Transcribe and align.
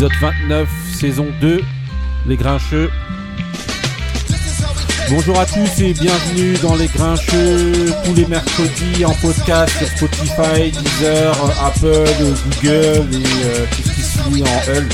épisode 0.00 0.32
29, 0.48 0.68
saison 0.98 1.26
2, 1.42 1.60
Les 2.26 2.36
Grincheux. 2.36 2.90
Bonjour 5.10 5.38
à 5.38 5.44
tous 5.44 5.82
et 5.82 5.92
bienvenue 5.92 6.54
dans 6.62 6.74
Les 6.74 6.86
Grincheux, 6.86 7.92
tous 8.06 8.14
les 8.14 8.24
mercredis 8.24 9.04
en 9.04 9.12
podcast 9.12 9.76
sur 9.76 9.86
Spotify, 9.88 10.70
Deezer, 10.70 11.36
Apple, 11.62 12.08
Google 12.62 13.08
et 13.12 13.44
euh, 13.44 13.66
tout 13.70 13.82
ce 13.82 13.94
qui 13.94 14.02
suit 14.02 14.42
en 14.42 14.72
Hull. 14.72 14.88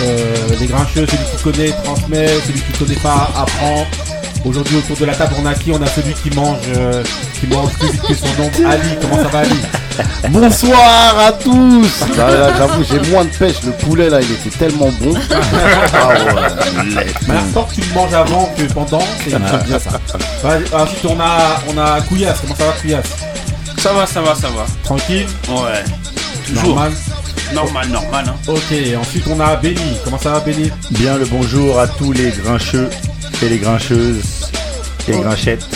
Euh, 0.00 0.36
les 0.58 0.66
Grincheux, 0.68 1.06
celui 1.06 1.24
qui 1.36 1.42
connaît 1.42 1.72
transmet, 1.84 2.28
celui 2.46 2.60
qui 2.62 2.78
connaît 2.78 3.00
pas 3.00 3.30
apprend. 3.36 3.86
Aujourd'hui 4.46 4.78
autour 4.78 4.96
de 4.96 5.04
la 5.04 5.14
table 5.14 5.34
on 5.38 5.44
a 5.44 5.54
qui? 5.54 5.70
On 5.70 5.82
a 5.82 5.86
celui 5.86 6.14
qui 6.14 6.30
mange, 6.30 6.60
euh, 6.74 7.04
qui 7.38 7.46
mange 7.48 7.74
plus 7.74 7.90
vite 7.90 8.02
que 8.02 8.14
son 8.14 8.26
nom. 8.38 8.50
Ali, 8.70 8.88
comment 9.02 9.16
ça 9.16 9.28
va 9.28 9.40
Ali? 9.40 9.83
Bonsoir 10.30 11.18
à 11.18 11.32
tous 11.32 11.86
Là, 12.16 12.30
là, 12.30 12.52
J'avoue, 12.58 12.82
j'ai 12.84 13.10
moins 13.10 13.24
de 13.24 13.30
pêche. 13.30 13.56
Le 13.64 13.72
poulet, 13.72 14.08
là, 14.10 14.20
il 14.20 14.30
était 14.32 14.50
tellement 14.58 14.90
bon. 15.00 15.14
Ah 15.92 16.08
ouais, 16.08 17.06
Mais 17.28 17.34
tant 17.52 17.64
que 17.64 17.74
tu 17.74 17.80
le 17.82 17.94
manges 17.94 18.14
avant 18.14 18.52
que 18.56 18.62
pendant, 18.72 19.02
c'est 19.22 19.30
c'est 19.30 19.64
bien 19.66 19.78
ça. 19.78 20.00
Ensuite 20.72 21.04
on 21.06 21.20
a, 21.20 21.60
on 21.72 21.78
a 21.78 22.00
Couillasse, 22.02 22.38
comment 22.40 22.54
ça 22.56 22.66
va 22.66 22.72
Couillasse? 22.72 23.06
Ça 23.78 23.92
va, 23.92 24.06
ça 24.06 24.20
va, 24.22 24.34
ça 24.34 24.48
va. 24.48 24.64
Tranquille? 24.82 25.26
Ouais. 25.48 25.84
Toujours. 26.46 26.64
Normal? 26.76 26.92
Normal, 27.54 27.88
normal. 27.88 28.24
Hein. 28.28 28.34
Ok, 28.48 28.74
ensuite 29.00 29.24
on 29.30 29.38
a 29.40 29.56
Benny, 29.56 29.96
comment 30.04 30.18
ça 30.18 30.30
va 30.30 30.40
Benny 30.40 30.70
Bien 30.90 31.16
le 31.18 31.26
bonjour 31.26 31.78
à 31.78 31.86
tous 31.86 32.12
les 32.12 32.30
grincheux 32.30 32.88
et 33.42 33.48
les 33.48 33.58
grincheuses, 33.58 34.50
les 35.06 35.14
Oh. 35.14 35.20
grinchettes, 35.20 35.66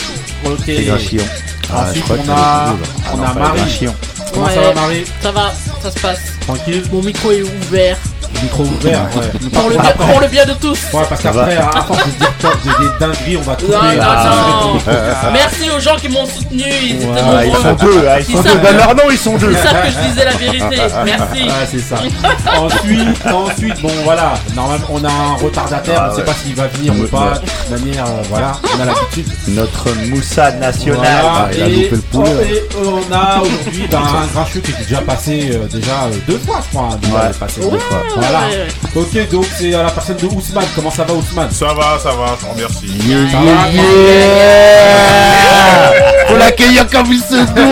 Ok. 0.45 0.65
les 0.67 0.85
grinchillons. 0.85 1.23
Ah, 1.71 1.83
Ensuite 1.87 1.97
je 1.97 2.01
crois 2.01 2.17
on 2.19 2.23
que 2.23 2.31
a, 2.31 2.75
on 3.13 3.21
a 3.23 3.27
pas 3.27 3.53
les 3.53 3.59
Marie. 3.61 3.87
Comment 4.33 4.47
ça 4.47 4.59
Ouais. 4.59 4.73
va 4.73 4.81
Marie? 4.81 5.03
Ça 5.21 5.31
va, 5.31 5.51
ça 5.81 5.91
se 5.91 5.99
passe. 5.99 6.38
Tranquille 6.55 6.83
Mon 6.91 7.03
micro 7.03 7.31
est 7.31 7.43
ouvert. 7.43 7.97
Micro 8.41 8.63
ouvert, 8.63 9.01
ouais. 9.15 9.49
Pour 9.51 9.69
le, 9.69 9.75
bien, 9.75 9.91
pour 9.91 10.19
le 10.21 10.27
bien 10.27 10.45
de 10.45 10.53
tous. 10.53 10.79
Ouais, 10.93 11.03
parce 11.09 11.21
qu'après, 11.21 11.57
à 11.57 11.81
force 11.81 12.05
de 12.05 12.11
dire 12.11 12.31
top, 12.39 12.55
de 12.63 12.69
des 12.83 12.99
dingueries, 12.99 13.37
on 13.37 13.41
va 13.41 13.55
trouver. 13.55 13.73
Non, 13.73 13.81
non, 13.81 14.01
Ah, 14.01 14.79
non. 15.25 15.31
Merci 15.33 15.69
aux 15.75 15.79
gens 15.79 15.95
qui 15.97 16.07
m'ont 16.09 16.25
soutenu. 16.25 16.63
Ils 16.83 16.95
étaient 16.95 17.05
Ouais, 17.05 17.17
Ah, 17.21 17.45
ils 17.45 17.51
nombreux. 17.51 17.63
sont 17.63 17.85
deux, 17.85 18.01
ah, 18.07 18.19
ils 18.19 18.25
Ils 18.29 18.35
sont 18.37 18.41
deux. 18.43 18.49
Dans 18.59 18.77
leur 18.77 18.95
nom, 18.95 19.03
ils 19.11 19.17
sont 19.17 19.37
deux. 19.37 19.51
Ils 19.51 19.57
savent 19.57 19.81
que 19.83 19.91
je 19.91 20.07
disais 20.09 20.25
la 20.25 20.31
vérité. 20.31 20.77
Merci. 21.05 21.49
Ah, 21.49 21.65
c'est 21.69 21.79
ça. 21.79 21.95
ensuite, 22.59 23.25
ensuite, 23.33 23.81
bon 23.81 23.91
voilà, 24.05 24.33
normalement 24.55 24.87
on 24.91 25.03
a 25.03 25.09
un 25.11 25.35
retardataire, 25.43 25.99
Ah, 25.99 26.09
on 26.11 26.15
sait 26.15 26.19
ouais. 26.21 26.25
pas 26.25 26.33
s'il 26.33 26.55
va 26.55 26.67
venir 26.67 26.93
ou 26.97 27.07
pas. 27.07 27.33
De 27.33 27.39
toute 27.39 27.85
manière, 27.85 28.05
euh, 28.05 28.21
voilà, 28.29 28.51
on 28.77 28.81
a 28.81 28.85
l'habitude. 28.85 29.27
Notre 29.49 29.89
Moussa 30.07 30.51
national. 30.53 30.97
Voilà, 30.99 31.49
il 31.53 31.61
a 31.63 31.67
et, 31.67 31.71
loupé 31.71 31.89
le 31.95 32.01
poulet. 32.03 32.29
et 32.53 32.63
on 32.85 33.13
a 33.13 33.41
aujourd'hui 33.41 33.87
ben, 33.91 33.97
un 33.99 34.27
grincheux 34.27 34.59
qui 34.61 34.71
est 34.71 34.85
déjà 34.87 35.01
passé 35.01 35.49
euh, 35.53 35.67
déjà 35.67 36.03
euh, 36.05 36.15
deux 36.27 36.38
fois, 36.39 36.59
je 36.65 36.69
crois. 36.77 36.89
déjà, 37.01 37.13
Ouais. 37.13 37.21
il 37.25 37.29
est 37.35 37.39
passé 37.39 37.61
Ouais. 37.61 37.71
deux 37.71 37.79
fois. 37.79 37.97
Voilà. 38.15 38.39
Ouais, 38.39 38.57
ouais. 38.57 38.67
Ok, 39.01 39.29
donc 39.31 39.45
c'est 39.57 39.73
à 39.75 39.83
la 39.83 39.91
personne 39.91 40.17
de 40.17 40.25
Ousmane. 40.27 40.65
Comment 40.75 40.91
ça 40.91 41.03
va, 41.03 41.13
Ousmane? 41.13 41.51
Ça 41.51 41.67
va, 41.73 41.97
ça 42.01 42.09
va, 42.11 42.35
je 42.39 42.45
vous 42.45 42.51
remercie. 42.53 42.87
Yeah, 43.05 43.29
Ça 43.31 43.37
yeah, 43.43 43.53
va, 43.55 43.69
yeah. 43.71 43.83
Faut 46.27 46.37
l'accueillir 46.37 46.87
comme 46.89 47.11
il 47.11 47.19
se 47.19 47.33
doit 47.53 47.65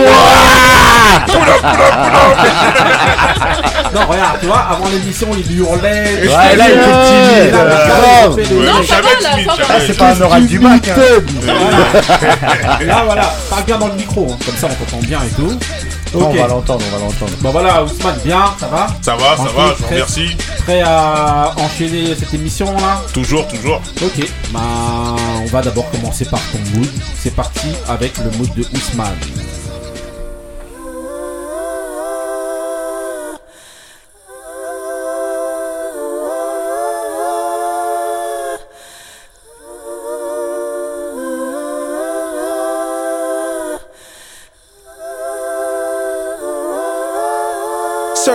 Non, 3.94 4.00
regarde, 4.06 4.38
tu 4.40 4.46
vois, 4.46 4.66
avant 4.70 4.88
l'émission, 4.90 5.28
il 5.36 5.58
hurlait. 5.58 6.20
Ouais, 6.22 6.56
là, 6.56 6.64
il 6.68 6.74
était 6.74 6.84
timide. 7.08 7.54
Euh, 7.54 8.66
Non, 8.66 8.82
ça 8.86 8.96
va, 8.96 9.08
là, 9.22 9.80
c'est 9.86 9.96
pas 9.96 10.08
un 10.14 10.20
oral 10.20 10.46
du 10.46 10.58
bac. 10.58 10.88
hein. 10.88 10.94
Là, 12.84 13.02
voilà, 13.06 13.32
parle 13.48 13.64
bien 13.64 13.78
dans 13.78 13.86
le 13.88 13.94
micro, 13.94 14.28
hein. 14.30 14.36
comme 14.44 14.56
ça 14.56 14.66
on 14.70 14.84
t'entend 14.84 15.02
bien 15.06 15.20
et 15.24 15.30
tout. 15.34 15.58
On 16.14 16.32
va 16.32 16.46
l'entendre, 16.46 16.84
on 16.90 16.96
va 16.96 17.04
l'entendre. 17.04 17.32
Bon 17.40 17.50
voilà, 17.50 17.84
Ousmane, 17.84 18.18
bien, 18.24 18.44
ça 18.58 18.66
va 18.68 18.86
Ça 19.02 19.16
va, 19.16 19.36
ça 19.36 19.42
va, 19.44 19.74
je 19.76 19.82
vous 19.82 19.88
remercie. 19.88 20.36
Prêt 20.64 20.80
à 20.84 21.54
enchaîner 21.58 22.14
cette 22.14 22.32
émission 22.34 22.72
là 22.72 23.02
Toujours, 23.12 23.46
toujours. 23.48 23.80
Ok, 24.02 24.26
bah 24.50 24.60
on 25.42 25.46
va 25.46 25.62
d'abord 25.62 25.90
commencer 25.90 26.24
par 26.24 26.40
ton 26.52 26.58
mood. 26.78 26.88
C'est 27.18 27.34
parti 27.34 27.68
avec 27.88 28.16
le 28.18 28.30
mood 28.38 28.52
de 28.54 28.64
Ousmane. 28.74 29.16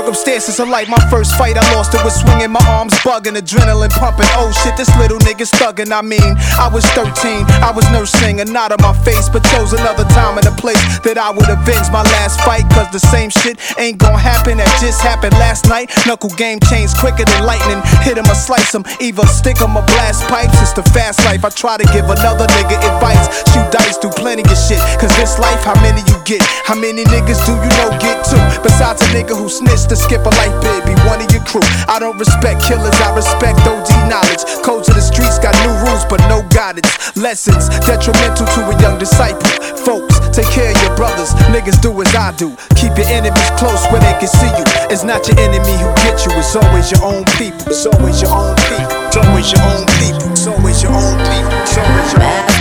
Circumstances 0.04 0.60
are 0.60 0.68
like 0.68 0.90
my 0.90 1.00
first 1.08 1.32
fight. 1.40 1.56
I 1.56 1.64
lost 1.72 1.96
it 1.96 2.04
with 2.04 2.12
swinging 2.12 2.52
my 2.52 2.60
arms, 2.68 2.92
bugging, 3.08 3.40
adrenaline 3.40 3.88
pumping. 3.96 4.28
Oh 4.36 4.52
shit, 4.52 4.76
this 4.76 4.92
little 5.00 5.16
nigga's 5.24 5.48
thugging. 5.56 5.96
I 5.96 6.04
mean, 6.04 6.36
I 6.60 6.68
was 6.68 6.84
13, 6.92 7.48
I 7.64 7.72
was 7.72 7.88
nursing 7.88 8.42
a 8.42 8.46
knot 8.46 8.76
on 8.76 8.84
my 8.84 8.92
face, 9.08 9.32
but 9.32 9.48
chose 9.56 9.72
another 9.72 10.04
time 10.12 10.36
and 10.36 10.44
a 10.44 10.52
place 10.60 10.84
that 11.08 11.16
I 11.16 11.32
would 11.32 11.48
avenge 11.48 11.88
my 11.88 12.04
last 12.20 12.44
fight. 12.44 12.68
Cause 12.76 12.92
the 12.92 13.00
same 13.00 13.32
shit 13.32 13.56
ain't 13.80 13.96
gonna 13.98 14.20
happen 14.20 14.60
that 14.60 14.68
just 14.84 15.00
happened 15.00 15.40
last 15.40 15.72
night. 15.72 15.88
Knuckle 16.04 16.36
game 16.36 16.60
changed 16.68 17.00
quicker 17.00 17.24
than 17.24 17.48
lightning. 17.48 17.80
Hit 18.04 18.20
him 18.20 18.28
or 18.28 18.36
slice 18.36 18.76
him, 18.76 18.84
either 19.00 19.24
stick 19.32 19.64
him 19.64 19.72
or 19.72 19.88
blast 19.88 20.28
pipes. 20.28 20.60
It's 20.60 20.76
the 20.76 20.84
fast 20.92 21.24
life. 21.24 21.48
I 21.48 21.50
try 21.56 21.80
to 21.80 21.88
give 21.96 22.12
another 22.12 22.44
nigga 22.60 22.76
advice. 22.76 23.24
Shoot 23.56 23.72
dice, 23.72 23.96
do 24.04 24.12
plenty 24.12 24.44
of 24.44 24.60
shit. 24.60 24.84
Cause 25.00 25.16
this 25.16 25.40
life, 25.40 25.64
how 25.64 25.80
many 25.80 26.04
you 26.12 26.20
get? 26.28 26.44
How 26.68 26.76
many 26.76 27.08
niggas 27.08 27.40
do 27.48 27.56
you 27.56 27.72
know 27.80 27.96
get 28.04 28.20
two? 28.28 28.44
Besides 28.60 29.00
a 29.00 29.08
nigga 29.16 29.32
who 29.32 29.48
snitched 29.48 29.93
to 29.94 30.02
skip 30.02 30.26
a 30.26 30.34
life 30.42 30.58
be 30.90 30.98
one 31.06 31.22
of 31.22 31.30
your 31.30 31.46
crew. 31.46 31.62
I 31.86 32.02
don't 32.02 32.18
respect 32.18 32.66
killers, 32.66 32.98
I 32.98 33.14
respect 33.14 33.62
OD 33.62 34.10
knowledge. 34.10 34.42
Codes 34.66 34.90
of 34.90 34.96
the 34.98 35.06
streets 35.06 35.38
got 35.38 35.54
new 35.62 35.74
rules, 35.86 36.02
but 36.10 36.18
no 36.26 36.42
guidance. 36.50 36.90
Lessons 37.16 37.70
detrimental 37.86 38.48
to 38.58 38.60
a 38.74 38.76
young 38.82 38.98
disciple. 38.98 39.46
Folks, 39.86 40.18
take 40.34 40.50
care 40.50 40.74
of 40.74 40.82
your 40.82 40.96
brothers. 40.98 41.30
Niggas 41.54 41.78
do 41.82 41.94
as 42.02 42.10
I 42.16 42.34
do. 42.42 42.58
Keep 42.74 42.98
your 42.98 43.10
enemies 43.14 43.50
close 43.62 43.86
where 43.94 44.02
they 44.02 44.18
can 44.18 44.32
see 44.32 44.50
you. 44.58 44.66
It's 44.90 45.04
not 45.04 45.28
your 45.30 45.38
enemy 45.38 45.78
who 45.78 45.90
get 46.02 46.26
you, 46.26 46.34
it's 46.42 46.56
always 46.56 46.90
your 46.90 47.04
own 47.06 47.26
people. 47.38 47.70
It's 47.70 47.86
always 47.86 48.18
your 48.22 48.34
own 48.34 48.58
people. 48.74 48.98
It's 48.98 49.18
always 49.18 49.52
your 49.54 49.62
own 49.62 49.86
people. 50.02 50.26
It's 50.34 50.48
always 50.50 50.82
your 50.82 50.94
own 50.98 51.22
people. 51.30 51.62
It's 51.62 51.78
always 51.78 52.18
your 52.18 52.18
own 52.18 52.24
Mass 52.24 52.53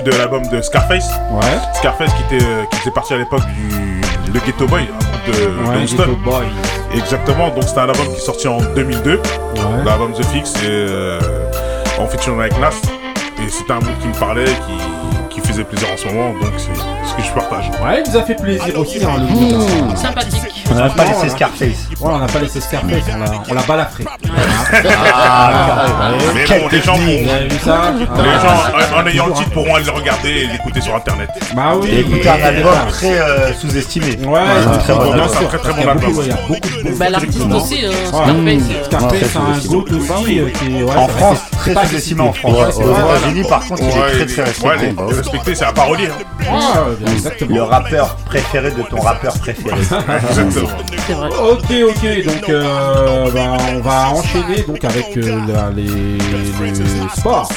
issu 0.00 0.10
de 0.10 0.16
l'album 0.16 0.46
de 0.46 0.60
Scarface. 0.62 1.08
Ouais. 1.30 1.40
Scarface 1.74 2.10
qui 2.14 2.34
était, 2.34 2.44
euh, 2.44 2.64
qui 2.70 2.78
était 2.80 2.90
parti 2.90 3.14
à 3.14 3.18
l'époque 3.18 3.42
du 3.46 4.00
le 4.32 4.38
Ghetto 4.46 4.66
Boy, 4.66 4.82
un 4.82 4.86
groupe 4.86 5.36
de, 5.66 5.68
Ouais, 5.70 5.82
Houston. 5.82 5.96
Ghetto 6.04 6.16
Boy. 6.24 6.44
Exactement, 6.94 7.48
donc 7.50 7.64
c'était 7.64 7.80
un 7.80 7.88
album 7.88 8.06
qui 8.08 8.16
est 8.16 8.24
sorti 8.24 8.46
en 8.48 8.58
2002, 8.76 9.14
Ouais. 9.16 9.20
l'album 9.84 10.12
The 10.12 10.24
Fix, 10.26 10.54
et 10.62 10.66
euh, 10.68 11.18
en 11.98 12.06
featuring 12.06 12.38
avec 12.40 12.58
Nas. 12.60 12.70
Et 13.44 13.48
c'était 13.48 13.72
un 13.72 13.80
mood 13.80 13.98
qui 14.00 14.06
me 14.08 14.14
parlait, 14.14 14.44
qui, 14.44 15.40
qui 15.40 15.40
faisait 15.48 15.64
plaisir 15.64 15.88
en 15.92 15.96
ce 15.96 16.06
moment, 16.06 16.30
donc 16.40 16.52
c'est 16.58 17.08
ce 17.10 17.14
que 17.16 17.22
je 17.22 17.32
partage. 17.32 17.70
Ouais, 17.82 18.02
il 18.04 18.10
nous 18.12 18.16
a 18.18 18.22
fait 18.22 18.34
plaisir 18.36 18.78
aussi, 18.78 19.02
hein, 19.04 19.10
le 19.18 19.24
mood. 19.26 19.96
Sympathique. 19.96 20.49
On 20.70 20.74
n'a 20.74 20.88
pas 20.88 21.02
laissé 21.04 21.14
voilà. 21.16 21.30
Scarface. 21.30 21.60
Ouais, 22.00 22.10
on 22.12 22.18
n'a 22.18 22.26
pas 22.26 22.38
laissé 22.38 22.60
Scarface, 22.60 23.02
on 23.14 23.18
l'a- 23.18 23.42
on 23.50 23.54
l'a 23.54 23.62
balafré. 23.62 24.04
Ah, 25.12 26.12
Mais 26.34 26.44
quelle 26.44 26.60
bon, 26.62 26.68
les 26.70 26.80
gens, 26.80 26.94
ça 26.94 27.00
les 27.00 27.56
Ah, 27.66 28.86
gens, 28.90 28.96
en- 29.02 29.06
ayant 29.06 29.26
le 29.26 29.32
titre, 29.34 29.50
pourront 29.50 29.74
aller 29.74 29.84
le 29.84 29.90
regarder 29.92 30.28
et 30.30 30.46
l'écouter 30.46 30.80
sur 30.80 30.94
internet. 30.94 31.28
Bah 31.54 31.72
oui. 31.80 31.90
Écoutez 31.98 32.28
un 32.28 32.42
album 32.44 32.72
très 32.88 33.18
euh, 33.20 33.52
sous-estimé. 33.54 34.16
Ouais, 34.26 34.40
c'est 34.72 34.78
très 34.80 34.94
bon 34.94 35.00
album. 35.00 35.14
bien 35.16 35.28
C'est 35.28 35.36
un 35.36 35.40
sûr. 35.40 35.48
très, 35.48 35.58
très 35.58 35.82
bon 35.84 35.88
album. 35.90 36.12
Bah, 36.98 37.10
l'artiste 37.10 37.40
aussi, 37.52 37.84
hein, 37.84 37.90
Ouais. 37.90 38.24
Scarface. 38.24 38.62
euh, 38.70 38.84
Scarface, 38.84 39.18
c'est 39.32 39.38
un 39.38 39.68
goat 39.68 39.84
aussi 39.90 40.38
euh, 40.40 40.48
qui 40.50 40.76
est. 40.78 40.82
ouais, 40.82 40.96
En 40.96 41.06
c'est 41.06 41.12
France, 41.18 41.38
très 41.58 41.74
sous-estimé 41.74 42.20
en 42.22 42.30
respecté. 42.30 42.52
France. 42.52 42.76
Ouais, 42.76 42.84
Aux. 42.84 43.16
États-Unis, 43.16 43.44
par 43.48 43.60
contre, 43.66 43.82
il 43.82 43.88
est 43.88 43.92
très 43.92 44.26
très 44.26 44.42
Ouais, 44.42 44.76
respecté. 44.76 44.94
respecter, 45.14 45.54
c'est 45.54 45.64
un 45.66 45.72
parolier. 45.72 46.08
hein. 46.08 46.44
Ouais, 46.52 47.06
ouais, 47.06 47.12
exactement. 47.12 47.54
Le 47.56 47.62
rappeur 47.62 48.16
préféré 48.26 48.70
de 48.70 48.82
ton 48.82 49.00
rappeur 49.00 49.38
préféré. 49.38 49.76
Ok, 50.62 51.70
ok, 51.88 52.24
donc 52.24 52.48
euh, 52.48 53.30
bah, 53.32 53.56
on 53.74 53.80
va 53.80 54.10
enchaîner 54.10 54.62
donc 54.66 54.84
avec 54.84 55.16
euh, 55.16 55.40
la- 55.48 55.70
les, 55.70 55.82
les 55.84 57.08
sports, 57.16 57.48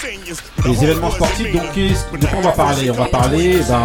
les 0.66 0.84
événements 0.84 1.12
sportifs. 1.12 1.52
Donc, 1.52 1.72
qu'est-ce- 1.74 2.18
de 2.18 2.26
quoi 2.26 2.40
on 2.40 2.42
va 2.42 2.52
parler? 2.52 2.90
On 2.92 2.94
va 2.96 3.06
parler 3.06 3.60
ben, 3.68 3.84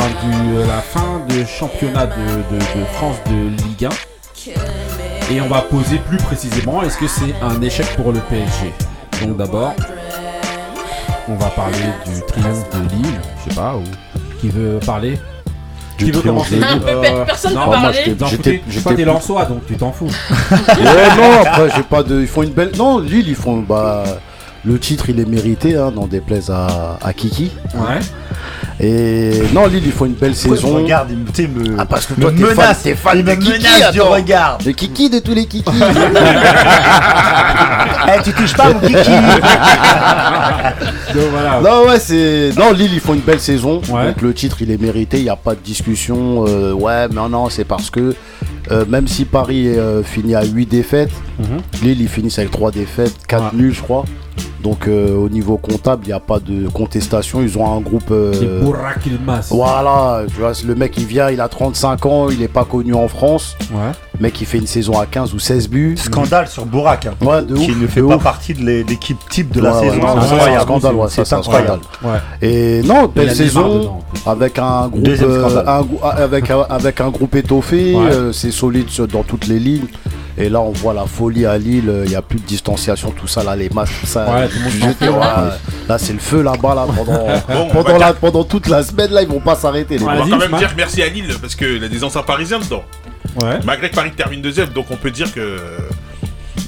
de 0.54 0.60
la 0.60 0.80
fin 0.80 1.20
de 1.28 1.44
championnat 1.44 2.06
de, 2.06 2.12
de- 2.54 2.58
de 2.80 2.84
France 2.94 3.16
de 3.26 3.48
Ligue 3.64 3.86
1 3.86 3.88
et 5.34 5.40
on 5.40 5.48
va 5.48 5.60
poser 5.62 5.98
plus 5.98 6.16
précisément 6.18 6.82
est-ce 6.82 6.96
que 6.96 7.06
c'est 7.08 7.34
un 7.42 7.60
échec 7.60 7.86
pour 7.96 8.12
le 8.12 8.20
PSG 8.20 8.72
Donc 9.26 9.36
d'abord, 9.36 9.74
on 11.28 11.34
va 11.34 11.46
parler 11.50 11.76
du 12.06 12.22
triomphe 12.22 12.64
de 12.70 12.94
Lille, 12.94 13.20
je 13.44 13.50
sais 13.50 13.56
pas, 13.56 13.74
ou 13.76 13.82
qui 14.40 14.48
veut 14.48 14.78
parler? 14.86 15.18
Du 15.98 16.04
Qui 16.04 16.10
veut 16.12 16.18
triomphe 16.20 16.48
commencer 16.48 16.56
de 16.56 16.62
Un 16.64 16.78
peu, 16.78 16.88
Euh, 16.90 17.00
pe- 17.20 17.26
personne 17.26 17.54
moi, 17.54 17.64
parler. 17.70 17.98
j'étais- 18.30 18.42
t'es 18.42 18.58
plus- 18.94 19.04
Lensois 19.04 19.44
donc 19.46 19.66
tu 19.66 19.74
t'en 19.76 19.90
fous. 19.92 20.06
Ouais, 20.50 21.16
non, 21.16 21.40
après, 21.44 21.68
j'ai 21.76 21.82
pas 21.82 22.02
de. 22.04 22.20
Ils 22.20 22.26
font 22.28 22.42
une 22.44 22.52
belle. 22.52 22.70
Non, 22.78 23.00
Lille, 23.00 23.28
ils 23.28 23.34
font. 23.34 23.58
Bah, 23.58 24.04
le 24.64 24.78
titre, 24.78 25.10
il 25.10 25.18
est 25.18 25.24
mérité, 25.28 25.76
hein, 25.76 25.90
n'en 25.94 26.06
déplaise 26.06 26.50
à, 26.50 26.98
à 27.02 27.12
Kiki. 27.12 27.50
Ouais. 27.74 27.98
Et 28.80 29.42
non, 29.52 29.66
Lille, 29.66 29.82
ils 29.86 29.92
font 29.92 30.04
une 30.04 30.12
belle 30.12 30.34
Pourquoi 30.34 30.56
saison. 30.56 30.74
regardes, 30.76 31.10
il 31.10 31.48
me, 31.48 31.64
me, 31.70 31.76
Ah, 31.78 31.84
parce 31.86 32.06
que 32.06 32.14
me 32.14 32.20
toi, 32.20 32.30
t'es 32.30 32.44
fan- 32.44 32.56
menace, 32.56 32.82
t'es 32.84 32.94
fan 32.94 33.18
il 33.18 33.24
de 33.24 33.30
me 33.30 33.36
Kiki, 33.36 33.52
menace 33.58 33.92
du 33.92 34.00
regard. 34.00 34.58
Le 34.64 34.72
Kiki 34.72 35.10
de 35.10 35.18
tous 35.18 35.34
les 35.34 35.46
Kiki. 35.46 35.70
Eh, 38.10 38.22
tu 38.22 38.32
touches 38.32 38.54
pas 38.54 38.72
mon 38.72 38.80
kiki 38.80 38.92
Donc 41.14 41.24
voilà. 41.30 41.60
non, 41.62 41.86
ouais, 41.88 41.98
c'est. 42.00 42.52
Non, 42.56 42.72
Lille, 42.72 42.92
ils 42.94 43.00
font 43.00 43.12
une 43.14 43.20
belle 43.20 43.40
saison. 43.40 43.82
Ouais. 43.90 44.06
Donc 44.06 44.22
le 44.22 44.32
titre, 44.32 44.56
il 44.60 44.70
est 44.70 44.80
mérité. 44.80 45.18
Il 45.18 45.24
n'y 45.24 45.28
a 45.30 45.36
pas 45.36 45.54
de 45.54 45.60
discussion. 45.60 46.44
euh, 46.46 46.72
ouais, 46.72 47.08
mais 47.08 47.14
non, 47.16 47.28
non, 47.28 47.48
c'est 47.50 47.64
parce 47.64 47.90
que 47.90 48.14
euh, 48.70 48.84
même 48.88 49.06
si 49.08 49.24
Paris 49.24 49.68
euh, 49.68 50.02
finit 50.02 50.34
à 50.34 50.44
8 50.44 50.66
défaites, 50.66 51.10
Mhm. 51.38 51.58
Lille, 51.82 52.00
ils 52.00 52.08
finissent 52.08 52.38
avec 52.38 52.50
3 52.50 52.70
défaites, 52.70 53.14
4 53.26 53.42
Ouais. 53.44 53.50
nuls, 53.54 53.74
je 53.74 53.82
crois. 53.82 54.04
Donc 54.62 54.88
euh, 54.88 55.14
au 55.14 55.28
niveau 55.28 55.56
comptable, 55.56 56.02
il 56.04 56.08
n'y 56.08 56.12
a 56.12 56.20
pas 56.20 56.40
de 56.40 56.68
contestation. 56.68 57.40
Ils 57.42 57.56
ont 57.58 57.76
un 57.76 57.80
groupe. 57.80 58.10
euh, 58.10 58.60
Burak 58.62 59.06
Ilmaz. 59.06 59.48
Voilà, 59.50 60.22
tu 60.28 60.34
vois, 60.40 60.52
le 60.66 60.74
mec 60.74 60.94
il 60.96 61.06
vient, 61.06 61.30
il 61.30 61.40
a 61.40 61.48
35 61.48 62.06
ans, 62.06 62.28
il 62.28 62.42
est 62.42 62.48
pas 62.48 62.64
connu 62.64 62.92
en 62.94 63.06
France. 63.08 63.56
Ouais. 63.72 63.92
Le 64.18 64.22
mec 64.24 64.40
il 64.40 64.46
fait 64.46 64.58
une 64.58 64.66
saison 64.66 64.98
à 64.98 65.06
15 65.06 65.32
ou 65.32 65.38
16 65.38 65.68
buts. 65.68 65.96
Scandale 65.96 66.48
sur 66.48 66.66
Bourak, 66.66 67.06
hein, 67.06 67.14
Ouais, 67.24 67.42
de 67.42 67.54
qui 67.54 67.70
ouf. 67.70 67.80
ne 67.80 67.86
fait 67.86 68.00
de 68.00 68.06
pas 68.06 68.16
ouf. 68.16 68.22
partie 68.24 68.52
de 68.54 68.64
l'é- 68.66 68.82
l'équipe 68.82 69.18
type 69.30 69.54
de 69.54 69.60
la 69.60 69.74
Ouais, 69.78 69.88
saison. 69.90 70.00
C'est 70.00 70.06
un 70.08 70.18
incroyable. 70.34 70.60
scandale, 70.62 70.94
ouais, 70.96 71.08
ça, 71.08 71.24
C'est 71.24 71.34
un 71.36 71.42
scandale. 71.42 71.78
Ouais. 72.02 72.18
Et 72.42 72.82
non, 72.82 73.06
belle 73.14 73.32
saison 73.34 73.98
avec 74.26 74.58
un 74.58 74.88
groupe, 74.88 75.06
euh, 75.06 75.62
un 75.66 75.84
avec, 76.08 76.50
un- 76.50 76.66
avec 76.68 77.00
un 77.00 77.10
groupe 77.10 77.36
étoffé, 77.36 77.94
Ouais. 77.94 78.10
euh, 78.10 78.32
c'est 78.32 78.50
solide 78.50 78.86
dans 79.12 79.22
toutes 79.22 79.46
les 79.46 79.60
lignes. 79.60 79.86
Et 80.40 80.48
là, 80.48 80.60
on 80.60 80.70
voit 80.70 80.94
la 80.94 81.04
folie 81.04 81.46
à 81.46 81.58
Lille, 81.58 81.92
il 82.04 82.10
n'y 82.10 82.14
a 82.14 82.22
plus 82.22 82.38
de 82.38 82.44
distanciation, 82.46 83.10
tout 83.10 83.26
ça, 83.26 83.42
là, 83.42 83.56
les 83.56 83.68
masques, 83.70 83.94
tout 84.00 84.06
ça. 84.06 84.24
Ouais, 84.32 84.48
tout 84.48 85.04
ouais, 85.04 85.10
là, 85.88 85.98
c'est 85.98 86.12
le 86.12 86.20
feu 86.20 86.42
là-bas, 86.42 86.76
là, 86.76 86.86
pendant, 86.96 87.98
la- 87.98 88.44
toute 88.44 88.68
la 88.68 88.84
semaine, 88.84 89.10
là, 89.10 89.22
ils 89.22 89.28
vont 89.28 89.40
pas 89.40 89.56
s'arrêter. 89.56 89.98
On 90.00 90.06
va 90.06 90.18
quand 90.18 90.36
même 90.38 90.56
dire 90.58 90.72
merci 90.76 91.02
à 91.02 91.08
Lille 91.08 91.34
parce 91.40 91.56
qu'il 91.56 91.82
y 91.82 91.84
a 91.84 91.88
des 91.88 92.04
anciens 92.04 92.22
parisiens 92.22 92.60
dedans. 92.60 92.84
Ouais. 93.42 93.58
Malgré 93.64 93.90
que 93.90 93.94
Paris 93.96 94.12
termine 94.16 94.40
deuxième, 94.40 94.68
donc 94.68 94.86
on 94.90 94.96
peut 94.96 95.10
dire 95.10 95.32
que 95.32 95.58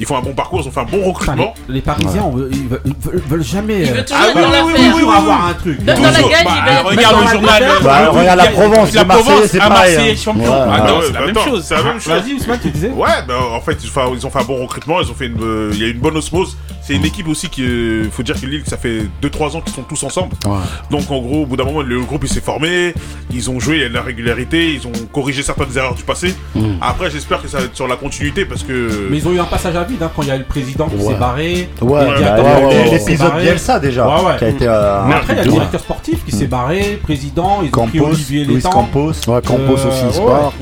ils 0.01 0.07
font 0.07 0.17
un 0.17 0.23
bon 0.23 0.33
parcours, 0.33 0.61
ils 0.63 0.69
ont 0.69 0.71
fait 0.73 0.81
un 0.81 0.85
bon 0.85 1.05
recrutement. 1.05 1.55
les, 1.69 1.75
les 1.75 1.81
Parisiens, 1.81 2.31
veut- 2.35 2.49
ils, 2.53 2.67
veulent, 2.69 2.81
ils 2.85 2.95
veulent- 3.01 3.23
veulent 3.29 3.45
jamais. 3.45 3.81
Il 3.83 3.91
euh, 3.91 3.95
veut 3.95 4.05
toujours 4.05 4.23
Ah 4.23 4.33
oui, 4.35 4.73
oui, 4.75 4.91
oui, 4.97 5.03
avoir 5.17 5.47
un 5.49 5.55
truc. 5.55 5.85
Dans 5.85 5.93
la 6.01 6.11
Toujours. 6.13 6.31
gagne, 6.31 6.45
Bah, 6.45 6.83
regarde 6.85 7.17
le 7.21 7.31
journal. 7.31 7.61
gagne. 7.63 7.71
Bah, 7.85 8.09
regarde 8.09 8.39
la 8.39 8.47
Provence, 8.47 8.93
La 8.95 9.03
le 9.03 9.07
Marseille, 9.09 9.25
Provence, 9.27 9.47
c'est 9.51 9.61
à 9.61 9.69
pareil. 9.69 9.95
Marseille, 9.97 10.13
hein. 10.13 10.21
champion. 10.25 10.53
Ah 10.53 10.87
c'est 11.07 11.13
la 11.13 11.21
même 11.27 11.39
chose. 11.39 11.65
C'est 11.65 11.75
la 11.77 11.83
même 11.83 12.01
chose. 12.01 12.13
Vas-y, 12.13 12.35
Ousmane, 12.35 12.59
tu 12.63 12.71
disais 12.71 12.89
Ouais, 12.91 13.09
bah, 13.29 13.35
en 13.55 13.61
fait, 13.61 13.79
ils 13.85 13.99
ont, 13.99 14.15
ils 14.15 14.31
fait 14.31 14.39
un 14.41 14.45
bon 14.45 14.63
recrutement, 14.63 15.01
ils 15.01 15.11
ont 15.11 15.15
fait 15.15 15.27
une, 15.27 15.43
euh, 15.43 15.71
il 15.75 15.81
y 15.81 15.85
a 15.85 15.89
une 15.89 15.99
bonne 16.01 16.17
osmose. 16.17 16.57
C'est 16.91 16.97
une 16.97 17.05
équipe 17.05 17.29
aussi 17.29 17.49
qui, 17.49 17.63
euh, 17.63 18.11
faut 18.11 18.25
dire 18.25 18.35
que 18.41 18.45
Lille, 18.47 18.65
ça 18.67 18.77
fait 18.77 19.03
2-3 19.23 19.55
ans 19.57 19.61
qu'ils 19.61 19.73
sont 19.75 19.83
tous 19.83 20.03
ensemble. 20.03 20.35
Ouais. 20.45 20.57
Donc 20.91 21.09
en 21.13 21.21
gros, 21.21 21.43
au 21.43 21.47
bout 21.47 21.57
d'un 21.57 21.63
moment, 21.63 21.83
le 21.83 22.01
groupe 22.01 22.25
il 22.25 22.29
s'est 22.29 22.41
formé, 22.41 22.95
ils 23.33 23.49
ont 23.49 23.61
joué, 23.61 23.77
il 23.77 23.83
y 23.83 23.85
a 23.85 23.89
de 23.89 23.95
la 23.95 24.03
régularité, 24.03 24.75
ils 24.75 24.85
ont 24.89 24.93
corrigé 25.13 25.45
certaines 25.45 25.77
erreurs 25.77 25.95
du 25.95 26.03
passé. 26.03 26.35
Après, 26.81 27.09
j'espère 27.09 27.41
que 27.43 27.47
ça 27.47 27.59
va 27.59 27.65
être 27.67 27.77
sur 27.77 27.87
la 27.87 27.95
continuité 27.95 28.45
parce 28.45 28.65
que. 28.65 29.07
Mais 29.09 29.19
ils 29.19 29.29
ont 29.29 29.33
eu 29.33 29.39
un 29.39 29.45
passage 29.45 29.77
à 29.77 29.85
vide 29.85 30.03
hein, 30.03 30.11
quand 30.17 30.23
il 30.23 30.29
y 30.31 30.33
a 30.33 30.35
eu 30.35 30.41
le 30.41 30.45
président 30.47 30.89
qui 30.89 30.97
Ouais. 30.97 31.13
s'est 31.13 31.19
barré. 31.21 31.69
Ouais, 31.81 32.01
s'est 32.01 32.91
L'épisode. 33.11 33.41
Bielsa 33.41 33.79
déjà, 33.79 34.09
Ouais, 34.09 34.25
ouais. 34.27 34.37
qui 34.39 34.45
a 34.47 34.49
été 34.49 34.67
euh, 34.67 35.05
Mais 35.07 35.15
après, 35.15 35.35
il 35.35 35.37
y 35.37 35.41
a 35.43 35.45
le 35.45 35.51
directeur 35.53 35.81
sportif 35.81 36.25
qui 36.25 36.33
s'est 36.33 36.49
barré, 36.49 36.99
président, 37.01 37.61
ils 37.63 37.71
ont 37.79 37.87
pris 37.87 38.01
Olivier 38.01 38.45
Luis. 38.45 38.63
Campos. 38.63 39.13
Ouais, 39.29 39.41
Campos 39.43 39.79
Euh, 39.79 39.89
aussi, 39.89 40.03
il 40.09 40.13
se 40.13 40.21
barre. 40.21 40.53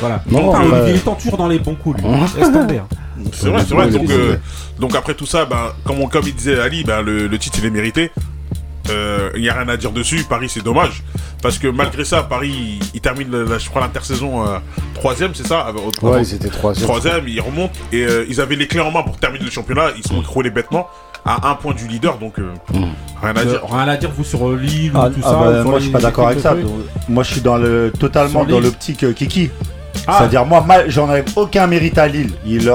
Voilà. 0.00 0.22
Non, 0.30 0.54
Olivier 0.54 0.94
Létang 0.94 1.16
toujours 1.16 1.36
dans 1.36 1.48
les 1.48 1.58
bons 1.58 1.74
coups, 1.74 2.02
lui. 2.02 2.10
Laisse 2.38 2.50
tomber. 2.50 2.80
C'est 3.32 3.48
vrai, 3.48 3.64
c'est 3.66 3.74
vrai. 3.74 3.88
Donc, 3.90 4.10
euh, 4.10 4.36
donc 4.78 4.94
après 4.94 5.14
tout 5.14 5.26
ça, 5.26 5.44
ben, 5.44 5.72
comme, 5.84 6.00
on- 6.00 6.08
comme 6.08 6.24
il 6.26 6.34
disait 6.34 6.58
Ali, 6.60 6.84
ben, 6.84 7.02
le, 7.02 7.26
le 7.26 7.38
titre 7.38 7.58
il 7.60 7.66
est 7.66 7.70
mérité. 7.70 8.10
Euh, 8.90 9.30
Il 9.34 9.42
n'y 9.42 9.48
a 9.48 9.54
rien 9.54 9.68
à 9.68 9.76
dire 9.76 9.90
dessus. 9.90 10.24
Paris, 10.28 10.48
c'est 10.48 10.62
dommage. 10.62 11.02
Parce 11.42 11.58
que 11.58 11.66
malgré 11.68 12.04
ça, 12.04 12.22
Paris, 12.22 12.78
il, 12.80 12.86
il 12.94 13.00
termine, 13.00 13.30
la- 13.32 13.42
la- 13.44 13.58
je 13.58 13.68
crois, 13.68 13.80
l'intersaison 13.82 14.46
euh, 14.46 14.58
troisième, 14.94 15.34
c'est 15.34 15.46
ça? 15.46 15.72
Ouais, 16.02 16.22
ils 16.22 16.34
étaient 16.34 16.48
troisième. 16.48 16.86
Troisième, 16.88 17.26
ils 17.28 17.40
remontent 17.40 17.72
et 17.92 18.04
euh, 18.04 18.24
ils 18.28 18.40
avaient 18.40 18.54
les 18.56 18.68
clés 18.68 18.80
en 18.80 18.90
main 18.92 19.02
pour 19.02 19.16
terminer 19.18 19.44
le 19.44 19.50
championnat. 19.50 19.88
Ils 19.96 20.06
sont 20.06 20.20
écroulés 20.20 20.50
bêtement 20.50 20.86
à 21.24 21.50
un 21.50 21.54
point 21.56 21.74
du 21.74 21.88
leader, 21.88 22.18
donc 22.18 22.38
euh, 22.38 22.52
rien 23.20 23.34
à 23.34 23.40
Euh, 23.40 23.44
dire. 23.44 23.60
Rien 23.68 23.88
à 23.88 23.96
dire, 23.96 24.10
vous, 24.16 24.22
sur 24.22 24.50
Lille 24.52 24.92
Ah, 24.94 25.08
ou 25.08 25.10
tout 25.10 25.20
ah 25.24 25.28
ça 25.30 25.36
bah, 25.36 25.64
moi 25.64 25.78
je 25.78 25.82
suis 25.84 25.92
pas 25.92 25.98
d'accord 26.00 26.28
avec 26.28 26.38
ça. 26.40 26.54
Donc, 26.54 26.70
Moi 27.08 27.24
je 27.24 27.32
suis 27.32 27.40
dans 27.40 27.56
le 27.56 27.92
totalement 27.98 28.44
dans 28.44 28.60
l'optique 28.60 29.02
euh, 29.02 29.12
Kiki. 29.12 29.50
Ah. 30.06 30.18
C'est-à-dire 30.18 30.46
moi 30.46 30.64
j'en 30.86 31.12
ai 31.12 31.24
aucun 31.34 31.66
mérite 31.66 31.98
à 31.98 32.06
Lille. 32.06 32.30
Il, 32.46 32.72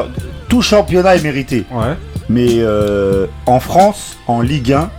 tout 0.51 0.61
championnat 0.61 1.15
est 1.15 1.23
mérité. 1.23 1.63
Ouais. 1.71 1.95
Mais 2.29 2.57
euh, 2.59 3.25
en 3.45 3.61
France, 3.61 4.17
en 4.27 4.41
Ligue 4.41 4.73
1, 4.73 4.91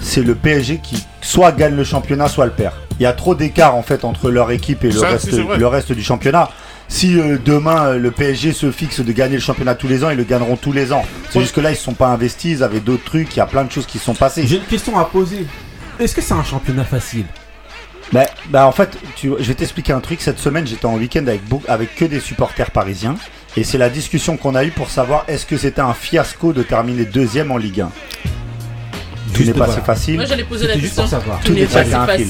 c'est 0.00 0.22
le 0.22 0.36
PSG 0.36 0.78
qui 0.80 1.04
soit 1.20 1.50
gagne 1.50 1.74
le 1.74 1.82
championnat, 1.82 2.28
soit 2.28 2.46
le 2.46 2.52
perd. 2.52 2.74
Il 3.00 3.02
y 3.02 3.06
a 3.06 3.12
trop 3.12 3.34
d'écart 3.34 3.74
en 3.74 3.82
fait 3.82 4.04
entre 4.04 4.30
leur 4.30 4.52
équipe 4.52 4.84
et 4.84 4.92
le, 4.92 4.98
Ça, 5.00 5.08
reste, 5.08 5.32
le 5.32 5.94
du 5.96 6.04
championnat. 6.04 6.50
Si 6.86 7.18
euh, 7.18 7.36
demain 7.44 7.86
euh, 7.86 7.98
le 7.98 8.12
PSG 8.12 8.52
se 8.52 8.70
fixe 8.70 9.00
de 9.00 9.10
gagner 9.10 9.34
le 9.34 9.40
championnat 9.40 9.74
tous 9.74 9.88
les 9.88 10.04
ans, 10.04 10.10
ils 10.10 10.16
le 10.16 10.22
gagneront 10.22 10.56
tous 10.56 10.72
les 10.72 10.92
ans. 10.92 11.04
C'est 11.30 11.40
juste 11.40 11.56
que 11.56 11.60
là 11.60 11.72
ils 11.72 11.76
se 11.76 11.82
sont 11.82 11.94
pas 11.94 12.06
investis, 12.06 12.58
ils 12.58 12.62
avaient 12.62 12.78
d'autres 12.78 13.04
trucs, 13.04 13.34
il 13.34 13.38
y 13.38 13.42
a 13.42 13.46
plein 13.46 13.64
de 13.64 13.72
choses 13.72 13.86
qui 13.86 13.98
se 13.98 14.04
sont 14.04 14.14
passées. 14.14 14.46
J'ai 14.46 14.58
une 14.58 14.62
question 14.62 14.96
à 14.96 15.04
poser. 15.04 15.46
Est-ce 15.98 16.14
que 16.14 16.22
c'est 16.22 16.34
un 16.34 16.44
championnat 16.44 16.84
facile? 16.84 17.26
Bah, 18.12 18.26
bah, 18.50 18.66
en 18.66 18.72
fait, 18.72 18.96
tu, 19.16 19.32
je 19.38 19.44
vais 19.44 19.54
t'expliquer 19.54 19.94
un 19.94 20.00
truc. 20.00 20.20
Cette 20.20 20.38
semaine, 20.38 20.66
j'étais 20.66 20.84
en 20.84 20.96
week-end 20.96 21.26
avec, 21.26 21.40
avec 21.66 21.96
que 21.96 22.04
des 22.04 22.20
supporters 22.20 22.70
parisiens. 22.70 23.16
Et 23.56 23.64
c'est 23.64 23.78
la 23.78 23.90
discussion 23.90 24.36
qu'on 24.36 24.54
a 24.54 24.64
eue 24.64 24.70
pour 24.70 24.88
savoir 24.90 25.24
est-ce 25.28 25.44
que 25.46 25.56
c'était 25.56 25.80
un 25.82 25.92
fiasco 25.94 26.52
de 26.52 26.62
terminer 26.62 27.04
deuxième 27.04 27.50
en 27.50 27.56
Ligue 27.58 27.82
1. 27.82 27.90
Tout 29.34 29.44
n'est 29.44 29.52
pas 29.54 29.66
si 29.68 29.80
facile. 29.80 30.16
Moi, 30.16 30.24
j'allais 30.26 30.44
poser 30.44 30.66
la 30.66 30.74
question. 30.74 31.04
Tout 31.44 31.52
n'est 31.52 31.64
pas 31.66 31.80
est 31.82 31.84
si 31.86 31.90
facile. 31.90 32.28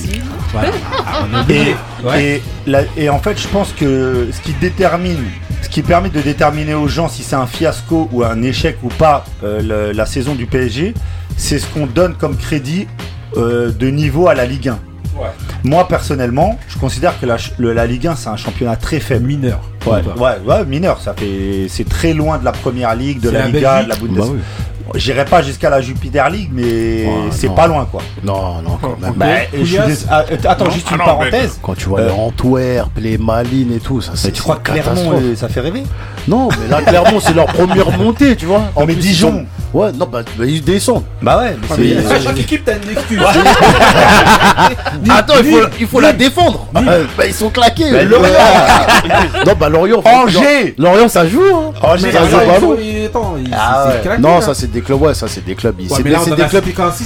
Et, 1.49 1.52
obligé. 1.61 1.76
Ouais. 2.05 2.25
et, 2.37 2.43
la- 2.67 2.83
et 2.97 3.09
en 3.09 3.19
fait, 3.19 3.41
je 3.41 3.49
pense 3.49 3.73
que 3.73 4.29
ce 4.33 4.41
qui 4.41 4.52
détermine, 4.55 5.19
ce 5.62 5.69
qui 5.69 5.83
permet 5.83 6.11
de 6.11 6.21
déterminer 6.21 6.75
aux 6.75 6.87
gens 6.88 7.09
si 7.09 7.23
c'est 7.23 7.35
un 7.37 7.47
fiasco 7.47 8.09
ou 8.12 8.23
un 8.23 8.43
échec 8.43 8.79
ou 8.83 8.88
pas 8.88 9.25
euh, 9.43 9.61
le- 9.62 9.93
la 9.93 10.07
saison 10.07 10.35
du 10.35 10.47
PSG, 10.47 10.95
c'est 11.37 11.59
ce 11.59 11.67
qu'on 11.67 11.87
donne 11.87 12.14
comme 12.14 12.37
crédit 12.37 12.87
euh, 13.37 13.73
de 13.73 13.88
niveau 13.88 14.29
à 14.29 14.35
la 14.35 14.45
Ligue 14.47 14.69
1. 14.69 14.79
Ouais. 15.16 15.28
Moi 15.64 15.87
personnellement, 15.88 16.59
je 16.69 16.78
considère 16.78 17.19
que 17.21 17.26
la, 17.26 17.37
le- 17.59 17.73
la 17.73 17.87
Ligue 17.87 18.07
1 18.07 18.16
c'est 18.16 18.28
un 18.28 18.37
championnat 18.37 18.76
très 18.76 18.99
faible. 19.00 19.26
mineur. 19.26 19.61
Ouais, 19.87 20.00
ouais, 20.16 20.38
ouais, 20.47 20.64
mineur, 20.64 21.00
ça 21.00 21.12
fait, 21.14 21.66
c'est 21.69 21.88
très 21.88 22.12
loin 22.14 22.38
de 22.38 22.45
la 22.45 22.52
première 22.52 22.95
ligue, 22.95 23.21
de 23.21 23.31
la, 23.31 23.40
la 23.40 23.47
Liga, 23.49 23.83
de 23.85 23.88
la 23.88 23.95
Bundesliga. 23.97 24.21
Bah 24.25 24.33
oui. 24.33 24.40
J'irai 24.95 25.25
pas 25.25 25.43
jusqu'à 25.43 25.71
la 25.71 25.81
Jupiter 25.81 26.29
League, 26.31 26.51
mais 26.53 27.07
ah, 27.07 27.31
c'est 27.31 27.55
pas 27.55 27.67
loin, 27.67 27.87
quoi. 27.91 28.03
Non, 28.23 28.63
non, 28.63 28.79
quand 28.81 28.97
même. 29.01 29.49
Attends, 30.45 30.71
juste 30.71 30.91
une 30.91 30.99
ah 31.01 31.05
parenthèse. 31.05 31.59
Quand 31.63 31.75
tu 31.75 31.89
vois 31.89 32.03
les 32.03 32.09
euh, 32.09 32.13
Antwerp, 32.13 32.91
les 32.99 33.19
Malines 33.19 33.73
et 33.75 33.81
tout, 33.81 34.01
ça 34.01 34.13
c'est. 34.15 34.33
Tu 34.33 34.43
crois 34.43 34.57
que 34.57 34.71
Clermont, 34.71 35.13
euh, 35.15 35.35
ça 35.37 35.49
fait 35.49 35.61
rêver? 35.61 35.83
Non, 36.29 36.49
mais 36.51 36.69
là, 36.69 36.83
Clermont, 36.83 37.21
c'est 37.21 37.35
leur 37.35 37.47
première 37.47 37.91
montée, 37.99 38.37
tu 38.37 38.47
vois. 38.47 38.63
Mais 38.87 38.95
Dijon. 38.95 39.47
Ouais, 39.73 39.91
non, 39.93 40.07
bah, 40.07 40.21
bah, 40.37 40.45
ils 40.45 40.63
descendent. 40.63 41.05
Bah 41.23 41.39
ouais, 41.39 41.57
mais 41.63 41.67
ah, 41.71 41.75
c'est. 42.15 42.23
chaque 42.23 42.39
équipe, 42.39 42.63
t'as 42.63 42.77
une 42.77 42.91
excuse. 42.91 43.23
attends, 45.11 45.35
il 45.81 45.87
faut, 45.87 46.01
la 46.01 46.13
défendre. 46.13 46.67
Euh, 46.77 47.05
bah, 47.17 47.27
ils 47.27 47.33
sont 47.33 47.49
claqués. 47.49 47.91
Bah, 47.91 48.03
Lorient. 48.03 48.33
non, 49.47 49.53
bah, 49.59 49.71
Lorient. 49.71 50.03
Angers. 50.05 50.75
Lorient, 50.77 51.09
ça 51.09 51.27
joue. 51.27 51.41
Hein. 51.55 51.73
Angers, 51.83 52.13
ça 52.13 52.29
joue 52.29 52.77
pas. 53.17 54.19
Non, 54.19 54.43
ça, 54.43 54.53
c'est 54.53 54.71
des 54.83 55.15
ça 55.15 55.29
c'est 55.29 55.45
des 55.45 55.55
clubs. 55.55 55.79
Ouais, 55.79 55.87
mais 56.05 56.11
là, 56.11 56.25
des, 56.25 56.31
des 56.37 56.49
clubs. 56.49 56.65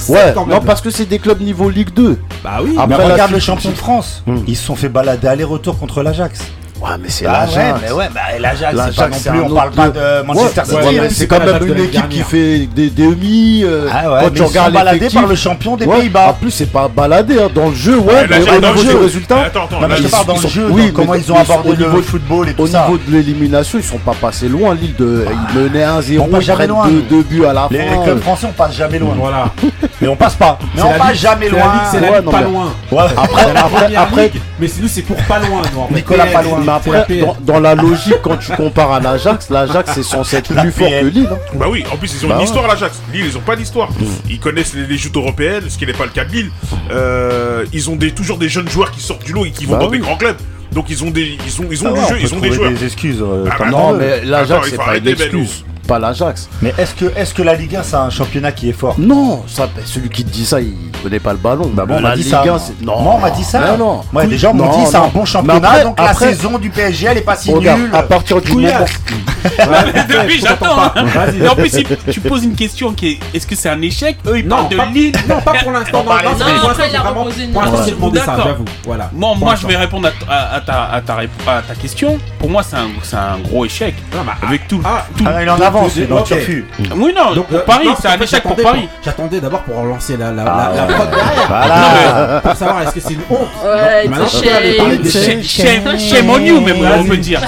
ouais, 0.09 0.33
non, 0.35 0.61
parce 0.61 0.81
que 0.81 0.89
c'est 0.89 1.05
des 1.05 1.19
clubs 1.19 1.41
niveau 1.41 1.69
Ligue 1.69 1.93
2. 1.93 2.17
Bah 2.43 2.59
oui, 2.63 2.75
mais 2.87 2.95
regarde 2.95 3.31
le 3.31 3.39
champion 3.39 3.71
de 3.71 3.75
France. 3.75 4.23
Hmm. 4.25 4.39
Ils 4.47 4.55
se 4.55 4.65
sont 4.65 4.75
fait 4.75 4.89
balader 4.89 5.27
aller-retour 5.27 5.77
contre 5.77 6.03
l'Ajax. 6.03 6.39
Ouais, 6.81 6.89
mais 7.01 7.09
c'est 7.09 7.25
bah 7.25 7.45
l'Ajax. 7.45 7.57
Ouais, 7.57 7.79
mais 7.81 7.91
ouais, 7.91 8.09
bah, 8.13 8.21
l'Ajax, 8.39 8.77
c'est 8.89 8.95
pas 8.95 9.07
non 9.07 9.17
plus, 9.17 9.51
on 9.51 9.55
parle 9.55 9.71
pas 9.71 9.89
de 9.89 10.21
Manchester 10.23 10.61
City. 10.65 10.99
C'est 11.11 11.27
quand 11.27 11.39
même 11.39 11.67
une 11.67 11.83
équipe 11.83 12.09
qui 12.09 12.21
fait 12.21 12.67
des 12.67 12.89
demi. 12.89 13.63
Euh, 13.63 13.87
ah 13.91 14.11
ouais, 14.11 14.19
quand 14.23 14.33
tu 14.33 14.43
regardes 14.43 14.73
baladé 14.73 15.09
par 15.09 15.27
le 15.27 15.35
champion 15.35 15.75
des 15.75 15.85
Pays-Bas. 15.85 16.29
En 16.29 16.33
plus, 16.33 16.51
c'est 16.51 16.71
pas 16.71 16.87
baladé 16.87 17.39
hein, 17.39 17.49
dans 17.53 17.69
le 17.69 17.75
jeu, 17.75 17.97
ouais, 17.97 18.27
mais 18.29 18.41
au 18.41 18.59
niveau 18.59 18.83
du 18.83 18.95
résultat. 18.95 19.41
Attends, 19.45 19.65
attends, 19.65 19.81
non, 19.81 19.87
dans 20.27 20.41
le 20.41 20.47
jeu, 20.47 20.69
comment 20.93 21.15
ils 21.15 21.31
ont 21.31 21.37
abordé 21.37 21.75
le 21.75 22.01
football 22.01 22.49
et 22.49 22.53
tout 22.53 22.67
ça. 22.67 22.85
Au 22.87 22.91
niveau 22.91 23.03
de 23.07 23.11
l'élimination, 23.11 23.79
ils 23.79 23.83
sont 23.83 23.97
pas 23.97 24.13
passés 24.13 24.47
loin. 24.49 24.75
Lille, 24.75 24.93
ah. 24.99 25.31
ils 25.53 25.59
menaient 25.59 25.85
1-0, 25.85 26.27
ils 26.41 26.53
prennent 26.53 27.01
deux 27.09 27.23
buts 27.23 27.45
à 27.45 27.53
la 27.53 27.61
fin. 27.63 27.69
Les 27.71 28.03
clubs 28.03 28.21
français, 28.21 28.47
on 28.49 28.53
passe 28.53 28.75
jamais 28.75 28.99
loin. 28.99 29.15
Voilà. 29.17 29.51
Mais 30.01 30.07
on 30.07 30.15
passe 30.15 30.35
pas. 30.35 30.59
Mais 30.75 30.81
on 30.83 30.93
passe 30.97 31.17
jamais 31.17 31.49
loin. 31.49 31.81
C'est 31.91 31.99
la 31.99 32.21
pas 32.21 32.41
loin. 32.41 32.73
Après, 33.17 33.95
après, 33.95 34.31
mais 34.59 34.67
c'est 34.67 34.81
nous, 34.81 34.87
c'est 34.87 35.01
pour 35.01 35.17
pas 35.17 35.39
loin. 35.39 35.61
Nicolas, 35.91 36.25
pas 36.27 36.41
loin 36.41 36.59
mais 36.67 36.73
après, 36.73 37.21
hein. 37.21 37.33
dans, 37.41 37.59
la 37.59 37.75
logique, 37.75 38.21
quand 38.21 38.37
tu 38.37 38.51
compares 38.51 38.91
à 38.91 38.99
l'Ajax, 38.99 39.49
l'Ajax 39.49 39.91
c'est 39.93 40.03
censé 40.03 40.37
être 40.37 40.53
plus 40.53 40.71
fort 40.71 40.89
que 40.89 41.05
Lille. 41.05 41.29
Hein. 41.31 41.37
Bah 41.55 41.67
oui, 41.69 41.83
en 41.91 41.97
plus 41.97 42.13
ils 42.13 42.25
ont 42.25 42.29
bah 42.29 42.35
une 42.35 42.43
histoire 42.43 42.67
l'Ajax. 42.67 43.01
Lille 43.13 43.25
ils 43.25 43.37
ont 43.37 43.41
pas 43.41 43.55
d'histoire. 43.55 43.89
Mm. 43.91 44.05
Ils 44.29 44.39
connaissent 44.39 44.73
les, 44.73 44.85
les, 44.85 44.97
européennes, 45.15 45.63
ce 45.69 45.77
qui 45.77 45.85
n'est 45.85 45.93
pas 45.93 46.05
le 46.05 46.11
cas 46.11 46.25
de 46.25 46.31
Lille. 46.31 46.51
Euh, 46.91 47.65
ils 47.73 47.89
ont 47.89 47.97
toujours 48.15 48.37
des 48.37 48.49
jeunes 48.49 48.69
joueurs 48.69 48.91
qui 48.91 48.99
sortent 48.99 49.23
du 49.23 49.33
lot 49.33 49.45
et 49.45 49.51
qui 49.51 49.65
vont 49.65 49.73
bah 49.73 49.79
dans 49.79 49.89
des 49.89 49.99
grands 49.99 50.17
clubs. 50.17 50.37
Donc 50.73 50.89
ils 50.89 51.03
ont 51.03 51.09
des 51.09 51.37
ils 51.45 51.61
ont 51.61 51.67
ils 51.71 51.87
ont 51.87 51.93
ah 51.95 51.99
du 51.99 52.13
jeu, 52.13 52.17
ils 52.21 52.35
ont 52.35 52.39
des 52.39 52.51
joueurs. 52.51 52.71
Des 52.71 52.85
excuses. 52.85 53.21
Euh, 53.21 53.45
ah 53.49 53.55
bah 53.57 53.69
non, 53.69 53.93
mais 53.93 54.03
euh, 54.03 54.19
l'Ajax 54.25 54.69
c'est 54.69 54.77
pas 54.77 54.97
une 54.97 55.07
excuse 55.07 55.63
pas 55.87 55.99
l'Ajax. 55.99 56.49
Mais 56.61 56.73
est-ce 56.77 56.93
que, 56.93 57.05
est 57.05 57.33
que 57.33 57.41
la 57.41 57.55
Ligue 57.55 57.75
1, 57.75 57.83
c'est 57.83 57.95
un 57.95 58.09
championnat 58.09 58.51
qui 58.51 58.69
est 58.69 58.73
fort? 58.73 58.95
Non, 58.97 59.43
ça, 59.47 59.67
ben, 59.73 59.83
celui 59.85 60.09
qui 60.09 60.23
te 60.23 60.29
dit 60.29 60.45
ça, 60.45 60.61
il 60.61 60.73
connaît 61.01 61.19
pas 61.19 61.31
le 61.31 61.39
ballon. 61.39 61.71
Bah 61.73 61.85
bon, 61.85 61.95
on 61.95 62.01
m'a 62.01 62.15
dit, 62.15 62.23
ça. 62.23 62.43
Non, 62.81 62.97
on 62.97 63.19
m'a 63.19 63.31
dit 63.31 63.43
ça. 63.43 63.75
Non, 63.77 64.03
non. 64.13 64.21
Les 64.23 64.37
gens 64.37 64.53
m'ont 64.53 64.77
dit 64.77 64.85
c'est 64.89 64.97
un 64.97 65.07
bon 65.07 65.25
championnat, 65.25 65.83
donc 65.83 65.99
la 65.99 66.13
saison 66.13 66.57
du 66.59 66.69
PSG, 66.69 67.07
elle 67.09 67.17
est 67.17 67.21
pas 67.21 67.35
si 67.35 67.53
nulle. 67.53 67.89
À 67.93 68.03
partir 68.03 68.41
du 68.41 68.53
moment. 68.53 68.67
Depuis, 69.47 70.39
j'attends. 70.39 70.77
En 70.77 70.91
hein. 70.95 71.55
plus, 71.55 71.71
tu 72.11 72.21
poses 72.21 72.43
une 72.43 72.55
question 72.55 72.93
qui 72.93 73.07
est 73.07 73.19
est-ce 73.33 73.47
que 73.47 73.55
c'est 73.55 73.69
un 73.69 73.81
échec? 73.81 74.17
Eux, 74.27 74.39
ils 74.39 74.47
parlent 74.47 74.69
de 74.69 74.77
Lille. 74.93 75.13
Non, 75.27 75.41
pas 75.41 75.53
pour 75.53 75.71
l'instant. 75.71 76.03
Pour 76.03 76.15
Moi, 79.13 79.55
je 79.55 79.67
vais 79.67 79.77
répondre 79.77 80.09
à 80.27 80.61
ta 80.61 81.75
question. 81.75 82.17
Pour 82.39 82.49
moi, 82.49 82.63
c'est 82.63 83.15
un 83.15 83.37
gros 83.39 83.65
échec. 83.65 83.95
Avec 84.41 84.61
ah, 84.63 84.67
tout. 84.67 84.81
Ah, 84.83 85.05
ah, 85.25 85.43
il 85.43 85.49
en. 85.49 85.57
Mm. 85.83 87.01
Oui, 87.01 87.13
non, 87.15 87.33
Donc, 87.33 87.47
Paris, 87.65 87.87
c'est 88.01 88.07
un 88.07 88.19
échec 88.19 88.43
pour 88.43 88.55
Paris. 88.55 88.87
J'attendais 89.03 89.39
d'abord 89.39 89.61
pour 89.61 89.77
relancer 89.77 90.17
la 90.17 90.33
ah. 90.45 90.87
prod 90.87 91.09
derrière. 91.09 92.41
Pour 92.41 92.55
savoir 92.55 92.81
est-ce 92.83 92.91
que 92.91 92.99
c'est 92.99 93.13
une 93.13 93.21
honte. 93.29 93.47
Ouais, 93.63 94.09
Shame 95.43 96.29
on 96.29 96.39
you, 96.39 96.61
même, 96.61 96.77
on 96.99 97.03
peut 97.03 97.17
dire. 97.17 97.41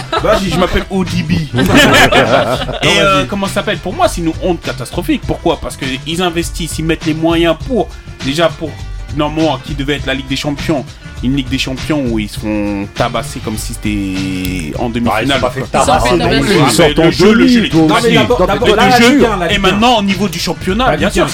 Je 0.49 0.57
m'appelle 0.59 0.83
ODB. 0.89 1.31
Et 2.83 2.99
euh, 2.99 3.25
comment 3.29 3.47
ça 3.47 3.55
s'appelle? 3.55 3.77
Pour 3.77 3.93
moi, 3.93 4.07
c'est 4.07 4.21
une 4.21 4.31
honte 4.43 4.61
catastrophique. 4.61 5.21
Pourquoi? 5.25 5.59
Parce 5.59 5.77
qu'ils 5.77 6.21
investissent, 6.21 6.79
ils 6.79 6.85
mettent 6.85 7.05
les 7.05 7.13
moyens 7.13 7.55
pour. 7.67 7.89
Déjà 8.25 8.49
pour 8.49 8.69
normalement 9.15 9.57
qui 9.57 9.75
devait 9.75 9.95
être 9.95 10.05
la 10.05 10.13
Ligue 10.13 10.27
des 10.27 10.35
Champions, 10.35 10.85
une 11.23 11.35
Ligue 11.35 11.49
des 11.49 11.57
Champions 11.57 12.05
où 12.07 12.19
ils 12.19 12.29
se 12.29 12.39
font 12.39 12.87
tabasser 12.95 13.39
comme 13.39 13.57
si 13.57 13.73
c'était 13.73 14.73
en 14.79 14.89
demi-finale. 14.89 15.41
le 16.97 17.11
jeu, 17.11 17.33
le 17.33 17.47
jeu, 17.47 17.69
Et 19.49 19.57
maintenant, 19.57 19.99
au 19.99 20.03
niveau 20.03 20.27
du 20.27 20.39
championnat, 20.39 20.95
bien 20.97 21.09
sûr, 21.09 21.27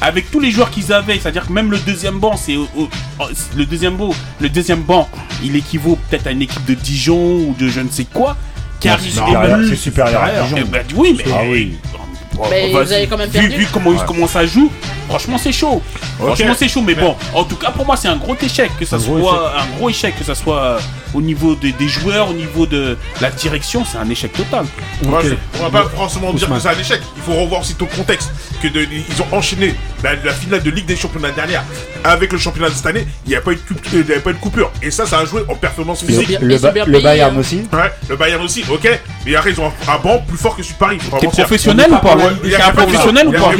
avec 0.00 0.30
tous 0.30 0.40
les 0.40 0.50
joueurs 0.50 0.70
qu'ils 0.70 0.92
avaient, 0.92 1.18
c'est-à-dire 1.18 1.46
que 1.46 1.52
même 1.52 1.70
le 1.70 1.78
deuxième 1.78 2.18
banc, 2.18 2.34
euh, 2.48 2.64
euh, 2.78 2.84
oh, 3.20 3.24
c'est 3.34 3.56
le 3.56 3.66
deuxième 3.66 3.96
banc, 3.96 4.10
le 4.40 4.48
deuxième 4.48 4.82
banc, 4.82 5.08
il 5.42 5.56
équivaut 5.56 5.98
peut-être 6.08 6.26
à 6.26 6.30
une 6.30 6.42
équipe 6.42 6.64
de 6.66 6.74
Dijon 6.74 7.16
ou 7.16 7.54
de 7.58 7.68
je 7.68 7.80
ne 7.80 7.88
sais 7.90 8.04
quoi. 8.04 8.36
Qui 8.80 8.88
arrive. 8.88 9.20
C'est 9.68 9.76
supérieur 9.76 10.22
à 10.22 10.42
Dijon. 10.42 10.56
Eh 10.60 10.64
ben, 10.64 10.84
oui, 10.94 11.16
mais 11.16 11.24
eh, 11.54 11.72
mais 12.50 12.72
ben, 12.72 12.84
vous 12.84 12.92
avez 12.92 13.06
quand 13.06 13.16
même. 13.16 13.30
Vu, 13.30 13.48
vu 13.48 13.66
comment, 13.72 13.90
ouais. 13.90 13.96
comment, 14.06 14.26
ça 14.26 14.46
joue, 14.46 14.70
franchement 15.08 15.38
c'est 15.38 15.52
chaud. 15.52 15.82
Franchement 16.18 16.54
c'est 16.56 16.68
chaud, 16.68 16.82
mais 16.82 16.94
bon, 16.94 17.14
en 17.34 17.44
tout 17.44 17.56
cas 17.56 17.70
pour 17.70 17.86
moi 17.86 17.96
c'est 17.96 18.08
un 18.08 18.16
gros 18.16 18.36
échec 18.40 18.70
que 18.78 18.84
ça 18.84 18.98
soit 18.98 19.52
un 19.58 19.66
gros 19.76 19.90
échec 19.90 20.16
que 20.18 20.24
ça 20.24 20.34
soit 20.34 20.62
euh, 20.62 20.78
au 21.14 21.22
niveau 21.22 21.54
des 21.54 21.88
joueurs, 21.88 22.30
au 22.30 22.34
niveau 22.34 22.66
de 22.66 22.98
la 23.20 23.30
direction, 23.30 23.84
c'est 23.84 23.98
un 23.98 24.08
échec 24.10 24.32
total. 24.32 24.66
Okay. 25.02 25.30
Ouais, 25.30 25.38
on 25.58 25.68
va 25.68 25.82
pas 25.82 25.88
forcément 25.88 26.32
dire 26.32 26.48
que 26.48 26.60
c'est 26.60 26.68
un 26.68 26.78
échec. 26.78 27.00
Il 27.16 27.22
faut 27.22 27.34
revoir 27.40 27.60
aussi 27.62 27.74
ton 27.74 27.86
contexte 27.86 28.30
que 28.60 28.68
ils 28.68 29.22
ont 29.22 29.36
enchaîné 29.36 29.74
la, 30.02 30.32
finale 30.32 30.62
de 30.62 30.70
Ligue 30.70 30.86
des 30.86 30.96
Champions 30.96 31.20
de 31.20 31.30
dernière 31.30 31.64
avec 32.04 32.32
le 32.32 32.38
championnat 32.38 32.68
de 32.70 32.74
cette 32.74 32.86
année, 32.86 33.06
il 33.24 33.30
n'y 33.30 33.34
euh, 33.34 33.38
a, 33.38 33.40
pas 33.42 33.52
eu 33.52 34.34
de 34.34 34.38
coupure. 34.38 34.70
Et 34.82 34.90
ça, 34.90 35.06
ça 35.06 35.18
a 35.18 35.24
joué 35.24 35.42
en 35.48 35.54
performance 35.54 36.04
physique. 36.04 36.38
Le, 36.40 36.56
Bayern 37.00 37.36
aussi 37.36 37.62
Ouais, 37.72 37.92
le 38.08 38.16
Bayern 38.16 38.42
aussi, 38.44 38.64
ok. 38.70 39.00
Mais 39.24 39.34
après, 39.34 39.50
ils 39.50 39.60
ont 39.60 39.66
un, 39.66 39.98
banc 39.98 40.22
plus 40.26 40.38
fort 40.38 40.56
que 40.56 40.62
sur 40.62 40.76
Paris. 40.76 40.98
T'es 41.20 41.26
professionnel 41.26 41.88
ou 41.90 41.98
pas 41.98 42.16
C'est 42.44 42.62
un 42.62 42.70
professionnel 42.70 43.28
ou 43.28 43.32
pas 43.32 43.50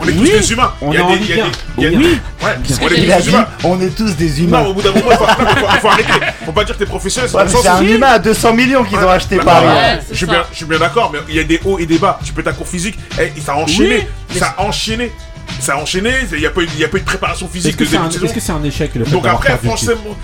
On 0.00 0.08
est 0.08 0.12
tous 0.12 0.24
des 0.24 0.52
humains. 0.52 0.72
On 0.80 0.92
est 0.92 0.98
tous 0.98 1.18
des 1.18 1.32
humains. 1.36 1.50
Oui, 1.76 1.86
on 1.86 1.90
est 1.90 2.78
tous 2.78 2.88
des 2.88 3.28
humains. 3.28 3.46
On 3.64 3.80
est 3.80 3.96
tous 3.96 4.16
des 4.16 4.42
humains. 4.42 4.62
Non, 4.62 4.70
au 4.70 4.74
bout 4.74 4.82
d'un 4.82 4.92
moment, 4.92 5.10
il 5.10 5.80
faut 5.80 5.88
arrêter. 5.88 6.12
Faut 6.44 6.52
pas 6.52 6.64
dire 6.64 6.74
que 6.74 6.80
t'es 6.80 6.86
professionnel. 6.86 7.30
C'est 7.30 7.68
un 7.68 7.82
humain 7.82 8.12
à 8.14 8.18
200 8.18 8.54
millions 8.54 8.84
qu'ils 8.84 8.98
ont 8.98 9.08
acheté 9.08 9.36
Paris. 9.36 9.66
Je 10.10 10.26
suis 10.52 10.66
bien 10.66 10.78
d'accord, 10.78 11.10
mais 11.12 11.18
il 11.28 11.36
y 11.36 11.40
a 11.40 11.44
des 11.44 11.60
hauts 11.64 11.78
et 11.78 11.86
des 11.86 11.98
bas. 11.98 12.18
Tu 12.24 12.32
peux 12.32 12.42
ta 12.42 12.52
cour 12.52 12.66
physique, 12.66 12.98
eh, 13.18 13.32
ça 13.40 13.56
enchaîne 13.56 13.91
enchaîné. 13.92 14.08
Ça 14.30 14.54
a 14.56 14.62
enchaîné. 14.62 15.12
Ça 15.60 15.74
a 15.74 15.76
enchaîné. 15.78 16.12
Il 16.32 16.38
n'y 16.38 16.46
a, 16.46 16.50
pas 16.50 16.62
eu 16.62 16.66
de 16.66 17.04
préparation 17.04 17.48
physique. 17.48 17.80
Est-ce 17.80 18.32
que 18.34 18.40
c'est 18.40 18.52
un 18.52 18.62
échec 18.64 18.94
le 18.94 19.04
fait 19.04 19.10
Donc 19.10 19.26
après, 19.26 19.56
forcément, 19.58 20.16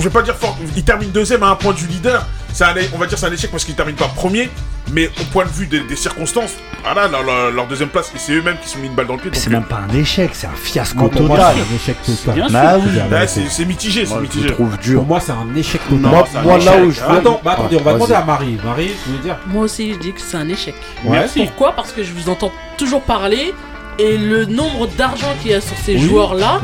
je 0.00 0.08
vais 0.08 0.12
pas 0.12 0.22
dire 0.22 0.36
fort. 0.36 0.56
Il 0.76 0.84
termine 0.84 1.10
deuxième 1.10 1.42
à 1.42 1.48
un 1.48 1.54
point 1.56 1.72
du 1.72 1.86
leader. 1.86 2.26
Un, 2.60 2.74
on 2.92 2.98
va 2.98 3.06
dire 3.06 3.16
c'est 3.16 3.26
un 3.26 3.32
échec 3.32 3.50
parce 3.50 3.64
qu'il 3.64 3.74
termine 3.74 3.94
pas 3.94 4.08
premier, 4.08 4.50
mais 4.92 5.06
au 5.06 5.24
point 5.32 5.44
de 5.44 5.50
vue 5.50 5.66
des, 5.66 5.96
circonstances, 5.96 6.54
voilà, 6.82 7.06
leur, 7.06 7.52
leur, 7.52 7.66
deuxième 7.68 7.90
place, 7.90 8.10
c'est 8.16 8.32
eux-mêmes 8.32 8.58
qui 8.58 8.66
se 8.68 8.74
sont 8.74 8.80
mis 8.80 8.88
une 8.88 8.94
balle 8.94 9.06
dans 9.06 9.14
le 9.14 9.20
pied. 9.20 9.30
C'est 9.34 9.50
même 9.50 9.64
pas 9.64 9.82
un 9.88 9.94
échec, 9.94 10.30
c'est 10.32 10.48
un 10.48 10.56
fiasco 10.56 11.08
total. 11.08 11.54
C'est 11.54 11.62
un 11.62 11.76
échec 11.76 11.96
total. 12.02 13.08
Bah, 13.08 13.26
c'est 13.26 13.64
mitigé, 13.64 14.04
c'est 14.04 14.20
mitigé. 14.20 14.48
Je 14.48 14.52
trouve 14.54 14.76
dur. 14.78 14.98
Pour 14.98 15.06
moi, 15.08 15.20
c'est 15.20 15.32
un 15.32 15.54
échec 15.56 15.80
total. 15.84 16.00
Non, 16.00 16.10
moi, 16.10 16.26
moi 16.42 16.58
là 16.58 16.82
où 16.82 16.90
je 16.90 17.00
veux. 17.00 17.08
Attends, 17.08 17.40
bah, 17.44 17.52
attendez, 17.52 17.76
on 17.80 17.84
va 17.84 17.92
demander 17.94 18.14
à 18.14 18.24
Marie. 18.24 18.58
Marie, 18.64 18.90
tu 19.04 19.10
veux 19.10 19.18
dire 19.18 19.36
Moi 19.46 19.64
aussi, 19.64 19.94
je 19.94 19.98
dis 19.98 20.12
que 20.12 20.20
c'est 20.20 20.36
un 20.36 20.48
échec. 20.48 20.74
Ouais, 21.04 21.26
Pourquoi? 21.34 21.72
Parce 21.72 21.92
que 21.92 22.02
je 22.02 22.12
vous 22.12 22.28
entends 22.28 22.52
toujours 22.76 23.02
parler 23.02 23.54
et 24.00 24.16
le 24.18 24.46
nombre 24.46 24.88
d'argent 24.96 25.26
qu'il 25.42 25.50
y 25.50 25.54
a 25.54 25.60
sur 25.60 25.76
ces 25.84 25.98
joueurs-là, 25.98 26.60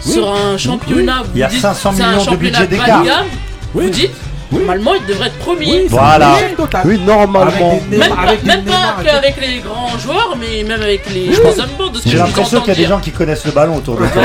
sur 0.00 0.32
un 0.32 0.56
championnat, 0.56 1.22
vous 1.24 1.32
dites, 1.32 1.64
un 1.64 2.30
de 2.30 2.36
budget 2.36 2.66
d'écart. 2.66 3.04
Vous 3.74 3.90
dites 3.90 4.14
Normalement, 4.50 4.92
il 4.94 5.06
devrait 5.06 5.26
être 5.28 5.38
premier. 5.38 5.86
Voilà. 5.88 6.36
Oui, 6.84 6.98
normalement. 6.98 7.80
Même, 7.90 8.00
pas, 8.00 8.34
même 8.44 8.64
pas 8.64 8.96
qu'avec 9.04 9.36
les 9.40 9.58
grands 9.60 9.98
joueurs, 9.98 10.36
mais 10.38 10.62
même 10.62 10.80
avec 10.80 11.08
les, 11.12 11.28
oui. 11.28 11.36
hommes 11.44 11.66
bons. 11.76 12.00
J'ai 12.04 12.16
l'impression 12.16 12.60
qu'il 12.60 12.68
y 12.68 12.76
a 12.76 12.80
des 12.80 12.86
gens 12.86 13.00
qui 13.00 13.10
connaissent 13.10 13.44
le 13.44 13.52
ballon 13.52 13.76
autour 13.76 13.96
de 13.96 14.06
toi. 14.06 14.22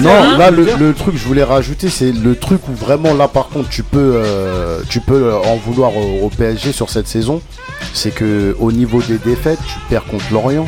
Non, 0.00 0.38
là, 0.38 0.50
le, 0.50 0.94
truc 0.94 1.14
que 1.14 1.20
je 1.20 1.26
voulais 1.26 1.44
rajouter, 1.44 1.88
c'est 1.88 2.12
le 2.12 2.36
truc 2.36 2.68
où 2.68 2.72
vraiment, 2.72 3.14
là, 3.14 3.28
par 3.28 3.48
contre, 3.48 3.68
tu 3.68 3.82
peux, 3.82 4.12
euh, 4.16 4.80
tu 4.88 5.00
peux 5.00 5.24
euh, 5.24 5.38
en 5.38 5.56
vouloir 5.56 5.96
au, 5.96 6.30
PSG 6.30 6.72
sur 6.72 6.90
cette 6.90 7.08
saison. 7.08 7.42
C'est 7.92 8.12
que 8.12 8.56
au 8.58 8.72
niveau 8.72 9.02
des 9.02 9.18
défaites, 9.18 9.58
tu 9.66 9.78
perds 9.88 10.04
contre 10.04 10.24
Lorient 10.32 10.66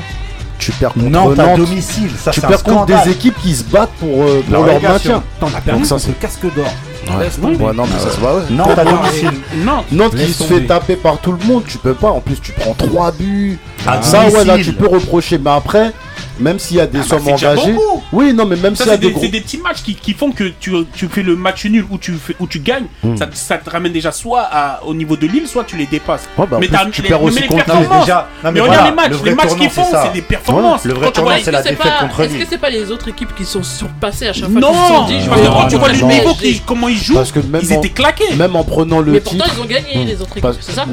tu 0.58 0.72
perds 0.72 0.94
contre 0.94 1.10
Nantes, 1.10 1.36
Nantes. 1.36 1.58
domicile, 1.58 2.10
ça 2.18 2.30
tu 2.30 2.40
perds 2.40 2.62
contre 2.62 2.86
des 2.86 3.10
équipes 3.10 3.36
qui 3.42 3.54
se 3.54 3.64
battent 3.64 3.92
pour, 4.00 4.22
euh, 4.22 4.42
leur 4.50 4.64
maintien. 4.64 5.22
T'en 5.38 5.48
as 5.48 5.60
perdu 5.60 5.80
Donc, 5.80 5.86
ça, 5.86 5.98
c'est 5.98 6.18
casque 6.18 6.46
d'or. 6.54 6.72
Non, 7.08 7.18
mais 7.18 7.98
ça 7.98 8.10
se 8.10 8.20
voit. 8.20 8.42
Non, 8.50 8.64
t'as. 8.74 8.84
Non, 8.84 9.84
non 9.92 10.10
qui 10.10 10.32
se 10.32 10.44
fait 10.44 10.62
taper 10.62 10.96
par 10.96 11.18
tout 11.18 11.32
le 11.32 11.44
monde, 11.46 11.62
tu 11.66 11.78
peux 11.78 11.94
pas. 11.94 12.08
En 12.08 12.20
plus, 12.20 12.40
tu 12.40 12.52
prends 12.52 12.74
3 12.74 13.12
buts. 13.12 13.58
Ah, 13.86 14.02
ça, 14.02 14.28
ouais, 14.28 14.44
là, 14.44 14.58
tu 14.58 14.72
peux 14.72 14.88
reprocher. 14.88 15.38
Mais 15.38 15.50
après, 15.50 15.92
même 16.38 16.58
s'il 16.58 16.76
y 16.76 16.80
a 16.80 16.86
des 16.86 16.98
ah 16.98 17.02
bah, 17.02 17.08
sommes 17.08 17.28
engagées. 17.28 17.74
Oui, 18.12 18.32
non, 18.32 18.46
mais 18.46 18.56
même 18.56 18.76
s'il 18.76 18.86
y 18.86 18.90
a 18.90 18.96
des, 18.96 19.10
gros... 19.10 19.20
C'est 19.20 19.28
des 19.28 19.40
petits 19.40 19.58
matchs 19.58 19.82
qui, 19.82 20.12
font 20.14 20.30
que 20.32 20.44
tu, 20.60 20.72
tu, 20.94 21.08
fais 21.08 21.22
le 21.22 21.36
match 21.36 21.64
nul 21.66 21.84
ou 21.90 21.98
tu, 21.98 22.12
fais, 22.14 22.36
ou 22.38 22.46
tu 22.46 22.60
gagnes. 22.60 22.86
Hmm. 23.02 23.16
Ça, 23.16 23.28
ça, 23.32 23.58
te 23.58 23.68
ramène 23.70 23.92
déjà 23.92 24.12
soit 24.12 24.42
à, 24.50 24.82
au 24.84 24.94
niveau 24.94 25.16
de 25.16 25.26
l'île, 25.26 25.46
soit 25.46 25.64
tu 25.64 25.76
les 25.76 25.86
dépasses. 25.86 26.28
Oh, 26.36 26.46
bah, 26.46 26.58
mais 26.60 26.68
tu 26.90 27.02
les, 27.02 27.08
perds 27.08 27.22
aussi 27.22 27.46
contre 27.46 27.64
mais, 27.68 28.00
déjà, 28.00 28.28
non, 28.44 28.52
mais, 28.52 28.60
voilà, 28.60 28.82
on 28.82 28.84
a 28.84 28.90
les 28.90 28.94
matchs. 28.94 29.22
Les 29.24 29.34
matchs 29.34 29.56
qu'ils 29.56 29.70
font, 29.70 29.84
c'est 29.90 30.12
des 30.12 30.22
performances. 30.22 30.84
Le 30.84 30.94
vrai 30.94 31.12
tournant, 31.12 31.36
c'est 31.42 31.50
la 31.50 31.62
défaite 31.62 31.92
contre 32.00 32.20
Est-ce 32.20 32.34
que 32.36 32.46
c'est 32.48 32.58
pas 32.58 32.70
les 32.70 32.90
autres 32.90 33.08
équipes 33.08 33.34
qui 33.34 33.44
sont 33.44 33.62
surpassées 33.62 34.28
à 34.28 34.32
chaque 34.32 34.50
fois 34.50 34.60
Non, 34.60 34.72
quand 34.72 35.06
ah, 35.08 35.66
tu 35.68 35.76
vois 35.76 35.88
le 35.88 36.00
niveau, 36.00 36.36
comment 36.66 36.88
ils 36.88 36.98
jouent, 36.98 37.18
ils 37.62 37.72
étaient 37.72 37.90
claqués. 37.90 38.34
Même 38.36 38.56
en 38.56 38.64
prenant 38.64 39.00
le 39.00 39.20
titre. 39.20 39.32
Mais 39.32 39.38
pourtant, 39.38 39.52
ils 39.56 39.62
ont 39.62 39.66
gagné 39.66 40.04
hmm. 40.04 40.06
les 40.06 40.20
autres 40.20 40.36
équipes, 40.36 40.50
c'est 40.60 40.72
ça 40.72 40.86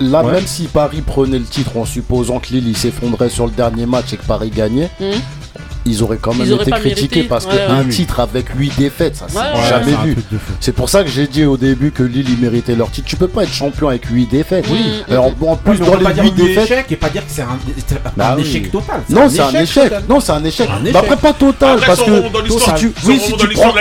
là, 0.00 0.22
Ouais. 0.24 0.32
même 0.32 0.46
si 0.46 0.64
Paris 0.64 1.02
prenait 1.04 1.38
le 1.38 1.44
titre 1.44 1.76
en 1.76 1.84
supposant 1.84 2.38
que 2.38 2.48
Lille 2.50 2.68
il 2.68 2.76
s'effondrait 2.76 3.30
sur 3.30 3.46
le 3.46 3.52
dernier 3.52 3.86
match 3.86 4.12
et 4.12 4.16
que 4.16 4.24
Paris 4.24 4.50
gagnait, 4.54 4.90
Mhm. 5.00 5.12
ils 5.86 6.02
auraient 6.02 6.18
quand 6.18 6.34
même 6.34 6.46
Ils 6.46 6.52
été 6.54 6.70
critiqués 6.70 6.90
mérité, 7.16 7.22
parce 7.24 7.46
ouais, 7.46 7.56
qu'un 7.56 7.84
ouais. 7.84 7.88
titre 7.88 8.18
avec 8.20 8.46
8 8.56 8.72
défaites, 8.76 9.16
ça 9.16 9.26
c'est 9.28 9.68
jamais 9.68 9.96
vu. 10.04 10.16
C'est 10.60 10.72
pour 10.72 10.88
ça 10.88 11.02
que 11.04 11.08
j'ai 11.08 11.26
dit 11.28 11.44
au 11.44 11.56
début 11.56 11.92
que 11.92 12.02
Lille 12.02 12.26
il 12.28 12.38
méritait 12.38 12.74
leur 12.74 12.90
titre. 12.90 13.06
Tu 13.06 13.16
peux 13.16 13.28
pas 13.28 13.44
être 13.44 13.52
champion 13.52 13.88
avec 13.88 14.04
8 14.06 14.26
défaites. 14.26 14.66
Oui. 14.70 15.02
Alors, 15.08 15.26
en 15.46 15.56
plus, 15.56 15.78
dans 15.78 15.92
peut 15.92 15.98
pas 16.02 16.08
les 16.10 16.14
dire 16.14 16.24
8 16.24 16.32
oui, 16.36 16.46
défaites. 16.48 16.64
échec 16.70 16.86
et 16.92 16.96
pas 16.96 17.08
dire 17.08 17.24
que 17.24 17.30
c'est 17.32 17.42
un, 17.42 17.58
c'est 17.86 17.94
un 17.96 17.98
Bah 18.16 18.34
oui. 18.36 18.42
échec 18.42 18.70
total. 18.72 19.00
Non, 19.08 19.28
c'est 19.28 19.40
un 19.40 19.60
échec. 19.60 19.92
Non, 20.08 20.20
c'est 20.20 20.32
un 20.32 20.44
échec. 20.44 20.68
Bah 20.92 20.98
après, 21.00 21.16
pas 21.16 21.32
total. 21.32 21.74
Après, 21.78 21.86
parce 21.86 22.02
que 22.02 22.12
si 22.58 22.74
tu, 22.74 22.92
si 23.00 23.06
oui, 23.06 23.20
tu 23.38 23.48
prends. 23.48 23.72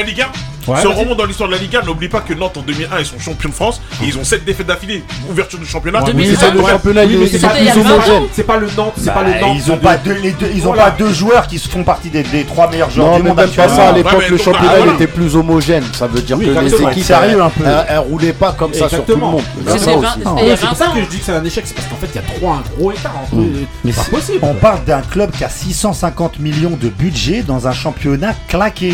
De 0.67 0.72
la 0.72 0.75
Ligue 0.75 0.75
1, 0.75 0.75
Ouais, 0.75 0.81
si 0.81 0.88
on 0.88 0.89
vas-y. 0.91 1.00
remonte 1.03 1.17
dans 1.17 1.25
l'histoire 1.25 1.50
de 1.50 1.55
la 1.55 1.60
Ligue 1.62 1.75
1, 1.75 1.81
n'oublie 1.86 2.07
pas 2.10 2.22
que 2.22 2.34
Nantes 2.34 2.57
en 2.57 2.62
2001 2.62 3.00
ils 3.00 3.05
sont 3.05 3.19
champions 3.19 3.50
de 3.50 3.53
France 3.53 3.81
et 4.01 4.05
ils 4.07 4.17
ont 4.17 4.24
7 4.24 4.43
défaites 4.45 4.67
d'affilée, 4.67 5.03
ouverture 5.29 5.60
du 5.60 5.65
championnat. 5.65 6.03
Ouais, 6.03 6.13
mais 6.13 6.25
c'est 6.36 6.51
le 6.51 6.62
championnat, 6.62 7.01
c'est 7.29 7.39
pas, 7.41 7.50
plus 7.50 7.69
20 7.69 7.91
ans. 7.91 7.93
homogène. 7.95 8.24
c'est 8.34 8.43
pas 8.43 8.57
le 8.57 8.67
Nantes, 8.75 8.93
c'est 8.98 9.05
Bah, 9.05 9.12
pas 9.13 9.24
le 9.24 9.39
Nantes. 9.41 9.57
ils 9.57 9.72
ont 9.72 9.75
de- 9.75 9.81
pas 9.81 9.98
deux, 9.98 10.13
les 10.22 10.31
deux- 10.31 10.51
ils 10.53 10.62
ont 10.63 10.65
Voilà. 10.74 10.84
pas 10.86 10.91
deux 10.91 11.12
joueurs 11.13 11.48
qui 11.48 11.60
se 11.60 11.69
font 11.69 11.84
partie 11.84 12.10
des, 12.10 12.24
des 12.24 12.43
trois 12.43 12.69
meilleurs 12.69 12.89
joueurs 12.89 13.07
Non, 13.12 13.17
du 13.17 13.24
mais 13.24 13.29
monde 13.29 13.38
même 13.38 13.50
pas 13.50 13.69
ça. 13.69 13.89
À 13.89 13.91
l'époque, 13.91 14.29
le 14.29 14.38
championnat 14.38 14.72
ah, 14.89 14.93
était 14.95 15.07
plus 15.07 15.36
homogène. 15.36 15.84
Ça 15.93 16.07
veut 16.07 16.22
dire 16.22 16.38
que 16.38 16.43
les 16.43 16.74
équipes 16.74 17.12
elles- 17.24 17.41
un 17.41 17.50
peu. 17.50 17.63
elles- 17.65 17.98
roulaient 18.00 18.34
pas 18.34 18.51
comme 18.53 18.74
ça 18.74 18.89
sur 18.89 19.05
tout 19.05 19.12
le 19.12 19.17
Exactement. 19.17 19.31
monde. 19.31 19.41
A 19.67 19.77
c'est 19.77 19.91
pour 19.91 20.01
20 20.01 20.75
ça 20.75 20.89
ans. 20.89 20.93
que 20.93 21.01
je 21.01 21.07
dis 21.10 21.17
que 21.19 21.25
c'est 21.25 21.31
un 21.34 21.43
échec, 21.43 21.63
c'est 21.67 21.74
parce 21.75 21.88
qu'en 21.88 21.95
fait 21.95 22.07
il 22.13 22.15
y 22.15 22.19
a 22.19 22.22
trop 22.22 22.50
un 22.51 22.63
gros 22.77 22.91
écart 22.91 23.13
entre 23.22 23.36
eux. 23.41 23.51
Mais 23.84 23.91
C'est 23.91 23.98
pas 23.98 24.03
c'est- 24.03 24.12
possible. 24.12 24.39
On 24.41 24.53
parle 24.53 24.84
d'un 24.86 25.01
club 25.01 25.31
qui 25.31 25.43
a 25.43 25.50
650 25.50 26.39
millions 26.39 26.77
de 26.81 26.89
budget 26.89 27.43
dans 27.43 27.67
un 27.67 27.72
championnat 27.74 28.34
claqué. 28.48 28.93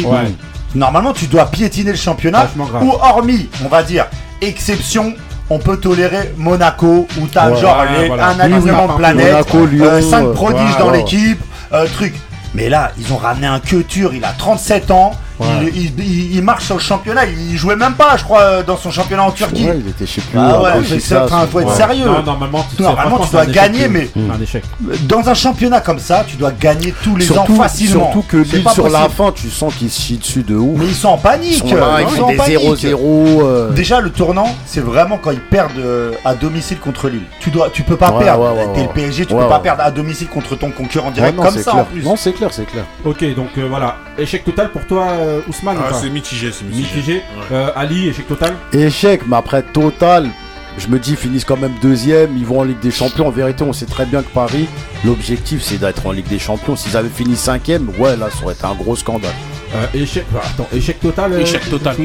Normalement, 0.76 1.14
tu 1.14 1.28
dois 1.28 1.46
piétiner 1.48 1.92
le 1.92 1.98
championnat. 1.98 2.48
Ou 2.82 2.92
hormis, 2.92 3.50
on 3.66 3.68
va 3.68 3.84
dire, 3.84 4.06
exception, 4.42 5.14
on 5.50 5.60
peut 5.60 5.78
tolérer 5.78 6.34
Monaco, 6.38 7.08
où 7.20 7.28
t'as 7.28 7.50
Ouais, 7.52 7.60
genre 7.60 7.78
ouais, 7.80 8.02
les- 8.02 8.08
voilà. 8.08 8.30
un 8.30 8.40
alignement 8.40 8.88
de 8.88 8.94
planète, 8.94 9.32
Monaco, 9.34 9.66
Lyon, 9.66 10.02
5 10.10 10.24
euh, 10.24 10.34
prodiges 10.34 10.74
ouais, 10.74 10.80
dans 10.80 10.92
l'équipe, 10.92 11.42
euh, 11.74 11.86
truc. 11.94 12.14
Mais 12.54 12.70
là, 12.70 12.92
ils 12.98 13.12
ont 13.14 13.18
ramené 13.18 13.48
un 13.48 13.60
queuture, 13.60 14.14
il 14.14 14.24
a 14.26 14.32
37 14.38 14.92
ans, 14.92 15.12
Ouais. 15.42 15.72
il, 15.76 15.84
il- 15.86 15.94
il- 16.00 16.36
il 16.38 16.42
marche 16.44 16.66
sur 16.66 16.76
le 16.76 16.82
championnat, 16.82 17.26
il 17.26 17.58
jouait 17.58 17.76
même 17.76 17.94
pas, 17.94 18.16
je 18.18 18.24
crois, 18.24 18.42
euh, 18.42 18.64
dans 18.64 18.78
son 18.78 18.92
championnat 18.92 19.24
en 19.24 19.32
Turquie. 19.32 19.66
Ouais, 19.66 19.78
il 19.84 19.90
était 19.90 20.06
chez 20.06 20.22
plus. 20.22 20.38
Ah 20.40 20.62
ouais, 20.62 20.70
c'est 20.88 21.00
ça, 21.00 21.26
enfin, 21.26 21.48
faut 21.52 21.60
être 21.60 21.70
ouais. 21.70 21.76
sérieux. 21.76 22.06
Non, 22.06 22.24
normalement, 22.24 22.66
tu, 22.76 22.82
Normalement, 22.82 23.20
tu 23.20 23.32
dois 23.32 23.46
gagner, 23.46 23.88
mais- 23.88 24.10
c'est 24.14 24.20
un 24.20 24.42
échec. 24.42 24.64
Dans 25.04 25.28
un 25.30 25.34
championnat 25.34 25.82
comme 25.82 26.00
ça, 26.00 26.24
tu 26.28 26.36
dois 26.38 26.52
gagner 26.52 26.94
tous 27.04 27.16
les 27.16 27.26
Surtout, 27.26 27.54
ans 27.54 27.56
facilement. 27.64 28.12
surtout 28.12 28.26
que 28.28 28.38
Lille 28.38 28.68
sur 28.74 28.90
la 28.90 29.10
fin, 29.10 29.32
tu 29.32 29.50
sens 29.50 29.74
qu'ils 29.76 29.90
se 29.92 30.02
chient 30.02 30.18
dessus 30.18 30.44
de 30.44 30.56
ouf. 30.56 30.80
Mais 30.80 30.86
ils 30.86 30.96
sont 30.96 31.10
en 31.10 31.18
Ils 31.18 31.22
panique. 31.22 31.54
sont 31.70 31.76
là, 31.76 32.02
ils 32.02 32.08
Ils 32.12 32.18
sont 32.18 32.24
en 32.24 32.36
panique. 32.36 32.58
0-0. 32.60 33.42
euh, 33.44 33.70
Déjà, 33.72 34.00
le 34.02 34.10
tournant, 34.12 34.48
c'est 34.66 34.82
vraiment 34.82 35.18
quand 35.22 35.32
ils 35.32 35.40
perdent 35.40 35.72
euh, 35.78 36.12
à 36.26 36.34
domicile 36.36 36.78
contre 36.80 37.10
Lille. 37.10 37.24
Tu 37.40 37.50
dois, 37.52 37.70
tu 37.72 37.84
peux 37.84 37.98
pas 37.98 38.12
perdre. 38.12 38.54
T'es 38.76 38.84
le 38.84 38.90
PSG, 38.90 39.26
tu 39.26 39.36
peux 39.36 39.48
pas 39.48 39.60
perdre 39.60 39.84
à 39.84 39.92
domicile 39.92 40.28
contre 40.28 40.56
ton 40.56 40.72
concurrent 40.72 41.12
direct 41.12 41.36
comme 41.38 41.50
c'est 41.52 41.64
ça 41.64 41.72
clair. 41.72 41.84
en 41.84 41.86
plus. 41.86 42.04
Non, 42.04 42.16
c'est 42.16 42.34
clair, 42.34 42.50
c'est 42.52 42.66
clair. 42.66 42.86
Ok, 43.06 43.24
donc 43.36 43.50
voilà. 43.70 43.96
Échec 44.18 44.44
total 44.44 44.70
pour 44.72 44.86
toi, 44.86 45.06
euh, 45.32 45.42
Ousmane 45.50 45.78
ou 45.78 45.82
Ah, 45.90 45.94
c'est 46.00 46.10
mitigé, 46.10 46.52
c'est 46.52 46.66
mitigé. 46.66 46.96
Mitigé. 46.96 47.14
Ouais. 47.16 47.22
Euh, 47.52 47.70
Ali, 47.76 48.08
échec 48.10 48.28
total 48.28 48.54
Échec, 48.74 49.22
mais 49.28 49.38
après 49.38 49.64
total, 49.64 50.30
je 50.78 50.88
me 50.88 51.00
dis 51.00 51.12
ils 51.12 51.18
finissent 51.18 51.46
quand 51.46 51.58
même 51.58 51.74
deuxième, 51.82 52.38
ils 52.38 52.46
vont 52.46 52.60
en 52.60 52.64
Ligue 52.64 52.80
des 52.80 52.92
Champions. 52.92 53.28
En 53.28 53.32
vérité, 53.32 53.64
on 53.64 53.74
sait 53.74 53.86
très 53.86 54.06
bien 54.06 54.22
que 54.22 54.30
Paris, 54.30 54.68
l'objectif 55.06 55.62
c'est 55.62 55.78
d'être 55.78 56.06
en 56.06 56.12
Ligue 56.12 56.28
des 56.28 56.40
Champions. 56.40 56.76
S'ils 56.76 56.96
avaient 56.98 57.10
fini 57.10 57.36
cinquième, 57.36 57.90
ouais, 58.00 58.16
là, 58.18 58.28
ça 58.30 58.44
aurait 58.44 58.54
été 58.54 58.66
un 58.66 58.76
gros 58.76 58.96
scandale. 58.96 59.34
Euh, 59.74 59.86
échec, 59.94 60.26
bah, 60.34 60.42
attends, 60.44 60.68
échec 60.76 61.00
total. 61.00 61.32
euh, 61.34 61.40
Échec 61.40 61.70
total. 61.70 61.96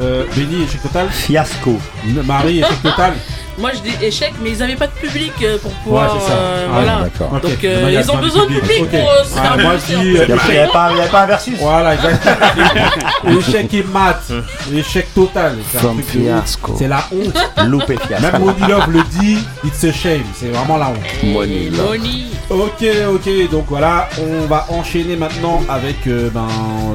Euh, 0.00 0.24
Benny, 0.36 0.64
échec 0.64 0.82
total. 0.82 1.08
Fiasco. 1.08 1.78
Marie, 2.26 2.58
échec 2.60 2.82
total. 2.82 3.14
Moi 3.58 3.70
je 3.74 3.80
dis 3.80 4.04
échec, 4.04 4.32
mais 4.42 4.50
ils 4.50 4.62
avaient 4.62 4.76
pas 4.76 4.86
de 4.86 4.92
public 4.92 5.32
euh, 5.42 5.58
pour 5.58 5.70
pouvoir. 5.72 6.14
Ouais, 6.14 6.20
c'est 6.20 6.28
ça. 6.28 6.32
euh, 6.36 6.66
Ah, 6.68 6.72
voilà. 6.72 6.98
D'accord. 7.02 7.32
Ok. 7.34 7.42
Donc 7.42 7.64
euh, 7.64 8.00
ils 8.02 8.10
ont 8.10 8.16
besoin 8.18 8.42
de 8.46 8.48
public 8.60 8.82
Ok. 8.82 8.88
pour 8.90 9.10
euh, 9.10 9.24
se 9.24 9.38
Ah, 9.38 9.42
faire 9.42 9.58
moi, 9.58 9.72
plaisir. 9.72 9.98
je 9.98 10.02
dis, 10.02 10.08
Il 10.08 10.12
n'y 10.12 10.18
avait, 10.20 10.34
pas- 10.72 10.90
il 10.90 10.96
y 10.96 11.00
avait 11.00 11.10
pas 11.10 11.20
un 11.22 11.26
versus 11.26 11.54
Voilà, 11.60 11.94
exactement. 11.94 13.38
échec 13.38 13.74
et 13.74 13.82
maths. 13.84 14.32
Échec 14.74 15.14
total. 15.14 15.56
C'est 15.70 15.78
un 15.78 15.80
From 15.80 16.02
truc 16.02 16.14
de 16.14 16.18
ouf. 16.20 16.24
fiasco. 16.26 16.74
C'est 16.78 16.88
la 16.88 17.04
honte. 17.12 17.66
Loupé 17.68 17.96
fiasco. 17.96 18.22
Même 18.32 18.42
Money 18.44 18.68
Love 18.68 18.90
le 18.90 19.02
dit, 19.20 19.38
it's 19.64 19.84
a 19.84 19.92
shame. 19.92 20.22
C'est 20.34 20.48
vraiment 20.48 20.76
la 20.78 20.88
honte. 20.88 21.22
Money, 21.22 21.70
là. 21.70 21.82
Money. 21.84 22.24
Ok, 22.50 22.84
ok, 23.14 23.50
donc 23.50 23.64
voilà, 23.68 24.08
on 24.20 24.46
va 24.46 24.66
enchaîner 24.68 25.16
maintenant 25.16 25.62
avec 25.70 26.06
euh, 26.06 26.28
ben, 26.30 26.46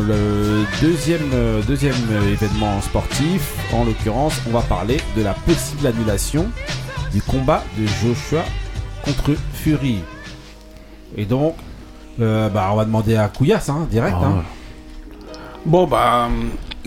le 0.08 0.66
deuxième, 0.82 1.32
euh, 1.34 1.62
deuxième 1.68 1.96
euh, 2.12 2.34
événement 2.34 2.80
sportif. 2.82 3.42
En 3.74 3.84
l'occurrence, 3.86 4.34
on 4.48 4.52
va 4.54 4.62
parler 4.62 4.98
de 5.16 5.24
la 5.24 5.34
possible 5.34 5.88
annulation 5.88 6.47
du 7.14 7.22
combat 7.22 7.64
de 7.78 7.86
Joshua 7.86 8.44
contre 9.04 9.32
Fury. 9.54 10.00
Et 11.16 11.26
donc, 11.26 11.56
euh, 12.20 12.50
bah, 12.50 12.70
on 12.72 12.76
va 12.76 12.86
demander 12.86 13.16
à 13.16 13.28
Couillasse, 13.28 13.70
hein, 13.70 13.88
direct. 13.90 14.16
Ah, 14.22 14.26
hein. 14.26 14.44
Bon 15.66 15.86
bah 15.86 16.30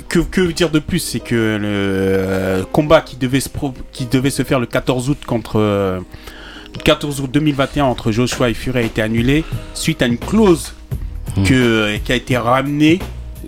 que, 0.09 0.21
que 0.21 0.41
dire 0.53 0.71
de 0.71 0.79
plus? 0.79 1.01
C'est 1.01 1.21
que 1.21 1.35
le 1.35 1.69
euh, 1.69 2.65
combat 2.73 3.01
qui 3.03 3.17
devait 3.17 3.41
se 3.41 3.49
pro- 3.51 3.75
qui 3.93 4.07
devait 4.07 4.31
se 4.31 4.43
faire 4.43 4.59
le 4.59 4.67
14 4.67 5.11
août 5.11 5.19
contre 5.27 5.59
euh, 5.61 6.01
le 6.75 6.81
14 6.83 7.21
août 7.21 7.31
2021 7.31 7.85
entre 7.85 8.11
Joshua 8.11 8.49
et 8.49 8.55
Fury 8.55 8.79
a 8.79 8.83
été 8.83 9.03
annulé 9.03 9.45
suite 9.75 10.01
à 10.03 10.07
une 10.07 10.17
clause 10.19 10.73
que, 11.47 11.97
qui 11.99 12.13
a 12.13 12.15
été 12.17 12.37
ramenée 12.39 13.01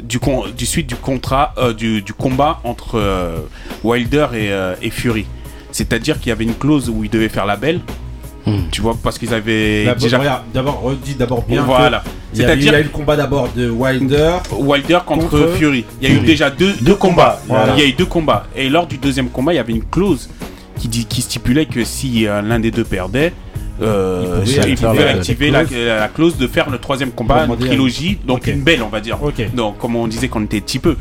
du, 0.03 0.19
con- 0.21 0.45
du 0.57 0.67
suite 0.67 0.87
du 0.87 0.97
contrat 0.97 1.55
euh, 1.59 1.73
du, 1.73 2.03
du 2.03 2.13
combat 2.13 2.61
entre 2.65 2.97
euh, 2.99 3.39
Wilder 3.85 4.27
et, 4.35 4.53
euh, 4.53 4.75
et 4.83 4.91
Fury. 4.91 5.25
C'est-à-dire 5.73 6.19
qu'il 6.21 6.29
y 6.29 6.33
avait 6.33 6.45
une 6.45 6.55
clause 6.55 6.89
où 6.89 7.03
ils 7.05 7.11
devaient 7.11 7.29
faire 7.29 7.47
la 7.47 7.57
belle. 7.57 7.81
Hmm. 8.47 8.63
Tu 8.73 8.81
vois 8.81 8.97
parce 9.01 9.19
qu'ils 9.19 9.33
avaient 9.35 9.85
D'abord, 9.85 10.03
déjà 10.03 10.19
regarde, 10.19 10.43
D'abord, 10.53 10.81
redis 10.83 11.15
d'abord 11.15 11.43
bien. 11.45 11.63
voilà. 11.63 12.03
Il 12.35 12.41
y, 12.41 12.45
a 12.45 12.55
eu, 12.55 12.57
il 12.59 12.63
y 12.63 12.65
C'est-à-dire 12.65 12.75
a 12.75 12.81
eu 12.81 12.85
le 12.85 12.89
combat 12.89 13.15
d'abord 13.17 13.49
de 13.55 13.69
Wilder. 13.71 14.33
Wilder 14.53 14.99
contre, 15.07 15.29
Contre 15.29 15.49
Fury. 15.57 15.85
Il 16.01 16.09
y 16.09 16.11
a 16.11 16.15
eu 16.15 16.17
Fury. 16.17 16.27
déjà 16.27 16.51
deux, 16.51 16.73
Deux 16.81 16.95
combats. 16.97 17.41
Voilà. 17.47 17.75
Il 17.77 17.81
y 17.83 17.85
a 17.85 17.89
eu 17.89 17.93
deux 17.93 18.05
combats. 18.07 18.47
Et 18.57 18.69
lors 18.69 18.87
du 18.87 18.99
deuxième 18.99 19.29
combat, 19.29 19.53
il 19.53 19.57
y 19.57 19.61
avait 19.61 19.73
une 19.75 19.85
clause 19.85 20.29
qui, 20.79 20.89
dit, 20.89 21.05
qui 21.07 21.23
stipulait 21.23 21.67
que 21.67 21.85
si 21.85 22.27
euh, 22.27 22.43
l'un 22.43 22.59
des 22.59 22.71
deux 22.73 22.83
perdait, 22.85 23.33
euh, 23.81 24.43
Il 24.45 24.55
pouvait 24.57 24.71
il 24.71 24.77
faire 24.77 24.91
pouvait 24.91 25.05
la- 25.05 25.11
activer 25.13 25.51
la 25.51 25.59
la, 25.61 25.65
clause. 25.69 25.87
la 25.87 26.09
clause 26.09 26.37
de 26.37 26.47
faire 26.49 26.69
le 26.71 26.79
troisième 26.79 27.11
combat, 27.13 27.47
une 27.47 27.57
trilogie, 27.57 28.19
donc 28.27 28.47
une 28.49 28.61
belle, 28.63 28.83
on 28.83 28.89
va 28.89 29.01
dire. 29.01 29.23
Ok. 29.23 29.55
Donc, 29.55 29.79
comme 29.79 29.95
on 29.97 30.07
disait 30.09 30.27
qu'on 30.29 30.43
était 30.43 30.61
petit 30.61 30.79
peu. 30.81 30.97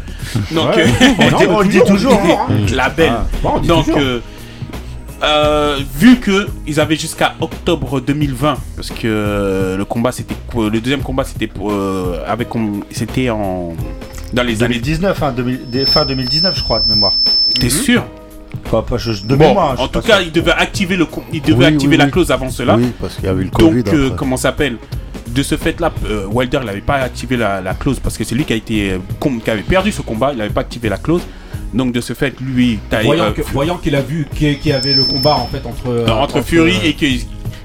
Donc, 0.52 0.76
Ouais. 0.76 0.86
euh, 1.02 1.32
Non, 1.32 1.38
on 1.58 1.62
le 1.62 1.68
dit 1.70 1.82
toujours, 1.88 2.14
hein. 2.14 2.54
la 2.76 2.90
belle. 2.90 3.12
Ah, 3.14 3.26
bon, 3.42 3.60
Donc, 3.60 3.88
euh, 3.90 4.20
euh, 5.24 5.78
vu 5.96 6.18
que 6.20 6.48
ils 6.68 6.80
avaient 6.80 6.96
jusqu'à 6.96 7.36
octobre 7.42 8.00
2020, 8.02 8.58
parce 8.76 8.90
que 8.90 8.96
euh, 9.06 9.78
le 9.78 9.86
combat 9.86 10.12
c'était 10.12 10.36
le 10.56 10.80
deuxième 10.80 11.02
combat 11.02 11.24
c'était 11.24 11.50
euh, 11.64 12.24
avec 12.28 12.50
c'était 12.92 13.30
en 13.30 13.74
dans 14.34 14.44
les 14.44 14.64
années. 14.64 14.76
2019, 14.76 15.24
hein, 15.24 15.34
2000 15.36 15.70
des- 15.70 15.86
fin 15.86 16.06
2019, 16.06 16.58
je 16.58 16.64
crois, 16.64 16.80
de 16.80 16.90
mémoire. 16.90 17.14
T'es 17.60 17.70
sûr? 17.70 18.04
Pas, 18.70 18.82
pas, 18.82 18.98
je, 18.98 19.12
de 19.12 19.36
Bon, 19.36 19.48
mémoire. 19.50 19.76
je 19.78 19.82
en 19.84 19.88
tout 19.88 20.02
cas, 20.02 20.18
sûr. 20.18 20.26
il 20.26 20.32
devait 20.32 20.52
activer 20.52 20.96
le, 20.98 21.06
Oui, 21.32 21.66
activer 21.66 21.88
oui, 21.92 21.98
la 21.98 22.06
oui. 22.06 22.12
clause 22.12 22.32
avant 22.32 22.50
cela. 22.50 22.76
Oui, 22.78 22.92
parce 23.00 23.16
qu'il 23.16 23.26
y 23.26 23.28
avait 23.28 23.44
le 23.44 23.50
Covid. 23.50 23.84
Donc, 23.84 23.94
euh, 23.94 24.10
comment 24.16 24.38
ça 24.38 24.44
s'appelle? 24.50 24.78
De 25.28 25.44
ce 25.44 25.56
fait-là, 25.56 25.92
euh, 26.10 26.26
Wilder 26.32 26.60
n'avait 26.66 26.82
pas 26.82 26.96
activé 26.96 27.38
la, 27.38 27.62
la 27.62 27.74
clause 27.74 28.00
parce 28.00 28.18
que 28.18 28.24
c'est 28.24 28.36
lui 28.36 28.44
qui 28.44 28.54
a 28.54 28.56
été 28.58 28.92
euh, 28.92 28.98
qui 29.44 29.50
avait 29.50 29.62
perdu 29.62 29.92
ce 29.92 30.02
combat. 30.02 30.32
Il 30.34 30.38
n'avait 30.40 30.50
pas 30.50 30.62
activé 30.62 30.90
la 30.90 30.98
clause. 30.98 31.22
Donc, 31.74 31.94
de 31.94 32.02
ce 32.02 32.14
fait, 32.14 32.34
lui, 32.42 32.80
t'as- 32.90 33.02
Voyant 33.04 33.26
euh, 33.26 33.32
que- 33.32 33.42
voyant 33.44 33.78
qu'il 33.78 33.96
a 33.96 34.02
vu 34.02 34.28
qu'il 34.36 34.58
y 34.66 34.74
avait 34.74 34.94
le 34.94 35.04
combat 35.04 35.36
en 35.36 35.48
fait 35.48 35.66
entre 35.66 36.10
entre 36.12 36.42
Fury 36.42 36.76
euh, 36.76 36.88
et 36.90 36.94
que 36.94 37.06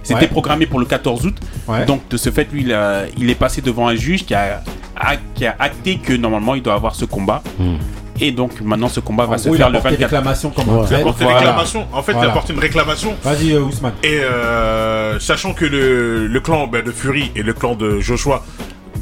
c'était 0.03 0.21
ouais. 0.21 0.27
programmé 0.29 0.67
pour 0.67 0.79
le 0.79 0.87
14 0.87 1.27
août. 1.27 1.37
ouais. 1.69 1.85
Donc 1.87 2.09
de 2.09 2.17
ce 2.17 2.31
fait, 2.31 2.47
lui, 2.53 2.63
il, 2.63 2.73
a- 2.73 3.05
il 3.19 3.29
est 3.31 3.35
passé 3.35 3.61
devant 3.61 3.89
un 3.89 3.97
juge 3.97 4.25
qui 4.25 4.35
a, 4.35 4.63
a- 4.97 5.17
qui 5.35 5.45
a 5.47 5.57
acté 5.59 5.99
que 5.99 6.13
normalement 6.13 6.55
il 6.55 6.63
doit 6.63 6.75
avoir 6.75 6.95
ce 6.95 7.05
combat. 7.05 7.43
Hmm. 7.59 7.77
Et 8.19 8.31
donc 8.33 8.61
maintenant 8.63 8.89
ce 8.89 9.01
combat 9.01 9.25
en 9.25 9.31
va 9.31 9.37
se 9.39 9.45
gros, 9.49 9.57
il 9.57 9.59
faire 9.59 9.69
le 9.69 9.75
porté 9.75 9.91
24. 9.97 10.11
réclamation 10.11 10.51
comme 10.51 10.69
Ouais. 10.69 10.85
Il 10.89 10.95
a 10.95 10.99
fait. 10.99 11.03
porté 11.03 11.25
Voilà. 11.25 11.39
réclamation. 11.41 11.87
En 11.93 12.03
fait, 12.03 12.13
il 12.13 12.15
Voilà. 12.15 12.31
a 12.31 12.33
porté 12.35 12.53
une 12.55 12.59
réclamation. 12.61 13.15
Vas-y 13.23 13.53
euh, 13.53 13.61
Ousmane. 13.63 13.93
Et 14.05 14.21
euh, 14.23 15.19
sachant 15.21 15.53
que 15.53 15.65
le, 15.67 16.27
le 16.29 16.41
clan 16.41 16.67
ben, 16.69 16.83
de 16.85 16.93
Fury 16.93 17.31
et 17.37 17.43
le 17.43 17.53
clan 17.53 17.75
de 17.75 17.99
Joshua, 18.01 18.43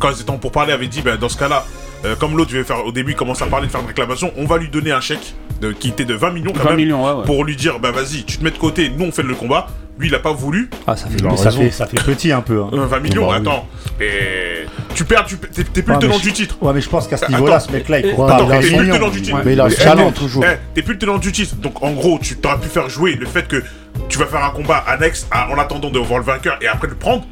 quand 0.00 0.10
ils 0.10 0.22
étaient 0.22 0.30
en 0.30 0.38
pourparlers, 0.38 0.72
avaient 0.72 0.88
dit 0.88 1.00
ben, 1.02 1.16
dans 1.16 1.28
ce 1.28 1.36
cas-là, 1.38 1.64
euh, 2.04 2.14
comme 2.16 2.36
l'autre 2.36 2.50
faire 2.62 2.84
au 2.84 2.92
début, 2.92 3.12
il 3.12 3.16
commence 3.16 3.40
à 3.42 3.46
parler 3.46 3.66
de 3.66 3.72
faire 3.72 3.80
une 3.80 3.86
réclamation, 3.86 4.32
on 4.36 4.44
va 4.46 4.58
lui 4.58 4.68
donner 4.68 4.92
un 4.92 5.00
chèque 5.00 5.34
de, 5.60 5.72
qui 5.72 5.88
était 5.88 6.04
de 6.04 6.14
20 6.14 6.30
millions 6.30 6.52
quand 6.52 6.64
20 6.64 6.70
même. 6.70 6.76
millions, 6.76 7.04
ouais, 7.04 7.20
ouais. 7.20 7.24
Pour 7.26 7.44
lui 7.44 7.56
dire, 7.56 7.78
bah 7.78 7.90
vas-y, 7.92 8.24
tu 8.24 8.38
te 8.38 8.44
mets 8.44 8.50
de 8.50 8.58
côté, 8.58 8.90
nous 8.90 9.06
on 9.06 9.12
fait 9.12 9.22
le 9.22 9.34
combat. 9.34 9.66
Lui 9.96 10.08
il 10.08 10.14
a 10.16 10.18
pas 10.18 10.32
voulu. 10.32 10.68
Ah, 10.88 10.96
ça 10.96 11.06
fait, 11.06 11.36
ça, 11.36 11.50
fait, 11.52 11.70
ça 11.70 11.86
fait 11.86 12.02
petit 12.02 12.32
un 12.32 12.40
peu. 12.40 12.60
hein. 12.62 12.70
Euh, 12.72 12.86
20 12.86 12.98
millions, 12.98 13.28
Bah 13.28 13.36
oui. 13.40 13.46
attends. 13.48 13.68
Et 14.00 14.66
tu 14.96 15.04
perds, 15.04 15.24
tu 15.24 15.36
t'es 15.38 15.62
t'es 15.62 15.82
plus 15.82 15.92
Ouais, 15.92 16.00
le 16.00 16.06
tenant 16.08 16.18
je- 16.18 16.22
du 16.24 16.32
titre. 16.32 16.56
Ouais, 16.60 16.72
mais 16.74 16.80
je 16.80 16.88
pense 16.88 17.06
qu'à 17.06 17.16
ce 17.16 17.30
niveau-là, 17.30 17.60
ce 17.60 17.70
mec-là, 17.70 18.00
il 18.00 18.12
court. 18.12 18.28
Attends, 18.28 18.48
t'es 18.48 18.58
plus 18.58 18.76
le 18.86 18.90
tenant 18.92 19.08
du 19.08 19.22
titre. 19.22 19.38
Mais 19.44 19.52
il 19.52 19.60
a 19.60 19.68
le 19.68 19.72
Eh, 19.72 19.84
talent 19.84 20.08
eh, 20.10 20.12
toujours. 20.18 20.44
eh, 20.44 20.56
T'es 20.74 20.82
plus 20.82 20.94
le 20.94 20.98
tenant 20.98 21.18
du 21.18 21.30
titre. 21.30 21.54
Donc 21.56 21.80
en 21.82 21.92
gros, 21.92 22.18
tu 22.20 22.36
t'aurais 22.36 22.58
pu 22.58 22.68
faire 22.68 22.88
jouer 22.88 23.14
le 23.14 23.24
fait 23.26 23.46
que 23.46 23.62
tu 24.08 24.18
vas 24.18 24.26
faire 24.26 24.44
un 24.44 24.50
combat 24.50 24.78
annexe 24.88 25.28
à- 25.30 25.48
en 25.48 25.58
attendant 25.58 25.90
de 25.90 25.98
voir 26.00 26.18
le 26.18 26.24
vainqueur 26.24 26.58
et 26.60 26.66
après 26.66 26.88
le 26.88 26.96
prendre. 26.96 27.24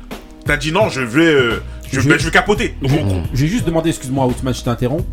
T'as 0.46 0.56
dit 0.56 0.70
non, 0.70 0.88
je 0.88 1.00
vais, 1.00 1.24
euh, 1.26 1.62
je, 1.92 2.00
Je- 2.00 2.18
je 2.18 2.24
vais 2.24 2.30
capoter. 2.30 2.74
On- 2.82 3.22
J'ai 3.34 3.46
juste 3.46 3.64
demandé, 3.66 3.90
excuse-moi, 3.90 4.26
Outman, 4.26 4.54
je 4.54 4.62
t'interromps. 4.62 5.04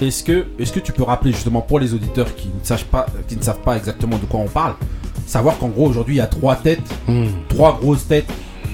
Est-ce 0.00 0.22
que, 0.22 0.46
est 0.58 0.72
que 0.72 0.80
tu 0.80 0.92
peux 0.92 1.02
rappeler 1.02 1.32
justement 1.32 1.60
pour 1.60 1.80
les 1.80 1.92
auditeurs 1.94 2.34
qui 2.36 2.48
ne, 2.48 2.64
sachent 2.64 2.84
pas, 2.84 3.06
qui 3.26 3.36
ne 3.36 3.42
savent 3.42 3.60
pas 3.62 3.76
exactement 3.76 4.16
de 4.18 4.26
quoi 4.26 4.40
on 4.40 4.46
parle, 4.48 4.74
savoir 5.26 5.58
qu'en 5.58 5.68
gros 5.68 5.88
aujourd'hui 5.88 6.14
il 6.16 6.18
y 6.18 6.20
a 6.20 6.26
trois 6.28 6.54
têtes, 6.54 6.80
trois 7.48 7.76
grosses 7.80 8.06
têtes 8.06 8.28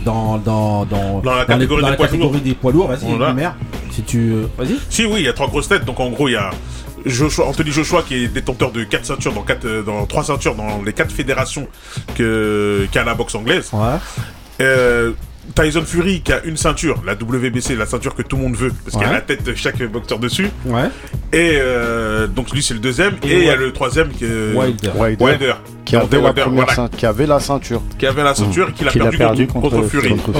dans, 0.04 0.37
dans, 0.37 0.85
dans, 0.85 1.20
Dans 1.20 1.35
la 1.35 1.46
catégorie 1.46 1.80
dans 1.80 1.87
des 1.87 1.90
la 1.92 1.96
poids 1.96 2.07
catégorie 2.09 2.40
des 2.42 2.54
poids 2.54 2.72
lourds. 2.72 2.88
Vas-y, 2.88 3.16
Voilà. 3.16 3.57
Si 3.90 4.02
tu, 4.02 4.33
euh, 4.33 4.46
vas-y. 4.59 4.76
Si, 4.90 5.07
oui, 5.07 5.20
il 5.20 5.22
y 5.24 5.28
a 5.28 5.33
trois 5.33 5.46
grosses 5.48 5.68
têtes. 5.68 5.85
Donc 5.87 5.98
en 5.98 6.11
gros, 6.11 6.28
il 6.28 6.33
y 6.33 6.37
a 6.37 6.50
Joshua, 7.07 7.46
Anthony 7.46 7.70
Joshua 7.70 8.02
qui 8.02 8.16
est 8.16 8.28
détenteur 8.28 8.70
de 8.72 8.85
quatre 8.85 9.07
ceintures 9.07 9.33
dans 9.33 9.42
quatre, 9.42 9.64
euh, 9.64 9.83
dans 9.83 10.04
trois 10.04 10.24
ceintures 10.24 10.54
dans 10.57 10.83
les 10.85 10.92
quatre 10.92 11.12
fédérations 11.12 11.68
que 12.16 12.87
qu'a 12.92 13.02
la 13.04 13.14
boxe 13.14 13.35
anglaise. 13.35 13.70
Ouais. 13.72 13.96
Euh, 14.61 15.12
Tyson 15.54 15.83
Fury 15.85 16.20
qui 16.22 16.33
a 16.33 16.42
une 16.44 16.57
ceinture, 16.57 17.02
la 17.07 17.14
WBC, 17.14 17.76
la 17.76 17.87
ceinture 17.87 18.14
que 18.14 18.22
tout 18.22 18.37
le 18.37 18.42
monde 18.42 18.57
veut, 18.57 18.72
parce 18.85 18.96
qu'il 18.96 19.07
y 19.07 19.11
a 19.11 19.12
la 19.12 19.20
tête 19.20 19.42
de 19.44 19.54
chaque 19.54 19.83
boxeur 19.85 20.18
dessus. 20.18 20.48
Ouais. 20.66 20.88
Et 21.33 21.59
euh, 21.61 22.26
donc 22.26 22.50
lui 22.52 22.62
c'est 22.62 22.74
le 22.74 22.80
deuxième. 22.80 23.14
Et 23.22 23.28
Et 23.30 23.38
il 23.38 23.44
y 23.44 23.50
a 23.50 23.57
le 23.57 23.72
troisième 23.72 24.09
qui 24.11 24.24
est 24.24 24.52
Wilder. 24.54 24.90
Wilder, 24.96 25.24
Wilder. 25.24 25.54
qui 25.85 25.96
avait 25.96 26.16
Wilder, 26.16 26.42
première 26.42 26.64
voilà, 26.66 26.72
ceint- 26.74 26.90
qui 26.96 27.07
avait 27.07 27.26
la 27.26 27.40
ceinture. 27.40 27.83
qui 27.98 28.07
avait 28.07 28.22
la 28.24 28.35
ceinture 28.35 28.68
et 28.70 28.72
qui 28.72 28.85
l'a 28.85 28.90
Qu'il 28.90 29.02
a 29.02 29.04
perdu, 29.04 29.18
perdu 29.18 29.46
contre, 29.46 29.70
contre- 29.70 29.76
contre 29.76 29.88
Fury. 29.88 30.16
contre. 30.16 30.38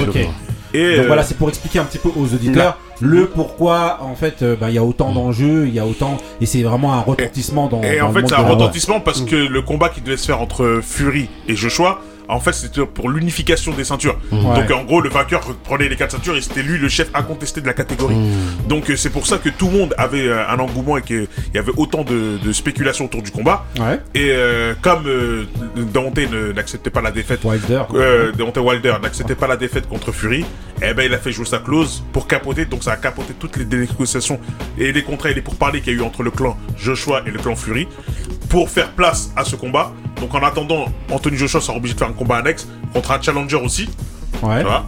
Et 0.73 0.95
Donc 0.97 1.03
euh, 1.05 1.07
voilà, 1.07 1.23
c'est 1.23 1.37
pour 1.37 1.47
expliquer 1.47 1.79
un 1.79 1.85
petit 1.85 1.99
peu 1.99 2.09
aux 2.15 2.33
auditeurs 2.33 2.77
le 2.99 3.27
pourquoi 3.27 3.99
en 4.01 4.15
fait 4.15 4.41
euh, 4.41 4.55
ben, 4.59 4.67
il 4.69 4.75
y 4.75 4.77
a 4.77 4.83
autant 4.83 5.11
d'enjeux, 5.13 5.67
il 5.67 5.73
y 5.73 5.79
a 5.79 5.85
autant 5.85 6.17
et 6.41 6.45
c'est 6.45 6.63
vraiment 6.63 6.93
un 6.93 6.99
retentissement 7.01 7.67
dans. 7.67 7.81
Et 7.83 7.99
dans 7.99 8.07
en 8.07 8.11
le 8.11 8.13
fait, 8.21 8.27
c'est 8.27 8.35
de 8.35 8.39
un 8.39 8.43
la- 8.43 8.49
retentissement 8.49 8.99
parce 8.99 9.21
que 9.21 9.35
le 9.35 9.61
combat 9.61 9.87
qui 9.89 10.01
devait 10.01 10.17
se 10.17 10.25
faire 10.25 10.41
entre 10.41 10.79
Fury 10.83 11.29
et 11.47 11.55
Joshua, 11.55 12.01
en 12.27 12.39
fait, 12.39 12.53
c'était 12.53 12.85
pour 12.85 13.09
l'unification 13.09 13.71
des 13.73 13.83
ceintures. 13.83 14.17
Donc, 14.31 14.71
en 14.71 14.83
gros, 14.83 15.01
le 15.01 15.09
vainqueur 15.09 15.41
prenait 15.63 15.87
les 15.89 15.95
quatre 15.95 16.11
ceintures 16.11 16.35
et 16.35 16.41
c'était 16.41 16.63
lui 16.63 16.77
le 16.77 16.89
chef 16.89 17.09
incontesté 17.13 17.61
de 17.61 17.67
la 17.67 17.73
catégorie. 17.73 18.15
Donc, 18.67 18.89
euh, 18.89 18.95
c'est 18.95 19.09
pour 19.09 19.27
ça 19.27 19.37
que 19.37 19.49
tout 19.49 19.67
le 19.67 19.77
monde 19.77 19.95
avait 19.97 20.27
euh, 20.27 20.47
un 20.49 20.59
engouement 20.59 20.97
et 20.97 21.01
qu'il 21.01 21.27
y 21.53 21.57
avait 21.57 21.71
autant 21.77 22.03
de, 22.03 22.37
de 22.43 22.51
spéculations 22.53 23.05
autour 23.05 23.21
du 23.21 23.31
combat. 23.31 23.65
Ouais. 23.79 23.99
Et 24.13 24.29
euh, 24.31 24.73
comme 24.81 25.05
euh, 25.07 25.45
ne- 25.75 26.51
n'acceptait 26.53 26.89
pas 26.89 27.01
la 27.01 27.11
défaite, 27.11 27.43
Wilder. 27.43 27.83
euh, 27.93 28.31
Wilder 28.57 28.93
n'acceptait 29.01 29.35
pas 29.35 29.47
la 29.47 29.57
défaite 29.57 29.87
contre 29.87 30.11
Fury, 30.11 30.45
eh 30.81 30.93
ben 30.93 31.03
il 31.05 31.13
a 31.13 31.17
fait 31.17 31.31
jouer 31.31 31.45
sa 31.45 31.59
clause 31.59 32.03
pour 32.11 32.27
capoter, 32.27 32.65
donc 32.65 32.83
ça 32.83 32.93
a 32.93 32.97
capoté 32.97 33.33
toutes 33.39 33.57
les 33.57 33.65
négociations 33.65 34.39
et 34.77 34.91
les 34.91 35.03
contrats 35.03 35.29
et 35.31 35.33
les 35.33 35.41
pourparlers 35.41 35.81
qu'il 35.81 35.93
y 35.93 35.95
a 35.97 35.99
eu 35.99 36.03
entre 36.03 36.23
le 36.23 36.31
clan 36.31 36.57
Joshua 36.77 37.21
et 37.25 37.31
le 37.31 37.39
clan 37.39 37.55
Fury 37.55 37.87
pour 38.49 38.69
faire 38.69 38.91
place 38.91 39.31
à 39.35 39.43
ce 39.43 39.55
combat. 39.55 39.93
Donc 40.19 40.33
en 40.33 40.43
attendant, 40.43 40.85
Anthony 41.11 41.37
Joshua 41.37 41.61
sera 41.61 41.77
obligé 41.77 41.93
de 41.93 41.99
faire 41.99 42.07
un 42.09 42.13
combat 42.13 42.37
annexe 42.37 42.67
contre 42.93 43.11
un 43.11 43.21
challenger 43.21 43.57
aussi, 43.57 43.89
Ouais. 44.43 44.59
tu 44.59 44.63
vois. 44.65 44.85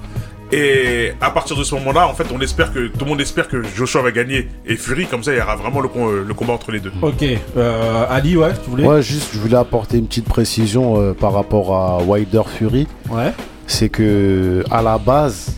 Et 0.51 1.11
à 1.19 1.29
partir 1.29 1.57
de 1.57 1.63
ce 1.65 1.75
moment-là, 1.75 2.07
en 2.07 2.13
fait, 2.13 2.23
on 2.33 2.39
espère 2.39 2.71
que 2.71 2.87
tout 2.87 3.03
le 3.03 3.09
monde 3.09 3.19
espère 3.19 3.49
que 3.49 3.61
Joshua 3.75 4.01
va 4.01 4.11
gagner 4.11 4.47
et 4.65 4.77
Fury, 4.77 5.05
comme 5.05 5.21
ça, 5.21 5.33
il 5.33 5.37
y 5.37 5.41
aura 5.41 5.57
vraiment 5.57 5.81
le, 5.81 5.89
le 6.23 6.33
combat 6.33 6.53
entre 6.53 6.71
les 6.71 6.79
deux. 6.79 6.93
Ok. 7.01 7.21
Euh, 7.57 8.05
Ali, 8.09 8.37
ouais, 8.37 8.51
tu 8.63 8.69
voulais. 8.69 8.85
Ouais, 8.87 9.01
juste, 9.01 9.31
je 9.33 9.39
voulais 9.39 9.57
apporter 9.57 9.97
une 9.97 10.07
petite 10.07 10.29
précision 10.29 11.01
euh, 11.01 11.13
par 11.13 11.33
rapport 11.33 11.75
à 11.75 11.97
Wilder 12.01 12.43
Fury. 12.57 12.87
Ouais. 13.09 13.33
C'est 13.65 13.89
que 13.89 14.63
à 14.71 14.81
la 14.81 14.97
base, 14.97 15.57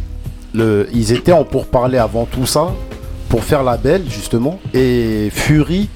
le, 0.55 0.87
ils 0.91 1.11
étaient 1.11 1.33
en 1.33 1.43
pourparlers 1.43 1.99
avant 1.99 2.25
tout 2.25 2.47
ça 2.47 2.73
pour 3.29 3.43
faire 3.43 3.61
la 3.61 3.77
belle 3.77 4.05
justement. 4.09 4.59
Et 4.73 5.29
Fury, 5.31 5.87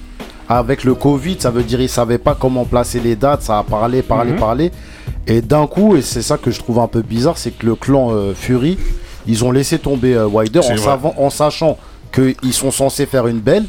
avec 0.58 0.84
le 0.84 0.94
Covid, 0.96 1.38
ça 1.40 1.50
veut 1.52 1.64
dire 1.64 1.80
ils 1.82 1.90
savaient 1.90 2.18
pas 2.18 2.36
comment 2.40 2.66
placer 2.66 3.00
les 3.00 3.16
dates. 3.16 3.42
Ça 3.44 3.60
a 3.60 3.64
parlé, 3.64 4.02
parlé, 4.02 4.32
Mhm. 4.32 4.40
parlé. 4.40 4.72
Et 5.28 5.42
d'un 5.42 5.68
coup, 5.68 5.96
et 5.96 6.02
c'est 6.02 6.22
ça 6.22 6.38
que 6.38 6.52
je 6.52 6.60
trouve 6.60 6.80
un 6.80 6.88
peu 6.88 7.02
bizarre, 7.02 7.38
c'est 7.38 7.52
que 7.52 7.66
le 7.66 7.76
clan 7.76 8.10
euh, 8.12 8.34
Fury, 8.36 8.78
ils 9.28 9.44
ont 9.46 9.52
laissé 9.52 9.80
tomber 9.80 10.14
euh, 10.16 10.26
Wilder 10.28 10.60
en, 10.60 10.64
vrai. 10.64 10.78
savant- 10.78 11.14
en 11.18 11.30
sachant 11.30 11.78
qu'ils 12.14 12.54
sont 12.54 12.72
censés 12.72 13.06
faire 13.06 13.28
une 13.28 13.40
belle. 13.40 13.66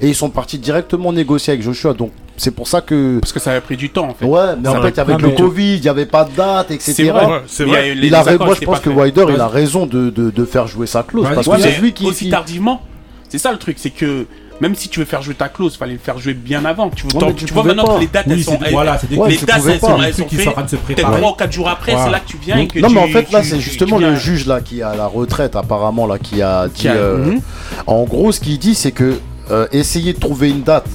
Et 0.00 0.06
ils 0.06 0.14
sont 0.14 0.30
partis 0.30 0.58
directement 0.58 1.12
négocier 1.12 1.54
avec 1.54 1.62
Joshua. 1.64 1.92
Donc 1.92 2.12
c'est 2.36 2.52
pour 2.52 2.68
ça 2.68 2.80
que 2.80 3.18
Parce 3.18 3.32
que 3.32 3.40
ça 3.40 3.50
avait 3.50 3.60
pris 3.60 3.76
du 3.76 3.90
temps 3.90 4.08
en 4.08 4.14
fait. 4.14 4.26
Ouais, 4.26 4.54
mais 4.62 4.68
en 4.68 4.80
fait, 4.80 4.96
avec 5.00 5.20
le 5.20 5.30
Covid, 5.30 5.74
il 5.74 5.80
n'y 5.80 5.88
avait 5.88 6.06
pas 6.06 6.22
de 6.22 6.30
date, 6.36 6.70
etc. 6.70 6.92
C'est 6.94 7.04
vrai. 7.10 7.42
C'est 7.48 7.64
il 7.64 7.68
a 7.70 7.72
vrai. 7.72 7.88
eu 7.88 7.94
les- 7.96 8.06
Il 8.06 8.14
a 8.14 8.22
les 8.22 8.38
moi, 8.38 8.54
je 8.54 8.64
pense 8.64 8.78
que. 8.78 8.90
Wilder, 8.90 9.26
il 9.30 9.40
a 9.40 9.48
raison 9.48 9.86
de, 9.86 10.10
de, 10.10 10.30
de 10.30 10.44
faire 10.44 10.68
jouer 10.68 10.86
sa 10.86 11.02
clause. 11.02 11.26
Ouais, 11.26 11.34
parce 11.34 11.48
ouais, 11.48 11.56
que 11.56 11.62
c'est 11.62 11.80
lui 11.80 11.92
qui. 11.94 12.06
aussi 12.06 12.26
qui- 12.26 12.30
tardivement. 12.30 12.80
C'est 13.28 13.38
ça 13.38 13.50
le 13.50 13.58
truc, 13.58 13.76
c'est 13.80 13.90
que 13.90 14.26
même 14.60 14.74
si 14.74 14.88
tu 14.88 14.98
veux 15.00 15.04
faire 15.06 15.22
jouer 15.22 15.34
ta 15.34 15.48
clause, 15.48 15.76
fallait 15.76 15.92
le 15.94 15.98
faire 15.98 16.18
jouer 16.18 16.34
bien 16.34 16.64
avant. 16.64 16.90
Tu, 16.90 17.06
Ouais, 17.06 17.12
mais 17.26 17.34
tu 17.34 17.44
tu 17.46 17.54
vois 17.54 17.62
maintenant 17.64 17.84
pas. 17.84 17.94
que 17.96 18.00
les 18.00 18.06
dates 18.08 18.26
Oui, 18.26 18.32
elles 18.34 18.44
sont 18.44 18.58
voilà, 18.72 18.98
c'est 18.98 19.08
des 19.08 19.16
Ouais, 19.16 19.30
les 19.30 19.36
dates 19.38 19.62
elles 19.68 19.78
sont, 19.80 20.02
elles 20.02 20.14
sont 20.14 20.24
qui 20.24 20.36
faites 20.36 20.44
sont 20.44 20.50
en 20.50 20.54
train 20.54 20.62
de 20.64 20.68
se 20.70 20.76
peut-être 20.76 20.96
préparer. 20.96 21.20
3 21.20 21.30
ou 21.30 21.34
4 21.34 21.52
jours 21.52 21.68
après, 21.68 21.92
c'est 21.96 22.10
là 22.10 22.20
que 22.20 22.26
tu 22.28 22.36
viens 22.38 22.58
et 22.58 22.66
que 22.66 22.78
non, 22.80 22.88
tu, 22.88 22.94
mais 22.94 23.00
en 23.00 23.08
fait, 23.08 23.30
là, 23.32 23.42
c'est 23.42 23.60
justement 23.60 23.98
le 23.98 24.16
juge 24.16 24.46
là 24.46 24.60
qui 24.60 24.82
à 24.82 24.94
la 24.96 25.06
retraite, 25.06 25.54
apparemment, 25.56 26.06
là, 26.06 26.18
qui 26.18 26.42
a 26.42 26.68
dit. 26.68 26.88
A- 26.88 26.92
euh, 26.94 27.16
Mhm. 27.18 27.40
En 27.86 28.04
gros, 28.04 28.32
ce 28.32 28.40
qu'il 28.40 28.58
dit, 28.58 28.74
c'est 28.74 28.92
que 28.92 29.18
euh, 29.50 29.66
essayer 29.72 30.12
de 30.12 30.18
trouver 30.18 30.50
une 30.50 30.62
date 30.62 30.86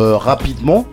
euh, 0.00 0.16
rapidement 0.16 0.84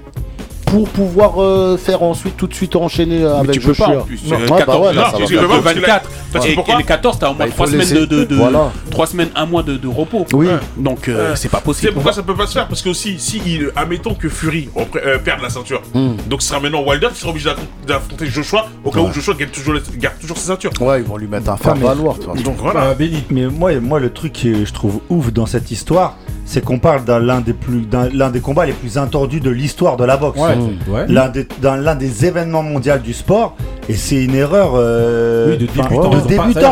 pour 0.66 0.90
pouvoir 0.90 1.42
euh, 1.42 1.78
faire 1.78 2.02
ensuite 2.04 2.36
tout 2.38 2.48
de 2.48 2.54
suite 2.54 2.76
enchaîner 2.76 3.24
euh, 3.24 3.34
Mais 3.36 3.40
avec 3.50 3.52
tu 3.52 3.60
peux 3.62 3.74
pas 3.74 3.86
Joshua. 3.86 4.02
en 4.02 4.06
plus. 4.06 4.20
Non, 4.26 4.38
ouais, 4.38 4.48
bah 4.50 4.58
14, 4.58 4.88
ouais, 4.88 4.94
là, 4.94 5.02
là, 5.02 5.12
ça 5.12 5.18
tu 5.26 5.36
va 5.36 5.42
peux 5.42 5.48
pas. 5.48 5.56
pas, 5.58 5.62
parce 5.62 5.76
que 5.76 5.80
24. 5.80 6.10
parce 6.34 6.46
que 6.46 6.52
Et, 6.52 6.56
pourquoi 6.56 6.74
et 6.74 6.78
les 6.80 6.84
14, 6.84 7.20
t'as 7.20 7.26
au 7.28 7.30
moins 7.30 7.38
Bah, 7.40 7.46
il 7.48 7.52
3 7.54 7.66
faut 7.66 7.72
semaines 7.72 7.88
laisser- 7.88 8.00
de, 8.00 8.06
de, 8.06 8.24
de- 8.26 8.36
Voilà. 8.36 8.72
trois 8.92 9.08
semaines, 9.08 9.30
un 9.36 9.46
mois 9.46 9.64
de, 9.64 9.78
de 9.78 9.88
repos. 9.88 10.26
Oui. 10.34 10.48
Donc 10.78 11.08
euh, 11.08 11.36
c'est 11.36 11.50
pas 11.50 11.58
Tu 11.58 11.62
sais 11.62 11.66
possible. 11.66 11.94
pourquoi 11.94 12.14
ça 12.14 12.24
peut 12.24 12.36
pas 12.36 12.48
se 12.48 12.54
faire 12.54 12.68
Parce 12.68 12.82
que 12.82 12.90
aussi, 12.90 13.20
si 13.20 13.42
il, 13.46 13.72
admettons 13.76 14.16
que 14.16 14.28
Fury 14.28 14.70
repre- 14.76 15.00
euh, 15.06 15.18
perde 15.20 15.42
la 15.42 15.50
ceinture, 15.50 15.82
Hmm. 15.94 16.16
donc 16.28 16.42
ce 16.42 16.50
sera 16.50 16.60
maintenant 16.60 16.84
Wilder 16.86 17.08
qui 17.14 17.20
sera 17.20 17.30
obligé 17.32 17.50
d'affron- 17.50 17.68
d'affronter 17.88 18.26
Joshua 18.28 18.68
au 18.84 18.92
cas 18.92 19.00
où. 19.02 19.12
Joshua 19.14 19.34
gagne 19.36 19.50
toujours, 19.50 19.76
garde 19.98 20.18
toujours 20.20 20.38
ses 20.38 20.48
ceintures. 20.48 20.72
Ouais, 20.82 21.00
ils 21.00 21.06
vont 21.06 21.18
lui 21.18 21.28
mettre 21.28 21.50
un 21.50 21.58
faire 21.58 21.76
mais- 21.76 21.84
valoir. 21.86 22.16
Donc 22.44 22.56
voilà. 22.60 22.82
Euh, 22.86 22.94
Benny. 22.96 23.24
Mais 23.30 23.48
moi, 23.48 23.72
moi, 23.80 24.00
le 24.00 24.10
truc 24.12 24.34
que 24.34 24.66
je 24.66 24.74
trouve 24.74 25.00
ouf 25.10 25.32
dans 25.32 25.46
cette 25.46 25.70
histoire, 25.72 26.18
c'est 26.46 26.64
qu'on 26.64 26.80
parle 26.80 27.04
d'un 27.06 27.20
l'un 27.20 27.42
des 27.42 27.54
plus, 27.54 27.82
d'un 27.82 28.08
l'un 28.14 28.30
des 28.30 28.40
combats 28.40 28.66
les 28.66 28.74
plus 28.74 28.98
attendus 28.98 29.40
de 29.42 29.50
l'histoire 29.50 29.98
de 29.98 30.04
la 30.06 30.16
boxe. 30.18 30.40
Ouais. 30.40 30.56
Mmh. 30.56 30.92
ouais. 30.94 31.06
L'un 31.10 31.30
des, 31.30 31.48
dans 31.62 31.76
l'un 31.76 31.96
des 31.96 32.26
événements 32.26 32.64
mondiaux 32.64 32.98
du 33.04 33.14
sport, 33.14 33.56
et 33.90 33.96
c'est 33.96 34.24
une 34.24 34.36
erreur 34.36 34.72
euh, 34.76 35.48
Oui, 35.52 35.58
de 35.58 35.66
débutants. 35.66 36.10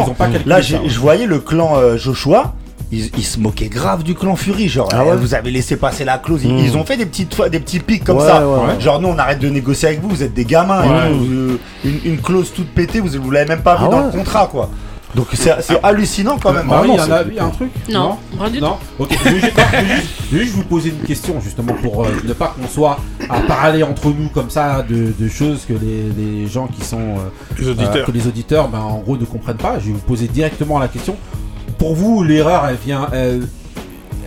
de 0.07 0.13
pas- 0.13 0.25
ça, 0.31 0.39
Là, 0.45 0.61
ça, 0.61 0.75
ouais. 0.75 0.87
je 0.89 0.99
voyais 0.99 1.25
le 1.25 1.39
clan 1.39 1.73
euh, 1.77 1.97
Joshua. 1.97 2.53
Ils, 2.95 3.09
ils 3.17 3.23
se 3.23 3.39
moquaient 3.39 3.69
grave 3.69 4.03
du 4.03 4.13
clan 4.13 4.35
Fury, 4.35 4.69
genre 4.69 4.87
Ah 4.93 4.99
eh, 5.03 5.09
ouais 5.09 5.15
vous 5.15 5.33
avez 5.33 5.49
laissé 5.49 5.77
passer 5.77 6.05
la 6.05 6.19
clause. 6.19 6.41
Ils, 6.43 6.53
Mm. 6.53 6.57
ils 6.59 6.77
ont 6.77 6.83
fait 6.85 6.95
des 6.95 7.07
petites 7.07 7.33
fois- 7.33 7.49
des 7.49 7.59
petits 7.59 7.79
pics 7.79 8.03
comme 8.03 8.17
Ouais, 8.17 8.27
ça. 8.27 8.47
ouais, 8.47 8.55
ouais. 8.67 8.79
Genre 8.79 9.01
nous 9.01 9.07
on 9.07 9.17
arrête 9.17 9.39
de 9.39 9.49
négocier 9.49 9.87
avec 9.87 10.01
vous, 10.01 10.09
vous 10.09 10.21
êtes 10.21 10.35
des 10.35 10.45
gamins. 10.45 10.83
euh, 10.85 11.55
une, 11.83 11.99
une 12.05 12.17
clause 12.21 12.53
toute 12.55 12.67
pétée, 12.67 12.99
vous, 12.99 13.09
vous 13.19 13.31
l'avez 13.31 13.47
même 13.49 13.61
pas 13.63 13.77
vu 13.77 13.85
Ah 13.87 13.89
dans 13.89 13.97
ouais. 13.97 14.05
le 14.13 14.17
contrat 14.19 14.47
quoi. 14.51 14.69
Donc 15.15 15.27
c'est 15.33 15.51
hallucinant 15.83 16.37
quand 16.41 16.53
même. 16.53 16.65
Marie, 16.65 16.87
Vraiment, 16.87 16.93
il 16.95 16.97
y 16.97 17.11
en 17.11 17.15
a 17.15 17.23
c'est- 17.23 17.29
il 17.29 17.35
y 17.35 17.39
a 17.39 17.45
un 17.45 17.49
truc 17.49 17.69
Non, 17.89 18.17
rien 18.39 18.49
du 18.49 18.61
Non 18.61 18.77
Ok, 18.97 19.09
je 19.23 19.29
vais, 19.29 19.39
juste, 19.39 19.53
je 19.55 19.77
vais 19.77 19.95
juste- 19.95 20.07
je 20.31 20.37
vais 20.37 20.43
juste 20.43 20.55
vous 20.55 20.63
poser 20.63 20.89
une 20.89 21.05
question 21.05 21.39
justement 21.39 21.73
pour 21.73 22.03
euh, 22.03 22.09
ne 22.23 22.33
pas 22.33 22.47
qu'on 22.59 22.67
soit 22.67 22.97
à 23.29 23.39
parler 23.41 23.83
entre 23.83 24.07
nous 24.07 24.29
comme 24.29 24.49
ça 24.49 24.81
de, 24.81 25.13
de 25.17 25.29
choses 25.29 25.65
que 25.67 25.73
les, 25.73 26.09
les 26.17 26.47
gens 26.47 26.67
qui 26.67 26.83
sont 26.83 26.97
euh, 26.99 27.29
Les 27.59 27.67
euh, 27.67 27.71
auditeurs. 27.71 28.05
que 28.07 28.11
les 28.11 28.27
auditeurs 28.27 28.69
ben, 28.69 28.79
en 28.79 28.97
gros 28.99 29.15
ne 29.17 29.25
comprennent 29.25 29.57
pas. 29.57 29.77
Je 29.79 29.87
vais 29.87 29.91
vous 29.93 29.99
poser 29.99 30.27
directement 30.27 30.79
la 30.79 30.87
question. 30.87 31.15
Pour 31.77 31.93
vous, 31.95 32.23
l'erreur 32.23 32.65
elle 32.67 32.77
vient 32.83 33.07
elle, 33.13 33.47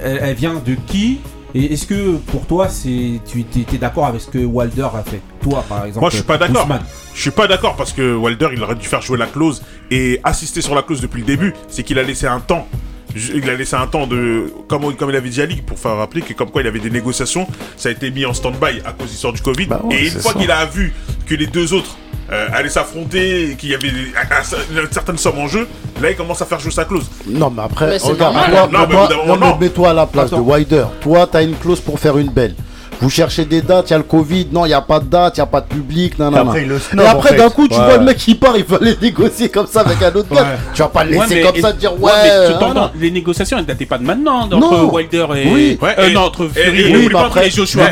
elle- 0.04 0.18
elle 0.22 0.36
vient 0.36 0.54
de 0.64 0.74
qui 0.86 1.18
et 1.56 1.72
est-ce 1.72 1.86
que 1.86 2.16
pour 2.16 2.46
toi 2.46 2.68
c'est 2.68 3.18
tu 3.26 3.40
étais 3.40 3.78
d'accord 3.78 4.04
avec 4.04 4.20
ce 4.20 4.28
que 4.28 4.38
Wilder 4.38 4.88
a 4.94 5.02
fait? 5.02 5.22
Toi 5.40 5.64
par 5.66 5.86
exemple. 5.86 6.02
Moi, 6.02 6.10
je 6.10 6.16
suis 6.16 6.24
pas 6.24 6.36
d'accord. 6.36 6.68
Je 7.14 7.20
suis 7.20 7.30
pas 7.30 7.46
d'accord 7.46 7.76
parce 7.76 7.94
que 7.94 8.14
Wilder, 8.14 8.48
il 8.52 8.62
aurait 8.62 8.74
dû 8.74 8.86
faire 8.86 9.00
jouer 9.00 9.16
la 9.16 9.26
clause 9.26 9.62
et 9.90 10.20
assister 10.22 10.60
sur 10.60 10.74
la 10.74 10.82
clause 10.82 11.00
depuis 11.00 11.20
le 11.20 11.26
début. 11.26 11.54
C'est 11.68 11.82
qu'il 11.82 11.98
a 11.98 12.02
laissé 12.02 12.26
un 12.26 12.40
temps. 12.40 12.68
Il 13.14 13.48
a 13.48 13.54
laissé 13.54 13.74
un 13.74 13.86
temps 13.86 14.06
de. 14.06 14.52
Comme, 14.68 14.94
comme 14.94 15.08
il 15.08 15.16
avait 15.16 15.30
dit 15.30 15.40
à 15.40 15.46
Ligue, 15.46 15.64
pour 15.64 15.78
faire 15.78 15.96
rappeler 15.96 16.20
que 16.20 16.34
comme 16.34 16.50
quoi 16.50 16.60
il 16.60 16.68
avait 16.68 16.78
des 16.78 16.90
négociations, 16.90 17.48
ça 17.78 17.88
a 17.88 17.92
été 17.92 18.10
mis 18.10 18.26
en 18.26 18.34
stand-by 18.34 18.82
à 18.84 18.92
cause 18.92 19.06
de 19.06 19.12
l'histoire 19.12 19.32
du 19.32 19.40
Covid. 19.40 19.64
Bah 19.64 19.80
ouais, 19.84 19.94
et 19.94 20.06
une 20.08 20.20
fois 20.20 20.34
qu'il 20.34 20.50
a 20.50 20.66
vu 20.66 20.92
que 21.24 21.34
les 21.34 21.46
deux 21.46 21.72
autres 21.72 21.96
euh, 22.32 22.48
allaient 22.52 22.68
s'affronter, 22.68 23.50
et 23.52 23.54
qu'il 23.56 23.70
y 23.70 23.74
avait 23.74 23.88
un- 23.88 24.78
un- 24.78 24.82
une 24.82 24.90
certaine 24.92 25.18
somme 25.18 25.38
en 25.38 25.46
jeu, 25.46 25.66
là 26.00 26.10
il 26.10 26.16
commence 26.16 26.42
à 26.42 26.46
faire 26.46 26.58
jouer 26.58 26.70
sa 26.72 26.84
clause. 26.84 27.06
Non, 27.26 27.50
mais 27.50 27.62
après, 27.62 27.86
Mais 27.88 27.98
c'est 27.98 28.08
regarde, 28.08 28.34
normal. 28.34 28.50
toi, 28.52 28.68
Non, 28.72 28.86
mais 28.88 28.94
non, 29.26 29.36
mais 29.40 29.46
non. 29.46 29.56
mets-toi 29.58 29.90
à 29.90 29.92
la 29.94 30.06
place 30.06 30.26
Attends. 30.26 30.38
de 30.42 30.50
Wilder. 30.50 30.84
Toi, 31.00 31.26
t'as 31.30 31.42
une 31.42 31.54
clause 31.56 31.80
pour 31.80 31.98
faire 32.00 32.16
une 32.18 32.30
belle. 32.30 32.54
Vous 33.00 33.10
cherchez 33.10 33.44
des 33.44 33.62
dates, 33.62 33.90
il 33.90 33.92
y 33.92 33.94
a 33.94 33.98
le 33.98 34.04
Covid, 34.04 34.48
non, 34.52 34.64
il 34.64 34.68
n'y 34.68 34.74
a 34.74 34.80
pas 34.80 35.00
de 35.00 35.06
date, 35.06 35.36
il 35.36 35.40
n'y 35.40 35.42
a 35.42 35.46
pas 35.46 35.60
de 35.60 35.66
public, 35.66 36.18
non, 36.18 36.30
non, 36.30 36.44
non. 36.44 36.54
Et 36.54 37.06
après, 37.06 37.36
d'un 37.36 37.50
coup, 37.50 37.68
tu 37.68 37.74
vois 37.74 37.98
le 37.98 38.04
mec 38.04 38.16
qui 38.16 38.34
part, 38.34 38.56
il 38.56 38.64
va 38.64 38.78
les 38.80 38.96
négocier 39.00 39.48
comme 39.48 39.66
ça 39.66 39.80
avec 39.80 40.02
un 40.02 40.14
autre 40.14 40.34
gars. 40.34 40.46
Tu 40.74 40.82
vas 40.82 40.88
pas 40.88 41.04
le 41.04 41.12
laisser 41.12 41.40
comme 41.42 41.60
ça 41.60 41.72
dire 41.72 41.92
ouais. 42.00 42.12
Mais, 42.16 42.80
les 43.00 43.10
négociations, 43.10 43.58
elles 43.58 43.66
dataient 43.66 43.86
pas 43.86 43.98
de 43.98 44.04
maintenant, 44.04 44.48
entre 44.50 44.92
Wilder 44.92 45.26
et. 45.36 45.78
Et, 46.10 46.16
entre 46.16 46.48
Fury 46.48 47.50
Joshua. 47.50 47.84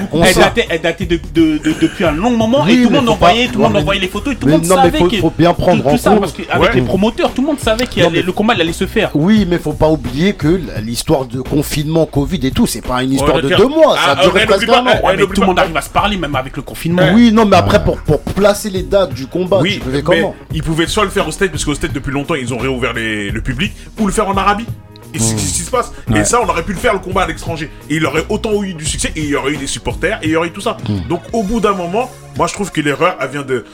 Elles 0.69 0.81
dataient, 0.81 1.07
de, 1.07 1.21
depuis 1.81 2.05
un 2.05 2.12
long 2.12 2.31
moment 2.31 2.67
et 2.67 2.77
tout 2.77 2.90
le 2.90 2.97
monde 2.97 3.09
envoyait, 3.09 3.47
tout 3.49 3.59
le 3.59 3.64
monde 3.64 3.77
envoyait 3.77 4.01
les 4.01 4.09
photos 4.09 4.35
et 4.35 4.37
tout 4.37 4.47
le 4.47 4.53
monde 4.53 4.64
savait. 4.64 4.99
Non, 4.99 5.09
mais 5.11 5.19
faut 5.19 5.33
bien 5.37 5.53
prendre 5.53 5.87
en 5.87 5.90
compte. 5.97 6.21
Parce 6.21 6.33
qu'avec 6.33 6.75
les 6.75 6.83
promoteurs, 6.83 7.33
tout 7.33 7.43
le 7.43 7.49
monde 7.49 7.61
savait 7.61 7.87
que 7.87 8.01
le 8.01 8.33
combat 8.33 8.55
allait 8.55 8.73
se 8.73 8.87
faire. 8.87 9.11
Oui, 9.14 9.47
mais 9.49 9.59
faut 9.59 9.73
pas 9.73 9.88
oublier 9.88 10.35
que 10.35 10.61
l'histoire 10.83 11.25
de 11.27 11.40
confinement, 11.40 12.07
Covid 12.07 12.40
et 12.47 12.51
tout, 12.51 12.67
c'est 12.67 12.81
pas 12.87 13.03
une 13.03 13.12
histoire 13.12 13.40
de 13.40 13.49
deux 13.49 13.69
mois. 13.69 13.97
Ça 13.97 14.12
a 14.12 14.17
ah, 14.19 14.23
duré 14.25 14.47
presque 14.47 14.69
un 14.69 14.85
ouais, 15.02 15.16
tout 15.16 15.40
le 15.40 15.46
monde 15.46 15.59
arrive 15.59 15.76
à 15.76 15.83
se 15.83 15.90
parler, 15.90 16.16
même 16.16 16.35
avec 16.37 16.57
le 16.57 16.62
confinement. 16.62 17.02
Oui, 17.14 17.33
non, 17.33 17.44
mais 17.44 17.57
après, 17.57 17.83
pour, 17.83 17.98
pour 17.98 18.20
placer 18.20 18.70
les 18.70 18.83
dates 18.83 19.14
du 19.14 19.26
combat, 19.26 19.59
oui, 19.61 19.80
mais 19.87 20.02
Ils 20.52 20.62
pouvaient 20.62 20.87
soit 20.87 21.04
le 21.04 21.11
faire 21.11 21.26
au 21.26 21.33
State, 21.33 21.50
parce 21.50 21.64
qu'au 21.64 21.74
State, 21.74 21.92
depuis 21.92 22.12
longtemps, 22.12 22.35
ils 22.35 22.52
ont 22.52 22.59
réouvert 22.59 22.92
le 22.94 23.40
public, 23.40 23.72
ou 23.98 24.07
le 24.07 24.12
faire 24.12 24.28
en 24.28 24.37
Arabie. 24.37 24.66
Et 25.12 25.20
c'est 25.20 25.35
mmh. 25.35 25.38
ce 25.38 25.52
qui 25.52 25.62
se 25.62 25.70
passe. 25.70 25.92
Et 26.14 26.24
ça, 26.24 26.40
on 26.42 26.48
aurait 26.48 26.64
pu 26.64 26.72
le 26.72 26.78
faire 26.78 26.92
le 26.92 26.98
combat 26.98 27.22
à 27.22 27.26
l'étranger. 27.28 27.70
Et 27.88 27.96
il 27.96 28.07
aurait 28.07 28.24
autant 28.28 28.62
eu 28.64 28.74
du 28.74 28.85
succès, 28.85 29.12
et 29.14 29.20
il 29.20 29.28
y 29.28 29.37
aurait 29.37 29.52
eu 29.52 29.57
des 29.57 29.68
supporters, 29.68 30.18
et 30.22 30.26
il 30.26 30.30
y 30.30 30.37
aurait 30.37 30.48
eu 30.48 30.52
tout 30.52 30.61
ça. 30.61 30.76
Mmh. 30.88 31.09
Donc, 31.09 31.22
au 31.33 31.44
bout 31.44 31.61
d'un 31.61 31.74
moment, 31.74 32.11
moi, 32.37 32.48
je 32.48 32.54
trouve 32.54 32.72
que 32.72 32.80
l'erreur, 32.80 33.16
elle 33.20 33.30
vient 33.30 33.42
de, 33.42 33.64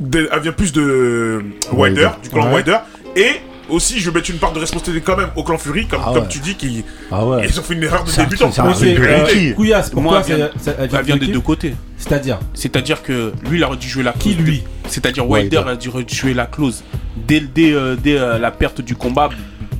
vient 0.00 0.52
plus 0.52 0.72
de 0.72 1.44
Wider, 1.72 2.10
du 2.22 2.28
clan. 2.28 2.52
Wider, 2.54 2.76
et 3.16 3.40
aussi, 3.68 3.98
je 3.98 4.10
vais 4.10 4.16
mettre 4.16 4.30
une 4.30 4.38
part 4.38 4.52
de 4.52 4.58
responsabilité 4.60 5.04
quand 5.04 5.16
même 5.16 5.30
au 5.36 5.42
clan 5.42 5.58
Fury, 5.58 5.86
comme, 5.86 6.00
tu 6.28 6.38
dis, 6.38 6.54
qu'ils 6.54 6.84
ont 7.10 7.62
fait 7.62 7.74
une 7.74 7.82
erreur 7.82 8.04
de 8.04 8.12
débutant. 8.12 8.50
C'est 8.52 8.96
euh, 8.98 9.54
Couillasse, 9.54 9.90
pourquoi 9.90 10.22
ça, 10.22 11.02
vient, 11.02 11.16
des 11.16 11.28
deux 11.28 11.40
côtés. 11.40 11.74
C'est-à-dire 11.96 12.38
C'est-à-dire 12.52 13.02
que 13.02 13.32
lui, 13.48 13.58
il 13.58 13.64
aurait 13.64 13.76
dû 13.76 13.88
jouer 13.88 14.02
la 14.02 14.12
clause. 14.12 14.22
Qui 14.22 14.34
lui 14.34 14.62
C'est-à-dire 14.88 15.28
Wilder, 15.28 15.62
il 15.80 15.88
aurait 15.88 16.04
dû 16.04 16.14
jouer 16.14 16.34
la 16.34 16.46
clause. 16.46 16.84
Dès, 17.16 17.42
euh, 17.58 17.96
dès, 17.96 18.18
euh, 18.18 18.38
la 18.38 18.50
perte 18.50 18.80
du 18.80 18.96
combat, 18.96 19.30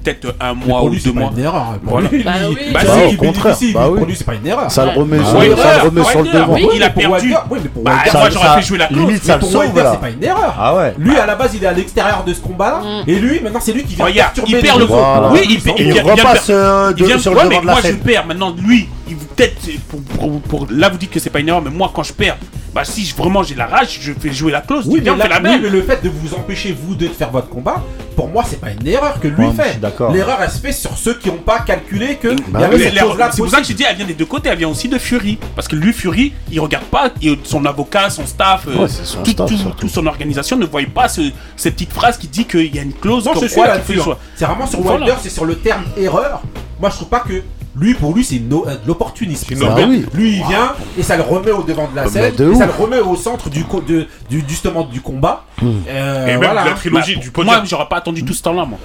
peut-être 0.05 0.35
un 0.41 0.55
mois 0.55 0.85
ou 0.85 0.91
deux 0.91 1.13
mois. 1.13 1.31
Voilà. 1.83 2.09
Bah 2.09 2.33
oui, 2.49 2.57
bah, 2.73 2.81
bah, 2.85 2.93
au 3.11 3.17
contraire. 3.17 3.57
Bah 3.73 3.89
oui. 3.91 4.07
Lui, 4.07 4.17
c'est 4.17 4.25
pas 4.25 4.35
une 4.35 4.47
erreur. 4.47 4.71
Ça 4.71 4.85
le 4.85 4.91
remet, 4.93 5.19
bah 5.19 5.25
sur, 5.25 5.39
ouais, 5.39 5.57
ça 5.57 5.83
le, 5.83 5.89
remet 5.89 6.05
sur 6.05 6.23
le 6.23 6.33
devant. 6.33 6.55
Oui, 6.55 6.69
il 6.75 6.83
a 6.83 6.91
perdu. 6.91 7.35
Oui, 7.51 7.59
mais 7.63 7.69
pour 7.69 7.83
bah, 7.83 7.93
Wilder, 8.05 8.19
moi, 8.19 8.31
j'aurais 8.31 8.61
fait 8.61 8.67
jouer 8.67 8.79
la 8.79 8.87
clause. 8.87 9.01
Limite, 9.01 9.23
mais 9.27 9.39
pour 9.39 9.55
Wilder, 9.55 9.83
c'est 9.93 10.01
pas 10.01 10.11
une 10.11 10.25
erreur. 10.25 10.55
Ah 10.59 10.77
ouais. 10.77 10.95
Lui, 10.99 11.17
à 11.17 11.27
la 11.27 11.35
base, 11.35 11.55
il 11.55 11.65
est 11.65 11.67
à 11.67 11.73
l'extérieur 11.73 12.25
de 12.27 12.35
ce 12.35 12.41
combat-là. 12.41 12.81
Mm. 12.81 13.11
Et 13.11 13.15
lui, 13.17 13.41
maintenant, 13.41 13.61
c'est 13.61 13.73
lui 13.73 13.85
qui 13.85 13.95
vient. 13.95 14.07
Il 14.47 14.61
perd 14.61 14.79
le 14.79 14.87
combat. 14.87 15.31
Oui, 15.33 15.61
il 15.79 16.01
repasse 16.01 16.47
euh, 16.51 16.93
sur 17.19 17.35
le 17.35 17.49
devant 17.49 17.61
de 17.63 17.67
la 17.67 17.75
scène. 17.77 17.93
Moi, 17.93 18.03
je 18.05 18.13
perds. 18.13 18.27
Maintenant, 18.27 18.55
lui, 18.57 18.89
là 20.71 20.89
vous 20.89 20.99
dites 20.99 21.11
que 21.11 21.21
c'est 21.21 21.31
pas 21.31 21.41
une 21.41 21.49
erreur, 21.49 21.63
mais 21.63 21.71
moi 21.71 21.91
quand 21.95 22.03
je 22.03 22.13
perds, 22.13 22.37
bah 22.75 22.85
si 22.85 23.05
je, 23.05 23.15
vraiment 23.15 23.43
j'ai 23.43 23.55
la 23.55 23.67
rage, 23.67 23.99
je 24.01 24.13
fais 24.13 24.33
jouer 24.33 24.51
la 24.51 24.61
clause. 24.61 24.89
Mais, 24.89 25.01
la 25.01 25.41
mais 25.41 25.59
le 25.59 25.83
fait 25.83 26.03
de 26.03 26.09
vous 26.09 26.35
empêcher 26.35 26.73
vous 26.77 26.95
deux 26.95 27.09
de 27.09 27.13
faire 27.13 27.31
votre 27.31 27.49
combat, 27.49 27.83
pour 28.17 28.29
moi 28.29 28.43
c'est 28.47 28.61
pas 28.61 28.71
une 28.71 28.87
erreur 28.87 29.21
que 29.21 29.29
lui 29.29 29.47
fait. 29.53 29.79
L'erreur 30.13 30.39
elle 30.43 30.51
se 30.51 30.59
fait 30.59 30.73
sur 30.73 30.97
ceux 30.99 31.15
qui 31.15 31.29
n'ont 31.29 31.37
pas 31.37 31.61
calculé 31.61 32.17
que. 32.17 32.35
Bah, 32.49 32.69
c'est 33.31 33.37
pour 33.39 33.51
ça 33.51 33.61
que 33.61 33.67
je 33.67 33.73
dis 33.75 33.85
elle 33.89 33.97
vient 33.97 34.07
des 34.07 34.15
deux 34.15 34.27
côtés, 34.27 34.49
elle 34.49 34.59
vient 34.59 34.69
aussi 34.69 34.89
de 34.89 34.99
Fury, 34.99 35.39
parce 35.55 35.69
que 35.69 35.77
lui 35.77 35.93
Fury 35.93 36.33
il 36.51 36.61
regarde 36.61 36.85
pas 36.87 37.13
son 37.45 37.65
avocat, 37.65 38.11
son 38.11 38.27
staff, 38.27 38.67
euh, 38.67 38.77
ouais, 38.77 38.89
euh, 39.41 39.89
son 39.89 40.07
organisation 40.07 40.57
ne 40.57 40.67
voit 40.67 40.81
pas 40.93 41.09
cette 41.09 41.75
petite 41.75 41.93
phrase 41.93 42.19
qui 42.19 42.27
dit 42.27 42.45
qu'il 42.45 42.75
y 42.75 42.79
a 42.79 42.83
une 42.83 42.93
clause. 42.93 43.29
C'est 44.35 44.45
vraiment 44.45 44.67
sur 44.67 44.85
Wilder, 44.85 45.15
c'est 45.23 45.31
sur 45.31 45.45
le 45.45 45.57
terme 45.57 45.85
erreur. 45.97 46.43
Moi 46.81 46.91
je 46.91 46.97
trouve 46.97 47.09
pas 47.09 47.21
que 47.21 47.43
lui, 47.77 47.95
pour 47.95 48.15
lui, 48.15 48.25
c'est 48.25 48.39
de 48.39 48.57
l'opportunisme. 48.87 49.55
Oui. 49.77 50.07
Lui, 50.15 50.37
il 50.37 50.47
vient 50.47 50.73
et 50.97 51.03
ça 51.03 51.17
le 51.17 51.23
remet 51.23 51.51
au 51.51 51.63
devant 51.63 51.89
de 51.89 51.97
la 51.97 52.07
scène. 52.07 52.33
Et 52.33 52.55
ça 52.55 52.67
le 52.67 52.73
remet 52.73 53.01
au 53.01 53.17
centre 53.17 53.51
du, 53.51 53.65
combat. 53.65 55.45
Hmm. 55.61 55.71
Euh, 55.89 56.27
et 56.27 56.31
même 56.33 56.37
voilà, 56.37 56.65
la 56.65 56.73
trilogie 56.73 57.17
bah, 57.17 57.23
du 57.23 57.31
podium. 57.31 57.57
Moi, 57.57 57.65
j'aurais 57.67 57.89
pas 57.89 57.97
attendu 57.97 58.25
tout 58.25 58.35
ce 58.35 58.43
temps-là, 58.43 58.65
moi. 58.65 58.79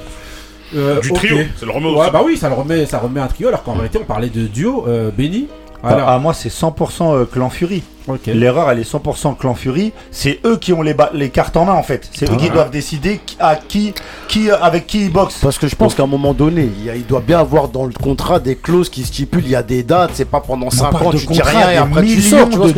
Euh, 0.75 0.99
du 1.01 1.11
trio, 1.11 1.37
ça 1.59 1.65
le 1.65 1.71
remet 1.71 1.87
au 1.87 1.99
ouais. 1.99 2.11
Bah 2.11 2.21
oui, 2.23 2.37
ça 2.37 2.47
le 2.47 2.53
remet, 2.53 2.85
ça 2.85 2.99
remet 2.99 3.19
un 3.19 3.27
trio. 3.27 3.47
Alors 3.47 3.63
qu'en 3.63 3.73
hmm. 3.73 3.77
réalité, 3.77 3.99
on 4.01 4.05
parlait 4.05 4.29
de 4.29 4.47
duo. 4.47 4.85
Euh, 4.87 5.11
Benny. 5.15 5.47
Bah, 5.83 5.89
alors. 5.89 6.19
Moi, 6.19 6.33
c'est 6.33 6.49
100% 6.49 7.27
Clan 7.27 7.49
Fury. 7.49 7.83
L'erreur, 8.27 8.69
elle 8.71 8.79
est 8.79 8.91
100% 8.91 9.37
clan 9.37 9.53
Fury. 9.53 9.91
C'est 10.11 10.39
eux 10.45 10.57
qui 10.57 10.73
ont 10.73 10.81
les, 10.81 10.95
les 11.13 11.29
cartes 11.29 11.57
en 11.57 11.65
main, 11.65 11.73
en 11.73 11.83
fait. 11.83 12.09
C'est 12.13 12.29
eux 12.29 12.35
qui 12.35 12.49
doivent 12.49 12.71
décider 12.71 13.19
à 13.39 13.55
qui, 13.55 13.93
qui, 14.27 14.49
euh, 14.49 14.57
avec 14.61 14.87
qui 14.87 15.05
ils 15.05 15.11
boxent. 15.11 15.39
Parce 15.41 15.57
que 15.57 15.67
je 15.67 15.75
pense 15.75 15.95
qu'à 15.95 16.03
un 16.03 16.07
moment 16.07 16.33
donné, 16.33 16.69
il, 16.95 17.05
doit 17.05 17.21
bien 17.21 17.39
avoir 17.39 17.67
dans 17.67 17.85
le 17.85 17.93
contrat 17.93 18.39
des 18.39 18.55
clauses 18.55 18.89
qui 18.89 19.03
stipulent 19.03 19.45
il 19.45 19.51
y 19.51 19.55
a 19.55 19.63
des 19.63 19.83
dates. 19.83 20.11
C'est 20.13 20.25
pas 20.25 20.41
pendant 20.41 20.69
5 20.69 20.93
ans, 21.01 21.11
tu 21.11 21.25
dis 21.27 21.41
rien 21.41 21.71
et 21.71 21.77
après 21.77 22.03
tu 22.05 22.21
sors. 22.21 22.47
De. 22.47 22.73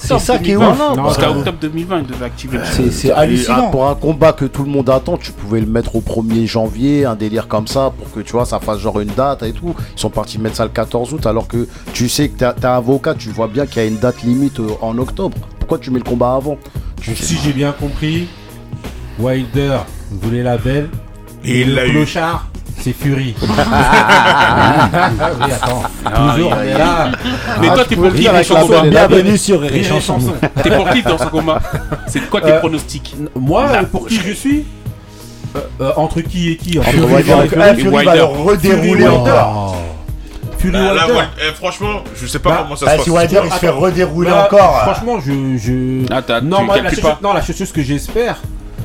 C'est 0.00 0.18
ça 0.18 0.38
qui 0.38 0.52
est 0.52 0.56
ouf. 0.56 0.76
Jusqu'à 1.08 1.30
octobre 1.30 1.58
2020. 1.60 2.02
C'est 2.90 3.12
hallucinant. 3.12 3.70
Pour 3.70 3.88
un 3.88 3.94
combat 3.94 4.32
que 4.32 4.44
tout 4.44 4.62
le 4.62 4.70
monde 4.70 4.88
attend, 4.90 5.16
tu 5.16 5.32
pouvais 5.32 5.60
le 5.60 5.66
mettre 5.66 5.96
au 5.96 6.00
1er 6.00 6.46
janvier, 6.46 7.04
un 7.04 7.14
délire 7.14 7.48
comme 7.48 7.66
ça, 7.66 7.92
pour 7.96 8.10
que 8.12 8.20
tu 8.20 8.32
vois, 8.32 8.44
ça 8.44 8.60
fasse 8.60 8.78
genre 8.78 9.00
une 9.00 9.08
date 9.08 9.42
et 9.42 9.52
tout. 9.52 9.74
Ils 9.96 10.00
sont 10.00 10.10
partis 10.10 10.38
mettre 10.38 10.56
ça 10.56 10.64
le 10.64 10.70
14 10.70 11.12
août, 11.12 11.26
alors 11.26 11.48
que 11.48 11.68
tu 11.92 12.08
sais 12.08 12.28
que 12.28 12.38
t'as 12.38 12.72
un 12.72 12.76
avocat, 12.76 13.14
tu 13.14 13.30
vois 13.30 13.48
bien 13.48 13.66
qu'il 13.66 13.82
y 13.82 13.84
a 13.84 13.88
une 13.88 13.98
date 13.98 14.22
limite 14.22 14.35
euh, 14.36 14.68
en 14.82 14.98
octobre. 14.98 15.36
Pourquoi 15.58 15.78
tu 15.78 15.90
mets 15.90 15.98
le 15.98 16.04
combat 16.04 16.34
avant 16.34 16.58
Si 17.02 17.38
j'ai 17.42 17.52
bien 17.52 17.72
compris, 17.72 18.28
Wilder 19.18 19.78
voulait 20.10 20.42
la 20.42 20.58
belle. 20.58 20.90
Et 21.44 21.62
il 21.62 21.74
l'a 21.74 21.86
eu. 21.86 21.92
Clochard, 21.92 22.48
c'est 22.78 22.92
Fury. 22.92 23.34
Attends. 25.40 25.82
Ah, 26.04 26.34
Toujours. 26.34 26.54
Ah, 26.78 27.10
Mais 27.60 27.68
toi, 27.68 27.84
t'es 27.88 27.96
pour 27.96 28.12
qui 28.12 28.20
dire 28.20 28.32
dans 28.32 28.38
la 28.38 28.44
combat. 28.44 28.82
Bienvenue 28.82 29.38
sur 29.38 29.62
Chanson. 30.00 30.34
T'es 30.62 30.70
pour 30.70 30.90
qui 30.90 31.02
dans 31.02 31.18
son 31.18 31.28
combat 31.28 31.60
C'est 32.06 32.28
quoi 32.28 32.40
tes 32.40 32.52
euh, 32.52 32.58
pronostics 32.58 33.16
Moi, 33.34 33.66
pour 33.90 34.06
qui 34.06 34.20
je 34.20 34.32
suis 34.32 34.64
euh, 35.80 35.92
Entre 35.96 36.20
qui 36.20 36.50
et 36.52 36.56
qui 36.56 36.78
en 36.78 36.82
fait 36.82 36.92
Fury 36.92 37.24
Wilder. 37.24 38.04
va 38.04 38.16
leur 38.16 38.30
redérouler 38.32 39.04
Fury 39.04 39.06
en 39.06 39.76
bah, 40.64 41.30
eh, 41.38 41.52
franchement, 41.54 42.02
je 42.14 42.26
sais 42.26 42.38
pas 42.38 42.50
bah, 42.50 42.58
comment 42.62 42.76
ça 42.76 42.86
bah, 42.86 42.92
se 42.92 42.96
passe. 42.96 43.04
Si 43.04 43.10
Wilder 43.10 43.40
il 43.44 43.52
se 43.52 43.58
fait 43.58 43.68
redérouler 43.68 44.32
encore. 44.32 44.80
Franchement, 44.82 45.20
je. 45.20 45.56
je... 45.56 46.42
Non, 46.42 46.62
moi, 46.64 46.80
la 46.80 46.90
chose, 46.90 47.04
non, 47.22 47.32
la 47.32 47.42
chose 47.42 47.72
que 47.72 47.82
j'espère, 47.82 48.40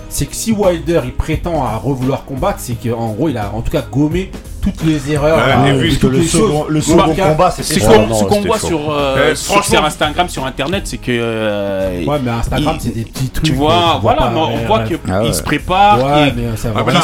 c'est 0.09 0.25
que 0.25 0.35
si 0.35 0.51
Wilder 0.51 1.01
il 1.05 1.13
prétend 1.13 1.65
à 1.65 1.77
revouloir 1.77 2.25
combattre, 2.25 2.59
c'est 2.59 2.75
qu'en 2.75 3.11
gros 3.11 3.29
il 3.29 3.37
a 3.37 3.51
en 3.53 3.61
tout 3.61 3.71
cas 3.71 3.81
gommé 3.81 4.31
toutes 4.61 4.83
les 4.83 5.11
erreurs. 5.11 5.37
Ouais, 5.37 5.47
là, 5.47 5.65
euh, 5.65 5.77
vu, 5.77 5.97
toutes 5.97 6.11
le, 6.11 6.23
second, 6.23 6.65
le 6.69 6.81
second 6.81 6.97
Marca, 6.97 7.29
combat, 7.29 7.51
c'est 7.51 7.63
ce 7.63 7.79
qu'on 7.79 8.41
voit 8.41 8.59
sur, 8.59 8.91
euh, 8.91 9.31
euh 9.31 9.35
sur 9.35 9.83
Instagram, 9.83 10.29
sur 10.29 10.45
Internet, 10.45 10.83
c'est 10.85 10.97
que. 10.97 11.11
Euh, 11.11 12.05
ouais, 12.05 12.17
mais 12.23 12.31
Instagram, 12.31 12.77
c'est 12.79 12.93
des 12.93 13.03
petits 13.03 13.29
trucs. 13.29 13.45
Tu 13.45 13.53
vois, 13.53 13.99
voilà, 14.01 14.31
on 14.35 14.65
voit 14.65 14.83
qu'il 14.83 15.33
se 15.33 15.41
prépare. 15.41 16.03
Ouais, 16.03 16.33
mais 16.35 16.55
ça 16.55 16.71
va. 16.71 16.85
Il 16.91 17.01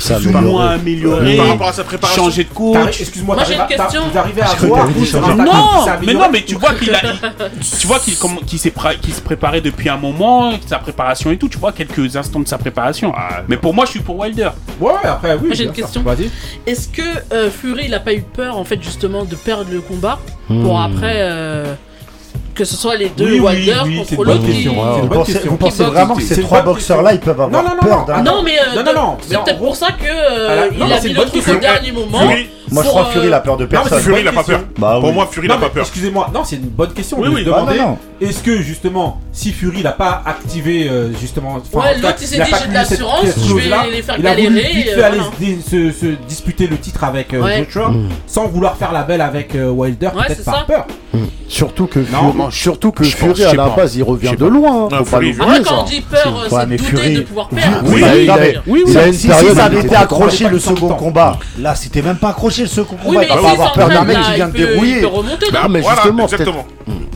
s'est 0.00 0.14
euh, 0.14 0.18
plus 0.18 0.26
ou 0.26 0.40
moins 0.40 0.70
amélioré. 0.70 1.36
Par 1.36 1.48
rapport 1.48 1.68
à 1.68 1.72
sa 1.72 1.84
préparation. 1.84 2.24
Changer 2.24 2.44
de 2.44 2.48
coach. 2.50 3.00
Excuse-moi, 3.00 3.36
d'arriver 3.36 4.42
à 4.42 4.54
voir. 4.66 4.88
Non, 4.88 5.86
mais 6.06 6.14
non, 6.14 6.28
mais 6.32 6.42
tu 6.42 6.54
vois 6.54 6.74
qu'il 6.74 6.94
a. 6.94 7.00
Tu 7.78 7.86
vois 7.86 7.98
qu'il 7.98 8.58
se 9.14 9.20
préparait 9.20 9.60
depuis 9.60 9.88
un 9.88 9.96
moment, 9.96 10.52
sa 10.66 10.78
préparation 10.78 11.30
et 11.30 11.36
tout. 11.36 11.48
Tu 11.48 11.58
vois 11.58 11.72
quelques 11.72 12.16
instants 12.16 12.40
de 12.40 12.48
sa 12.48 12.58
préparation. 12.58 13.12
Mais 13.48 13.56
pour 13.56 13.74
moi, 13.74 13.84
je 13.84 13.90
suis 13.92 14.00
pour 14.00 14.18
Wilder. 14.18 14.50
Ouais, 14.80 14.92
après, 15.04 15.36
oui. 15.40 15.50
J'ai 15.52 15.64
une 15.64 15.72
question. 15.72 16.02
Est-ce 16.66 16.88
que 16.88 17.02
euh, 17.32 17.50
Fury 17.50 17.84
il 17.86 17.94
a 17.94 18.00
pas 18.00 18.14
eu 18.14 18.22
peur 18.22 18.56
en 18.56 18.64
fait 18.64 18.82
justement 18.82 19.24
de 19.24 19.36
perdre 19.36 19.70
le 19.70 19.80
combat 19.80 20.18
pour 20.48 20.78
hmm. 20.78 20.82
après 20.82 21.16
euh, 21.18 21.74
que 22.54 22.64
ce 22.64 22.76
soit 22.76 22.96
les 22.96 23.08
deux 23.10 23.32
oui, 23.32 23.40
Wilder 23.40 23.76
oui, 23.84 23.96
contre 23.98 24.24
l'autre 24.24 24.44
qui... 24.46 24.66
Vous 24.66 25.08
pensez, 25.08 25.38
vous 25.40 25.56
pensez 25.56 25.84
vraiment 25.84 26.14
que 26.14 26.22
ces 26.22 26.40
trois 26.40 26.62
boxeurs 26.62 27.02
là 27.02 27.12
ils 27.12 27.20
peuvent 27.20 27.40
avoir 27.40 27.50
non, 27.50 27.68
non, 27.68 27.76
non, 27.76 27.82
peur 27.88 28.04
d'un 28.06 28.14
ah 28.16 28.22
Non 28.22 28.42
mais 28.42 28.58
euh, 28.58 28.76
non, 28.76 28.84
non, 28.84 28.94
non, 28.94 29.16
c'est 29.20 29.36
peut-être 29.42 29.58
pour 29.58 29.76
ça 29.76 29.88
que 29.88 30.06
euh, 30.06 30.68
il 30.74 30.82
a 30.82 31.00
mis 31.00 31.08
le 31.12 31.24
truc 31.24 31.48
au 31.48 31.56
dernier 31.56 31.92
moment. 31.92 32.30
Moi, 32.74 32.82
je 32.82 32.88
crois 32.88 33.04
que 33.04 33.10
Fury, 33.12 33.26
il 33.28 33.32
a 33.32 33.36
euh, 33.36 33.40
peur 33.40 33.56
de 33.56 33.66
personne. 33.66 34.00
Fury, 34.00 34.20
il 34.22 34.28
a 34.28 34.32
pas 34.32 34.42
peur. 34.42 34.60
Bah 34.78 34.98
Pour 35.00 35.12
moi, 35.12 35.28
Fury, 35.30 35.46
il 35.46 35.52
a 35.52 35.56
pas 35.58 35.70
peur. 35.70 35.82
Excusez-moi, 35.82 36.30
non, 36.34 36.42
c'est 36.44 36.56
une 36.56 36.68
bonne 36.68 36.92
question. 36.92 37.18
Oui, 37.20 37.28
oui. 37.28 37.46
Est-ce 38.20 38.42
que 38.42 38.60
justement, 38.62 39.20
si 39.32 39.52
Fury 39.52 39.82
n'a 39.82 39.92
pas 39.92 40.22
activé 40.24 40.88
euh, 40.88 41.12
justement, 41.20 41.60
ouais, 41.72 41.98
l'autre 41.98 42.16
il 42.20 42.26
s'est 42.26 42.42
dit 42.42 42.50
j'ai 42.62 42.68
de 42.68 42.74
l'assurance, 42.74 43.26
je 43.46 43.54
vais 43.54 43.70
euh, 43.72 45.04
aller 45.04 45.22
se, 45.60 46.06
disputer 46.26 46.66
le 46.66 46.78
titre 46.78 47.04
avec 47.04 47.32
mm. 47.32 48.08
sans 48.26 48.46
vouloir 48.46 48.76
faire 48.76 48.92
la 48.92 49.02
belle 49.02 49.20
avec 49.20 49.54
Wilder, 49.54 50.10
peut-être 50.14 50.44
par 50.44 50.66
peur. 50.66 50.86
Mm. 51.12 51.18
Surtout 51.48 51.86
que 51.86 53.04
Fury, 53.04 53.44
à 53.44 53.54
la 53.54 53.68
base 53.70 53.96
il 53.96 54.02
revient 54.02 54.34
de 54.38 54.46
loin. 54.46 54.86
Hein, 54.86 54.88
non, 54.90 55.04
faut 55.04 55.16
pas 55.16 55.60
quand 55.64 55.84
peur, 56.10 56.66
de 56.66 57.20
pouvoir 57.20 57.48
perdre. 57.48 57.82
Oui, 57.84 58.02
oui, 58.66 58.84
oui. 58.86 59.14
Si 59.14 59.28
ça 59.28 59.64
avait 59.64 59.80
été 59.80 59.94
accroché 59.96 60.48
le 60.48 60.58
second 60.58 60.88
combat, 60.94 61.38
là 61.58 61.74
c'était 61.74 62.02
même 62.02 62.16
pas 62.16 62.30
accroché 62.30 62.63
protéger 62.96 63.28
ceux 63.32 63.48
avoir 63.50 63.72
peur 63.72 63.88
d'un 63.88 64.04
mec 64.04 64.16
qui 64.22 64.34
vient 64.34 64.48
de 64.48 64.56
débrouiller. 64.56 65.02
Bah, 65.52 65.66
mais 65.68 65.82
justement, 65.82 66.26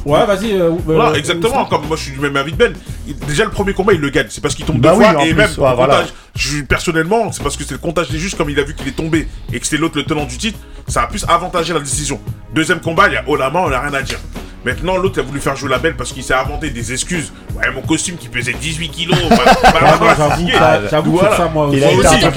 Ouais, 0.05 0.27
vas-y. 0.27 0.53
euh, 0.53 0.71
Voilà, 0.85 1.11
euh, 1.11 1.15
exactement. 1.15 1.65
Comme 1.67 1.87
moi, 1.87 1.97
je 1.97 2.03
suis 2.05 2.13
du 2.13 2.21
même 2.21 2.37
avis 2.37 2.53
de 2.53 2.57
Ben. 2.57 2.73
Il- 3.07 3.17
Déjà, 3.27 3.45
le 3.45 3.51
premier 3.51 3.73
combat, 3.73 3.93
il 3.93 4.01
le 4.01 4.11
gagne. 4.11 4.27
C'est 4.31 4.41
parce 4.41 4.55
qu'il 4.55 4.65
tombe 4.65 4.81
Bah 4.81 4.93
deux 4.93 4.99
oui, 4.99 5.05
fois. 5.05 5.23
Et 5.25 5.29
plus, 5.29 5.35
même, 5.35 5.51
ouais, 5.51 5.71
le 5.71 5.77
voilà. 5.77 5.95
comptage, 5.97 6.13
je, 6.37 6.61
personnellement, 6.63 7.33
c'est 7.33 7.43
parce 7.43 7.57
que 7.57 7.65
c'est 7.65 7.73
le 7.73 7.79
comptage 7.79 8.09
des 8.11 8.19
juges, 8.19 8.35
comme 8.35 8.51
il 8.51 8.59
a 8.59 8.63
vu 8.65 8.75
qu'il 8.75 8.89
est 8.89 8.93
tombé 8.97 9.29
et 9.53 9.59
que 9.61 9.67
c'était 9.67 9.81
l'autre 9.81 9.97
le 9.97 10.05
tenant 10.05 10.25
du 10.25 10.37
titre, 10.39 10.59
ça 10.87 11.03
a 11.03 11.07
plus 11.07 11.25
avantagé 11.29 11.73
la 11.75 11.81
décision. 11.81 12.21
Deuxième 12.55 12.81
combat, 12.81 13.09
il 13.09 13.15
y 13.15 13.17
a 13.17 13.25
haut 13.27 13.37
la 13.37 13.51
main, 13.51 13.61
on 13.67 13.73
a 13.73 13.81
rien 13.81 13.95
à 13.95 14.03
dire. 14.03 14.19
Maintenant, 14.65 14.97
l'autre 14.97 15.21
a 15.21 15.23
voulu 15.23 15.41
faire 15.41 15.55
jouer 15.55 15.71
la 15.71 15.79
belle 15.79 15.95
parce 15.97 16.13
qu'il 16.13 16.23
s'est 16.25 16.35
inventé 16.35 16.71
des 16.71 16.93
excuses. 16.93 17.33
Ouais, 17.57 17.71
mon 17.73 17.81
costume 17.81 18.17
qui 18.17 18.29
pesait 18.29 18.53
18 18.53 18.89
kilos. 18.89 19.17
bah, 19.31 19.37
bah, 19.39 19.53
Ah 19.63 19.73
bah, 19.73 19.99
bah, 20.01 20.15
j'avoue, 20.19 20.49
j'avoue 20.91 21.13
Voilà. 21.13 21.37
ça, 21.37 21.49
moi 21.49 21.71
Il 21.73 21.83
aussi. 21.85 22.21
Donc, 22.21 22.35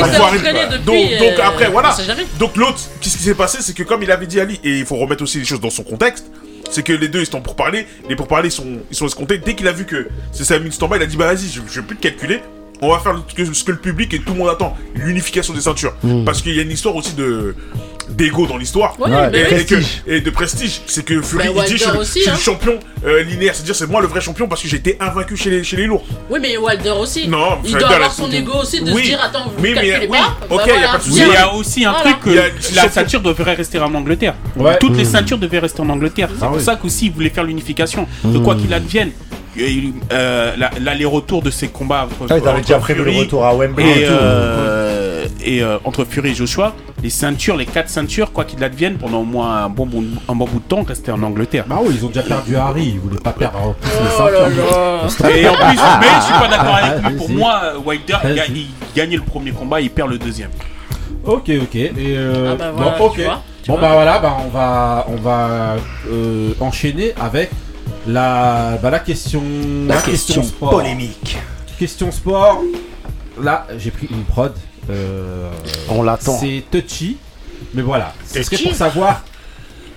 donc 0.85 0.95
euh, 0.95 1.43
après, 1.43 1.67
on 1.67 1.71
voilà. 1.71 1.95
Donc 2.39 2.55
l'autre, 2.57 2.79
qu'est-ce 3.01 3.17
qui 3.17 3.23
s'est 3.23 3.33
passé? 3.33 3.57
C'est 3.61 3.73
que 3.75 3.83
comme 3.83 4.03
il 4.03 4.11
avait 4.11 4.27
dit 4.27 4.39
Ali, 4.39 4.59
et 4.63 4.79
il 4.79 4.85
faut 4.85 4.97
remettre 4.97 5.23
aussi 5.23 5.39
les 5.39 5.45
choses 5.45 5.59
dans 5.59 5.71
son 5.71 5.83
contexte, 5.83 6.25
c'est 6.71 6.83
que 6.83 6.93
les 6.93 7.07
deux 7.07 7.19
ils 7.19 7.25
sont 7.27 7.41
pour 7.41 7.55
parler, 7.55 7.85
les 8.09 8.15
pour 8.15 8.27
parler 8.27 8.49
sont, 8.49 8.79
ils 8.89 8.95
sont 8.95 9.05
escomptés. 9.05 9.37
Dès 9.37 9.53
qu'il 9.55 9.67
a 9.67 9.71
vu 9.71 9.85
que 9.85 10.07
c'est 10.31 10.43
Samuel 10.45 10.71
Stamba, 10.73 10.97
il 10.97 11.03
a 11.03 11.05
dit 11.05 11.17
bah 11.17 11.27
vas-y, 11.33 11.47
je, 11.49 11.61
je 11.69 11.79
vais 11.81 11.85
plus 11.85 11.97
te 11.97 12.01
calculer. 12.01 12.41
On 12.83 12.89
va 12.89 12.97
faire 12.97 13.21
que- 13.37 13.53
ce 13.53 13.63
que 13.63 13.71
le 13.71 13.77
public 13.77 14.11
et 14.15 14.19
tout 14.19 14.33
le 14.33 14.39
monde 14.39 14.49
attend, 14.49 14.75
l'unification 14.95 15.53
des 15.53 15.61
ceintures. 15.61 15.93
Parce 16.25 16.41
qu'il 16.41 16.55
y 16.55 16.59
a 16.59 16.63
une 16.63 16.71
histoire 16.71 16.95
aussi 16.95 17.13
de 17.13 17.53
d'ego 18.09 18.45
dans 18.47 18.57
l'histoire. 18.57 18.99
Ouais, 18.99 19.09
Ouais, 19.09 19.29
mais 19.31 19.39
Et, 19.39 19.41
oui. 19.41 19.47
et 19.61 19.65
que- 19.65 19.75
prestige. 19.75 20.03
et 20.07 20.21
de 20.21 20.29
prestige, 20.29 20.81
c'est 20.87 21.05
que 21.05 21.21
Fury 21.21 21.47
Bah, 21.47 21.53
il 21.57 21.63
dit 21.65 21.77
je, 21.77 21.83
suis 21.83 21.91
le- 21.91 21.99
aussi, 21.99 22.19
je 22.19 22.23
suis 22.23 22.29
le 22.31 22.35
hein. 22.35 22.39
champion 22.39 22.79
euh, 23.05 23.23
linéaire, 23.23 23.55
c'est-à-dire 23.55 23.75
c'est 23.75 23.87
moi 23.87 24.01
le 24.01 24.07
vrai 24.07 24.21
champion 24.21 24.47
parce 24.47 24.61
que 24.61 24.67
j'ai 24.67 24.77
été 24.77 24.97
invaincu 24.99 25.35
chez 25.37 25.49
les, 25.49 25.63
chez 25.63 25.77
les 25.77 25.85
lourds. 25.85 26.03
Oui, 26.29 26.39
mais 26.41 26.57
Wilder 26.57 26.91
aussi. 26.99 27.27
Non, 27.27 27.57
il 27.65 27.71
doit 27.75 27.89
avoir 27.89 28.11
son 28.13 28.29
ego 28.31 28.53
aussi 28.61 28.81
de 28.83 28.91
Oui. 28.91 29.03
se 29.03 29.07
dire 29.09 29.19
attends, 29.23 29.45
vous 29.55 29.61
mais, 29.61 29.73
calculez 29.73 30.07
oui, 30.09 30.17
pas. 30.17 30.37
ok, 30.49 30.57
bah, 30.57 30.65
y 30.67 30.69
a 30.69 30.73
voilà. 30.73 30.87
pas 30.89 30.97
de 30.97 31.03
souci. 31.03 31.19
Mais 31.21 31.25
il 31.27 31.33
y 31.33 31.37
a 31.37 31.53
aussi 31.53 31.85
un 31.85 31.91
Voilà. 31.91 32.11
truc 32.11 32.19
que 32.23 32.29
Il 32.69 32.75
la 32.75 32.89
ceinture 32.89 33.21
devrait 33.21 33.53
rester 33.53 33.79
en 33.79 33.93
Angleterre. 33.93 34.35
Ouais. 34.55 34.77
Toutes 34.79 34.97
les 34.97 35.03
Mmh. 35.03 35.11
ceintures 35.11 35.37
devaient 35.37 35.59
rester 35.59 35.81
en 35.81 35.89
Angleterre. 35.89 36.29
C'est 36.37 36.43
Ah 36.43 36.47
pour 36.47 36.57
oui. 36.57 36.63
ça 36.63 36.75
qu'aussi 36.75 37.05
ils 37.07 37.11
voulaient 37.11 37.29
faire 37.29 37.43
l'unification. 37.43 38.07
De 38.23 38.37
quoi 38.39 38.55
qu'il 38.55 38.73
advienne, 38.73 39.11
euh, 40.11 40.53
la- 40.57 40.71
l'aller-retour 40.79 41.41
de 41.41 41.49
ces 41.49 41.67
combats 41.67 42.05
entre, 42.05 42.15
Ah, 42.31 42.37
ils 42.37 42.41
avaient 42.41 42.49
entre 42.49 42.61
déjà 42.61 42.77
prévu 42.79 43.03
le 43.03 43.11
retour 43.11 43.45
à 43.45 43.53
Wembley 43.55 43.85
et, 43.85 44.03
et 44.03 44.05
tout. 44.05 44.11
euh, 44.13 45.25
et, 45.43 45.61
euh, 45.63 45.77
entre 45.83 46.05
Fury 46.05 46.29
et 46.31 46.35
Joshua, 46.35 46.73
les 47.03 47.09
ceintures, 47.09 47.57
les 47.57 47.65
quatre 47.65 47.89
ceintures, 47.91 48.31
quoi 48.31 48.45
qu'il 48.45 48.63
advienne, 48.63 48.97
pendant 48.97 49.19
au 49.21 49.25
moins 49.25 49.65
un 49.65 49.69
bon, 49.69 49.85
bout- 49.85 50.03
un 50.27 50.35
bon 50.35 50.45
bout 50.45 50.59
de 50.59 50.63
temps, 50.65 50.83
restaient 50.83 51.11
en 51.11 51.21
Angleterre. 51.23 51.65
Bah 51.67 51.79
oui, 51.83 51.93
ils 51.97 52.05
ont 52.05 52.07
déjà 52.07 52.23
perdu 52.23 52.55
Harry, 52.55 52.85
ils 52.95 52.99
voulaient 52.99 53.19
pas 53.21 53.31
perdre 53.33 53.59
en 53.61 53.73
plus 53.73 53.89
les 53.89 53.95
Oh 54.17 54.23
là 54.23 54.49
ceintures. 54.49 55.29
là. 55.29 55.37
Et 55.37 55.47
en 55.49 55.53
plus, 55.53 55.79
mais 55.99 56.07
je 56.17 56.23
suis 56.25 56.33
pas 56.33 56.47
d'accord 56.47 56.75
avec 56.75 57.03
lui. 57.05 57.15
Pour 57.17 57.29
moi, 57.29 57.61
Wilder, 57.85 58.17
il, 58.49 58.57
il 58.57 58.67
gagnait 58.95 59.17
le 59.17 59.23
premier 59.23 59.51
combat, 59.51 59.79
il 59.81 59.89
perd 59.89 60.09
le 60.09 60.17
deuxième. 60.17 60.49
Ok, 61.25 61.49
ok. 61.61 61.75
Et 61.75 61.93
euh, 61.99 62.53
Ah 62.53 62.55
bah 62.55 62.71
bon, 62.71 62.77
voilà, 62.81 62.97
vois, 62.97 63.07
bon 63.67 63.73
vois. 63.73 63.81
bah 63.81 63.89
voilà, 63.93 64.19
bah 64.19 64.37
on 64.45 64.49
va 64.49 65.05
on 65.09 65.15
va 65.17 65.75
euh, 66.09 66.53
enchaîner 66.59 67.13
avec 67.19 67.51
la 68.07 68.77
bah, 68.81 68.89
la 68.89 68.99
question 68.99 69.43
La 69.87 69.97
question 70.01 70.41
sport. 70.43 70.71
polémique. 70.71 71.37
Question 71.77 72.11
sport. 72.11 72.61
Là, 73.41 73.67
j'ai 73.77 73.91
pris 73.91 74.07
une 74.11 74.23
prod. 74.23 74.53
euh, 74.89 75.49
On 75.89 76.01
l'attend. 76.03 76.37
C'est 76.39 76.63
touchy, 76.71 77.17
mais 77.73 77.81
voilà. 77.81 78.13
Ce 78.25 78.41
serait 78.43 78.57
pour 78.57 78.75
savoir. 78.75 79.21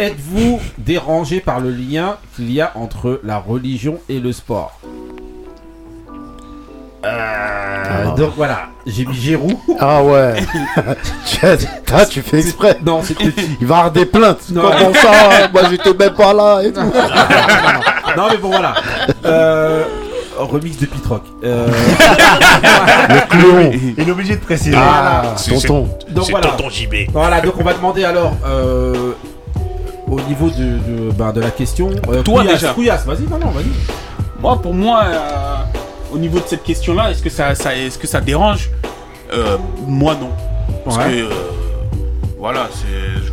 Êtes-vous 0.01 0.61
dérangé 0.77 1.39
par 1.41 1.61
le 1.61 1.71
lien 1.71 2.17
qu'il 2.35 2.51
y 2.53 2.61
a 2.61 2.73
entre 2.75 3.21
la 3.23 3.39
religion 3.39 4.01
et 4.09 4.19
le 4.19 4.33
sport? 4.33 4.81
Euh, 7.05 8.15
Donc 8.17 8.33
voilà, 8.37 8.69
j'ai 8.87 9.05
mis 9.05 9.15
Giroud. 9.15 9.57
Ah 9.79 10.03
ouais. 10.03 10.37
tu, 11.27 11.47
as- 11.47 11.59
ah, 11.93 12.07
tu 12.07 12.23
fais 12.23 12.39
exprès. 12.41 12.79
Non. 12.85 13.03
Il 13.61 13.67
va 13.67 13.77
avoir 13.79 13.91
des 13.93 14.07
plaintes. 14.07 14.51
Non. 14.51 14.63
Comment 14.63 14.95
ça? 14.95 15.49
Moi 15.53 15.63
j'étais 15.71 15.93
même 15.95 16.15
pas 16.15 16.33
là 16.33 16.61
et 16.63 16.73
tout. 16.73 16.81
non 18.17 18.27
mais 18.31 18.37
bon 18.39 18.49
voilà. 18.49 18.75
Euh, 19.27 19.85
remix 20.39 20.77
de 20.79 20.87
Pitrock. 20.87 21.23
Euh, 21.45 21.69
Cléon. 23.31 23.71
Il 23.99 24.09
est 24.09 24.11
obligé 24.13 24.37
de 24.37 24.41
préciser. 24.41 24.77
Ah, 24.77 25.35
C'est- 25.37 25.57
c'est- 25.57 25.67
tonton. 25.67 25.89
donc 26.11 26.31
voilà. 26.31 26.57
JB. 26.71 27.11
Voilà, 27.13 27.41
donc 27.41 27.55
on 27.59 27.63
va 27.65 27.75
demander 27.75 28.05
alors 28.05 28.33
euh, 28.47 29.13
au 30.07 30.21
niveau 30.21 30.49
de, 30.51 30.65
de, 31.09 31.11
ben, 31.13 31.33
de 31.33 31.41
la 31.41 31.51
question. 31.51 31.91
euh, 32.11 32.23
Toi, 32.23 32.41
Couillasse, 32.43 32.61
déjà. 32.61 32.73
Couillasse, 32.75 33.07
vas-y, 33.07 33.23
non, 33.31 33.39
non, 33.39 33.51
vas-y. 33.51 33.67
Moi, 34.41 34.61
pour 34.61 34.75
moi, 34.75 35.03
euh, 35.07 35.55
au 36.13 36.19
niveau 36.19 36.39
de 36.39 36.45
cette 36.47 36.63
question-là, 36.63 37.11
est-ce 37.11 37.23
que 37.23 37.31
ça, 37.31 37.55
ça- 37.55 37.75
est-ce 37.77 37.99
que 37.99 38.07
ça 38.07 38.21
dérange? 38.21 38.71
Euh, 39.33 39.57
Moi, 39.87 40.15
non. 40.21 40.31
Parce 40.85 40.99
Ouais. 40.99 41.05
que, 41.05 41.11
euh, 41.23 41.31
voilà, 42.39 42.69
c'est, 42.73 42.85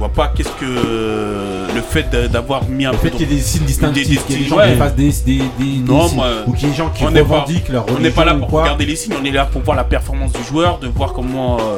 vois 0.02 0.10
pas 0.10 0.34
qu'est-ce 0.36 0.50
que 0.50 0.66
euh, 0.66 1.68
le 1.74 1.82
fait 1.82 2.10
d'avoir 2.32 2.64
mis 2.68 2.86
un 2.86 2.92
Le 2.92 2.98
peu 2.98 3.10
fait 3.10 3.12
qu'il 3.12 3.30
y 3.30 3.34
ait 3.34 3.36
des 3.36 3.42
signes 3.42 3.66
distinctifs, 3.66 4.08
des 4.10 4.16
qu'il 4.16 4.16
y 4.16 4.18
ait 4.18 4.38
des 4.40 4.44
signes, 4.44 4.50
gens 4.50 4.58
ouais. 4.58 4.72
qui 4.72 4.78
fassent 4.78 4.96
des, 4.96 5.12
des, 5.26 5.38
des, 5.60 5.78
des 5.80 5.92
Non, 5.94 6.08
signes, 6.08 6.16
moi, 6.18 6.28
ou 6.48 6.52
qu'il 6.54 6.64
y 6.64 6.66
ait 6.68 6.72
des 6.72 6.78
gens 6.78 6.90
qui 6.90 7.04
on 7.06 7.12
n'est 7.12 7.22
pas- 7.24 7.36
revendiquent 7.42 7.70
leur 7.70 7.84
On 7.84 7.86
religion 7.94 8.04
n'est 8.04 8.12
pas 8.12 8.26
là 8.26 8.36
ou 8.36 8.40
pour 8.40 8.48
quoi. 8.50 8.62
regarder 8.64 8.86
les 8.86 8.96
signes, 8.96 9.14
on 9.22 9.26
est 9.26 9.32
là 9.32 9.46
pour 9.46 9.62
voir 9.62 9.78
la 9.78 9.84
performance 9.84 10.32
du 10.34 10.44
joueur, 10.44 10.80
de 10.80 10.88
voir 10.88 11.14
comment 11.14 11.58
euh, 11.60 11.78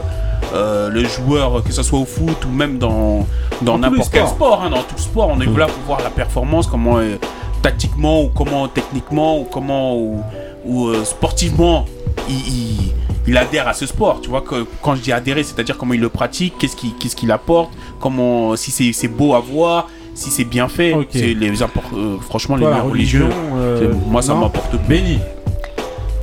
euh, 0.56 0.90
le 0.90 1.04
joueur, 1.06 1.64
que 1.64 1.72
ce 1.74 1.84
soit 1.84 2.00
au 2.00 2.06
foot 2.06 2.46
ou 2.46 2.50
même 2.50 2.78
dans, 2.78 3.26
dans 3.62 3.78
n'importe 3.78 4.10
quel 4.12 4.28
sport, 4.28 4.62
hein, 4.66 4.70
dans 4.70 4.84
tout 4.84 4.98
sport, 4.98 5.30
on 5.30 5.40
est 5.42 5.46
là 5.58 5.66
pour 5.68 5.84
voir 5.86 6.02
la 6.04 6.10
performance, 6.10 6.68
comment 6.68 6.98
euh, 7.00 7.18
tactiquement 7.62 8.22
ou 8.24 8.30
comment 8.30 8.68
techniquement 8.68 9.38
ou 9.40 9.44
comment 9.44 9.96
ou, 9.98 10.22
ou, 10.66 10.94
sportivement 11.04 11.86
il, 12.30 12.36
il- 12.36 12.92
il 13.28 13.38
adhère 13.38 13.68
à 13.68 13.74
ce 13.74 13.86
sport. 13.86 14.20
Tu 14.22 14.30
vois 14.30 14.42
que 14.42 14.66
quand 14.82 14.96
je 14.96 15.02
dis 15.02 15.12
adhérer, 15.12 15.44
c'est-à-dire 15.44 15.78
comment 15.78 15.94
il 15.94 16.02
le 16.02 16.10
pratique, 16.10 16.56
qu'est-ce 16.60 16.76
qu'il 16.76 16.94
qu'est-ce 16.96 17.16
qu'il 17.16 17.32
apporte, 17.32 17.72
comment 18.00 18.56
si 18.56 18.72
c'est 18.72 18.92
c'est 18.94 19.08
beau 19.08 19.34
à 19.36 19.40
voir, 19.40 19.88
si 20.14 20.30
c'est 20.30 20.44
bien 20.44 20.68
fait. 20.68 20.94
C'est 21.12 21.34
les 21.34 21.62
euh, 21.64 22.18
franchement 22.22 22.58
Toi, 22.58 22.70
les 22.70 22.76
liens 22.76 22.82
religieux. 22.84 23.30
euh, 23.56 23.94
moi 24.08 24.22
ça 24.22 24.34
non. 24.34 24.42
m'apporte. 24.42 24.76
Béni. 24.88 25.20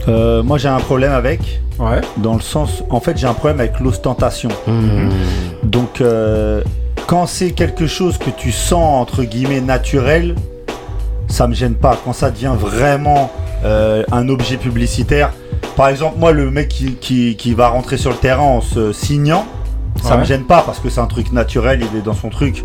Euh, 0.08 0.42
moi 0.42 0.58
j'ai 0.58 0.68
un 0.68 0.78
problème 0.80 1.12
avec, 1.12 1.60
Ouais. 1.78 2.00
dans 2.18 2.34
le 2.34 2.40
sens, 2.40 2.82
en 2.90 3.00
fait 3.00 3.16
j'ai 3.18 3.26
un 3.26 3.34
problème 3.34 3.60
avec 3.60 3.80
l'ostentation. 3.80 4.50
Donc 5.62 6.00
euh, 6.00 6.62
quand 7.06 7.26
c'est 7.26 7.50
quelque 7.52 7.86
chose 7.86 8.18
que 8.18 8.30
tu 8.30 8.52
sens 8.52 9.00
entre 9.00 9.24
guillemets 9.24 9.60
naturel, 9.60 10.34
ça 11.28 11.46
me 11.46 11.54
gêne 11.54 11.74
pas. 11.74 11.98
Quand 12.04 12.12
ça 12.12 12.30
devient 12.30 12.54
vraiment 12.58 13.30
euh, 13.64 14.02
un 14.10 14.28
objet 14.28 14.56
publicitaire, 14.56 15.32
par 15.76 15.88
exemple 15.88 16.16
moi 16.18 16.32
le 16.32 16.50
mec 16.50 16.68
qui, 16.68 16.94
qui, 16.94 17.36
qui 17.36 17.54
va 17.54 17.68
rentrer 17.68 17.96
sur 17.96 18.10
le 18.10 18.16
terrain 18.16 18.42
en 18.42 18.60
se 18.60 18.92
signant, 18.92 19.46
ça 20.02 20.14
Ouais. 20.14 20.20
me 20.20 20.24
gêne 20.24 20.44
pas 20.44 20.62
parce 20.62 20.78
que 20.78 20.88
c'est 20.88 21.00
un 21.00 21.06
truc 21.06 21.32
naturel, 21.32 21.84
il 21.92 21.98
est 21.98 22.02
dans 22.02 22.14
son 22.14 22.28
truc. 22.30 22.64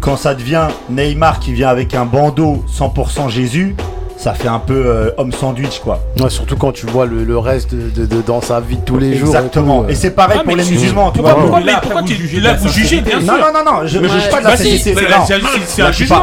Quand 0.00 0.16
ça 0.16 0.34
devient 0.34 0.68
Neymar 0.88 1.40
qui 1.40 1.52
vient 1.52 1.68
avec 1.68 1.94
un 1.94 2.06
bandeau 2.06 2.64
100% 2.74 3.28
Jésus, 3.28 3.76
ça 4.22 4.34
fait 4.34 4.48
un 4.48 4.58
peu 4.58 4.74
euh, 4.86 5.10
homme 5.16 5.32
sandwich 5.32 5.78
quoi. 5.82 5.98
Ouais, 6.20 6.28
surtout 6.28 6.56
quand 6.56 6.72
tu 6.72 6.84
vois 6.86 7.06
le, 7.06 7.24
le 7.24 7.38
reste 7.38 7.74
de, 7.74 7.88
de- 7.88 8.04
de- 8.06 8.20
dans 8.20 8.42
sa 8.42 8.60
vie 8.60 8.76
de 8.76 8.84
tous 8.84 8.98
les 8.98 9.16
jours. 9.16 9.34
Exactement. 9.34 9.88
Et, 9.88 9.92
euh. 9.92 9.94
c'est 9.94 10.10
pareil 10.10 10.36
Ah, 10.40 10.44
pour 10.44 10.54
mais 10.54 10.62
les 10.62 10.68
tu- 10.68 10.74
musulmans, 10.74 11.10
tu 11.10 11.20
Pourquoi, 11.20 11.32
vois. 11.32 11.42
pourquoi, 11.42 11.60
Là, 11.60 11.64
mais 11.66 11.72
après, 11.72 11.82
pourquoi 11.86 12.02
vous 12.02 12.08
tu 12.08 12.14
jugez 12.16 12.38
de 12.38 12.44
là 12.44 12.52
vous 12.54 12.68
jugez 12.68 13.00
bien 13.00 13.18
Non, 13.20 13.36
sûr. 13.36 13.38
non, 13.38 13.52
non, 13.64 13.72
non, 13.72 13.86
je 13.86 13.98
ne 13.98 14.02
Ouais. 14.06 14.20
juge 14.20 14.28
pas 14.30 14.40
de 14.40 14.44
la 14.44 14.56
si, 14.58 14.78
sincérité. 14.78 15.06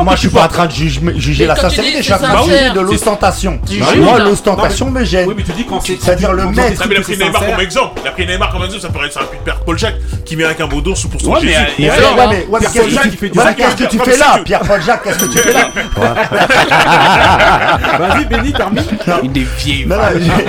Moi, 0.04 0.14
je 0.16 0.20
suis 0.20 0.30
pas 0.30 0.44
en 0.44 0.48
train 0.48 0.66
de 0.68 0.72
juger, 0.72 1.46
la 1.48 1.56
sincérité, 1.56 1.98
je 1.98 2.04
suis 2.04 2.14
en 2.14 2.18
c'est 2.18 2.24
train 2.24 2.46
de 2.46 2.52
juger 2.52 2.70
de 2.70 2.80
l'ostentation. 2.82 3.60
Juges, 3.68 3.84
Moi, 3.98 4.20
l'ostentation 4.20 4.92
me 4.92 5.04
gêne. 5.04 5.28
Oui, 5.28 5.34
mais 5.36 5.44
tu 5.44 5.52
dis 5.54 5.66
quand 5.66 5.82
c'est. 5.82 5.98
C'est-à-dire 6.00 6.34
le 6.34 6.46
mec- 6.46 6.78
il 6.90 6.98
a 6.98 7.02
pris 7.02 7.18
Neymar 7.18 7.46
comme 7.46 7.60
exemple. 7.62 8.00
Il 8.04 8.08
a 8.08 8.12
pris 8.12 8.28
Neymar 8.28 8.52
comme 8.52 8.64
exemple, 8.64 8.82
ça 8.84 8.90
pourrait 8.90 9.08
être 9.08 9.18
un 9.18 9.26
Père 9.44 9.60
Paul 9.62 9.78
Jacques 9.78 9.96
qui 10.24 10.36
vient 10.36 10.46
avec 10.46 10.62
un 10.62 10.68
beau 10.68 10.82
dos 10.82 10.94
sous 10.96 11.10
pour 11.10 11.20
son 11.20 11.34
Jésus. 11.36 11.48
Mais 11.48 11.54
Et 11.86 11.88
Pierre 11.88 11.96
qu'est-ce 11.96 12.78
Paul 12.78 12.86
que 12.86 12.90
Jacques, 12.94 13.04
tu- 13.04 13.10
il 13.10 13.18
fait 13.18 13.30
du 13.30 13.40
ouais, 13.40 13.44
mais 13.46 13.52
zakat. 13.52 13.64
qu'est-ce 13.64 13.76
que 13.76 13.90
tu 13.90 13.98
Comme 13.98 14.08
fais 14.08 14.18
là? 14.18 14.34
Tu- 14.38 14.44
Pierre-Paul 14.44 14.82
Jacques, 14.84 15.04
qu'est-ce 15.04 15.18
que 15.20 15.26
tu 15.26 15.38
fais 15.40 15.54
là? 15.54 15.68
Vas-y, 18.00 18.26
Béni, 18.26 18.54
termine. 18.54 18.84
Une 19.24 19.32
des 19.32 19.48
vieilles. 19.58 19.86
Non, 19.86 19.96
non, 19.98 20.04
j'ai- 20.16 20.46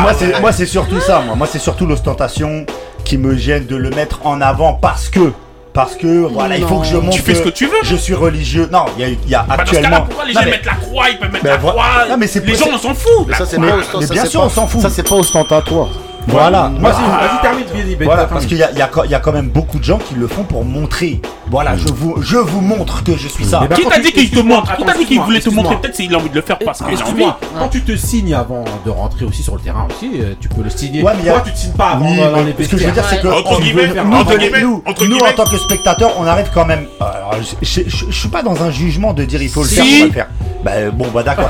moi, 0.00 0.12
c'est, 0.16 0.40
moi, 0.40 0.52
c'est 0.52 0.66
surtout 0.66 1.00
ça, 1.00 1.20
moi. 1.24 1.34
Moi, 1.36 1.46
c'est 1.50 1.58
surtout 1.58 1.86
l'ostentation 1.86 2.64
qui 3.04 3.18
me 3.18 3.36
gêne 3.36 3.66
de 3.66 3.76
le 3.76 3.90
mettre 3.90 4.20
en 4.24 4.40
avant 4.40 4.74
parce 4.74 5.08
que. 5.08 5.32
Parce 5.72 5.94
que, 5.94 6.26
voilà, 6.26 6.56
il 6.56 6.64
faut 6.66 6.80
que 6.80 6.86
je 6.86 6.96
montre. 6.96 7.10
Tu 7.16 7.22
fais 7.22 7.34
ce 7.36 7.42
que 7.42 7.48
tu 7.48 7.66
veux. 7.66 7.76
Je 7.84 7.94
suis 7.94 8.14
religieux. 8.14 8.68
Non, 8.72 8.86
il 8.98 9.02
y 9.02 9.04
a, 9.04 9.08
il 9.08 9.28
y 9.30 9.34
a 9.36 9.44
Bah, 9.48 9.56
dans 9.56 9.64
ce 9.66 9.70
cas-là, 9.70 9.86
actuellement. 9.86 10.06
pourquoi 10.06 10.24
les 10.24 10.32
gens 10.32 10.40
mais- 10.44 10.50
mettent 10.50 10.66
la 10.66 10.74
croix 10.74 11.04
Ils 11.10 11.18
peuvent 11.18 11.32
mettre 11.32 11.44
Mais 11.44 11.50
la 11.50 11.56
croix? 11.58 11.74
Non, 12.08 12.16
mais 12.18 12.26
c'est 12.26 12.44
Les 12.44 12.54
gens, 12.56 12.66
on 12.74 12.78
s'en 12.78 12.92
fout. 12.94 13.26
Mais 13.28 13.34
ça, 13.34 13.46
c'est 13.46 13.56
Mais- 13.58 13.68
pas, 13.68 13.76
mais 13.76 13.82
ostent- 13.82 14.00
ça, 14.08 14.12
bien 14.14 14.22
c'est 14.24 14.30
sûr, 14.30 14.40
pas- 14.40 14.46
on 14.46 14.50
s'en 14.50 14.66
fout. 14.66 14.80
Ça, 14.80 14.90
c'est 14.90 15.08
pas 15.08 15.14
ostentatoire. 15.14 15.88
Voilà. 16.26 16.72
Vas-y, 16.80 17.40
termine, 17.40 17.64
Voilà, 18.04 18.24
parce 18.24 18.46
qu'il 18.46 18.56
y 18.58 18.62
a, 18.64 18.70
il 18.72 18.78
y 18.78 18.82
a 18.82 18.90
il 19.04 19.10
y 19.10 19.14
a 19.14 19.20
quand 19.20 19.32
même 19.32 19.48
beaucoup 19.48 19.78
de 19.78 19.84
gens 19.84 19.98
qui 19.98 20.14
le 20.16 20.26
font 20.26 20.42
pour 20.42 20.64
montrer. 20.64 21.20
Voilà, 21.50 21.76
je 21.76 21.88
vous, 21.88 22.14
je 22.22 22.36
vous 22.36 22.60
montre 22.60 23.02
que 23.02 23.16
je 23.16 23.26
suis 23.26 23.44
ça. 23.44 23.60
Bah, 23.68 23.74
Qui 23.74 23.84
t'a 23.84 23.96
tu- 23.96 24.02
dit 24.02 24.12
qu'il 24.12 24.30
te 24.30 24.38
montre? 24.38 24.76
Qui 24.76 24.84
t'a 24.84 24.92
dit 24.96 25.04
qu'il 25.04 25.20
voulait 25.20 25.40
te 25.40 25.50
montrer? 25.50 25.76
Peut-être 25.76 25.96
qu'il 25.96 26.14
a 26.14 26.18
envie 26.18 26.30
de 26.30 26.34
le 26.36 26.42
faire 26.42 26.58
parce 26.58 26.78
qu'il 26.78 26.96
a 27.00 27.06
envie. 27.06 27.24
Quand 27.58 27.68
tu 27.68 27.82
te 27.82 27.96
signes 27.96 28.34
avant 28.34 28.64
de 28.86 28.90
rentrer 28.90 29.24
aussi 29.24 29.42
sur 29.42 29.54
le 29.56 29.60
terrain 29.60 29.86
aussi, 29.90 30.12
euh, 30.20 30.34
tu 30.40 30.48
peux 30.48 30.62
le 30.62 30.70
signer. 30.70 31.02
Ouais, 31.02 31.12
mais 31.16 31.24
Pourquoi 31.30 31.40
tu 31.50 31.52
te 31.52 31.58
signes 31.58 31.72
pas 31.72 31.90
avant 31.90 32.06
Oui, 32.08 32.16
dans 32.18 32.30
mais 32.44 32.54
les 32.56 32.64
ce 32.64 32.70
que 32.70 32.76
je 32.78 32.86
veux 32.86 32.92
dire, 32.92 33.04
c'est 33.10 33.20
que 33.20 33.26
Entre 33.28 33.50
on 33.52 33.58
guillemets, 33.58 33.86
veut- 33.86 34.00
entre 34.00 34.32
nous, 34.32 34.38
guillemets, 34.38 34.60
nous, 34.62 34.82
entre 34.86 35.06
nous, 35.06 35.18
en 35.18 35.32
tant 35.32 35.44
que 35.44 35.58
spectateurs, 35.58 36.12
on 36.20 36.26
arrive 36.26 36.50
quand 36.54 36.64
même. 36.66 36.86
Alors, 37.00 37.34
je, 37.40 37.66
je, 37.66 37.80
je- 37.88 38.04
je 38.10 38.16
suis 38.16 38.28
pas 38.28 38.42
dans 38.42 38.62
un 38.62 38.70
jugement 38.70 39.12
de 39.12 39.24
dire 39.24 39.42
il 39.42 39.48
faut 39.48 39.62
le 39.64 39.68
Si. 39.68 39.74
faire, 39.76 39.86
on 39.96 39.98
va 40.00 40.06
le 40.06 40.12
faire. 40.12 40.26
Bah 40.62 40.70
bon, 40.92 41.06
bah 41.12 41.22
d'accord. 41.24 41.48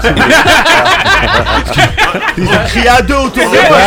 Ils 2.39 2.45
ont 2.45 2.65
crié 2.67 2.89
à 2.89 3.03
deux 3.03 3.15
autour 3.15 3.43
de 3.51 3.57
moi. 3.69 3.79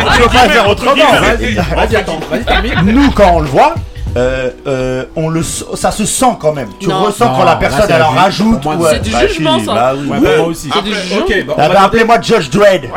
On 0.00 0.18
peut 0.22 0.28
pas 0.28 0.48
faire 0.48 0.68
autrement. 0.68 0.92
Vas-y, 1.20 1.54
vas-y, 1.54 1.96
attends, 1.96 2.20
vas-y, 2.30 2.44
termine. 2.44 2.74
Nous, 2.84 3.10
quand 3.12 3.30
on 3.34 3.40
le 3.40 3.48
voit, 3.48 3.74
euh, 4.16 4.50
euh, 4.66 5.04
on 5.14 5.28
le, 5.28 5.42
ça 5.42 5.90
se 5.90 6.04
sent 6.06 6.36
quand 6.40 6.52
même. 6.52 6.68
Tu 6.80 6.88
Non. 6.88 7.02
ressens 7.02 7.28
quand 7.28 7.38
la 7.44 7.52
là, 7.52 7.56
personne 7.56 7.82
c'est 7.86 7.92
elle 7.92 7.98
la 8.00 8.08
en 8.08 8.12
vie. 8.12 8.18
rajoute. 8.18 8.60
Pour 8.62 8.72
moi, 8.74 8.86
ouais. 8.88 8.94
c'est 8.94 9.02
du 9.02 9.10
Bah, 9.10 9.26
jugement, 9.26 9.58
si, 9.58 9.66
ça. 9.66 9.74
bah 9.74 9.92
oui. 9.96 10.08
Ouais, 10.08 10.18
Ouais. 10.18 10.36
moi 10.38 10.46
aussi. 10.46 10.70
C'est. 10.72 11.18
Ok, 11.18 11.44
bah, 11.46 11.54
on 11.56 11.60
Ah 11.60 11.68
va 11.68 11.74
bah, 11.74 11.82
Appelez-moi 11.84 12.20
Judge 12.22 12.50
Dredd. 12.50 12.86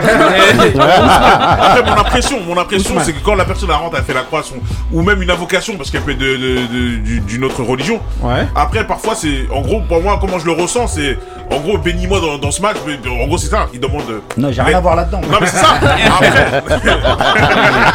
Après, 0.79 1.83
mon 1.83 1.97
impression, 1.99 2.37
mon 2.47 2.57
impression, 2.57 2.91
Ousmane. 2.91 3.03
c'est 3.05 3.13
que 3.13 3.23
quand 3.23 3.35
la 3.35 3.45
personne 3.45 3.69
elle 3.69 3.75
rentre, 3.75 3.95
elle 3.97 4.03
fait 4.03 4.13
la 4.13 4.21
croix, 4.21 4.43
son- 4.43 4.55
ou 4.91 5.01
même 5.01 5.21
une 5.21 5.31
invocation, 5.31 5.75
parce 5.77 5.91
qu'elle 5.91 6.01
peut 6.01 6.11
être 6.11 6.17
de, 6.17 6.35
de- 6.35 6.67
de- 6.67 6.95
du- 6.97 7.19
d'une 7.21 7.43
autre 7.43 7.63
religion. 7.63 7.99
Ouais. 8.21 8.47
Après, 8.55 8.85
parfois, 8.85 9.15
c'est, 9.15 9.47
en 9.53 9.61
gros, 9.61 9.81
pour 9.81 10.01
moi, 10.01 10.17
comment 10.21 10.39
je 10.39 10.45
le 10.45 10.51
ressens, 10.53 10.87
c'est, 10.87 11.17
en 11.51 11.59
gros, 11.59 11.77
bénis-moi 11.77 12.19
dans, 12.21 12.37
dans 12.37 12.51
ce 12.51 12.61
match. 12.61 12.77
mais, 12.85 12.97
En 13.09 13.27
gros, 13.27 13.37
c'est 13.37 13.47
ça. 13.49 13.67
Il 13.73 13.79
demande. 13.79 14.03
euh, 14.09 14.19
Non, 14.37 14.51
j'ai 14.51 14.61
mais- 14.61 14.67
rien 14.69 14.77
à 14.77 14.81
voir 14.81 14.95
là-dedans. 14.95 15.21
Non, 15.29 15.37
mais 15.41 15.47
c'est 15.47 15.57
ça. 15.57 15.67
Après, 16.07 16.31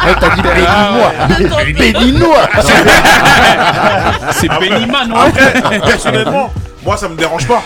Eh, 0.07 0.13
T'as 0.19 0.35
dit 0.35 0.41
bénis-moi. 0.43 1.11
Bénis-moi. 1.77 2.37
C'est 4.31 4.47
non 4.47 5.15
Après, 5.15 5.79
personnellement, 5.79 6.51
moi, 6.83 6.97
ça 6.97 7.09
me 7.09 7.15
dérange 7.15 7.47
pas. 7.47 7.63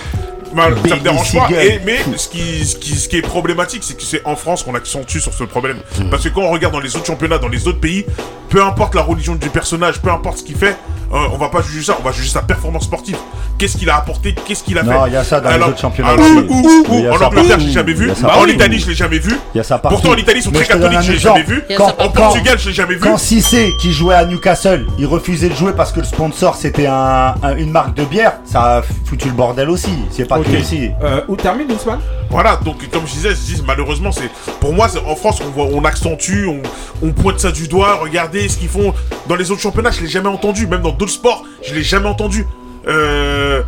Mal- 0.54 0.76
ça 0.88 0.96
me 0.96 1.02
dérange 1.02 1.34
pas. 1.36 1.48
Et, 1.62 1.80
mais 1.86 2.00
ce 2.18 2.28
qui, 2.28 2.66
ce, 2.66 2.76
qui, 2.76 2.96
ce 2.96 3.08
qui 3.08 3.18
est 3.18 3.22
problématique, 3.22 3.84
c'est 3.84 3.96
que 3.96 4.02
c'est 4.04 4.26
en 4.26 4.36
France 4.36 4.64
qu'on 4.64 4.74
accentue 4.76 5.20
sur 5.20 5.34
ce 5.34 5.44
problème. 5.44 5.78
Parce 6.10 6.24
que 6.24 6.30
quand 6.30 6.42
on 6.42 6.50
regarde 6.50 6.74
dans 6.74 6.80
les 6.80 6.96
autres 6.96 7.06
championnats, 7.06 7.38
dans 7.38 7.48
les 7.50 7.68
autres 7.68 7.80
pays, 7.80 8.06
peu 8.50 8.64
importe 8.64 8.96
la 8.96 9.02
religion 9.04 9.36
du 9.36 9.50
personnage, 9.50 10.00
peu 10.02 10.10
importe 10.10 10.40
ce 10.40 10.44
qu'il 10.44 10.56
fait, 10.58 10.76
euh, 11.12 11.18
on 11.34 11.38
va 11.38 11.50
pas 11.50 11.62
juger 11.62 11.84
ça, 11.86 11.98
on 12.00 12.04
va 12.04 12.12
juger 12.12 12.30
sa 12.30 12.42
performance 12.42 12.84
sportive. 12.84 13.18
Qu'est-ce 13.58 13.78
qu'il 13.78 13.90
a 13.90 13.98
apporté, 13.98 14.34
qu'est-ce 14.46 14.64
qu'il 14.64 14.78
a 14.78 14.84
Non, 14.84 15.04
fait. 15.04 15.10
il 15.10 15.14
y 15.14 15.18
a 15.18 15.24
ça 15.24 15.42
dans 15.42 15.50
les 15.50 15.56
Alors- 15.56 15.70
autres 15.70 15.80
championnats 15.80 16.12
alors, 16.12 16.26
en 16.26 17.26
Angleterre, 17.26 17.60
je 17.60 17.66
l'ai 17.66 17.72
jamais 17.72 17.94
vu. 17.94 18.12
ça 18.16 18.38
en. 18.38 18.46
Italie, 18.46 18.80
je 18.80 18.88
l'ai 18.88 18.96
jamais 18.96 19.20
vu. 19.20 19.32
Il 19.54 19.58
y 19.58 19.62
a 19.62 19.64
ça 19.64 19.78
partout. 19.78 19.96
Pourtant, 19.98 20.12
en 20.16 20.18
Italie, 20.18 20.40
ils 20.40 20.44
sont 20.44 20.52
Mais 20.52 20.60
très 20.60 20.68
catholiques, 20.80 21.02
je 21.02 21.12
l'ai 21.14 21.18
jamais 21.20 21.44
vu. 21.44 21.62
En 22.00 22.10
Portugal, 22.10 22.58
je 22.60 22.70
l'ai 22.70 22.74
jamais 22.76 22.96
vu. 22.96 23.02
quand 23.02 23.18
Cissé, 23.18 23.74
qui 23.80 23.92
jouait 23.92 24.16
à 24.16 24.26
Newcastle, 24.26 24.86
il 24.98 25.06
refusait 25.06 25.50
de 25.50 25.56
jouer 25.56 25.74
parce 25.74 25.92
que 25.92 26.00
le 26.00 26.06
sponsor 26.06 26.56
c'était 26.56 26.88
un, 26.88 27.36
un- 27.44 27.56
une 27.58 27.72
marque 27.72 27.96
de 27.96 28.06
bière, 28.06 28.34
ça 28.46 28.78
a 28.78 28.82
foutu 29.06 29.28
le 29.28 29.34
bordel 29.34 29.70
aussi. 29.70 29.92
C'est 30.12 30.26
pas 30.26 30.40
Ok. 30.40 30.46
que 30.46 30.52
ici. 30.58 30.90
Euh, 31.04 31.22
où 31.28 31.36
termine 31.36 31.68
Ousmane? 31.72 32.00
Voilà, 32.30 32.58
donc 32.58 32.88
comme 32.92 33.08
je 33.08 33.14
disais, 33.14 33.30
je 33.30 33.56
dis, 33.56 33.64
malheureusement, 33.66 34.12
c'est 34.12 34.30
pour 34.60 34.74
moi, 34.74 34.88
c'est 34.88 35.00
en 35.00 35.16
France, 35.16 35.42
on 35.42 35.50
voit, 35.50 35.66
on 35.66 35.84
accentue, 35.84 36.46
on, 36.48 36.62
on 37.02 37.12
pointe 37.12 37.40
ça 37.40 37.52
du 37.52 37.68
doigt. 37.68 37.96
Regardez 37.96 38.48
ce 38.48 38.58
qu'ils 38.58 38.70
font 38.70 38.94
dans 39.28 39.36
les 39.36 39.50
autres 39.52 39.62
championnats, 39.62 39.92
je 39.92 40.02
l'ai 40.02 40.08
jamais 40.08 40.30
entendu. 40.30 40.68
Même 40.68 40.82
dans 40.82 40.92
d'autres 40.92 41.12
sports, 41.12 41.44
je 41.68 41.74
l'ai 41.74 41.84
jamais 41.84 42.08
entendu. 42.08 42.46
Euh, 42.88 43.62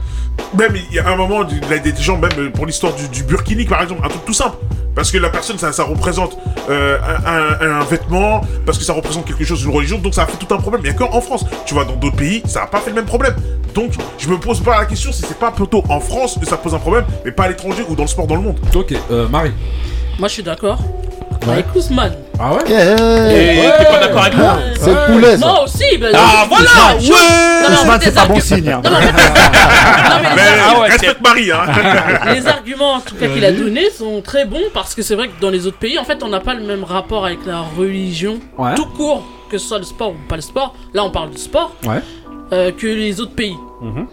même 0.58 0.74
il 0.76 0.96
y 0.96 1.00
a 1.00 1.08
un 1.10 1.16
moment, 1.16 1.44
il 1.50 1.70
y 1.70 1.74
a 1.74 1.80
des 1.80 1.96
gens, 1.96 2.18
même 2.18 2.52
pour 2.52 2.66
l'histoire 2.66 2.94
du, 2.94 3.08
du 3.10 3.24
burkini, 3.24 3.66
par 3.66 3.82
exemple, 3.82 4.02
un 4.06 4.10
truc 4.10 4.26
tout 4.26 4.34
simple. 4.34 4.58
Parce 4.94 5.10
que 5.10 5.18
la 5.18 5.30
personne, 5.30 5.58
ça, 5.58 5.72
ça 5.72 5.84
représente 5.86 6.38
euh, 6.70 6.98
un, 7.26 7.66
un- 7.66 7.80
un 7.80 7.84
vêtement, 7.86 8.42
parce 8.66 8.78
que 8.78 8.84
ça 8.84 8.92
représente 8.94 9.26
quelque 9.26 9.46
chose 9.46 9.62
d'une 9.62 9.72
religion, 9.74 9.98
donc 10.00 10.14
ça 10.14 10.24
a 10.24 10.26
fait 10.26 10.36
tout 10.38 10.54
un 10.54 10.58
problème. 10.58 10.82
Il 10.84 10.90
n'y 10.90 10.96
a 10.96 10.98
qu'en 10.98 11.22
France. 11.22 11.46
Tu 11.66 11.74
vois, 11.74 11.86
dans 11.86 11.96
d'autres 11.96 12.18
pays, 12.18 12.44
ça 12.46 12.62
n'a 12.62 12.68
pas 12.68 12.80
fait 12.80 12.90
le 12.90 12.98
même 12.98 13.06
problème. 13.06 13.36
Donc, 13.74 13.94
je 14.18 14.28
me 14.28 14.38
pose 14.38 14.60
pas 14.60 14.78
la 14.80 14.86
question 14.86 15.14
si 15.14 15.22
c'est 15.22 15.40
pas 15.40 15.52
plutôt 15.52 15.82
en 15.88 16.02
France 16.02 16.38
que 16.38 16.46
ça 16.46 16.58
pose 16.58 16.74
un 16.76 16.80
problème, 16.80 17.06
mais 17.24 17.32
pas 17.32 17.44
à 17.44 17.48
l'étranger 17.48 17.86
ou 17.88 17.96
dans 17.96 18.04
le 18.04 18.10
sport 18.10 18.28
dans 18.28 18.36
le 18.36 18.42
monde. 18.42 18.60
Ok, 18.76 18.94
euh, 19.12 19.30
Marie. 19.30 19.54
Moi, 20.20 20.28
je 20.28 20.34
suis 20.34 20.44
d'accord. 20.44 20.80
Ouais. 21.46 21.54
Avec 21.54 21.66
Ousmane. 21.76 22.14
Ah 22.40 22.54
ouais? 22.54 22.60
Eh, 22.68 22.72
Et 22.72 23.72
t'es 23.80 23.86
pas 23.86 24.00
d'accord 24.00 24.22
avec 24.22 24.38
moi? 24.38 24.58
C'est 24.80 25.06
poulet, 25.08 25.38
ça. 25.38 25.46
Moi 25.48 25.64
aussi. 25.64 25.98
ben, 26.00 26.12
Ah, 26.14 26.44
je- 26.44 26.50
voilà, 26.50 26.98
ouais. 26.98 27.70
Non, 27.70 27.82
Ousmane, 27.82 28.00
c'est 28.04 28.14
pas 28.16 28.26
bon 28.26 28.40
signe. 28.40 28.70
hein. 28.70 28.82
Non, 28.84 28.92
mais 28.92 29.06
non, 29.08 30.36
mais 30.36 30.42
Ah 30.68 30.80
ouais, 30.80 30.88
respecte 30.90 31.22
Marie, 31.22 31.52
hein. 31.52 31.66
les 32.34 32.48
arguments 32.48 32.94
en 32.94 33.00
tout 33.00 33.16
cas 33.16 33.28
qu'il 33.28 33.44
a 33.46 33.52
donnés 33.52 33.90
sont 33.90 34.22
très 34.22 34.46
bons 34.46 34.62
parce 34.74 34.94
que 34.96 35.02
c'est 35.02 35.16
vrai 35.16 35.28
que 35.30 35.40
dans 35.42 35.50
les 35.50 35.66
autres 35.68 35.78
pays, 35.78 35.98
en 36.00 36.04
fait, 36.04 36.22
on 36.24 36.30
n'a 36.30 36.40
pas 36.40 36.54
le 36.54 36.64
même 36.64 36.84
rapport 36.84 37.26
avec 37.26 37.40
la 37.46 37.62
religion 37.78 38.40
Ouais. 38.58 38.76
tout 38.76 38.86
court, 38.86 39.24
que 39.50 39.58
ce 39.58 39.68
soit 39.68 39.80
le 39.80 39.84
sport 39.86 40.10
ou 40.12 40.28
pas 40.30 40.36
le 40.36 40.42
sport. 40.42 40.76
Là, 40.94 41.04
on 41.04 41.10
parle 41.10 41.32
du 41.32 41.38
sport 41.38 41.72
Ouais. 41.86 42.02
euh, 42.54 42.72
que 42.72 42.88
les 42.88 43.20
autres 43.20 43.36
pays. 43.36 43.58
Mhm. 43.82 44.08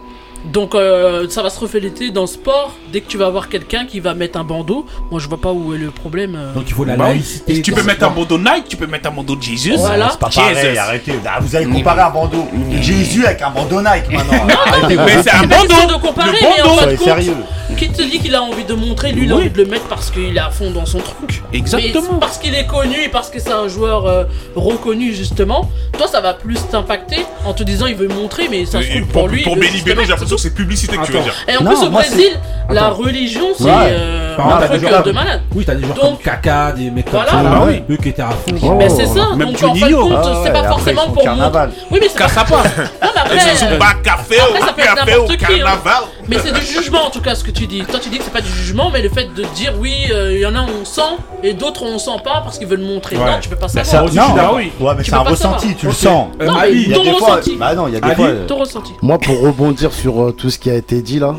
Donc 0.46 0.74
euh, 0.74 1.28
ça 1.28 1.42
va 1.42 1.50
se 1.50 1.58
refléter 1.60 2.10
dans 2.10 2.22
le 2.22 2.26
sport. 2.26 2.72
Dès 2.92 3.00
que 3.00 3.08
tu 3.08 3.18
vas 3.18 3.28
voir 3.28 3.48
quelqu'un 3.48 3.84
qui 3.86 4.00
va 4.00 4.14
mettre 4.14 4.38
un 4.38 4.44
bandeau, 4.44 4.86
moi 5.10 5.20
je 5.20 5.28
vois 5.28 5.40
pas 5.40 5.52
où 5.52 5.74
est 5.74 5.78
le 5.78 5.90
problème. 5.90 6.36
euh. 6.36 6.54
Donc 6.54 6.64
il 6.68 6.74
faut 6.74 6.84
la 6.84 6.96
Bah 6.96 7.06
oui. 7.08 7.16
laïcité. 7.16 7.60
Tu 7.62 7.72
peux 7.72 7.82
mettre 7.82 8.04
un 8.04 8.10
bandeau 8.10 8.38
Nike, 8.38 8.64
tu 8.68 8.76
peux 8.76 8.86
mettre 8.86 9.08
un 9.08 9.12
bandeau 9.12 9.36
de 9.36 9.42
Jesus. 9.42 9.76
Voilà. 9.76 10.10
C'est 10.12 10.18
pas 10.20 10.30
Jesus. 10.30 10.40
pareil, 10.54 10.78
arrêtez. 10.78 11.14
Ah, 11.26 11.38
vous 11.40 11.54
allez 11.56 11.66
comparer 11.66 12.00
un 12.02 12.10
bandeau 12.10 12.46
Jésus 12.80 13.26
avec 13.26 13.42
un 13.42 13.50
bandeau 13.50 13.80
Nike 13.80 14.10
maintenant. 14.10 14.46
Arrêtez, 14.66 14.96
Mais 14.96 15.16
vous. 15.16 15.22
c'est 15.22 15.30
un 15.30 15.40
C'est 15.42 15.48
question 15.48 15.76
bandeau 15.76 15.94
de 15.94 16.00
comparer, 16.06 16.30
Le 16.30 16.36
mais 16.40 16.62
en 16.62 16.66
bandeau 16.66 16.78
fin 16.80 16.86
de 16.86 16.96
Soyez 16.96 16.96
compte, 16.96 17.04
sérieux. 17.06 17.34
qui 17.76 17.88
te 17.90 18.02
dit 18.02 18.18
qu'il 18.20 18.34
a 18.34 18.42
envie 18.42 18.64
de 18.64 18.74
montrer, 18.74 19.12
lui 19.12 19.24
il 19.26 19.32
a 19.32 19.34
Oui. 19.34 19.40
envie 19.42 19.50
de 19.50 19.58
le 19.58 19.66
mettre 19.66 19.86
parce 19.86 20.10
qu'il 20.10 20.34
est 20.36 20.40
à 20.40 20.50
fond 20.50 20.70
dans 20.70 20.86
son 20.86 20.98
truc? 20.98 21.42
Exactement. 21.52 22.14
Mais 22.14 22.20
parce 22.20 22.38
qu'il 22.38 22.54
est 22.54 22.66
connu 22.66 22.96
et 23.04 23.08
parce 23.08 23.28
que 23.28 23.38
c'est 23.40 23.52
un 23.52 23.68
joueur 23.68 24.06
euh, 24.06 24.24
reconnu 24.56 25.12
justement, 25.14 25.70
toi 25.96 26.06
ça 26.06 26.20
va 26.20 26.32
plus 26.34 26.58
t'impacter 26.70 27.26
en 27.44 27.52
te 27.52 27.62
disant 27.64 27.86
il 27.86 27.96
veut 27.96 28.08
montrer, 28.08 28.48
mais 28.50 28.64
ça 28.66 28.80
se 28.80 28.86
Et 28.86 29.00
trouve 29.00 29.06
pour, 29.08 29.22
pour 29.22 29.28
lui. 29.28 29.42
il 29.44 29.48
veut 29.50 29.60
Benny 29.60 30.04
j'ai 30.04 30.10
l'impression 30.10 30.27
que 30.36 30.42
c'est 30.42 30.54
publicité 30.54 30.96
que 30.96 31.04
tu 31.06 31.12
veux 31.12 31.20
dire. 31.20 31.34
Et 31.48 31.56
en 31.56 31.62
Non, 31.64 31.70
plus 31.70 31.86
au 31.86 31.90
moi, 31.90 32.02
Brésil, 32.02 32.38
la 32.70 32.88
religion 32.88 33.46
c'est 33.56 33.64
Ouais. 33.64 33.70
euh, 33.90 34.36
Par 34.36 34.46
exemple, 34.46 34.54
un 34.56 34.60
des 34.60 34.78
truc 34.78 34.88
joueurs- 34.90 35.02
de 35.02 35.12
malade. 35.12 35.40
Oui, 35.54 35.64
t'as 35.64 35.74
des 35.74 35.86
Donc- 35.86 35.98
comme 36.00 36.16
Kaka, 36.18 36.72
des 36.72 36.90
mecs 36.90 37.04
comme 37.10 37.14
Voilà. 37.22 37.30
ça. 37.30 37.38
Ah 37.56 37.64
oui. 37.66 37.82
Eux 37.90 37.96
qui 37.96 38.08
étaient 38.10 38.22
à 38.22 38.30
fond. 38.30 38.54
Oh. 38.62 38.74
Mais 38.78 38.88
c'est 38.88 39.06
ça, 39.06 39.34
Même 39.34 39.48
donc 39.52 39.62
en 39.62 39.74
fin 39.74 39.88
de 39.88 39.94
compte, 39.94 40.12
Ah 40.16 40.40
c'est 40.44 40.52
pas 40.52 40.64
forcément 40.68 41.08
pour 41.10 41.22
carnaval. 41.22 41.70
Oui, 41.90 41.98
mais 42.00 42.08
c'est 42.08 42.18
pas 42.18 42.24
Casse 42.24 42.36
à 42.38 42.44
part. 42.44 42.64
Non, 42.64 42.70
mais 43.14 43.20
après, 43.20 43.36
Ils 43.52 43.56
sont 43.58 43.66
euh, 43.66 43.78
pas 43.78 43.94
café 44.02 44.36
café 44.76 45.12
hein. 45.12 45.36
carnaval. 45.38 46.02
Mais 46.28 46.36
c'est 46.44 46.52
du 46.52 46.60
jugement 46.64 47.06
en 47.06 47.10
tout 47.10 47.20
cas 47.20 47.34
ce 47.34 47.42
que 47.44 47.50
tu 47.50 47.66
dis. 47.66 47.82
Toi 47.84 47.98
tu 48.00 48.08
dis 48.10 48.18
que 48.18 48.24
c'est 48.24 48.32
pas 48.32 48.40
du 48.40 48.50
jugement, 48.50 48.90
mais 48.90 49.00
le 49.02 49.08
fait 49.08 49.32
de 49.34 49.44
dire 49.54 49.72
oui, 49.80 49.94
euh, 50.12 50.34
il 50.34 50.40
y 50.40 50.46
en 50.46 50.54
a 50.54 50.62
on 50.62 50.84
sent 50.84 51.00
et 51.42 51.54
d'autres 51.54 51.84
on 51.84 51.98
sent 51.98 52.20
pas 52.22 52.40
parce 52.44 52.58
qu'ils 52.58 52.66
veulent 52.68 52.80
montrer. 52.80 53.16
Ouais. 53.16 53.24
Non, 53.24 53.38
tu 53.40 53.48
peux 53.48 53.56
pas 53.56 53.68
Ça- 53.68 53.82
savoir. 53.84 54.12
je 54.12 54.18
suis 54.20 54.28
non, 54.28 54.34
d'accord. 54.36 54.54
ouais, 54.56 54.70
mais 54.96 55.02
Tu 55.02 55.10
c'est 55.10 55.16
un 55.16 55.20
ressenti, 55.20 55.74
tu 55.74 55.86
le 55.86 55.92
sens. 55.92 56.28
Euh, 56.40 56.46
Non, 56.46 56.52
mais 56.54 56.60
Ali, 56.60 56.82
Il 56.82 56.88
y 56.90 56.92
a 56.92 56.96
ton 56.96 57.04
des 57.04 57.10
fois, 57.12 57.28
ressenti. 57.36 57.56
bah 57.56 57.74
non, 57.74 57.88
il 57.88 57.94
y 57.94 57.96
a 57.96 58.00
des 58.00 58.06
Ali, 58.06 58.14
fois. 58.16 58.26
euh, 58.26 58.46
Ton 58.46 58.56
ressenti. 58.58 58.92
Moi, 59.02 59.18
pour 59.18 59.40
rebondir 59.40 59.92
sur 59.92 60.22
euh, 60.22 60.32
tout 60.32 60.50
ce 60.50 60.58
qui 60.58 60.70
a 60.70 60.74
été 60.74 61.00
dit 61.02 61.18
là, 61.18 61.34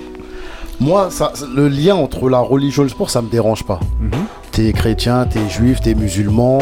moi, 0.79 1.09
ça, 1.11 1.33
le 1.55 1.67
lien 1.67 1.95
entre 1.95 2.29
la 2.29 2.39
religion 2.39 2.83
et 2.83 2.85
le 2.85 2.89
sport, 2.89 3.09
ça 3.09 3.21
me 3.21 3.29
dérange 3.29 3.63
pas. 3.63 3.79
Mhm. 3.99 4.11
T'es 4.51 4.71
chrétien, 4.73 5.25
t'es 5.25 5.47
juif, 5.49 5.81
t'es 5.81 5.93
musulman, 5.93 6.59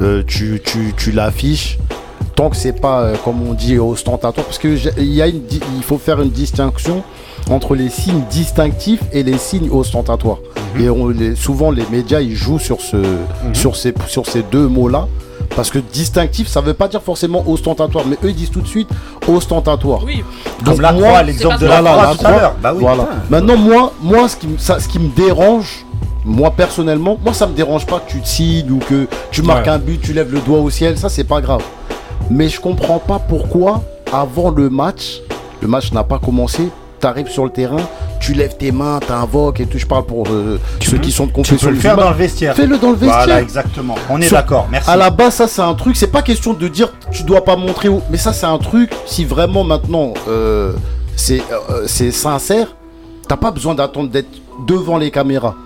euh, 0.00 0.22
tu, 0.26 0.60
tu, 0.64 0.92
tu 0.96 1.12
l'affiches. 1.12 1.78
Tant 2.34 2.50
que 2.50 2.56
c'est 2.56 2.78
pas, 2.80 3.02
euh, 3.02 3.16
comme 3.24 3.46
on 3.46 3.52
dit, 3.54 3.78
ostentatoire, 3.78 4.44
parce 4.46 4.58
que 4.58 4.74
j'ai- 4.74 4.90
il 4.98 5.12
y 5.12 5.22
a 5.22 5.26
une, 5.28 5.42
di- 5.44 5.60
il 5.76 5.82
faut 5.82 5.98
faire 5.98 6.20
une 6.20 6.30
distinction 6.30 7.02
entre 7.52 7.74
les 7.74 7.88
signes 7.90 8.22
distinctifs 8.30 9.02
et 9.12 9.22
les 9.22 9.38
signes 9.38 9.70
ostentatoires. 9.70 10.38
Et 10.78 10.88
on, 10.88 11.08
les- 11.08 11.36
souvent, 11.36 11.70
les 11.70 11.84
médias, 11.90 12.20
ils 12.20 12.34
jouent 12.34 12.58
sur, 12.58 12.80
ce, 12.80 12.96
sur, 13.52 13.76
ces, 13.76 13.92
sur 14.08 14.26
ces 14.26 14.42
deux 14.42 14.68
mots-là. 14.68 15.06
Parce 15.54 15.70
que 15.70 15.78
distinctif, 15.78 16.48
ça 16.48 16.62
veut 16.62 16.72
pas 16.72 16.88
dire 16.88 17.02
forcément 17.02 17.44
ostentatoire, 17.46 18.06
mais 18.06 18.16
eux 18.24 18.30
ils 18.30 18.34
disent 18.34 18.50
tout 18.50 18.62
de 18.62 18.66
suite 18.66 18.88
ostentatoire. 19.28 20.00
Oui, 20.04 20.24
Comme 20.64 20.80
la 20.80 20.92
moi, 20.92 21.02
croix, 21.08 21.22
l'exemple 21.22 21.58
de 21.58 21.66
la 21.66 21.82
Voilà, 21.82 21.90
croix 21.90 22.02
la 22.06 22.14
tout 22.14 22.14
à 22.14 22.28
croix. 22.30 22.40
l'heure. 22.40 22.54
Bah 22.62 22.72
oui. 22.74 22.80
Voilà. 22.80 23.08
Maintenant, 23.28 23.56
moi, 23.58 23.92
moi 24.00 24.28
ce, 24.28 24.36
qui, 24.36 24.46
me- 24.46 24.56
ça, 24.58 24.80
ce 24.80 24.88
qui 24.88 24.98
me 24.98 25.14
dérange, 25.14 25.84
moi 26.24 26.52
personnellement, 26.52 27.18
moi 27.22 27.34
ça 27.34 27.46
me 27.46 27.52
dérange 27.54 27.84
pas 27.84 27.98
que 28.00 28.10
tu 28.10 28.20
te 28.20 28.28
signes 28.28 28.70
ou 28.70 28.78
que 28.78 29.06
tu 29.30 29.42
marques 29.42 29.66
Ouais. 29.66 29.72
un 29.72 29.78
but, 29.78 30.00
tu 30.00 30.14
lèves 30.14 30.32
le 30.32 30.40
doigt 30.40 30.58
au 30.58 30.70
ciel, 30.70 30.96
ça 30.96 31.10
c'est 31.10 31.24
pas 31.24 31.42
grave. 31.42 31.62
Mais 32.30 32.48
je 32.48 32.58
comprends 32.58 32.98
pas 32.98 33.18
pourquoi, 33.18 33.82
avant 34.10 34.50
le 34.50 34.70
match, 34.70 35.20
le 35.60 35.68
match 35.68 35.92
n'a 35.92 36.04
pas 36.04 36.18
commencé, 36.18 36.68
tu 37.02 37.08
arrives 37.08 37.28
sur 37.28 37.44
le 37.44 37.50
terrain, 37.50 37.82
tu 38.20 38.32
lèves 38.32 38.56
tes 38.56 38.70
mains, 38.70 39.00
t'invoques 39.00 39.60
et 39.60 39.66
tout. 39.66 39.76
Je 39.76 39.86
parle 39.86 40.06
pour 40.06 40.28
euh, 40.28 40.58
ceux 40.80 40.98
qui 40.98 41.10
sont 41.10 41.24
de 41.24 41.30
Tu 41.30 41.34
confession 41.34 41.68
peux 41.68 41.74
le 41.74 41.80
faire 41.80 41.96
dans 41.96 42.10
le 42.10 42.16
vestiaire. 42.16 42.54
Fais-le 42.54 42.78
dans 42.78 42.90
le 42.90 42.96
vestiaire. 42.96 43.24
Voilà, 43.24 43.42
exactement. 43.42 43.96
On 44.08 44.20
est 44.20 44.30
d'accord, 44.30 44.68
merci. 44.70 44.88
À 44.88 44.96
la 44.96 45.10
base, 45.10 45.34
ça 45.34 45.48
c'est 45.48 45.62
un 45.62 45.74
truc, 45.74 45.96
c'est 45.96 46.12
pas 46.12 46.22
question 46.22 46.54
de 46.54 46.68
dire 46.68 46.92
tu 47.10 47.24
dois 47.24 47.44
pas 47.44 47.56
montrer 47.56 47.88
où. 47.88 48.00
Mais 48.10 48.16
ça 48.16 48.32
c'est 48.32 48.46
un 48.46 48.58
truc, 48.58 48.92
si 49.04 49.24
vraiment 49.24 49.64
maintenant 49.64 50.14
euh, 50.28 50.72
c'est 51.16 51.42
euh, 51.70 51.84
c'est 51.86 52.12
sincère, 52.12 52.68
t'as 53.28 53.36
pas 53.36 53.50
besoin 53.50 53.74
d'attendre 53.74 54.08
d'être 54.08 54.30
devant 54.66 54.96
les 54.96 55.10
caméras. 55.10 55.56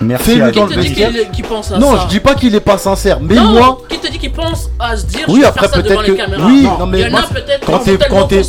Merci 0.00 0.38
dans 0.38 0.50
qui 0.50 0.58
le 0.60 0.80
vestiaire. 0.82 1.10
pense 1.48 1.72
à 1.72 1.78
non, 1.78 1.96
ça 1.96 2.02
je 2.04 2.08
dis 2.08 2.20
pas 2.20 2.34
qu'il 2.34 2.54
est 2.54 2.60
pas 2.60 2.78
sincère, 2.78 3.18
mais 3.20 3.34
non, 3.34 3.52
moi. 3.52 3.78
qui 3.88 3.98
te 3.98 4.10
dit 4.10 4.18
qu'il 4.18 4.32
pense 4.32 4.70
à 4.78 4.96
se 4.96 5.06
dire 5.06 5.24
Oui, 5.28 5.36
je 5.36 5.40
vais 5.40 5.46
après 5.46 5.60
faire 5.68 5.70
ça 5.70 5.82
peut-être 5.82 5.88
devant 5.90 6.02
les 6.02 6.08
que. 6.10 6.16
caméras 6.16 6.46
Oui, 6.46 6.62
Non. 6.62 6.78
non 6.78 6.86
Il 6.92 6.98
y 6.98 7.02
mais 7.02 7.06
en 7.08 7.10
moi, 7.10 7.20
a 7.20 7.34
peut-être 7.34 7.66
quand 7.66 7.78
qui 7.78 7.84
t'es 7.84 8.08
quand 8.08 8.26
t'es 8.28 8.42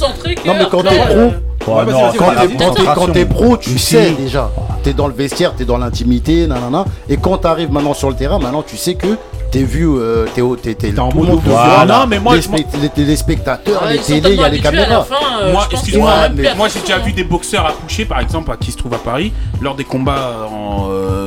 non 0.46 0.54
mais 0.58 0.66
quand 0.70 0.84
t'es 0.84 0.98
pro, 0.98 1.18
euh, 1.18 1.30
Ouais, 1.68 1.86
non, 1.92 2.74
quand 2.96 3.08
t'es 3.12 3.26
pro, 3.26 3.58
tu 3.58 3.78
sais 3.78 4.12
déjà. 4.12 4.50
T'es 4.82 4.94
dans 4.94 5.08
le 5.08 5.14
vestiaire, 5.14 5.54
t'es 5.56 5.66
dans 5.66 5.78
l'intimité, 5.78 6.48
nanana. 6.48 6.86
Et 7.10 7.18
quand 7.18 7.38
t'arrives 7.38 7.72
maintenant 7.72 7.94
sur 7.94 8.10
le 8.10 8.16
terrain, 8.16 8.40
maintenant 8.40 8.64
tu 8.66 8.78
sais 8.78 8.96
que 8.96 9.18
t'es 9.52 9.64
vu, 9.64 9.86
euh, 9.88 10.26
t'es 10.34 10.42
au- 10.42 10.56
t'es 10.56 10.78
en 11.00 11.14
mode 11.14 11.28
monde 11.28 11.42
voit. 11.44 11.86
Non, 11.86 12.08
mais 12.08 12.18
moi, 12.20 12.36
les, 12.38 12.42
je- 12.42 12.50
les 12.82 12.90
téléspectateurs, 12.90 13.84
ouais, 13.84 13.94
les 13.94 14.00
télés, 14.00 14.36
il 14.36 14.40
y 14.40 14.44
a 14.44 14.50
les 14.50 14.60
à 14.60 14.62
caméras. 14.62 15.04
fin, 15.04 15.16
euh, 15.44 15.52
Moi, 15.52 15.68
excuse-moi, 15.72 16.14
mais- 16.34 16.44
plus 16.50 16.58
Moi, 16.58 16.68
j'ai 16.74 16.80
déjà 16.80 16.98
vu 17.00 17.12
des 17.12 17.24
boxeurs 17.26 17.66
accoucher, 17.66 18.06
par 18.06 18.22
exemple, 18.22 18.52
à 18.52 18.56
qui 18.58 18.72
se 18.72 18.78
trouve 18.78 18.94
à 18.94 18.98
Paris, 18.98 19.34
lors 19.62 19.76
des 19.76 19.84
combats 19.84 20.48
en, 20.50 20.88
euh, 20.90 21.19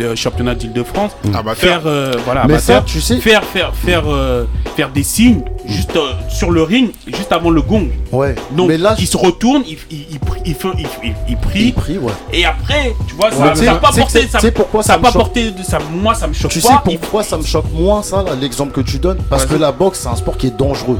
de 0.00 0.14
championnat 0.14 0.54
d'Île-de-France, 0.54 1.12
Amateur. 1.34 1.56
faire, 1.56 1.80
euh, 1.86 2.12
voilà, 2.24 2.42
Mais 2.46 2.54
amateur, 2.54 2.78
ça, 2.80 2.84
tu 2.86 3.00
sais. 3.00 3.18
faire, 3.20 3.44
faire, 3.44 3.74
faire, 3.74 4.04
euh, 4.06 4.44
faire 4.76 4.90
des 4.90 5.02
signes, 5.02 5.42
juste 5.70 5.96
euh, 5.96 6.12
sur 6.28 6.50
le 6.50 6.62
ring, 6.62 6.90
juste 7.06 7.32
avant 7.32 7.50
le 7.50 7.62
gong. 7.62 7.88
Ouais. 8.12 8.34
Donc, 8.52 8.68
mais 8.68 8.78
là, 8.78 8.94
il 8.98 9.06
se 9.06 9.16
retourne, 9.16 9.62
il, 9.66 9.76
il, 9.90 10.06
il, 10.12 10.18
prie- 10.18 10.40
il 10.44 10.54
fait- 10.54 10.68
il- 10.78 10.86
il- 11.04 11.14
il 11.28 11.36
prie, 11.36 11.62
il 11.66 11.72
prie, 11.74 11.98
ouais. 11.98 12.12
et 12.32 12.44
après, 12.44 12.94
tu 13.08 13.14
vois, 13.14 13.30
ça 13.30 13.50
tu 13.50 13.60
sais- 13.60 13.64
n'a 13.66 13.74
pas 13.76 13.88
tu 13.88 13.94
sais- 13.94 14.00
porté, 14.00 14.20
tu 14.22 14.28
ça, 14.28 14.40
sais 14.40 14.50
pourquoi 14.52 14.82
ça 14.82 14.88
ça 14.88 14.94
a 14.94 14.98
me 14.98 15.02
pas 15.02 15.08
choque 15.12 15.22
porté, 15.22 15.50
de- 15.50 15.62
ça, 15.62 15.78
moi 15.92 16.14
ça 16.14 16.26
me 16.26 16.32
choque 16.32 16.50
Tu 16.50 16.60
sais 16.60 16.68
pas. 16.68 16.82
pourquoi 16.84 17.22
ça 17.22 17.36
me 17.38 17.44
choque 17.44 17.72
moins, 17.72 18.02
ça, 18.02 18.24
l'exemple 18.40 18.72
que 18.72 18.80
tu 18.80 18.98
donnes? 18.98 19.18
Parce 19.28 19.46
que 19.46 19.54
la 19.54 19.72
boxe, 19.72 20.00
c'est 20.02 20.08
un 20.08 20.16
sport 20.16 20.36
qui 20.36 20.48
est 20.48 20.56
dangereux. 20.56 20.98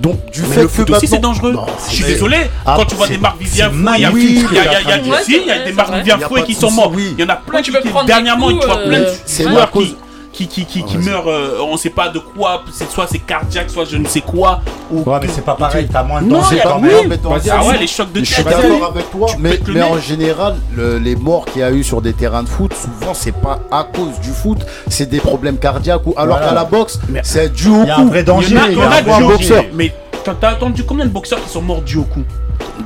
Donc, 0.00 0.30
du 0.32 0.40
Mais 0.42 0.46
fait 0.48 0.60
le 0.62 0.66
que 0.68 0.72
foot 0.72 0.90
aussi 0.90 1.06
c'est 1.06 1.18
dangereux. 1.18 1.52
Non, 1.52 1.66
Je 1.90 1.94
suis 1.96 2.04
désolé, 2.04 2.38
Ah, 2.64 2.74
quand 2.78 2.86
tu 2.86 2.94
vois 2.94 3.08
des 3.08 3.18
Marc 3.18 3.38
Vivien 3.38 3.70
Fouet, 3.70 3.92
il 3.96 4.00
y 4.00 4.04
a 4.06 4.10
il 4.10 4.16
y 4.16 4.26
a- 4.26 4.40
il 4.50 4.54
y 4.54 4.58
a- 4.58 4.80
il 4.80 5.06
y 5.06 5.10
a- 5.10 5.12
Ouais, 5.12 5.18
si, 5.24 5.32
il 5.36 5.46
y 5.46 5.50
a 5.50 5.54
c'est 5.54 5.64
des 5.72 5.74
c'est 5.76 5.96
Vivien. 5.98 6.18
Fouet 6.28 6.42
qui 6.44 6.54
sont 6.54 6.70
morts. 6.70 6.92
oui. 6.94 7.14
Il 7.18 7.22
y 7.22 7.26
en 7.26 7.30
a 7.32 7.36
plein 7.36 7.60
tu 7.60 7.70
qui, 7.72 7.78
peux 7.78 7.88
qui- 8.00 8.06
dernièrement, 8.06 8.48
tu 8.48 8.54
vois 8.66 8.76
plein 8.78 9.00
de 9.00 9.04
euh, 9.04 9.14
c'est 9.26 9.42
joueurs 9.42 9.52
moi 9.54 9.62
à 9.64 9.66
qui, 9.66 9.72
cause- 9.72 9.96
qui, 10.36 10.46
qui, 10.48 10.66
qui, 10.66 10.84
qui 10.84 10.98
Ouais, 10.98 11.04
meurent, 11.04 11.30
euh, 11.30 11.58
on 11.62 11.76
sait 11.78 11.88
pas 11.90 12.10
de 12.10 12.18
quoi, 12.18 12.62
c'est 12.70 12.90
soit 12.90 13.06
c'est 13.10 13.18
cardiaque, 13.20 13.70
soit 13.70 13.86
je 13.86 13.96
ne 13.96 14.06
sais 14.06 14.20
quoi. 14.20 14.60
Ou 14.92 14.98
Ouais, 15.00 15.18
mais 15.22 15.28
c'est 15.28 15.44
pas 15.44 15.54
pareil, 15.54 15.88
t'as 15.90 16.02
moins 16.02 16.20
de 16.20 16.26
Non, 16.28 16.40
danger 16.40 16.60
quand 16.62 16.68
pas- 16.74 16.78
même. 16.78 17.18
Ah 17.50 17.64
ouais, 17.64 17.78
les 17.78 17.86
chocs 17.86 18.12
de 18.12 18.20
Je 18.20 18.24
suis 18.34 18.44
tête. 18.44 18.52
d'accord 18.52 18.90
avec 18.94 19.10
toi, 19.10 19.28
mais, 19.38 19.58
en 19.82 19.98
général, 19.98 20.56
le- 20.74 20.98
les 20.98 21.16
morts 21.16 21.46
qu'il 21.46 21.62
y 21.62 21.64
a 21.64 21.70
eu 21.72 21.82
sur 21.82 22.02
des 22.02 22.12
terrains 22.12 22.42
de 22.42 22.48
foot, 22.48 22.72
souvent 22.74 23.14
c'est 23.14 23.32
pas 23.32 23.60
à 23.70 23.84
cause 23.84 24.20
du 24.20 24.30
foot, 24.30 24.58
c'est 24.88 25.08
des 25.08 25.20
problèmes 25.20 25.56
cardiaques 25.58 26.06
ou 26.06 26.12
alors 26.16 26.36
Voilà. 26.36 26.48
qu'à 26.50 26.54
la 26.54 26.64
boxe, 26.64 27.00
Mais- 27.08 27.20
c'est 27.24 27.52
dû 27.52 27.68
au 27.68 27.82
Il 27.82 27.86
y 27.86 27.90
a 27.90 27.96
un 27.96 28.02
coup. 28.02 28.08
vrai 28.08 28.18
Il 28.18 28.22
y 28.22 28.24
danger. 28.24 28.56
en 28.56 28.60
a, 28.60 28.68
il 28.68 28.76
y 28.78 28.80
a 28.80 29.16
un 29.16 29.22
un 29.22 29.26
boxeur. 29.26 29.64
Mais 29.74 29.94
t'as 30.22 30.34
t'as 30.34 30.54
entendu 30.54 30.84
combien 30.84 31.06
de 31.06 31.10
boxeurs 31.10 31.42
qui 31.42 31.48
sont 31.48 31.62
morts 31.62 31.80
du 31.82 31.96
haut 31.96 32.04
coup? 32.04 32.24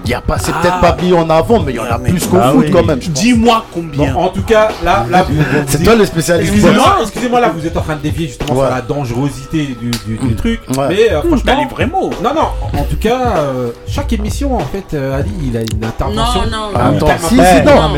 Il 0.04 0.10
y 0.10 0.14
a 0.14 0.20
pas, 0.20 0.38
c'est 0.38 0.52
Ah. 0.54 0.58
peut-être 0.62 0.80
pas 0.80 0.96
mis 1.02 1.12
en 1.12 1.28
avant, 1.30 1.60
mais 1.60 1.72
il 1.72 1.76
y 1.76 1.78
en 1.78 1.84
a 1.84 1.88
Ah, 1.92 1.98
mais- 2.02 2.10
plus 2.10 2.26
qu'au 2.26 2.38
Ah 2.40 2.50
foot 2.52 2.64
oui. 2.66 2.70
quand 2.72 2.84
même. 2.84 3.00
je. 3.00 3.10
Dis-moi 3.10 3.64
combien. 3.72 4.14
En 4.14 4.28
tout 4.28 4.42
cas, 4.42 4.68
là, 4.84 5.04
là 5.10 5.24
C'est 5.68 5.82
toi 5.82 5.94
le 5.94 6.04
spécialiste. 6.04 6.52
Excusez-moi, 6.52 6.98
excusez-moi, 7.02 7.40
là 7.40 7.48
vous 7.54 7.66
êtes 7.66 7.76
en 7.76 7.80
train 7.82 7.96
de 7.96 8.00
dévier 8.00 8.28
justement 8.28 8.54
Ouais. 8.54 8.66
sur 8.66 8.74
la 8.74 8.80
dangerosité 8.82 9.66
du, 9.80 9.90
du- 9.90 10.16
du 10.16 10.32
Mm. 10.32 10.36
truc. 10.36 10.60
Ouais. 10.76 10.86
Mais 10.88 11.12
euh, 11.12 11.20
T'as 11.20 11.22
les 11.22 11.28
franchement, 11.28 11.68
vrais 11.70 11.86
mots. 11.86 12.10
non, 12.22 12.34
non, 12.34 12.78
en 12.80 12.84
tout 12.84 12.96
cas, 13.00 13.18
euh, 13.38 13.70
chaque 13.88 14.12
émission 14.12 14.56
en 14.56 14.60
fait, 14.60 14.94
euh, 14.94 15.18
Ali, 15.18 15.30
il 15.42 15.56
a 15.56 15.60
une 15.60 15.84
intervention. 15.84 16.42
Non, 16.42 16.50
non, 16.50 16.70
Ah, 16.74 16.90
non. 16.90 16.96
attends, 16.96 17.28
si, 17.28 17.34
Eh, 17.34 17.62
non, 17.62 17.74
non, 17.74 17.88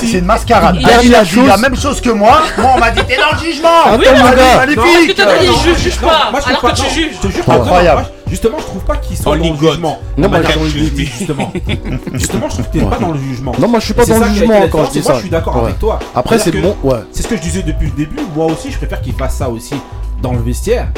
c'est 0.00 0.18
une 0.18 0.24
mascarade. 0.24 0.76
Il 0.80 1.14
a, 1.14 1.22
dit 1.24 1.42
la 1.46 1.56
même 1.58 1.76
chose 1.76 2.00
que 2.00 2.10
moi. 2.10 2.40
Moi, 2.58 2.70
on 2.76 2.78
m'a 2.80 2.90
dit 2.90 3.00
t'es 3.06 3.16
dans 3.16 3.36
le 3.36 3.38
jugement. 3.44 3.68
Que 3.84 3.90
Magnifique. 4.58 5.16
dit, 5.16 5.22
Non, 5.22 5.74
juge, 5.74 6.00
non, 6.02 6.08
pas. 6.08 6.30
moi, 6.30 6.40
je 6.42 6.48
Alors 6.48 6.60
que 6.62 6.66
pas- 6.66 6.72
tu 6.72 6.90
juges. 6.94 7.14
Je 7.22 7.28
te 7.28 7.50
Incroyable. 7.50 8.04
Justement, 8.32 8.58
je 8.58 8.64
trouve 8.64 8.82
pas 8.84 8.96
qu'ils 8.96 9.16
sont 9.16 9.30
dans 9.30 9.36
le 9.36 9.42
jugement. 9.44 9.98
Non, 10.16 10.28
moi, 10.28 10.40
justement. 10.96 11.52
justement, 12.14 12.48
je 12.48 12.54
trouve 12.54 12.68
que 12.68 12.72
t'es 12.78 12.84
pas 12.84 12.98
dans 12.98 13.12
le 13.12 13.18
jugement. 13.18 13.52
Non, 13.58 13.68
moi 13.68 13.78
je 13.78 13.84
suis 13.84 13.94
pas 13.94 14.06
dans 14.06 14.18
ça 14.18 14.26
le 14.26 14.34
jugement 14.34 14.60
quand 14.70 14.86
je 14.86 14.90
dis 14.92 14.98
et 14.98 15.02
moi, 15.02 15.10
ça. 15.10 15.14
je 15.16 15.20
suis 15.20 15.30
d'accord 15.30 15.56
Ouais. 15.56 15.64
avec 15.64 15.78
toi. 15.78 15.98
Après, 16.14 16.38
c'est 16.38 16.50
bon, 16.52 16.74
ouais. 16.82 17.00
C'est 17.12 17.22
ce 17.22 17.28
que 17.28 17.36
je 17.36 17.42
disais 17.42 17.62
depuis 17.62 17.86
le 17.86 17.92
début. 17.92 18.16
Moi 18.34 18.46
aussi, 18.46 18.70
je 18.70 18.78
préfère 18.78 19.00
qu'il 19.02 19.12
fasse 19.12 19.36
ça 19.36 19.48
aussi 19.50 19.74
dans 20.22 20.32
le 20.32 20.40
vestiaire 20.40 20.88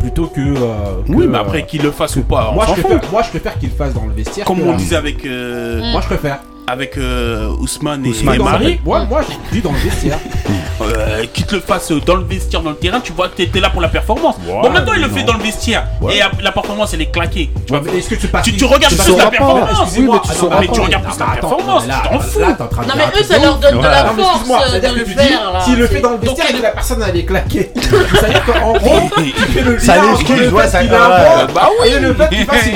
plutôt 0.00 0.26
que. 0.26 0.40
euh, 0.40 1.02
que, 1.06 1.12
Oui, 1.12 1.26
mais 1.26 1.38
euh, 1.38 1.40
après 1.40 1.64
qu'il 1.64 1.82
le 1.82 1.90
fasse 1.90 2.16
ou 2.16 2.22
pas, 2.22 2.52
moi, 2.52 2.66
je 2.68 2.72
préfère, 2.82 3.00
moi, 3.10 3.22
je 3.22 3.30
préfère 3.30 3.58
qu'il 3.58 3.70
le 3.70 3.74
fasse 3.74 3.94
dans 3.94 4.04
le 4.04 4.12
vestiaire. 4.12 4.44
Comme 4.44 4.58
que 4.58 4.64
on 4.64 4.76
disait 4.76 4.96
avec 4.96 5.24
euh, 5.24 5.80
Moi, 5.90 6.00
je 6.02 6.06
préfère. 6.06 6.40
Avec 6.68 6.98
euh, 6.98 7.48
Ousmane 7.60 8.04
et, 8.04 8.10
Ousmane 8.10 8.38
Marie, 8.42 8.80
Moi, 8.84 9.04
moi, 9.08 9.22
je 9.28 9.54
dis 9.56 9.62
dans 9.62 9.72
le 9.72 9.78
vestiaire. 9.78 10.18
euh, 10.80 11.24
qu'il 11.32 11.44
te 11.46 11.54
le 11.56 11.60
fasse 11.60 11.90
dans 12.06 12.14
le 12.16 12.24
vestiaire, 12.24 12.62
dans 12.62 12.70
le 12.70 12.76
terrain, 12.76 13.00
tu 13.00 13.12
vois 13.12 13.28
que 13.28 13.36
t'es 13.36 13.46
t'es 13.46 13.60
là 13.60 13.70
pour 13.70 13.80
la 13.80 13.88
performance. 13.88 14.36
bon, 14.46 14.70
maintenant 14.70 14.92
il 14.94 15.02
le 15.02 15.08
fait 15.08 15.22
dans 15.24 15.32
le 15.34 15.42
vestiaire 15.42 15.84
Ouais. 16.00 16.16
et 16.18 16.42
la 16.42 16.52
performance 16.52 16.94
elle 16.94 17.02
est 17.02 17.10
claquée. 17.10 17.50
Tu 17.66 17.72
vois, 17.74 17.82
Est-ce 17.92 18.08
que 18.10 18.14
tu 18.14 18.28
tu, 18.44 18.56
tu 18.56 18.64
regardes 18.64 18.94
tu 18.94 19.02
plus 19.02 19.16
la 19.16 19.26
performance. 19.30 19.88
Oui, 19.96 20.04
tu 20.04 20.28
mais 20.28 20.34
sauras 20.34 20.60
mais 20.60 20.68
tu 20.68 20.80
regardes 20.80 21.04
plus 21.04 21.18
la 21.18 21.26
performance, 21.26 21.82
tu 21.84 21.90
t'en 21.90 22.20
fous. 22.20 22.38
De 22.38 22.44
Non, 22.44 22.94
mais 22.96 23.20
eux, 23.20 23.24
ça 23.24 23.38
de 23.38 23.42
leur 23.44 23.58
donne 23.58 23.78
de 23.78 23.82
la 23.86 24.04
force 24.04 24.50
euh, 24.74 24.80
de 24.80 24.98
le 24.98 25.04
tu 25.04 25.10
faire. 25.12 25.62
s'il 25.64 25.78
le 25.78 25.86
fait 25.86 26.00
dans 26.00 26.10
le 26.12 26.18
vestiaire, 26.18 26.46
la 26.62 26.70
personne 26.70 27.04
elle 27.08 27.16
est 27.16 27.24
claquée. 27.24 27.72
C'est-à-dire 27.76 28.44
qu'en 28.44 28.72
gros, 28.74 29.10
tu 29.16 29.32
fais 29.32 29.62
le 29.62 29.78
Ça 29.78 29.96
lien 29.96 30.12
entre 30.12 30.32
le 30.34 30.48
ouais, 30.50 30.62
fait 30.64 30.68
ça- 30.68 30.80
qu'il 30.82 30.94
a 30.94 31.46
Bah 31.54 31.70
oui. 31.82 31.88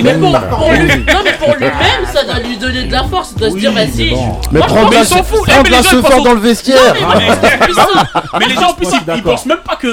Mais 0.03 0.15
bonne 0.15 0.41
pour, 0.51 0.71
lui-même, 0.71 1.73
ça 2.13 2.25
doit 2.25 2.41
lui 2.41 2.57
donner 2.57 2.85
de 2.85 2.93
la 2.93 3.05
force. 3.05 3.33
Il 3.37 3.41
doit 3.41 3.51
se 3.51 3.57
dire, 3.57 3.73
vas-y. 3.87 4.15
Mais 4.53 4.61
prends 4.61 4.91
foutent. 5.23 5.49
Eh, 5.49 5.83
se 5.83 5.97
pensent- 5.97 6.23
dans 6.23 6.35
le 6.35 6.41
vestiaire. 6.41 6.95
Mais 8.39 8.47
les 8.47 8.55
gens 8.55 8.71
en 8.71 8.75
plus 8.75 8.87
ils, 9.17 9.23
pensent 9.23 9.47
même 9.47 9.59
pas 9.59 9.77
que 9.77 9.89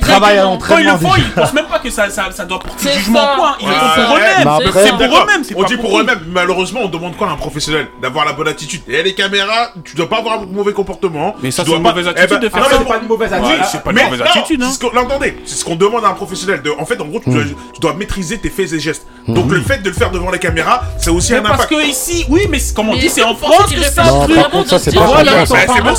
travail 0.00 0.38
à 0.38 0.44
exactement. 0.44 0.58
quand 0.58 0.78
ils 0.78 0.84
le 0.84 0.90
l'entraînement. 0.90 0.98
font, 1.14 1.16
ils 1.18 1.30
pensent 1.32 1.52
même 1.52 1.66
pas 1.66 1.78
que 1.78 1.90
ça, 1.90 2.08
ça, 2.10 2.30
ça 2.32 2.44
doit 2.44 2.58
porter 2.60 2.90
jugement 2.92 3.26
point. 3.36 3.56
Ils 3.60 3.66
font 3.66 3.72
pour 4.06 4.14
Ouais. 4.14 4.20
eux-mêmes. 4.20 4.62
C'est 4.72 4.90
pour 5.08 5.16
eux-mêmes. 5.22 5.42
On 5.56 5.62
dit 5.64 5.76
pour 5.76 6.00
eux-mêmes, 6.00 6.20
malheureusement, 6.28 6.80
on 6.84 6.88
demande 6.88 7.16
quoi 7.16 7.28
à 7.28 7.32
un 7.32 7.36
professionnel 7.36 7.88
D'avoir 8.00 8.24
la 8.24 8.32
bonne 8.32 8.48
attitude. 8.48 8.82
Et 8.88 9.02
les 9.02 9.14
caméras, 9.14 9.70
tu 9.84 9.96
dois 9.96 10.08
pas 10.08 10.18
avoir 10.18 10.40
un 10.40 10.46
mauvais 10.46 10.72
comportement. 10.72 11.34
Mais 11.42 11.50
ça, 11.50 11.64
c'est 11.64 11.72
une 11.72 11.82
pas- 11.82 11.90
mauvaise 11.90 12.06
Eh 12.06 12.10
attitude 12.20 12.40
ben, 12.40 12.40
de 12.40 12.48
faire 12.48 12.62
non, 12.62 12.68
ça. 12.70 12.76
C'est 12.78 12.88
pas 12.88 12.98
une 12.98 13.08
mauvaise 13.08 13.32
attitude. 13.32 13.64
c'est 13.70 13.82
pas 13.82 13.90
une 13.90 13.96
mauvaise 14.02 14.20
non, 14.20 14.26
attitude, 14.26 14.62
hein. 14.62 14.66
c'est 14.70 14.74
ce 14.74 14.80
qu'on- 14.90 14.94
là, 14.94 15.02
attendez, 15.02 15.36
c'est 15.44 15.56
ce 15.56 15.64
qu'on 15.64 15.76
demande 15.76 16.04
à 16.04 16.08
un 16.08 16.12
professionnel. 16.14 16.62
De, 16.62 16.70
en 16.78 16.84
fait, 16.86 17.00
en 17.00 17.06
gros, 17.06 17.20
tu, 17.20 17.30
dois, 17.30 17.42
tu 17.72 17.80
dois 17.80 17.94
maîtriser 17.94 18.38
tes 18.38 18.50
faits 18.50 18.72
et 18.72 18.80
gestes. 18.80 19.06
Donc, 19.28 19.50
le 19.50 19.60
fait 19.60 19.78
de 19.78 19.88
le 19.88 19.94
faire 19.94 20.10
devant 20.10 20.30
les 20.30 20.38
caméras, 20.38 20.82
c'est 20.98 21.10
aussi 21.10 21.32
Mais 21.32 21.38
un 21.38 21.42
parce 21.42 21.54
impact. 21.64 21.70
que 21.70 21.86
ici, 21.86 22.26
oui, 22.28 22.46
mais 22.50 22.58
c'est- 22.58 22.74
comme 22.74 22.88
on 22.90 22.92
Mais 22.92 22.98
dit, 22.98 23.08
c'est 23.08 23.22
en 23.24 23.34
France 23.34 23.66
que 23.72 23.80
ça 23.82 23.90
ça, 24.04 24.04
c'est 24.04 24.04
ils 24.04 24.36
sont 24.36 24.44
Bah, 24.64 24.78
c'est 24.86 24.92
pour 24.94 25.82
bons. 25.82 25.94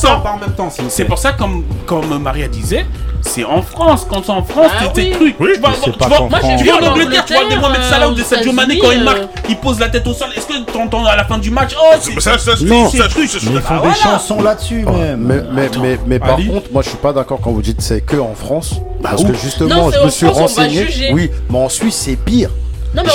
ça. 0.69 0.83
C'est 0.89 1.05
pour 1.05 1.17
ça, 1.17 1.31
comme, 1.33 1.63
comme 1.85 2.17
Maria 2.21 2.47
disait, 2.47 2.85
c'est 3.21 3.43
en 3.43 3.61
France. 3.61 4.05
Quand 4.09 4.21
c'est 4.23 4.31
en 4.31 4.43
France, 4.43 4.71
Ah 4.79 4.87
t'es 4.93 5.01
tes 5.03 5.09
oui. 5.09 5.13
trucs. 5.13 5.35
Oui, 5.39 5.49
tu 5.55 5.59
vois, 5.59 5.69
mais 5.69 5.75
c'est 5.83 5.91
tu 5.91 5.97
pas 5.97 6.07
vois, 6.07 6.19
moi, 6.29 6.39
France. 6.39 6.51
tu 6.57 6.63
viens 6.63 6.75
en 6.77 6.85
Angleterre, 6.91 7.25
tu 7.25 7.33
vois 7.33 7.49
des 7.49 7.55
Mohamed 7.57 7.83
Salah 7.83 8.09
ou 8.09 8.13
des 8.13 8.23
Sadio 8.23 8.51
Mané 8.51 8.77
quand 8.77 8.91
ils 8.91 9.01
euh, 9.01 9.03
marquent, 9.03 9.27
ils 9.49 9.57
posent 9.57 9.79
la 9.79 9.89
tête 9.89 10.05
au 10.07 10.13
sol. 10.13 10.29
Est-ce 10.35 10.45
que 10.47 10.71
t'entends 10.71 11.05
à 11.05 11.15
la 11.15 11.25
fin 11.25 11.37
du 11.37 11.49
match? 11.51 11.75
Oh, 11.79 11.95
c'est 11.99 12.19
Ça, 12.21 12.37
ça, 12.37 12.51
Non. 12.61 12.89
ça, 12.89 12.97
je 13.09 13.25
suis 13.27 13.49
Mais 13.49 13.55
ils 13.55 13.61
font 13.61 13.75
Ah, 13.83 13.87
des 13.87 13.95
chansons 13.95 14.41
là-dessus, 14.41 14.85
Mais, 14.85 15.15
même. 15.15 15.47
mais, 15.53 15.69
mais, 15.81 15.99
mais 16.05 16.19
par 16.19 16.37
contre, 16.37 16.71
moi 16.71 16.81
je 16.83 16.89
suis 16.89 16.97
pas 16.97 17.13
d'accord 17.13 17.39
quand 17.41 17.51
vous 17.51 17.61
dites 17.61 17.81
c'est 17.81 18.01
que 18.01 18.17
en 18.17 18.35
France. 18.35 18.75
Parce 19.01 19.21
où 19.23 19.27
que 19.27 19.33
justement, 19.33 19.91
je 19.91 20.05
me 20.05 20.09
suis 20.09 20.27
renseigné. 20.27 20.87
Oui, 21.11 21.31
mais 21.49 21.57
en 21.59 21.69
Suisse 21.69 21.95
c'est 21.95 22.15
pire. 22.15 22.49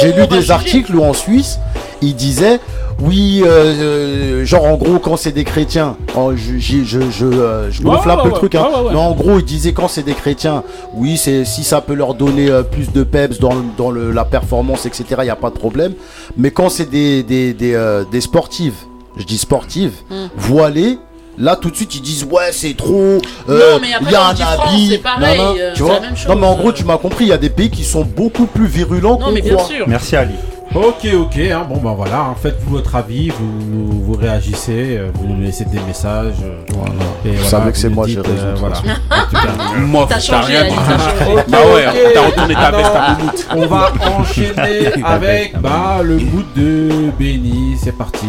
J'ai 0.00 0.12
lu 0.12 0.26
des 0.26 0.50
articles 0.50 0.94
où 0.94 1.02
en 1.04 1.14
Suisse, 1.14 1.58
ils 2.02 2.14
disaient 2.14 2.61
oui, 3.03 3.42
euh, 3.44 3.48
euh, 3.48 4.44
genre 4.44 4.64
en 4.64 4.76
gros 4.76 4.98
quand 4.98 5.16
c'est 5.16 5.32
des 5.32 5.44
chrétiens, 5.44 5.96
oh, 6.16 6.32
je, 6.36 6.59
je, 6.59 6.82
je, 7.11 7.24
euh, 7.24 7.70
je 7.70 7.82
Ouais, 7.82 7.94
gonfle 7.96 8.11
un 8.11 8.16
ouais, 8.16 8.22
peu 8.22 8.28
le 8.28 8.32
ouais, 8.34 8.38
truc, 8.38 8.55
hein. 8.55 8.62
ouais, 8.68 8.74
ouais, 8.78 8.84
ouais. 8.86 8.92
mais 8.92 8.98
en 8.98 9.12
gros 9.12 9.38
ils 9.38 9.44
disaient 9.44 9.72
quand 9.72 9.88
c'est 9.88 10.03
des 10.03 10.14
chrétiens, 10.14 10.62
oui, 10.94 11.16
c'est 11.16 11.44
si 11.44 11.64
ça 11.64 11.80
peut 11.80 11.94
leur 11.94 12.14
donner 12.14 12.51
euh, 12.51 12.62
plus 12.62 12.92
de 12.92 13.03
peps 13.03 13.38
dans, 13.38 13.55
dans 13.78 13.90
le, 13.90 14.11
la 14.12 14.24
performance, 14.24 14.86
etc. 14.86 15.05
Il 15.20 15.26
y 15.26 15.30
a 15.30 15.36
pas 15.36 15.51
de 15.51 15.55
problème. 15.59 15.94
Mais 16.36 16.51
quand 16.51 16.68
c'est 16.68 16.90
des 16.90 17.22
des, 17.22 17.55
des, 17.55 17.74
euh, 17.74 18.05
des 18.11 18.20
sportives, 18.20 18.74
je 19.16 19.24
dis 19.24 19.38
sportives, 19.38 19.92
Hmm. 20.11 20.26
voilées. 20.36 20.98
Là 21.38 21.57
tout 21.57 21.70
de 21.70 21.76
suite 21.76 21.94
ils 21.94 22.03
disent 22.03 22.24
ouais 22.24 22.51
c'est 22.53 22.76
trop, 22.76 22.92
Non, 22.92 23.20
euh, 23.48 23.78
mais 23.80 23.94
après, 23.94 24.11
il 24.11 24.12
y 24.12 24.14
a 24.14 24.26
un 24.26 24.30
habit, 24.30 24.98
pareil, 24.98 25.40
tu 25.74 25.82
vois. 25.84 25.94
la 25.94 26.01
même 26.01 26.14
non 26.28 26.36
mais 26.36 26.46
en 26.46 26.51
chose. 26.53 26.59
gros 26.61 26.72
tu 26.72 26.84
m'as 26.84 26.98
compris, 26.98 27.24
il 27.24 27.28
y 27.28 27.32
a 27.32 27.38
des 27.38 27.48
pays 27.48 27.70
qui 27.70 27.84
sont 27.84 28.03
beaucoup 28.05 28.44
plus 28.44 28.66
virulents 28.66 29.18
Non, 29.18 29.26
qu'on 29.26 29.32
mais 29.32 29.40
bien 29.40 29.55
croit. 29.55 29.64
sûr. 29.66 29.88
Merci 29.88 30.16
Ali. 30.16 30.34
Ok, 30.72 31.04
ok, 31.16 31.36
hein, 31.52 31.66
bon 31.68 31.78
ben 31.78 31.94
voilà, 31.94 32.20
hein, 32.20 32.34
faites-vous 32.40 32.76
votre 32.76 32.94
avis, 32.94 33.30
vous, 33.30 34.04
vous 34.04 34.12
réagissez, 34.12 34.98
euh, 34.98 35.10
vous 35.14 35.26
nous 35.26 35.40
laissez 35.42 35.64
des 35.64 35.80
messages. 35.80 36.34
euh, 36.44 36.62
et 37.24 37.30
Vous 37.30 37.34
voilà, 37.38 37.48
savez 37.50 37.72
que 37.72 37.78
c'est 37.78 37.88
moi, 37.88 38.06
j'ai 38.06 38.20
raison, 38.20 38.32
euh, 38.38 38.52
toute 38.52 38.60
voilà. 38.60 38.76
Moi, 39.78 40.06
T'as 40.08 40.20
changé, 40.20 40.56
rien. 40.58 40.72
Bah 41.48 41.58
ouais, 41.74 42.12
t'as 42.14 42.20
retourné 42.24 42.54
ta 42.54 42.60
Ah 42.60 42.70
veste 42.70 42.92
à. 42.94 43.16
On 43.56 43.66
va 43.66 43.92
enchaîner 44.16 44.92
avec 45.04 45.60
bah, 45.60 46.02
le 46.04 46.18
bout 46.18 46.44
de 46.54 47.10
Benny, 47.18 47.76
c'est 47.82 47.96
parti. 47.98 48.28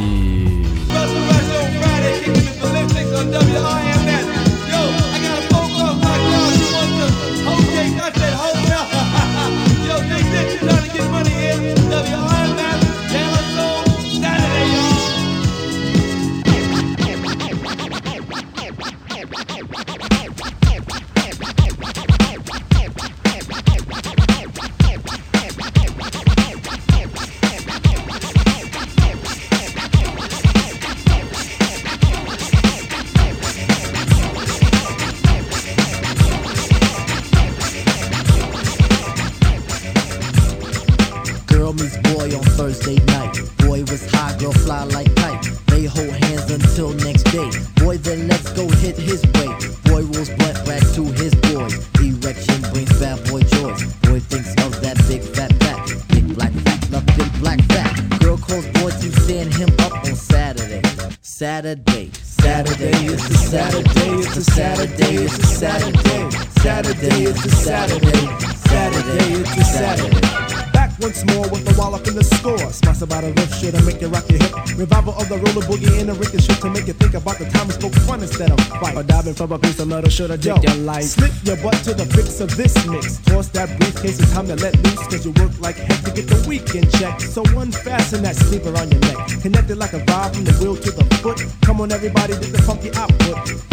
Fight. 79.42 79.50
Or 79.50 79.50
diving 79.50 79.50
from 79.50 79.52
a 79.52 79.60
piece 79.60 79.80
of 79.80 79.88
metal 79.88 80.10
should 80.10 80.30
have 80.30 80.64
your 80.64 80.76
life. 80.86 81.04
Slip 81.04 81.32
your 81.44 81.58
butt 81.58 81.84
to 81.84 81.94
the 81.94 82.06
fix 82.06 82.40
of 82.42 82.56
this 82.56 82.76
mix. 82.88 83.18
Toss 83.26 83.50
that 83.50 83.78
briefcase, 83.80 84.20
it's 84.20 84.34
time 84.34 84.48
to 84.48 84.56
let 84.56 84.76
loose. 84.84 85.08
Cause 85.08 85.26
you 85.26 85.32
work 85.32 85.60
like 85.60 85.76
heck 85.76 86.04
to 86.04 86.12
get 86.12 86.28
the 86.28 86.46
weekend 86.48 86.92
check. 86.92 87.20
So 87.20 87.44
unfasten 87.58 88.24
that 88.24 88.36
sleeper 88.36 88.76
on 88.78 88.92
your 88.92 89.02
neck. 89.02 89.42
Connected 89.42 89.78
like 89.78 89.94
a 89.94 90.00
vibe 90.00 90.36
from 90.36 90.46
the 90.46 90.54
wheel 90.54 90.76
to 90.76 90.92
the 90.92 91.04
foot. 91.22 91.46
Come 91.62 91.82
on, 91.82 91.92
everybody, 91.92 92.34
get 92.34 92.52
the 92.52 92.62
funky 92.62 92.92
output. 92.96 93.71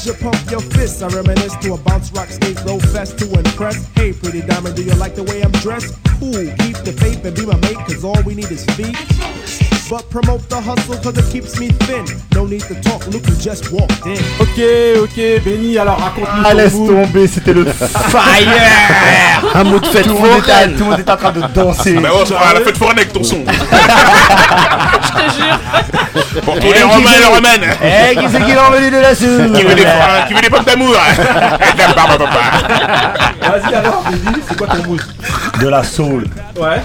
As 0.00 0.06
you 0.06 0.14
pump 0.14 0.50
your 0.50 0.60
fists, 0.60 1.02
I 1.02 1.08
reminisce 1.08 1.56
to 1.56 1.74
a 1.74 1.78
bounce 1.78 2.10
rock 2.12 2.28
skate 2.28 2.62
roll 2.64 2.80
fest 2.80 3.18
to 3.18 3.38
impress. 3.38 3.86
Hey, 3.94 4.12
pretty 4.12 4.40
diamond, 4.40 4.76
do 4.76 4.82
you 4.82 4.94
like 4.94 5.14
the 5.14 5.24
way 5.24 5.42
I'm 5.42 5.52
dressed? 5.52 5.94
Cool, 6.18 6.32
keep 6.58 6.76
the 6.84 6.96
faith 6.98 7.24
and 7.24 7.36
be 7.36 7.44
my 7.44 7.56
mate, 7.56 7.76
cause 7.76 8.04
all 8.04 8.22
we 8.22 8.34
need 8.34 8.50
is 8.50 8.64
feet. 8.76 8.96
But 9.90 10.08
promote 10.08 10.48
the 10.48 10.54
hustle 10.60 10.94
cause 11.02 11.18
it 11.18 11.24
keeps 11.32 11.58
me 11.58 11.68
thin. 11.70 12.04
No 12.32 12.46
need 12.46 12.60
to 12.62 12.74
talk, 12.80 13.04
Luke, 13.08 13.26
you 13.26 13.34
just 13.34 13.72
walked 13.72 14.06
in. 14.06 14.14
Ok, 14.38 14.60
ok, 15.02 15.42
Benny, 15.44 15.76
alors 15.78 15.98
raconte-nous 15.98 16.42
Ah, 16.46 16.54
laisse 16.54 16.74
tomber, 16.74 17.26
c'était 17.26 17.52
le 17.52 17.64
fire 18.08 18.22
Un 19.52 19.64
mot 19.64 19.80
de 19.80 19.86
fête 19.86 20.04
tout 20.04 20.10
le, 20.10 20.14
monde 20.14 20.38
était, 20.38 20.52
foraine. 20.52 20.72
tout 20.74 20.84
le 20.84 20.90
monde 20.90 21.00
était 21.00 21.10
en 21.10 21.16
train 21.16 21.32
de 21.32 21.40
danser. 21.52 21.94
Ah 21.98 22.00
bah 22.02 22.08
ouais, 22.10 22.20
on 22.22 22.26
fera 22.26 22.54
la 22.54 22.60
fête 22.60 22.76
foraine 22.78 22.98
avec 22.98 23.12
ton 23.12 23.24
son. 23.24 23.38
Je 25.02 25.08
te 25.10 25.24
jure. 25.34 25.58
Pour 26.44 26.54
tous 26.60 26.72
les 26.72 26.82
romains 26.84 27.10
et 27.16 27.18
les 27.18 27.26
romaines. 27.34 27.66
Eh, 27.82 28.14
qui 28.14 28.26
c'est 28.30 28.44
qui 28.44 28.52
l'a 28.54 28.66
envoyé 28.66 28.90
de 28.92 28.96
la 28.96 29.12
Qui 29.12 29.24
veut 29.24 29.48
des, 29.74 29.82
soupe 29.82 29.90
forains- 29.90 30.26
qui 30.28 30.34
veut 30.34 30.40
des 30.40 30.50
pommes 30.50 30.64
d'amour? 30.64 30.94
Vas-y 33.40 33.74
alors, 33.74 34.04
Benny, 34.04 34.40
c'est 34.48 34.56
quoi 34.56 34.68
ton 34.68 34.82
mood? 34.86 35.00
De 35.60 35.68
la 35.68 35.82
soul. 35.82 36.28
Ouais, 36.56 36.80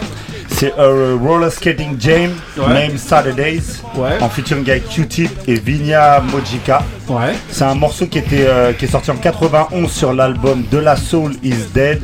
C'est 0.58 0.74
un 0.80 1.18
roller 1.22 1.51
skating 1.51 1.97
jam 1.99 2.32
Ouais. 2.58 2.68
named 2.74 2.97
Saturdays 2.97 3.82
Ouais. 3.97 4.18
en 4.22 4.30
featuring 4.30 4.70
avec 4.70 4.88
Q-Tip 4.88 5.30
et 5.47 5.56
Vinya 5.56 6.22
Mojika. 6.22 6.82
ouais. 7.10 7.34
C'est 7.49 7.66
un 7.66 7.76
morceau 7.76 8.08
qui 8.08 8.20
était 8.20 8.45
euh, 8.47 8.72
qui 8.72 8.86
est 8.86 8.88
sorti 8.88 9.12
en 9.12 9.18
91 9.18 9.91
sur 9.91 10.14
l'album 10.14 10.64
De 10.72 10.78
la 10.78 10.95
Soul 10.95 11.34
is 11.43 11.56
Dead 11.74 12.01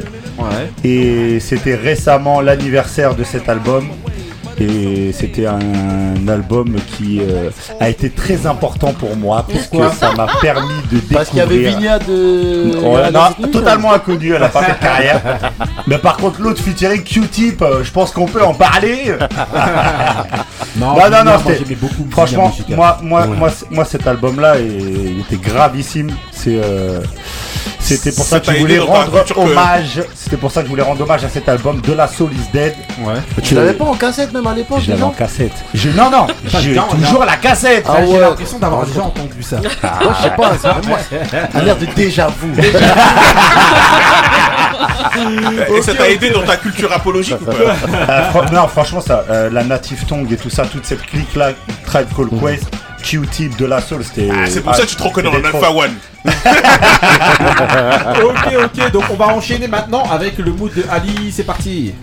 et 0.84 1.40
c'était 1.40 1.76
récemment 1.76 2.42
l'anniversaire 2.42 3.16
de 3.16 3.24
cet 3.24 3.48
album 3.48 3.88
et 4.62 5.12
c'était 5.12 5.48
un, 5.48 5.60
album 6.28 6.76
qui 6.96 7.20
euh, 7.20 7.50
a 7.80 7.90
été 7.90 8.10
très 8.10 8.46
important 8.46 8.94
pour 8.94 9.18
moi 9.18 9.44
puisque 9.48 9.70
Pourquoi 9.72 9.92
ça 9.92 10.14
m'a 10.14 10.28
permis 10.40 10.68
de 10.92 10.98
découvrir 10.98 11.18
Parce 11.18 11.30
qu'il 11.30 11.40
y 11.40 11.42
avait 11.42 11.58
Vigna 11.58 12.00
de. 12.00 12.78
Voilà, 12.80 13.12
non, 13.12 13.48
totalement 13.48 13.92
inconnu, 13.92 14.34
elle 14.34 14.44
a 14.44 14.50
pas 14.50 14.62
fait 14.62 14.74
de 14.74 14.78
carrière. 14.78 15.22
Mais 15.88 15.98
par 15.98 16.18
contre, 16.18 16.42
l'autre 16.42 16.62
featuring 16.62 17.04
Q-Tip, 17.04 17.62
euh, 17.62 17.84
je 17.84 17.92
pense 17.92 18.12
qu'on 18.12 18.28
peut 18.28 18.44
en 18.44 18.54
parler. 18.54 19.16
Non, 20.78 20.96
Non, 20.96 20.96
non, 20.96 21.18
non, 21.18 21.24
moi 21.24 21.38
c'était- 21.46 21.58
j'aimais 21.60 21.76
beaucoup. 21.76 22.08
Franchement, 22.12 22.52
moi, 22.70 22.98
moi, 23.02 23.26
moi, 23.28 23.50
moi, 23.70 23.86
cet 23.86 24.08
album-là, 24.08 24.58
il 24.60 25.12
il 25.12 25.20
était 25.22 25.36
gravissime. 25.38 26.12
C'est, 26.32 26.60
euh, 26.64 27.02
c'était 27.80 28.12
pour 28.12 28.24
ça, 28.26 28.38
Ça 28.38 28.40
que 28.40 28.54
je 28.54 28.60
voulais 28.60 28.80
rendre 28.80 29.24
que- 29.26 29.38
hommage. 29.40 30.02
C'était 30.16 30.38
pour 30.38 30.50
ça 30.52 30.62
que 30.62 30.68
je 30.68 30.70
voulais 30.72 30.82
rendre 30.84 31.02
hommage 31.02 31.24
à 31.26 31.30
cet 31.30 31.50
album 31.50 31.82
de 31.82 31.92
la 31.94 32.08
Soul 32.08 32.32
is 32.34 32.48
Dead. 32.54 32.74
Ouais. 33.04 33.16
Tu 33.44 33.54
l'avais 33.54 33.74
pas 33.74 33.84
en 33.86 33.96
cassette 33.96 34.32
même 34.34 34.48
à 34.48 34.54
l'époque 34.56 34.80
Je 34.82 34.90
l'avais 34.92 35.04
en 35.04 35.10
cassette. 35.12 35.52
Je, 35.74 35.90
non, 35.90 36.10
non, 36.10 36.28
j'ai 36.62 36.74
non, 36.74 36.84
toujours 36.88 37.26
la 37.26 37.36
cassette. 37.38 37.86
Ah 37.90 37.98
J'ai 38.06 38.14
ouais. 38.14 38.20
l'impression 38.20 38.58
d'avoir 38.60 38.86
déjà 38.86 39.02
entendu 39.04 39.44
ça. 39.44 39.58
Moi 39.58 40.14
je 40.18 40.24
sais 40.24 40.36
pas, 40.36 40.52
c'est 40.62 40.68
même 40.68 40.88
moi. 40.88 41.00
Un 41.54 41.66
air 41.68 41.76
de 41.78 41.86
déjà 41.88 42.28
vu. 42.28 42.54
Et 45.76 45.82
ça 45.82 45.94
t'a 45.96 46.10
aidé 46.10 46.30
dans 46.30 46.44
ta 46.44 46.58
culture 46.58 46.92
apologique 46.92 47.38
ou 47.42 47.46
pas 47.46 47.52
Euh, 47.54 48.24
fran- 48.32 48.46
non, 48.52 48.68
franchement, 48.68 49.02
ça, 49.02 49.24
euh, 49.30 49.50
la 49.52 49.64
Native 49.64 50.06
Tongue 50.06 50.32
et 50.32 50.38
tout 50.38 50.50
ça, 50.50 50.66
toute 50.66 50.86
cette 50.86 51.02
clique-là, 51.04 51.52
Tribe 51.86 52.08
Called 52.16 52.40
Quest, 52.42 52.66
Q-Tip 53.04 53.58
de 53.58 53.66
la 53.66 53.82
Soul, 53.82 54.04
c'était. 54.04 54.30
Ah, 54.32 54.46
C'est 54.48 54.62
pour 54.62 54.76
ça 54.76 54.84
que 54.84 54.88
tu 54.90 54.96
te 54.96 55.04
reconnais 55.04 55.30
en 55.30 55.36
Alpha 55.36 55.60
trop. 55.60 55.82
One. 55.84 55.96
ok, 58.24 58.54
ok, 58.66 58.92
donc 58.92 59.04
on 59.12 59.16
va 59.16 59.28
enchaîner 59.28 59.68
maintenant 59.68 60.04
avec 60.12 60.38
le 60.38 60.52
mood 60.52 60.72
de 60.74 60.84
Ali, 60.92 61.32
c'est 61.32 61.44
parti. 61.44 61.94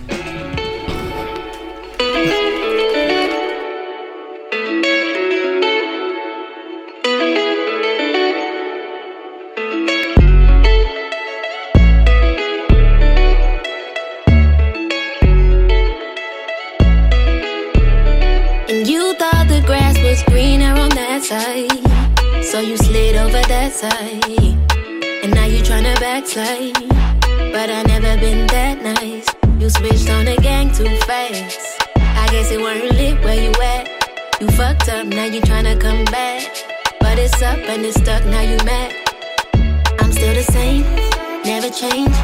Backslide. 26.19 26.73
But 27.53 27.69
I 27.69 27.83
never 27.83 28.19
been 28.19 28.47
that 28.47 28.81
nice. 28.81 29.25
You 29.59 29.69
switched 29.69 30.09
on 30.09 30.25
the 30.25 30.35
gang 30.41 30.71
too 30.73 30.89
fast. 31.05 31.81
I 31.95 32.27
guess 32.31 32.51
it 32.51 32.59
weren't 32.59 32.91
lit 32.95 33.23
where 33.23 33.41
you 33.41 33.51
at. 33.61 33.87
You 34.41 34.47
fucked 34.51 34.89
up, 34.89 35.07
now 35.07 35.25
you 35.25 35.41
tryna 35.41 35.79
come 35.79 36.03
back. 36.05 36.43
But 36.99 37.17
it's 37.19 37.41
up 37.41 37.57
and 37.57 37.85
it's 37.85 37.99
stuck, 38.01 38.23
now 38.25 38.41
you 38.41 38.57
mad. 38.65 38.93
I'm 39.99 40.11
still 40.11 40.33
the 40.33 40.43
same, 40.43 40.83
never 41.43 41.69
change. 41.69 42.15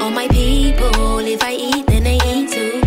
All 0.00 0.10
my 0.10 0.28
people, 0.28 1.18
if 1.20 1.42
I 1.42 1.52
eat, 1.52 1.86
then 1.86 2.04
they 2.04 2.18
eat 2.26 2.50
too. 2.50 2.82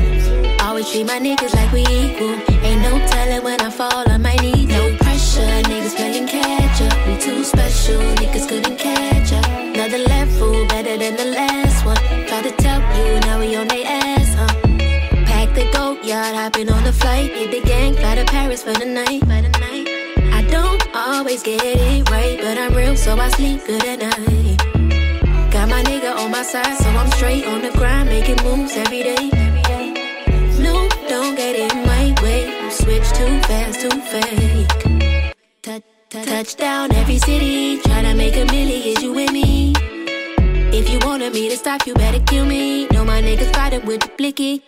Always 0.63 0.89
treat 0.91 1.05
my 1.07 1.19
niggas 1.19 1.53
like 1.55 1.71
we 1.71 1.81
equal. 1.81 2.35
Ain't 2.63 2.81
no 2.81 2.99
telling 3.07 3.43
when 3.43 3.61
I 3.61 3.69
fall, 3.69 4.03
I 4.07 4.17
might 4.17 4.41
need 4.41 4.70
yard, 16.21 16.35
hopping 16.35 16.69
on 16.71 16.83
the 16.83 16.93
flight. 16.93 17.31
Hit 17.31 17.51
the 17.51 17.61
gang, 17.67 17.93
fly 17.95 18.15
to 18.15 18.25
Paris 18.25 18.63
for 18.63 18.73
the 18.73 18.85
night. 18.85 19.21
I 20.37 20.41
don't 20.49 20.83
always 20.95 21.41
get 21.43 21.61
it 21.63 22.09
right, 22.09 22.37
but 22.39 22.57
I'm 22.57 22.73
real, 22.73 22.95
so 22.95 23.17
I 23.17 23.29
sleep 23.29 23.65
good 23.65 23.83
at 23.85 23.99
night. 23.99 24.57
Got 25.51 25.69
my 25.69 25.81
nigga 25.83 26.15
on 26.15 26.31
my 26.31 26.43
side, 26.43 26.77
so 26.77 26.89
I'm 26.89 27.11
straight 27.11 27.45
on 27.45 27.61
the 27.61 27.71
grind, 27.71 28.09
making 28.09 28.39
moves 28.43 28.75
every 28.77 29.03
day. 29.03 29.25
No, 30.65 30.87
don't 31.09 31.35
get 31.35 31.55
in 31.55 31.75
my 31.85 32.15
way. 32.21 32.41
Switch 32.69 33.07
too 33.19 33.33
fast, 33.49 33.81
too 33.81 33.97
fake. 34.11 34.69
Touch, 35.61 35.83
touch, 36.09 36.25
touchdown 36.25 36.91
every 36.93 37.17
city, 37.17 37.79
tryna 37.81 38.15
make 38.15 38.35
a 38.35 38.45
million. 38.45 38.81
Is 38.91 39.03
you 39.03 39.13
with 39.13 39.31
me? 39.31 39.73
If 40.73 40.89
you 40.89 40.99
wanted 41.05 41.33
me 41.33 41.49
to 41.49 41.57
stop, 41.57 41.85
you 41.85 41.93
better 41.93 42.21
kill 42.21 42.45
me. 42.45 42.87
Know 42.93 43.03
my 43.03 43.21
niggas 43.21 43.53
fighting 43.53 43.85
with 43.85 44.01
the 44.01 44.11
blicky. 44.17 44.63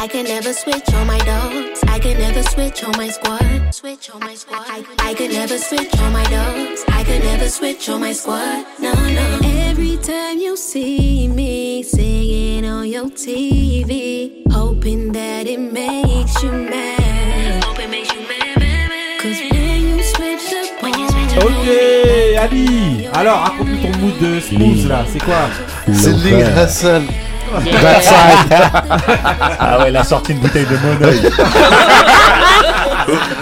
I 0.00 0.06
can 0.06 0.26
never 0.26 0.52
switch 0.52 0.94
on 0.94 1.08
my 1.08 1.18
dogs. 1.18 1.82
I 1.88 1.98
can 1.98 2.18
never 2.18 2.44
switch 2.44 2.84
on 2.84 2.92
my 2.96 3.08
squad. 3.08 3.74
Switch 3.74 4.08
on 4.10 4.20
my 4.20 4.36
squad. 4.36 4.64
I, 4.68 4.84
I 5.00 5.12
can 5.14 5.32
never 5.32 5.58
switch 5.58 5.92
on 5.98 6.12
my 6.12 6.22
dogs. 6.30 6.84
I 6.86 7.02
can 7.02 7.20
never 7.20 7.48
switch 7.48 7.88
on 7.88 8.00
my 8.02 8.12
squad. 8.12 8.64
No, 8.78 8.92
no. 8.92 9.40
Every 9.42 9.96
time 9.96 10.38
you 10.38 10.56
see 10.56 11.26
me 11.26 11.82
singing 11.82 12.64
on 12.64 12.86
your 12.86 13.06
TV, 13.06 14.44
hoping 14.52 15.10
that 15.14 15.48
it 15.48 15.58
makes 15.58 16.44
you 16.44 16.52
mad. 16.52 17.64
Hope 17.64 17.80
it 17.80 17.90
makes 17.90 18.14
you 18.14 18.20
mad. 18.20 19.20
Cause 19.20 19.40
when 19.50 19.80
you 19.82 20.02
switch 20.04 20.48
the 20.48 20.76
when 20.80 20.96
you 20.96 21.08
switch 21.08 21.42
Ok, 21.42 22.38
Ali. 22.38 23.08
Alors, 23.14 23.38
raconte-nous 23.40 23.82
ton 23.82 23.98
mood 23.98 24.16
de 24.20 24.38
smooth 24.38 24.86
là, 24.86 25.04
c'est 25.12 25.18
quoi? 25.24 25.50
C'est 25.92 26.12
Russell. 26.54 27.02
Ah 29.60 29.78
ouais, 29.80 29.90
il 29.90 29.96
a 29.96 30.04
sorti 30.04 30.32
une 30.32 30.38
bouteille 30.38 30.66
de 30.66 30.76
Monoeil. 30.76 31.30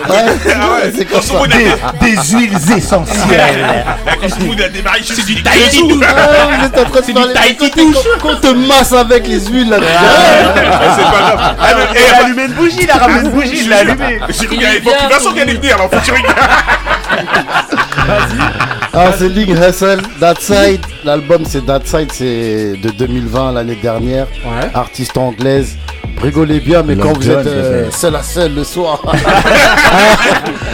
Ouais, 0.08 0.92
c'est 0.96 1.04
comme 1.06 1.20
ça. 1.20 1.34
Des, 1.48 1.74
des 2.14 2.22
huiles 2.30 2.56
essentielles. 2.76 3.66
La 4.06 4.14
Cosmoud 4.14 4.60
a 4.60 4.68
démarré 4.68 5.02
chez 5.02 5.20
du 5.22 5.42
Tahiti. 5.42 5.82
Ah, 6.06 6.46
vous 6.56 6.64
êtes 6.66 6.78
en 6.78 6.84
train 6.90 7.00
de 7.00 7.04
C'est 7.04 7.12
parler 7.12 7.34
du 7.34 7.56
Tahiti 7.56 7.92
qu'on- 8.22 8.36
te 8.36 8.46
masse 8.54 8.92
avec 8.92 9.26
les 9.26 9.40
huiles 9.46 9.68
là. 9.70 9.78
C'est 9.80 11.02
pas 11.02 11.18
grave. 11.18 11.56
Ah, 11.60 11.66
mais- 11.76 12.00
Il 12.00 12.14
a 12.14 12.16
allumé 12.24 12.44
une 12.44 12.52
bougie, 12.52 12.78
il 12.82 12.90
a 12.90 12.94
ramené 12.94 13.20
une 13.28 13.30
bougie, 13.30 13.58
il 13.62 13.68
l'a 13.68 13.78
allumé. 13.78 14.20
J'ai 14.28 14.46
cru 14.46 14.56
qu'il 14.56 14.62
y 14.62 14.66
avait 14.66 14.80
Vincent 15.10 15.32
qui 15.32 15.40
allait 15.40 15.54
venir, 15.54 15.74
alors 15.74 15.90
faut 15.90 15.98
que 15.98 16.04
tu 16.04 16.12
rigoles. 16.12 16.30
Ah, 18.98 19.10
c'est 19.16 19.28
Ling 19.28 19.50
Hustle, 19.54 20.00
That 20.20 20.36
Side. 20.40 20.80
L'album, 21.04 21.42
c'est 21.46 21.66
That 21.66 21.80
Side, 21.84 22.10
c'est 22.12 22.72
de 22.82 22.88
2020, 22.90 23.52
l'année 23.52 23.76
dernière. 23.80 24.26
Ouais. 24.44 24.70
Artiste 24.74 25.16
anglaise. 25.18 25.76
Rigolez 26.22 26.60
bien, 26.60 26.82
mais 26.82 26.94
Long 26.94 27.02
quand 27.12 27.12
vous 27.18 27.30
êtes 27.30 27.46
euh, 27.46 27.90
seul 27.90 28.16
à 28.16 28.22
seul 28.22 28.54
le 28.54 28.64
soir. 28.64 29.02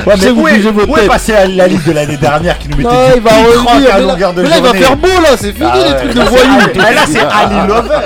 Ouais, 0.06 0.14
mais 0.20 0.30
vous 0.30 0.42
où 0.42 0.48
est, 0.48 0.64
où 0.88 0.96
est 0.96 1.06
passé 1.06 1.30
la, 1.32 1.46
la 1.46 1.68
liste 1.68 1.86
de 1.86 1.92
l'année 1.92 2.16
dernière 2.16 2.58
qui 2.58 2.68
nous 2.68 2.76
mettait 2.76 2.88
du 2.88 3.18
il 3.18 3.22
va 3.22 3.30
revenir. 3.30 3.94
à 3.94 3.98
Mais 4.00 4.04
longueur 4.04 4.34
de 4.34 4.42
mais 4.42 4.48
là, 4.48 4.56
il 4.58 4.62
va 4.64 4.72
faire 4.74 4.96
beau, 4.96 5.06
là. 5.06 5.36
C'est 5.36 5.52
fini, 5.52 5.68
Ah 5.72 5.76
les 5.76 5.82
ouais, 5.92 5.96
trucs 5.98 6.12
de 6.14 6.18
là, 6.18 6.24
c'est 6.24 6.30
voyous. 6.30 6.58
Ah, 6.80 6.92
Là, 6.92 7.02
c'est 7.06 7.20
Ali 7.20 7.68
Lover. 7.68 7.98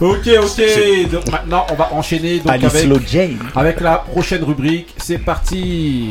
Ok, 0.00 0.28
ok. 0.44 1.10
Donc 1.10 1.32
maintenant, 1.32 1.66
on 1.72 1.74
va 1.74 1.88
enchaîner 1.94 2.38
donc 2.38 2.52
Ali 2.52 2.66
avec, 2.66 2.82
Slow 2.82 2.98
Jane. 3.10 3.38
avec 3.56 3.80
la 3.80 3.96
prochaine 3.96 4.44
rubrique. 4.44 4.94
C'est 4.98 5.18
parti. 5.18 6.10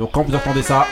Donc 0.00 0.10
quand 0.12 0.22
vous 0.26 0.34
entendez 0.34 0.62
ça, 0.62 0.86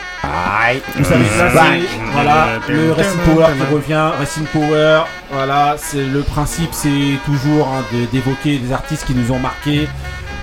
vous 0.97 1.05
savez 1.05 1.25
que 1.25 1.31
ça 1.31 1.51
c'est 1.51 1.81
voilà 2.13 2.47
le 2.69 2.93
Racing 2.93 3.19
Power 3.25 3.47
qui 3.57 3.75
revient. 3.75 4.11
Racing 4.19 4.45
Power, 4.53 5.01
voilà, 5.33 5.77
c'est 5.79 6.05
le 6.05 6.21
principe, 6.21 6.69
c'est 6.73 7.19
toujours 7.25 7.67
hein, 7.69 7.83
d'évoquer 8.13 8.59
des 8.59 8.73
artistes 8.73 9.07
qui 9.07 9.15
nous 9.15 9.33
ont 9.33 9.39
marqué, 9.39 9.89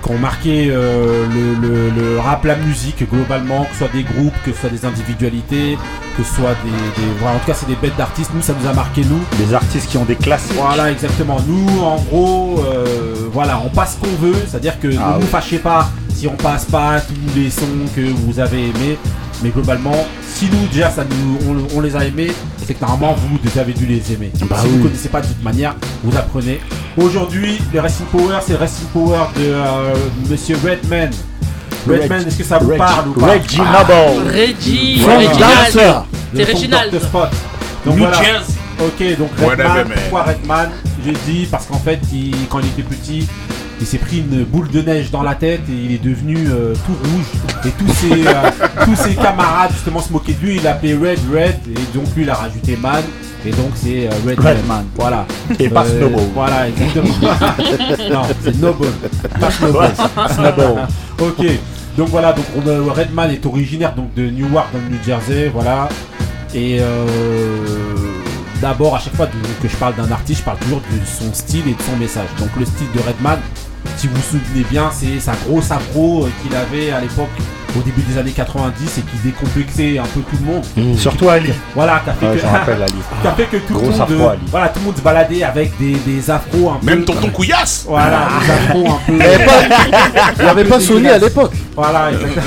qui 0.02 0.10
ont 0.10 0.18
marqué 0.18 0.68
euh, 0.70 1.26
le, 1.32 1.68
le- 1.68 1.90
le 1.90 2.18
rap, 2.18 2.44
la 2.44 2.56
musique 2.56 3.08
globalement, 3.08 3.64
que 3.66 3.72
ce 3.72 3.78
soit 3.78 3.92
des 3.94 4.02
groupes, 4.02 4.34
que 4.44 4.52
ce 4.52 4.58
soit 4.62 4.70
des 4.70 4.84
individualités, 4.84 5.78
que 6.16 6.24
ce 6.24 6.34
soit 6.34 6.54
des, 6.64 6.70
des- 7.00 7.12
voilà, 7.20 7.36
en 7.36 7.38
tout 7.38 7.46
cas 7.46 7.54
c'est 7.54 7.68
des 7.68 7.76
bêtes 7.76 7.96
d'artistes. 7.96 8.32
Nous 8.34 8.42
ça 8.42 8.52
nous 8.60 8.68
a 8.68 8.72
marqué 8.72 9.02
nous. 9.04 9.20
Des 9.46 9.54
artistes 9.54 9.88
qui 9.88 9.96
ont 9.96 10.04
des 10.04 10.16
classiques. 10.16 10.56
Voilà, 10.56 10.90
exactement. 10.90 11.36
Nous, 11.46 11.80
en 11.82 11.96
gros, 12.10 12.64
euh, 12.66 13.14
voilà, 13.32 13.60
on 13.64 13.68
passe 13.68 13.94
ce 13.96 14.04
qu'on 14.04 14.16
veut. 14.26 14.34
C'est-à-dire 14.48 14.80
que 14.80 14.88
Ah 14.88 15.10
ne 15.10 15.14
vous 15.14 15.20
oui. 15.20 15.26
fâchez 15.30 15.58
pas 15.58 15.88
si 16.16 16.26
on 16.26 16.34
passe 16.36 16.64
pas 16.64 17.00
tous 17.00 17.14
les 17.38 17.50
sons 17.50 17.66
que 17.94 18.00
vous 18.00 18.38
avez 18.40 18.64
aimés. 18.68 18.98
Mais 19.42 19.50
globalement, 19.50 20.06
si 20.34 20.46
nous, 20.50 20.66
déjà, 20.72 20.90
ça 20.90 21.04
nous, 21.04 21.38
on, 21.46 21.76
on 21.76 21.80
les 21.82 21.94
a 21.94 22.04
aimés, 22.06 22.32
c'est 22.66 22.72
que 22.72 22.80
normalement, 22.80 23.14
vous, 23.14 23.36
vous 23.42 23.58
avez 23.58 23.74
dû 23.74 23.84
les 23.84 24.12
aimer. 24.12 24.30
Bah 24.48 24.56
si 24.60 24.66
vous 24.66 24.72
oui. 24.72 24.78
ne 24.78 24.82
connaissez 24.84 25.08
pas 25.10 25.20
de 25.20 25.26
toute 25.26 25.42
manière, 25.44 25.76
vous 26.02 26.16
apprenez. 26.16 26.58
Aujourd'hui, 26.96 27.58
le 27.74 27.80
Racing 27.80 28.06
Power, 28.06 28.38
c'est 28.44 28.54
le 28.54 28.58
Racing 28.60 28.86
Power 28.94 29.24
de 29.36 29.42
euh, 29.42 29.94
Monsieur 30.30 30.56
Redman. 30.56 31.10
Redman, 31.86 32.18
Reg- 32.20 32.26
est-ce 32.28 32.38
que 32.38 32.44
ça 32.44 32.58
vous 32.58 32.70
Reg- 32.70 32.78
parle 32.78 33.08
ou 33.08 33.12
pas? 33.12 33.26
Reggie 33.26 33.58
Noble. 33.58 34.30
Reggie, 34.34 35.00
Voilà. 35.02 35.28
Reginald. 35.28 36.04
C'est 36.34 36.44
Reginald. 36.52 36.92
Donc 36.92 37.94
New 37.94 37.98
voilà. 37.98 38.22
Jersey. 38.22 38.52
Ok, 38.80 39.18
donc 39.18 39.30
Redman, 39.38 39.68
man. 39.74 39.86
pourquoi 39.94 40.22
Redman? 40.24 40.70
J'ai 41.04 41.12
dit 41.30 41.46
parce 41.50 41.66
qu'en 41.66 41.78
fait, 41.78 42.00
il- 42.12 42.34
quand 42.48 42.58
il 42.60 42.66
était 42.68 42.82
petit, 42.82 43.28
il 43.80 43.86
s'est 43.86 43.98
pris 43.98 44.18
une 44.18 44.44
boule 44.44 44.68
de 44.70 44.80
neige 44.80 45.10
dans 45.10 45.22
la 45.22 45.34
tête 45.34 45.60
et 45.68 45.72
il 45.72 45.92
est 45.92 46.02
devenu 46.02 46.36
euh, 46.48 46.74
tout 46.86 46.92
rouge. 46.92 47.26
Et 47.66 47.70
tous 47.70 47.92
ses, 47.92 48.26
euh, 48.26 48.50
tous 48.84 48.96
ses 48.96 49.14
camarades 49.14 49.70
justement 49.72 50.00
se 50.00 50.12
moquaient 50.12 50.32
de 50.32 50.46
lui, 50.46 50.56
il 50.56 50.62
l'appelait 50.62 50.94
Red 50.94 51.18
Red 51.30 51.56
et 51.70 51.96
donc 51.96 52.06
lui 52.16 52.22
il 52.22 52.30
a 52.30 52.34
rajouté 52.34 52.76
Man. 52.76 53.02
Et 53.44 53.50
donc 53.50 53.70
c'est 53.74 54.06
euh, 54.08 54.10
Redman. 54.26 54.56
Redman. 54.56 54.84
Voilà. 54.96 55.26
Et 55.58 55.68
pas 55.68 55.84
Euh, 55.84 55.98
Snowball. 55.98 56.24
Voilà, 56.34 56.68
exactement. 56.68 57.06
non, 58.10 58.22
c'est 58.42 58.54
Snowball. 58.56 58.88
Pas 59.40 59.50
Snowball. 59.50 59.90
Snowball. 60.30 60.86
Ok, 61.20 61.46
donc 61.96 62.08
voilà, 62.08 62.32
donc 62.32 62.44
on 62.56 62.92
Redman 62.92 63.30
est 63.30 63.44
originaire 63.46 63.94
donc 63.94 64.12
de 64.14 64.28
Newark 64.30 64.72
dans 64.72 64.78
le 64.78 64.96
New 64.96 65.02
Jersey, 65.04 65.50
voilà. 65.52 65.88
Et 66.54 66.80
d'abord, 68.60 68.96
à 68.96 68.98
chaque 68.98 69.14
fois 69.14 69.26
que 69.26 69.68
je 69.68 69.76
parle 69.76 69.94
d'un 69.96 70.10
artiste, 70.10 70.40
je 70.40 70.44
parle 70.44 70.58
toujours 70.58 70.80
de 70.80 71.06
son 71.06 71.32
style 71.32 71.68
et 71.68 71.74
de 71.74 71.82
son 71.82 71.96
message. 71.96 72.28
Donc 72.38 72.48
le 72.58 72.64
style 72.64 72.86
de 72.94 73.00
Redman, 73.00 73.38
si 73.96 74.08
vous 74.08 74.14
vous 74.16 74.22
souvenez 74.22 74.64
bien, 74.64 74.90
c'est 74.92 75.18
sa 75.20 75.32
grosse 75.46 75.70
afro 75.70 76.26
euh, 76.26 76.30
qu'il 76.42 76.54
avait 76.54 76.90
à 76.90 77.00
l'époque 77.00 77.28
au 77.78 77.82
début 77.82 78.02
des 78.02 78.18
années 78.18 78.30
90 78.32 78.98
et 78.98 79.00
qui 79.02 79.16
décomplexait 79.24 79.98
un 79.98 80.04
peu 80.04 80.20
tout 80.20 80.36
le 80.40 80.46
monde. 80.46 80.96
Surtout 80.98 81.28
Ali. 81.28 81.52
Voilà, 81.74 82.00
qui 82.04 82.10
a 82.10 82.12
fait 82.14 82.26
Ouais, 82.26 82.36
que- 82.36 83.36
fait 83.36 83.44
que 83.46 83.56
tout 83.66 83.74
le 83.74 83.80
monde, 83.80 84.00
afro, 84.00 84.12
euh, 84.14 84.30
Ali. 84.30 84.40
voilà, 84.50 84.68
tout 84.68 84.78
le 84.80 84.84
monde 84.86 84.96
se 84.96 85.02
baladait 85.02 85.42
avec 85.42 85.76
des, 85.78 85.92
des 85.94 86.30
afros 86.30 86.70
un 86.70 86.76
peu. 86.76 86.86
Même 86.86 87.04
tonton 87.04 87.28
Couillasse 87.30 87.84
Voilà, 87.88 88.28
des 88.40 88.50
afros 88.52 88.86
un 88.92 88.98
peu. 89.06 89.12
Il 89.12 89.16
n'y 89.16 89.22
avait 89.22 89.44
pas, 89.44 90.48
avait 90.50 90.64
pas 90.64 90.80
Sony 90.80 91.08
à 91.08 91.18
l'époque. 91.18 91.52
Voilà, 91.74 92.10
exactement. 92.12 92.44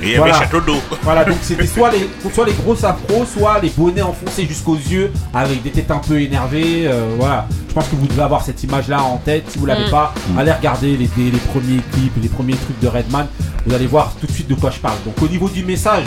Et 0.00 0.02
il 0.02 0.08
y 0.08 0.10
avait 0.12 0.18
Voilà. 0.18 0.34
Château 0.34 0.60
d'eau. 0.60 0.76
Voilà, 1.02 1.24
donc 1.24 1.36
c'était 1.42 1.66
soit 1.66 1.90
les, 1.90 2.08
soit 2.32 2.46
les 2.46 2.52
grosses 2.52 2.84
afros, 2.84 3.24
soit 3.24 3.58
les 3.62 3.70
bonnets 3.70 4.02
enfoncés 4.02 4.46
jusqu'aux 4.46 4.76
yeux 4.76 5.10
avec 5.34 5.62
des 5.62 5.70
têtes 5.70 5.90
un 5.90 5.98
peu 5.98 6.20
énervées. 6.20 6.84
euh, 6.86 7.14
voilà, 7.18 7.46
je 7.68 7.74
pense 7.74 7.88
que 7.88 7.96
vous 7.96 8.06
devez 8.06 8.22
avoir 8.22 8.42
cette 8.42 8.62
image-là 8.62 9.02
en 9.02 9.16
tête. 9.18 9.44
Si 9.50 9.58
vous 9.58 9.66
l'avez 9.66 9.80
Mm. 9.86 9.90
pas, 9.90 10.14
allez 10.38 10.52
regarder 10.52 10.96
les, 10.96 11.08
les 11.30 11.38
premiers 11.38 11.80
clips, 11.92 12.12
les 12.22 12.28
premiers 12.28 12.54
trucs 12.54 12.78
de 12.80 12.86
Redman. 12.88 13.26
Vous 13.66 13.74
allez 13.74 13.86
voir 13.86 14.12
tout 14.20 14.26
de 14.26 14.32
suite 14.32 14.48
de 14.48 14.54
quoi 14.54 14.70
je 14.70 14.78
parle. 14.78 14.96
Donc 15.04 15.20
au 15.22 15.28
niveau 15.28 15.48
du 15.48 15.64
message, 15.64 16.04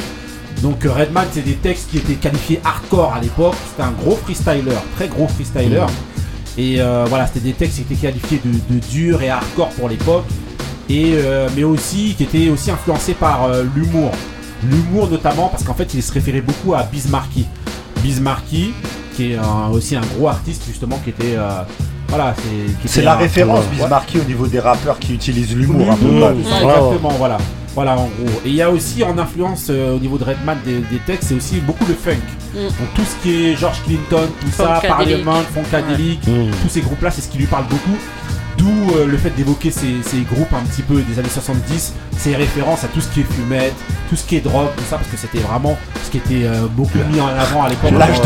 donc 0.62 0.86
euh, 0.86 0.92
Redman, 0.92 1.26
c'est 1.32 1.44
des 1.44 1.54
textes 1.56 1.90
qui 1.92 1.98
étaient 1.98 2.14
qualifiés 2.14 2.60
hardcore 2.64 3.14
à 3.14 3.20
l'époque. 3.20 3.56
C'était 3.70 3.84
un 3.84 3.92
gros 3.92 4.16
freestyler, 4.16 4.76
très 4.96 5.08
gros 5.08 5.28
freestyler. 5.28 5.78
Et 6.58 6.76
euh, 6.80 7.06
voilà, 7.10 7.26
c'était 7.28 7.40
des 7.40 7.54
textes 7.54 7.76
qui 7.78 7.82
étaient 7.82 7.96
qualifiés 8.08 8.40
de, 8.46 8.52
de 8.76 8.80
durs 8.92 9.22
et 9.24 9.30
hardcore 9.30 9.70
pour 9.70 9.90
l'époque. 9.90 10.26
Et 10.90 11.14
euh, 11.16 11.50
mais 11.56 11.64
aussi 11.64 12.14
qui 12.16 12.24
étaient 12.24 12.50
aussi 12.50 12.70
influencés 12.70 13.14
par 13.16 13.46
euh, 13.46 13.64
l'humour. 13.76 14.12
L'humour 14.70 15.10
notamment 15.10 15.48
parce 15.50 15.64
qu'en 15.64 15.74
fait 15.74 15.94
il 15.94 16.04
se 16.04 16.12
référait 16.14 16.42
beaucoup 16.42 16.74
à 16.76 16.84
Bismarcky. 16.84 17.46
Bismarcky, 18.04 18.74
qui 19.16 19.32
est 19.32 19.38
un- 19.38 19.70
aussi 19.72 19.96
un 19.96 20.02
gros 20.16 20.28
artiste 20.28 20.64
justement 20.68 21.00
qui 21.04 21.10
était 21.12 21.36
voilà, 22.10 22.36
c'est 22.86 23.02
la 23.02 23.16
référence 23.16 23.60
Ouais. 23.72 23.78
Bismarcky 23.78 24.20
au 24.20 24.24
niveau 24.26 24.46
des 24.48 24.60
rappeurs 24.60 25.00
qui 25.00 25.14
utilisent 25.16 25.56
l'humour 25.56 25.90
un 25.92 25.96
peu. 25.96 26.06
Exactement, 26.76 27.10
voilà. 27.18 27.38
Voilà, 27.76 27.98
en 27.98 28.06
gros. 28.06 28.42
Et 28.46 28.50
il 28.50 28.56
y 28.56 28.62
a 28.62 28.70
aussi 28.70 29.04
en 29.04 29.18
influence 29.18 29.68
euh, 29.70 29.96
au 29.96 30.00
niveau 30.00 30.18
de 30.18 30.24
Redman 30.24 30.58
des, 30.64 30.80
des 30.80 31.00
textes, 31.06 31.30
c'est 31.30 31.36
aussi 31.36 31.60
beaucoup 31.60 31.86
le 31.88 31.96
funk. 31.96 32.22
Mm. 32.54 32.66
Donc 32.66 32.94
tout 32.96 33.02
ce 33.04 33.24
qui 33.24 33.46
est 33.46 33.56
George 33.56 33.82
Clinton, 33.84 34.28
tout 34.42 34.52
ça. 34.52 34.80
Parliament, 34.88 35.42
Funkadelic, 35.54 36.22
tous 36.22 36.70
ces 36.70 36.82
groupes-là, 36.82 37.10
c'est 37.12 37.22
ce 37.22 37.30
qui 37.30 37.40
lui 37.40 37.48
parle 37.48 37.66
beaucoup. 37.66 37.98
D'où 38.64 38.96
euh, 38.96 39.06
le 39.06 39.18
fait 39.18 39.32
d'évoquer 39.32 39.72
ces, 39.72 40.02
ces 40.04 40.22
groupes 40.22 40.54
un 40.54 40.62
petit 40.62 40.82
peu 40.84 41.02
des 41.02 41.20
années 41.20 41.28
70, 41.30 41.94
ces 42.18 42.36
références 42.36 42.84
à 42.86 42.88
tout 42.88 43.02
ce 43.02 43.08
qui 43.10 43.20
est 43.20 43.24
fumette, 43.34 43.74
tout 44.10 44.16
ce 44.16 44.24
qui 44.26 44.38
est 44.38 44.42
drogue, 44.42 44.68
tout 44.78 44.84
ça, 44.90 44.96
parce 44.96 45.10
que 45.10 45.18
c'était 45.18 45.40
vraiment 45.40 45.78
ce 46.06 46.10
qui 46.10 46.18
était 46.18 46.46
euh, 46.46 46.68
beaucoup 46.72 46.98
mis 47.12 47.20
en 47.20 47.28
avant 47.28 47.64
à 47.64 47.70
l'époque. 47.70 47.92
L'âge 48.00 48.20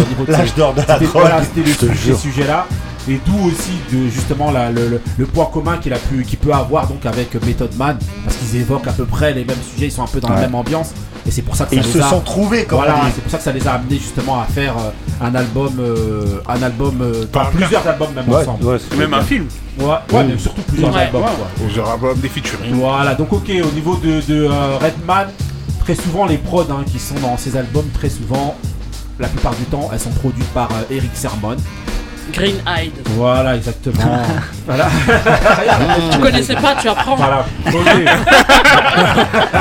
euh, 0.51 0.57
d'or 0.57 0.73
de 0.75 0.81
la 0.81 0.85
c'était- 0.93 1.05
drogue. 1.05 1.21
Voilà, 1.21 1.43
c'était 1.43 1.95
ces 1.95 2.15
sujets-là. 2.15 2.67
Et 3.09 3.19
d'où 3.25 3.47
aussi 3.47 3.71
de 3.91 4.09
justement 4.09 4.51
la- 4.51 4.69
le, 4.69 4.89
le- 4.89 5.01
le 5.17 5.25
point 5.25 5.45
commun 5.45 5.77
qu'il 5.77 5.93
a 5.93 5.97
pu, 5.97 6.23
qu'il 6.23 6.37
peut 6.39 6.51
avoir 6.53 6.87
donc 6.87 7.05
avec 7.05 7.33
Method 7.45 7.73
Man, 7.77 7.97
parce 8.25 8.35
qu'ils 8.37 8.59
évoquent 8.59 8.87
à 8.87 8.91
peu 8.91 9.05
près 9.05 9.33
les 9.33 9.45
mêmes 9.45 9.55
sujets, 9.73 9.87
ils 9.87 9.91
sont 9.91 10.03
un 10.03 10.07
peu 10.07 10.19
dans 10.19 10.29
la 10.29 10.35
même 10.41 10.55
ambiance, 10.55 10.91
et 11.27 11.31
c'est 11.31 11.41
pour 11.41 11.55
ça 11.55 11.65
que 11.65 11.71
ça 11.71 11.75
ils 11.81 11.85
les 11.85 11.91
se 11.91 11.99
a- 11.99 12.09
sont 12.09 12.21
trouvés 12.21 12.65
voilà, 12.69 12.95
c'est 13.13 13.21
pour 13.21 13.29
ça 13.31 13.37
que 13.37 13.43
ça 13.43 13.51
les 13.51 13.67
a 13.67 13.73
amenés 13.73 13.97
justement 13.97 14.39
à 14.41 14.45
faire 14.45 14.75
euh, 14.77 14.91
un 15.25 15.35
album, 15.35 15.73
euh, 15.79 16.39
un 16.47 16.61
album, 16.63 16.99
euh, 17.01 17.25
Par 17.25 17.49
plusieurs 17.51 17.85
albums 17.85 18.13
même 18.15 18.29
Ouais, 18.29 18.41
ensemble. 18.41 18.63
ouais, 18.65 18.77
même 18.97 19.09
bien. 19.09 19.19
un 19.19 19.21
film. 19.23 19.45
Ouais, 19.79 19.85
ouais, 20.13 20.23
mais 20.23 20.37
surtout 20.37 20.61
plusieurs 20.61 20.93
Ouais. 20.95 21.01
albums. 21.01 21.23
Ouais. 21.23 21.29
quoi. 21.59 21.69
Genre 21.69 21.91
album 21.91 22.17
des 22.19 22.29
featuring. 22.29 22.73
Voilà, 22.75 23.15
donc 23.15 23.31
ok, 23.33 23.49
au 23.49 23.71
niveau 23.75 23.95
de, 23.97 24.21
de, 24.27 24.45
euh, 24.49 24.77
Redman, 24.77 25.27
très 25.81 25.95
souvent 25.95 26.25
les 26.25 26.37
prods 26.37 26.65
hein, 26.71 26.83
qui 26.91 26.97
sont 26.99 27.15
dans 27.21 27.35
ces 27.37 27.55
albums, 27.57 27.87
très 27.93 28.09
souvent, 28.09 28.55
la 29.19 29.27
plupart 29.27 29.53
du 29.55 29.63
temps, 29.65 29.89
elles 29.91 29.99
sont 29.99 30.09
produites 30.11 30.47
par 30.53 30.69
euh, 30.71 30.83
Eric 30.95 31.11
Sermon. 31.13 31.57
Green 32.33 32.55
Eyed. 32.67 32.91
Voilà, 33.15 33.55
exactement. 33.55 34.21
voilà. 34.65 34.87
Tu 36.11 36.17
connaissais 36.19 36.55
pas, 36.55 36.75
tu 36.75 36.87
apprends. 36.89 37.15
voilà. 37.15 37.45
Ok. 37.67 37.73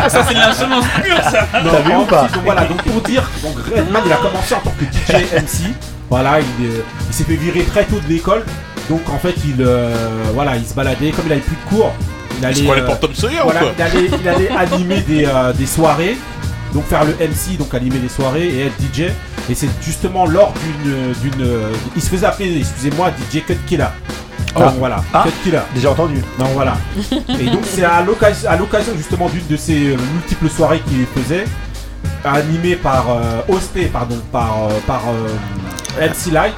Ça, 0.09 0.25
c'est 0.27 0.35
de 0.35 0.39
l'insolence 0.41 0.85
pure, 1.03 1.23
ça. 1.23 1.47
Non, 1.64 1.71
T'as 1.73 1.81
vu 1.81 1.95
ou 1.97 2.05
pas 2.05 2.23
donc 2.23 2.45
voilà, 2.45 2.64
donc 2.64 2.83
pour 2.83 3.01
dire, 3.03 3.23
donc 3.43 3.57
Redman 3.67 4.03
il 4.07 4.12
a 4.12 4.17
commencé 4.17 4.55
en 4.55 4.61
tant 4.61 4.73
que 4.79 4.85
DJ 4.85 5.33
MC. 5.33 5.75
Voilà, 6.09 6.39
il, 6.41 6.67
euh, 6.67 6.83
il 7.09 7.14
s'est 7.14 7.25
fait 7.25 7.35
virer 7.35 7.62
très 7.64 7.85
tôt 7.85 7.99
de 8.01 8.09
l'école. 8.12 8.45
Donc 8.89 9.01
en 9.12 9.19
fait, 9.19 9.35
il, 9.45 9.57
euh, 9.61 9.93
voilà, 10.35 10.57
il 10.57 10.64
se 10.64 10.75
baladait, 10.75 11.11
comme 11.11 11.27
il 11.27 11.33
avait 11.33 11.41
plus 11.41 11.57
de 11.57 11.69
cours, 11.77 11.93
il 12.41 12.49
Il 12.49 12.57
se 12.57 12.71
allait, 12.71 12.81
euh, 12.83 12.87
pour 12.87 13.01
Tom 13.01 13.14
Sawyer 13.14 13.41
voilà, 13.43 13.61
ou 13.61 13.64
quoi 13.64 13.73
il, 13.77 13.83
allait, 13.83 14.11
il 14.23 14.29
allait 14.29 14.51
animer 14.57 15.01
des, 15.01 15.25
euh, 15.27 15.53
des 15.53 15.67
soirées, 15.67 16.17
donc 16.73 16.85
faire 16.87 17.05
le 17.05 17.12
MC, 17.12 17.57
donc 17.59 17.73
animer 17.75 17.99
les 17.99 18.09
soirées 18.09 18.49
et 18.49 18.67
être 18.67 18.77
DJ. 18.81 19.11
Et 19.49 19.55
c'est 19.55 19.69
justement 19.83 20.27
lors 20.27 20.53
d'une, 20.53 21.12
d'une, 21.31 21.47
il 21.95 22.03
se 22.03 22.09
faisait 22.09 22.27
appeler, 22.27 22.59
excusez-moi, 22.59 23.11
DJ 23.31 23.43
Cut 23.47 23.57
Killer. 23.67 23.87
Ah. 24.55 24.61
Donc 24.61 24.75
voilà, 24.79 25.03
Ah. 25.12 25.25
Cut 25.25 25.33
Killer. 25.45 25.61
Déjà 25.75 25.91
entendu. 25.91 26.23
Donc 26.39 26.49
voilà. 26.55 26.77
Et 27.41 27.47
donc 27.51 27.62
c'est 27.64 27.85
à 27.85 28.03
l'occasion, 28.03 28.49
à 28.51 28.57
l'occasion 28.57 28.93
justement 28.97 29.29
d'une 29.29 29.47
de 29.47 29.57
ces 29.57 29.89
euh, 29.93 29.97
multiples 30.14 30.49
soirées 30.49 30.81
qu'il 30.81 31.07
faisait, 31.23 31.45
animé 32.25 32.77
par 32.77 33.07
euh, 33.11 33.41
hosté 33.49 33.87
pardon 33.87 34.17
par 34.33 34.64
euh, 34.64 34.79
par 34.87 35.03
euh, 35.09 36.07
MC 36.09 36.33
Light, 36.33 36.55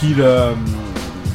qui 0.00 0.14
le 0.14 0.54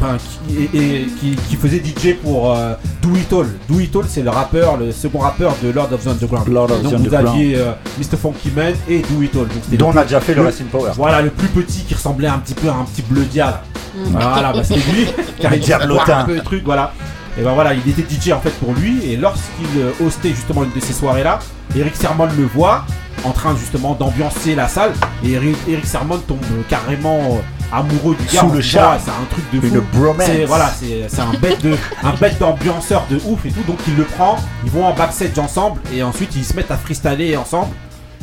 enfin, 0.04 0.18
qui, 0.48 0.56
et, 0.78 1.02
et- 1.02 1.06
qui, 1.20 1.36
qui 1.50 1.56
faisait 1.56 1.78
DJ 1.84 2.16
pour 2.22 2.52
euh, 2.54 2.74
Do 3.02 3.10
It 3.16 3.32
All. 3.34 3.48
Do 3.70 3.80
It 3.80 3.96
All, 3.96 4.04
c'est 4.08 4.22
le 4.22 4.30
rappeur, 4.30 4.78
le 4.78 4.92
second 4.92 5.20
rappeur 5.20 5.56
de 5.64 5.70
Lord 5.72 5.92
of 5.94 6.04
the 6.04 6.08
Underground. 6.08 6.48
Lord 6.50 6.72
of 6.72 6.80
the 6.80 6.84
donc 6.84 6.92
vous 6.94 6.98
Underground. 7.00 7.28
aviez 7.30 7.56
euh, 7.58 7.72
Mr 8.00 8.18
Funky 8.22 8.52
Man 8.56 8.74
et 8.90 9.00
Do 9.00 9.22
It 9.22 9.34
All. 9.36 9.48
Donc 9.48 9.78
Dont 9.78 9.92
on 9.94 9.98
a 9.98 10.04
déjà 10.04 10.20
fait 10.20 10.34
le 10.34 10.42
le- 10.42 10.48
Racing 10.48 10.68
Power. 10.68 10.92
voilà, 10.96 11.22
le 11.22 11.30
plus 11.30 11.48
petit 11.48 11.84
qui 11.84 11.94
ressemblait 11.94 12.28
un 12.28 12.40
petit 12.40 12.54
peu 12.56 12.70
à 12.70 12.74
un 12.74 12.84
petit 12.86 13.02
bleu 13.04 13.24
diable. 13.24 13.60
Mm. 13.96 14.02
Voilà, 14.12 14.54
bah 14.54 14.64
c'était 14.64 14.82
lui 14.92 15.60
diablotin. 15.60 16.04
voir 16.06 16.20
un 16.20 16.24
peu 16.26 16.36
le 16.36 16.42
truc, 16.42 16.62
voilà. 16.66 16.94
Et 17.40 17.42
ben 17.44 17.54
voilà, 17.54 17.74
il 17.74 17.88
était 17.90 18.04
DJ 18.04 18.32
en 18.32 18.40
fait 18.40 18.52
pour 18.60 18.74
lui. 18.74 19.04
Et 19.06 19.18
lorsqu'il 19.18 19.66
euh, 19.80 19.92
hostait 20.06 20.30
justement 20.30 20.64
une 20.64 20.72
de 20.72 20.80
ces 20.80 20.94
soirées-là, 20.94 21.40
Eric 21.76 21.96
Sermon 21.96 22.28
le 22.38 22.46
voit 22.46 22.86
en 23.24 23.32
train 23.32 23.56
justement 23.56 23.96
d'ambiancer 23.96 24.54
la 24.54 24.68
salle. 24.68 24.92
Et 25.24 25.32
Eric, 25.32 25.56
Eric 25.68 25.86
Sermon 25.86 26.18
tombe 26.28 26.40
carrément 26.70 27.20
euh, 27.20 27.40
amoureux 27.74 28.16
du 28.16 28.26
gars. 28.34 28.42
Sous 28.42 28.50
le. 28.50 28.56
Ouais, 28.58 28.62
C'est 28.64 28.80
un 28.80 29.26
truc 29.30 29.44
de 29.52 29.68
Une 29.68 29.76
fou. 29.76 29.84
bromance. 29.94 30.26
C'est 30.26 30.46
voilà, 30.46 30.70
c'est 30.80 31.06
c'est 31.08 31.22
un 31.22 31.34
bête 31.42 31.62
de 31.64 31.76
un 32.04 32.14
bête 32.14 32.40
d'ambianceur 32.40 33.06
de 33.10 33.18
ouf 33.26 33.46
et 33.46 33.52
tout. 33.52 33.64
Donc 33.68 33.80
il 33.88 33.96
le 33.96 34.04
prend, 34.04 34.38
ils 34.64 34.72
vont 34.72 34.86
en 34.86 34.94
backstage 34.94 35.38
ensemble 35.40 35.82
et 35.94 36.04
ensuite 36.04 36.36
ils 36.36 36.46
se 36.46 36.56
mettent 36.56 36.72
à 36.72 36.78
freestyler 36.78 37.36
ensemble. 37.38 37.74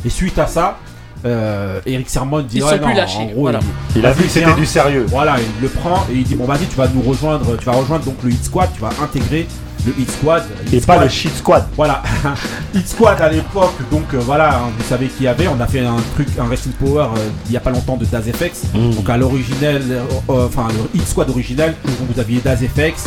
Et 0.05 0.09
suite 0.09 0.39
à 0.39 0.47
ça, 0.47 0.77
euh, 1.25 1.79
Eric 1.85 2.09
Sermon 2.09 2.41
dit 2.41 2.57
Ils 2.57 2.63
ouais, 2.63 2.69
sont 2.71 2.77
non, 2.77 2.87
plus 2.87 2.95
lâchés, 2.95 3.17
en 3.19 3.25
gros, 3.25 3.41
voilà. 3.41 3.59
Il 3.95 4.05
a 4.05 4.09
vas-y, 4.11 4.17
vu 4.21 4.23
que 4.25 4.29
c'était 4.31 4.53
du 4.55 4.65
sérieux. 4.65 5.05
Voilà, 5.07 5.35
il 5.39 5.61
le 5.61 5.69
prend 5.69 6.05
et 6.11 6.15
il 6.15 6.23
dit 6.23 6.35
bon 6.35 6.45
vas-y 6.45 6.65
tu 6.65 6.75
vas 6.75 6.87
nous 6.87 7.01
rejoindre, 7.01 7.57
tu 7.57 7.65
vas 7.65 7.73
rejoindre 7.73 8.05
donc 8.05 8.15
le 8.23 8.31
Hit 8.31 8.45
Squad, 8.45 8.69
tu 8.73 8.81
vas 8.81 8.89
intégrer 9.03 9.47
le 9.85 9.93
Hit 9.99 10.11
Squad. 10.11 10.43
Hit 10.67 10.73
Et 10.73 10.81
pas 10.81 11.03
le 11.03 11.09
shit 11.09 11.35
squad. 11.35 11.65
Voilà, 11.75 12.01
Hit 12.75 12.87
Squad 12.87 13.19
à 13.21 13.29
l'époque, 13.29 13.73
donc 13.91 14.13
euh, 14.13 14.19
voilà, 14.19 14.55
hein, 14.55 14.69
vous 14.77 14.83
savez 14.87 15.07
qui 15.07 15.23
y 15.23 15.27
avait, 15.27 15.47
on 15.47 15.59
a 15.59 15.67
fait 15.67 15.79
un 15.79 15.97
truc, 16.13 16.27
un 16.39 16.45
Wrestling 16.45 16.73
Power 16.75 17.07
euh, 17.15 17.29
il 17.47 17.51
y 17.53 17.57
a 17.57 17.59
pas 17.59 17.71
longtemps 17.71 17.97
de 17.97 18.05
Daz 18.05 18.23
FX. 18.31 18.63
Donc 18.95 19.09
à 19.09 19.17
l'originel, 19.17 19.81
euh, 19.91 20.01
euh, 20.29 20.47
enfin 20.47 20.67
le 20.69 20.99
Hit 20.99 21.07
Squad 21.07 21.29
original, 21.29 21.73
donc, 21.85 21.95
vous 22.13 22.19
aviez 22.19 22.39
Daz 22.43 22.59
FX, 22.59 23.03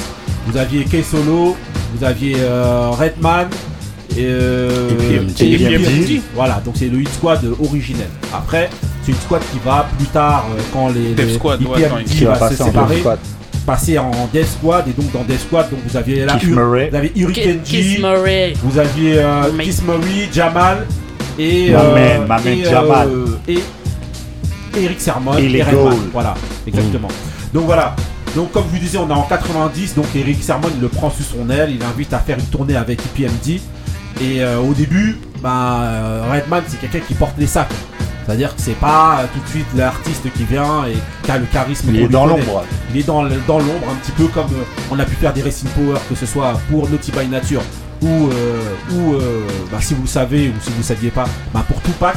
vous 0.46 0.56
aviez 0.56 0.84
K 0.84 1.02
Solo, 1.04 1.56
vous 1.94 2.04
aviez 2.04 2.36
euh, 2.38 2.90
Redman. 2.90 3.46
Et, 4.16 4.26
euh, 4.26 4.90
Et. 5.44 5.56
Voilà, 6.36 6.60
donc 6.64 6.74
c'est 6.78 6.88
le 6.88 7.00
Hit 7.00 7.12
Squad 7.12 7.40
originel. 7.60 8.06
Après, 8.32 8.70
c'est 9.04 9.10
une 9.12 9.18
squad 9.18 9.42
qui 9.52 9.58
va 9.64 9.88
plus 9.98 10.06
tard, 10.06 10.46
quand 10.72 10.88
les, 10.90 11.14
les 11.26 11.34
Squad, 11.34 11.60
ouais, 11.72 11.78
il- 12.00 12.04
Qui 12.04 12.24
va 12.24 12.34
va 12.34 12.36
se 12.36 12.40
passer 12.40 12.62
en 12.62 12.66
séparer. 12.66 13.02
Passer 13.64 13.98
en 13.98 14.10
Death 14.32 14.46
Squad 14.46 14.86
et 14.88 14.92
donc 14.92 15.10
dans 15.12 15.22
Death 15.22 15.40
Squad 15.40 15.70
donc 15.70 15.80
vous 15.86 15.96
aviez 15.96 16.24
là 16.24 16.36
vous 16.42 16.58
avez 16.58 17.12
vous 18.62 18.78
aviez 18.78 19.18
euh. 19.18 19.50
Kiss 19.58 19.82
Murray, 19.82 20.28
Jamal 20.32 20.86
et 21.38 21.70
Ma 21.70 21.80
euh, 21.80 21.94
man, 22.18 22.28
ma 22.28 22.38
man 22.38 22.46
et, 22.48 22.64
Jamal. 22.64 23.08
et 23.48 23.58
Eric 24.76 25.00
Sermon 25.00 25.36
Et 25.36 25.48
les. 25.48 25.64
Voilà, 26.12 26.34
exactement. 26.66 27.08
Donc 27.52 27.64
voilà. 27.64 27.94
Donc 28.34 28.50
comme 28.50 28.64
je 28.64 28.76
vous 28.76 28.84
disais, 28.84 28.98
on 28.98 29.08
est 29.08 29.12
en 29.12 29.22
90, 29.22 29.94
donc 29.94 30.06
Eric 30.14 30.42
Sermon 30.42 30.68
il 30.74 30.80
le 30.80 30.88
prend 30.88 31.10
sous 31.10 31.22
son 31.22 31.48
aile, 31.50 31.70
il 31.70 31.78
l'invite 31.78 32.12
à 32.12 32.18
faire 32.18 32.38
une 32.38 32.46
tournée 32.46 32.76
avec 32.76 32.98
EPMD. 33.00 33.60
Et 34.20 34.42
euh, 34.42 34.60
au 34.60 34.74
début, 34.74 35.18
euh, 35.44 36.22
Redman 36.32 36.62
c'est 36.66 36.80
quelqu'un 36.80 37.00
qui 37.06 37.14
porte 37.14 37.34
les 37.38 37.46
sacs. 37.46 37.68
C'est-à-dire 38.26 38.54
que 38.56 38.60
c'est 38.62 38.72
pas 38.78 39.18
euh, 39.20 39.26
tout 39.34 39.40
de 39.40 39.48
suite 39.48 39.66
l'artiste 39.76 40.32
qui 40.34 40.44
vient 40.44 40.84
et 40.86 40.96
qui 41.24 41.30
a 41.30 41.38
le 41.38 41.46
charisme. 41.46 41.88
Il 41.92 42.00
est 42.00 42.08
dans 42.08 42.26
l'ombre. 42.26 42.64
Il 42.92 43.00
est 43.00 43.06
dans, 43.06 43.22
le- 43.22 43.30
dans 43.46 43.58
l'ombre, 43.58 43.88
un 43.90 43.94
petit 43.96 44.12
peu 44.12 44.26
comme 44.28 44.44
euh, 44.52 44.64
on 44.90 44.98
a 44.98 45.04
pu 45.04 45.14
faire 45.16 45.32
des 45.32 45.42
Racing 45.42 45.68
Power, 45.70 45.98
que 46.08 46.14
ce 46.14 46.24
soit 46.26 46.54
pour 46.70 46.88
Naughty 46.88 47.12
by 47.12 47.26
Nature 47.28 47.62
ou, 48.02 48.28
euh, 48.28 48.62
ou 48.92 49.14
euh, 49.14 49.46
bah, 49.70 49.78
si 49.80 49.94
vous 49.94 50.02
le 50.02 50.08
savez 50.08 50.48
ou 50.48 50.52
si 50.62 50.70
vous 50.70 50.78
ne 50.78 50.82
saviez 50.82 51.10
pas, 51.10 51.24
bah, 51.52 51.64
pour 51.68 51.80
Tupac. 51.82 52.16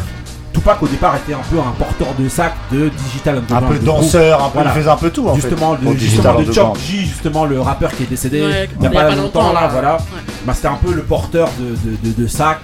Tupac 0.53 0.81
au 0.81 0.87
départ 0.87 1.15
était 1.17 1.33
un 1.35 1.41
peu 1.51 1.59
un 1.59 1.71
porteur 1.77 2.07
de 2.17 2.27
sac 2.27 2.53
de 2.71 2.89
Digital 2.89 3.35
Un 3.35 3.37
Underground. 3.39 3.67
peu 3.73 3.79
de 3.79 3.85
danseur, 3.85 4.43
un 4.43 4.47
peu, 4.47 4.53
Voilà. 4.55 4.71
il 4.73 4.79
faisait 4.79 4.89
un 4.89 4.95
peu 4.95 5.09
tout 5.11 5.27
en 5.29 5.35
justement, 5.35 5.75
fait. 5.77 5.85
de, 5.85 5.97
justement 5.97 6.43
Chuck. 6.51 6.77
G, 6.79 6.97
justement 7.01 7.45
le 7.45 7.61
rappeur 7.61 7.91
qui 7.95 8.03
est 8.03 8.07
décédé 8.07 8.41
Ouais, 8.41 8.67
il 8.73 8.79
n'y 8.79 8.87
a 8.87 8.89
pas 8.89 9.13
longtemps 9.15 9.53
là, 9.53 9.67
voilà. 9.71 9.97
Ouais. 9.97 10.21
Bah, 10.47 10.53
c'était 10.55 10.67
un 10.69 10.79
peu 10.83 10.93
le 10.93 11.03
porteur 11.03 11.49
de, 11.59 11.75
de, 11.91 11.97
de, 12.15 12.21
de 12.23 12.27
sac. 12.27 12.57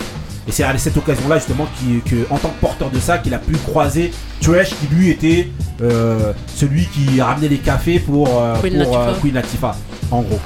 Et 0.48 0.52
c'est 0.52 0.64
à 0.64 0.78
cette 0.78 0.98
occasion-là 0.98 1.38
justement 1.38 1.68
qui, 1.78 2.02
que, 2.10 2.28
en 2.30 2.38
tant 2.38 2.50
que 2.50 2.60
porteur 2.60 2.90
de 2.90 3.00
sac, 3.00 3.22
il 3.26 3.34
a 3.34 3.40
pu 3.40 3.54
croiser 3.54 4.12
Trash 4.42 4.72
qui 4.72 4.88
lui 4.94 5.10
était 5.10 5.50
euh, 5.82 6.34
celui 6.54 6.86
qui 6.86 7.22
ramenait 7.22 7.48
les 7.48 7.60
cafés 7.60 8.00
pour, 8.00 8.42
euh, 8.42 8.56
Queen 8.60 8.84
pour 8.84 8.98
euh, 8.98 9.06
Latifah. 9.06 9.22
Queen 9.22 9.34
Latifah, 9.34 9.76
en 10.12 10.22
gros. 10.22 10.40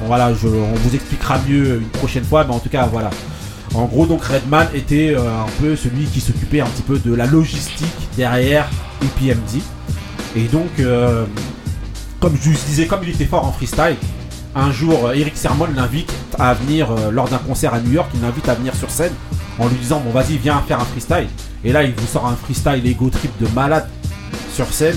Bon, 0.00 0.06
voilà, 0.06 0.34
je, 0.34 0.46
on 0.46 0.74
vous 0.74 0.94
expliquera 0.94 1.38
mieux 1.48 1.76
une 1.76 1.88
prochaine 1.88 2.24
fois, 2.24 2.44
mais 2.44 2.54
en 2.54 2.58
tout 2.58 2.68
cas 2.68 2.86
voilà. 2.86 3.10
En 3.74 3.84
gros, 3.84 4.04
donc 4.04 4.24
Redman 4.24 4.66
était 4.74 5.14
un 5.14 5.46
peu 5.60 5.76
celui 5.76 6.04
qui 6.06 6.20
s'occupait 6.20 6.60
un 6.60 6.66
petit 6.66 6.82
peu 6.82 6.98
de 6.98 7.14
la 7.14 7.24
logistique 7.24 7.86
derrière 8.16 8.68
EPMD. 9.00 9.62
Et 10.34 10.48
donc, 10.48 10.70
comme 12.18 12.36
je 12.36 12.50
disais, 12.50 12.86
comme 12.86 13.00
il 13.04 13.10
était 13.10 13.26
fort 13.26 13.46
en 13.46 13.52
freestyle, 13.52 13.94
un 14.56 14.72
jour, 14.72 15.12
Eric 15.12 15.36
Sermon 15.36 15.68
l'invite 15.72 16.12
à 16.38 16.54
venir 16.54 16.90
euh, 16.90 17.10
lors 17.10 17.28
d'un 17.28 17.38
concert 17.38 17.74
à 17.74 17.80
New 17.80 17.92
York. 17.92 18.10
Il 18.14 18.20
l'invite 18.20 18.48
à 18.48 18.54
venir 18.54 18.74
sur 18.74 18.90
scène 18.90 19.12
en 19.58 19.68
lui 19.68 19.76
disant 19.76 20.00
Bon, 20.00 20.10
vas-y, 20.10 20.36
viens 20.36 20.60
faire 20.66 20.80
un 20.80 20.84
freestyle. 20.84 21.28
Et 21.64 21.72
là, 21.72 21.82
il 21.82 21.94
vous 21.94 22.06
sort 22.06 22.26
un 22.26 22.36
freestyle 22.36 22.86
ego 22.86 23.10
trip 23.10 23.30
de 23.40 23.48
malade 23.54 23.88
sur 24.54 24.66
scène 24.72 24.96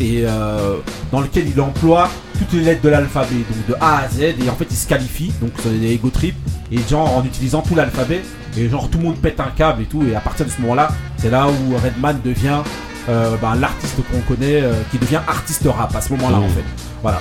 et 0.00 0.22
euh, 0.24 0.76
dans 1.10 1.20
lequel 1.20 1.48
il 1.48 1.60
emploie 1.60 2.08
toutes 2.38 2.52
les 2.52 2.60
lettres 2.60 2.82
de 2.82 2.88
l'alphabet, 2.88 3.34
donc 3.34 3.66
de 3.66 3.74
A 3.80 3.98
à 3.98 4.08
Z, 4.08 4.20
et 4.20 4.50
en 4.50 4.54
fait 4.54 4.66
il 4.70 4.76
se 4.76 4.86
qualifie, 4.86 5.32
donc 5.40 5.50
c'est 5.60 5.70
des 5.70 5.92
ego 5.92 6.08
trip, 6.10 6.36
et 6.70 6.78
genre 6.88 7.16
en 7.16 7.24
utilisant 7.24 7.62
tout 7.62 7.74
l'alphabet, 7.74 8.22
et 8.56 8.68
genre 8.68 8.88
tout 8.88 8.98
le 8.98 9.04
monde 9.04 9.16
pète 9.16 9.40
un 9.40 9.50
câble 9.56 9.82
et 9.82 9.86
tout, 9.86 10.04
et 10.04 10.14
à 10.14 10.20
partir 10.20 10.46
de 10.46 10.50
ce 10.50 10.60
moment-là, 10.60 10.88
c'est 11.16 11.30
là 11.30 11.48
où 11.48 11.76
Redman 11.76 12.20
devient 12.24 12.62
euh, 13.08 13.36
ben, 13.40 13.56
l'artiste 13.56 13.96
qu'on 14.10 14.20
connaît, 14.32 14.62
euh, 14.62 14.72
qui 14.90 14.98
devient 14.98 15.20
artiste 15.26 15.66
rap 15.66 15.94
à 15.96 16.00
ce 16.00 16.12
moment-là 16.12 16.38
en 16.38 16.48
fait. 16.48 16.64
Voilà. 17.02 17.20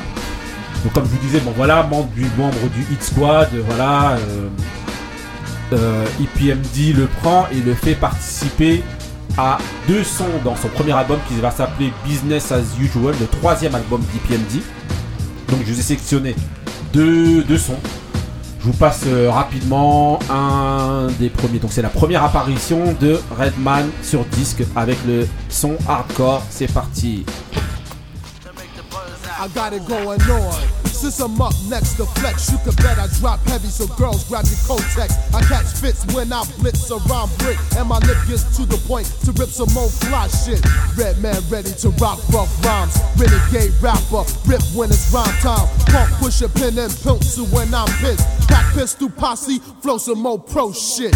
Donc 0.84 0.94
comme 0.94 1.06
je 1.06 1.10
vous 1.10 1.26
disais, 1.26 1.40
bon 1.40 1.54
voilà, 1.56 1.84
membre 1.84 2.10
du, 2.16 2.26
membre 2.38 2.70
du 2.74 2.82
Hit 2.92 3.04
Squad, 3.04 3.50
voilà, 3.68 4.12
euh, 4.12 4.50
euh, 5.74 6.06
EPMD 6.22 6.96
le 6.96 7.08
prend 7.22 7.48
et 7.52 7.60
le 7.60 7.74
fait 7.74 7.96
participer 7.96 8.84
à 9.38 9.58
deux 9.88 10.04
sons 10.04 10.26
dans 10.44 10.56
son 10.56 10.68
premier 10.70 10.94
album 10.94 11.20
qui 11.28 11.36
va 11.40 11.52
s'appeler 11.52 11.92
Business 12.06 12.52
as 12.52 12.64
Usual, 12.80 13.14
le 13.20 13.28
troisième 13.28 13.76
album 13.76 14.02
d'EPMD. 14.14 14.62
Donc 15.50 15.60
je 15.66 15.74
vous 15.74 15.80
ai 15.80 15.84
sélectionné 15.84 16.36
deux, 16.94 17.44
deux 17.44 17.58
sons. 17.58 17.80
Je 18.60 18.66
vous 18.66 18.74
passe 18.74 19.04
euh, 19.08 19.30
rapidement 19.30 20.20
un 20.30 21.08
des 21.20 21.30
premiers. 21.30 21.60
Donc 21.60 21.72
c'est 21.72 21.82
la 21.82 21.90
première 21.90 22.24
apparition 22.24 22.96
de 23.00 23.20
Redman 23.38 23.88
sur 24.04 24.26
disque 24.26 24.64
avec 24.76 24.98
le 25.08 25.28
son 25.50 25.78
hardcore. 25.88 26.44
C'est 26.50 26.72
parti. 26.72 27.24
I 29.40 29.48
got 29.50 29.72
it 29.74 29.86
going 29.86 30.22
on. 30.22 30.68
Since 30.86 31.20
I'm 31.20 31.40
up 31.40 31.54
next 31.70 31.94
to 31.98 32.06
flex, 32.18 32.52
you 32.52 32.58
can 32.58 32.74
bet 32.82 32.98
I 32.98 33.06
drop 33.20 33.40
heavy, 33.42 33.68
so 33.68 33.86
girls 33.86 34.24
grab 34.28 34.46
your 34.46 34.58
Kotex. 34.66 35.14
I 35.32 35.42
catch 35.44 35.80
fits 35.80 36.04
when 36.16 36.34
I 36.34 36.44
blitz 36.58 36.90
around 36.90 37.30
brick, 37.38 37.58
and 37.78 37.88
my 37.88 38.00
lip 38.00 38.18
gets 38.28 38.58
to 38.58 38.66
the 38.66 38.78
point 38.88 39.06
to 39.26 39.32
rip 39.34 39.50
some 39.50 39.72
more 39.76 39.90
fly 39.90 40.28
shit. 40.28 40.66
Red 40.98 41.22
man 41.22 41.38
ready 41.50 41.72
to 41.86 41.90
rock 42.02 42.18
rough 42.30 42.50
rhymes. 42.66 42.98
Renegade 43.16 43.74
rapper, 43.80 44.26
rip 44.50 44.64
when 44.74 44.90
it's 44.90 45.14
rhyme 45.14 45.30
time. 45.46 45.68
Pump 45.94 46.10
push 46.18 46.42
a 46.42 46.50
pin 46.50 46.78
and 46.80 46.92
pimp 47.04 47.22
to 47.38 47.46
when 47.54 47.72
I'm 47.76 47.88
pissed. 48.02 48.26
Pack 48.48 48.74
pistol 48.74 49.10
posse, 49.10 49.60
flow 49.82 50.00
some 50.00 50.20
more 50.20 50.40
pro 50.40 50.74
shit. 50.74 51.14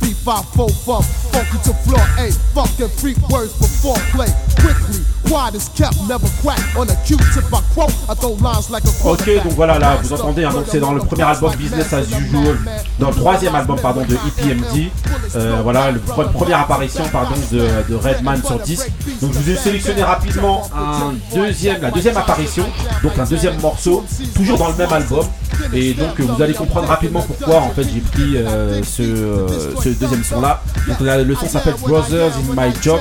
B5 0.00 0.44
funk, 0.54 1.04
funky 1.32 1.58
to 1.64 1.74
floor 1.84 2.00
A. 2.18 2.30
Fucking 2.54 2.88
freak 2.98 3.16
words 3.28 3.52
for 3.54 3.68
foreplay. 3.68 4.28
Quickly, 4.60 5.00
quiet 5.28 5.54
is 5.54 5.68
kept, 5.76 5.96
never 6.08 6.26
quack. 6.42 6.58
On 6.76 6.88
a 6.88 6.96
Q-tip, 7.06 7.44
I 7.52 7.60
quote, 7.74 7.92
I 8.08 8.14
throw 8.14 8.36
lines 8.40 8.70
like 8.70 8.84
a 8.84 9.08
Ok, 9.08 9.26
donc 9.44 9.52
voilà, 9.54 9.78
là, 9.78 9.96
vous 10.02 10.12
entendez, 10.12 10.44
hein, 10.44 10.50
donc 10.52 10.64
c'est 10.70 10.80
dans 10.80 10.92
le 10.92 11.00
premier 11.00 11.22
album 11.22 11.54
Business 11.56 11.92
as 11.92 12.02
Usual, 12.02 12.58
dans 12.98 13.08
le 13.08 13.14
troisième 13.14 13.54
album, 13.54 13.78
pardon, 13.80 14.02
de 14.02 14.14
EPMD. 14.14 14.90
Euh, 15.36 15.60
voilà, 15.62 15.90
le 15.90 16.00
pre- 16.00 16.30
première 16.32 16.60
apparition, 16.60 17.04
pardon, 17.12 17.34
de, 17.52 17.58
de 17.88 17.94
Redman 17.94 18.42
sur 18.44 18.58
disque. 18.58 18.90
Donc 19.22 19.32
je 19.34 19.38
vous 19.38 19.50
ai 19.50 19.56
sélectionné 19.56 20.02
rapidement 20.02 20.62
un 20.74 21.14
deuxième, 21.34 21.80
la 21.82 21.90
deuxième 21.90 22.16
apparition, 22.16 22.64
donc 23.02 23.18
un 23.18 23.24
deuxième 23.24 23.60
morceau, 23.60 24.04
toujours 24.34 24.58
dans 24.58 24.68
le 24.68 24.74
même 24.76 24.92
album. 24.92 25.24
Et 25.72 25.94
donc 25.94 26.18
vous 26.20 26.42
allez 26.42 26.54
comprendre 26.54 26.88
rapidement 26.88 27.20
pourquoi 27.22 27.60
en 27.60 27.70
fait 27.70 27.84
j'ai 27.84 28.00
pris 28.00 28.36
euh, 28.36 28.82
ce, 28.82 29.02
euh, 29.02 29.46
ce 29.94 29.98
deuxième 30.00 30.24
son 30.24 30.40
là. 30.40 30.62
Donc 30.86 31.00
la- 31.00 31.18
le 31.22 31.34
son 31.34 31.48
s'appelle 31.48 31.74
Brothers 31.80 32.32
in 32.36 32.54
My 32.56 32.72
Job. 32.82 33.00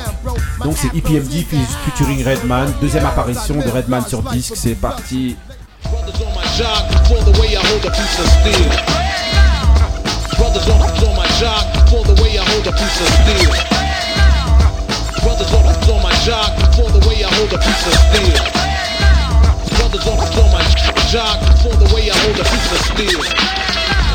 Donc 0.64 0.76
c'est 0.78 0.96
EPMD 0.98 1.46
featuring 1.86 2.24
Redman, 2.26 2.72
deuxième 2.82 3.06
apparition 3.06 3.56
de 3.56 3.70
Redman 3.70 4.06
sur 4.08 4.22
disque. 4.24 4.54
C'est 4.56 4.76
parti. 4.76 5.36
Brothers 5.84 6.22
on 6.22 6.32
my 6.40 6.46
jock 6.58 7.08
for 7.08 7.24
the 7.24 7.38
way 7.40 7.54
I 7.54 7.58
hold 7.58 7.86
a 7.86 7.90
piece 7.92 8.20
of 8.20 8.28
steel. 8.42 8.70
Brothers 10.38 10.68
on, 10.70 10.82
on 10.82 11.16
my 11.16 11.28
jock 11.40 11.66
for 11.90 12.04
the 12.06 12.22
way 12.22 12.38
I 12.38 12.44
hold 12.52 12.68
a 12.68 12.72
piece 12.72 13.02
of 13.02 13.08
steel. 13.24 13.50
Brothers 15.24 15.54
on, 15.54 15.66
on 15.94 16.02
my 16.04 16.14
jock 16.26 16.52
for 16.76 16.90
the 16.92 17.00
way 17.08 17.24
I 17.24 17.30
hold 17.34 17.54
a 17.54 17.58
piece 17.58 17.88
of 17.88 17.94
steel. 17.94 18.36
Brothers 19.78 20.08
on, 20.08 20.18
on 20.20 20.52
my 20.52 20.64
jock 21.12 21.40
for 21.64 21.76
the 21.76 21.94
way 21.96 22.10
I 22.12 22.18
hold 22.18 22.40
a 22.40 22.44
piece 22.44 22.72
of 22.72 22.80
steel. 22.92 23.69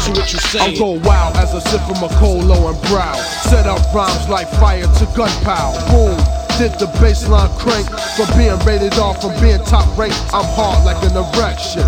What 0.05 0.33
you 0.33 0.39
I'll 0.61 0.77
go 0.77 1.01
wild 1.09 1.37
as 1.37 1.55
I 1.55 1.61
sip 1.61 1.81
from 1.83 2.05
a 2.05 2.13
colo 2.21 2.69
and 2.69 2.81
brow. 2.89 3.15
Set 3.49 3.67
up 3.67 3.81
rhymes 3.95 4.29
like 4.29 4.49
fire 4.61 4.85
to 4.85 5.05
gunpowder. 5.17 5.81
Boom. 5.91 6.17
Did 6.59 6.79
the 6.79 6.87
baseline 7.01 7.51
crank 7.59 7.89
from 8.15 8.29
being 8.37 8.59
rated 8.67 8.99
off 8.99 9.23
from 9.23 9.33
being 9.41 9.59
top 9.65 9.89
ranked? 9.97 10.21
I'm 10.33 10.45
hard 10.55 10.85
like 10.85 11.03
an 11.03 11.17
erection. 11.17 11.83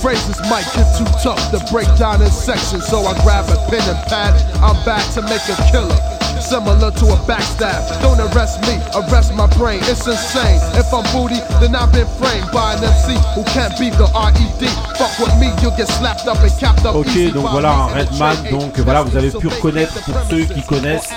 Phrases 0.00 0.38
might 0.48 0.64
get 0.74 0.86
too 0.96 1.10
tough 1.22 1.50
to 1.50 1.58
break 1.72 1.88
down 1.98 2.22
in 2.22 2.30
sections, 2.30 2.86
so 2.86 3.00
I 3.00 3.12
grab 3.22 3.44
a 3.50 3.56
pen 3.68 3.82
and 3.82 3.98
pad. 4.06 4.32
I'm 4.62 4.78
back 4.84 5.02
to 5.14 5.22
make 5.22 5.42
a 5.50 5.56
killer. 5.70 6.15
Similar 6.46 6.90
to 6.92 7.06
a 7.12 7.18
backstab. 7.26 7.82
Don't 8.02 8.20
arrest 8.20 8.60
me, 8.62 8.78
arrest 8.94 9.34
my 9.34 9.46
brain. 9.58 9.80
It's 9.82 10.06
insane. 10.06 10.60
If 10.78 10.92
I'm 10.94 11.04
booty, 11.12 11.40
then 11.60 11.74
I've 11.74 11.92
been 11.92 12.06
framed 12.18 12.48
by 12.52 12.74
an 12.74 12.84
MC 12.84 13.14
who 13.34 13.42
can't 13.54 13.74
beat 13.78 13.94
the 13.94 14.06
RED. 14.14 14.70
Fuck 14.98 15.18
with 15.18 15.34
me, 15.40 15.48
you'll 15.60 15.76
get 15.76 15.88
slapped 15.88 16.26
up 16.28 16.38
and 16.40 16.52
capped 16.60 16.84
up. 16.86 16.94
Ok, 16.94 17.14
donc 17.34 17.50
voilà 17.50 17.72
un. 17.72 17.86
Redman. 17.98 18.36
Donc 18.50 18.78
voilà, 18.80 19.02
vous 19.02 19.16
avez 19.16 19.30
pu 19.30 19.48
reconnaître 19.48 19.92
pour 20.04 20.14
ceux 20.30 20.44
qui 20.44 20.62
connaissent 20.62 21.10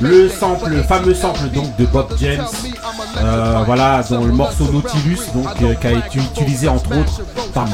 le 0.00 0.28
sample, 0.28 0.70
le 0.70 0.82
fameux 0.82 1.14
sample 1.14 1.48
donc 1.54 1.76
de 1.76 1.86
Bob 1.86 2.08
James. 2.18 2.44
Euh, 3.18 3.62
voilà, 3.64 4.02
dans 4.10 4.20
le 4.24 4.32
morceau 4.32 4.64
Nautilus, 4.72 5.20
donc 5.34 5.46
euh, 5.62 5.74
qui 5.74 5.86
a 5.86 5.92
été 5.92 6.18
utilisé 6.18 6.68
entre 6.68 6.90
autres 6.98 7.20
par 7.54 7.66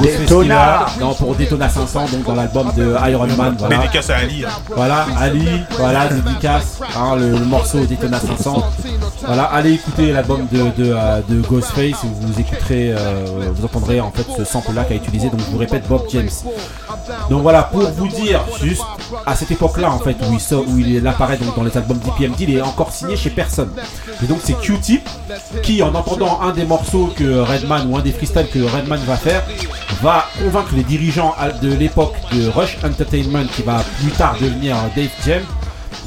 pour 1.19 1.35
Daytona 1.35 1.69
500, 1.69 2.05
donc 2.11 2.23
dans 2.25 2.35
l'album 2.35 2.71
de 2.75 2.95
Iron 3.09 3.27
Man. 3.37 3.55
Voilà. 3.59 3.77
Dédicace 3.77 4.09
à 4.09 4.17
Ali. 4.17 4.45
hein. 4.45 4.49
Voilà, 4.75 5.05
Ali, 5.19 5.47
voilà, 5.77 6.07
dédicace, 6.07 6.79
hein, 6.95 7.15
le, 7.15 7.39
morceau 7.39 7.85
Daytona 7.85 8.19
500. 8.19 8.63
Voilà, 9.25 9.43
allez 9.43 9.73
écouter 9.73 10.11
l'album 10.11 10.47
de, 10.51 10.57
de, 10.83 10.93
euh, 10.93 11.21
de 11.27 11.41
Ghostface, 11.41 12.03
et 12.03 12.07
vous 12.21 12.39
écouterez, 12.39 12.93
euh, 12.93 13.51
vous 13.53 13.65
entendrez 13.65 14.01
en 14.01 14.11
fait 14.11 14.25
ce 14.37 14.43
sample-là 14.43 14.83
qu'a 14.83 14.95
utilisé, 14.95 15.29
donc 15.29 15.39
je 15.39 15.51
vous 15.51 15.57
répète, 15.57 15.87
Bob 15.87 16.03
James. 16.09 16.29
Donc 17.29 17.41
voilà, 17.41 17.63
pour 17.63 17.81
vous 17.81 18.07
dire, 18.07 18.41
juste 18.61 18.83
à 19.25 19.35
cette 19.35 19.51
époque-là, 19.51 19.91
en 19.91 19.99
fait, 19.99 20.17
où 20.21 20.33
il, 20.33 20.55
où 20.55 20.79
il 20.79 21.07
apparaît 21.07 21.37
dans 21.55 21.63
les 21.63 21.75
albums 21.77 21.99
d'IPMD, 21.99 22.39
il 22.41 22.57
est 22.57 22.61
encore 22.61 22.91
signé 22.91 23.15
chez 23.15 23.29
personne. 23.29 23.71
Et 24.21 24.25
donc 24.25 24.39
c'est 24.43 24.59
Q-Tip 24.59 25.07
qui, 25.61 25.81
en 25.83 25.93
entendant 25.95 26.41
un 26.41 26.51
des 26.51 26.65
morceaux 26.65 27.11
que 27.15 27.39
Redman 27.39 27.87
ou 27.89 27.97
un 27.97 28.01
des 28.01 28.11
freestyles 28.11 28.47
que 28.49 28.59
Redman 28.59 28.99
va 29.05 29.15
faire, 29.15 29.43
va 30.01 30.25
convaincre 30.41 30.75
les 30.75 30.83
dirigeants 30.83 31.33
de 31.61 31.73
l'époque 31.73 32.15
de 32.33 32.49
Rush 32.49 32.77
Entertainment, 32.83 33.45
qui 33.55 33.61
va 33.61 33.83
plus 33.99 34.11
tard 34.11 34.35
devenir 34.39 34.75
Dave 34.95 35.09
Jam, 35.25 35.41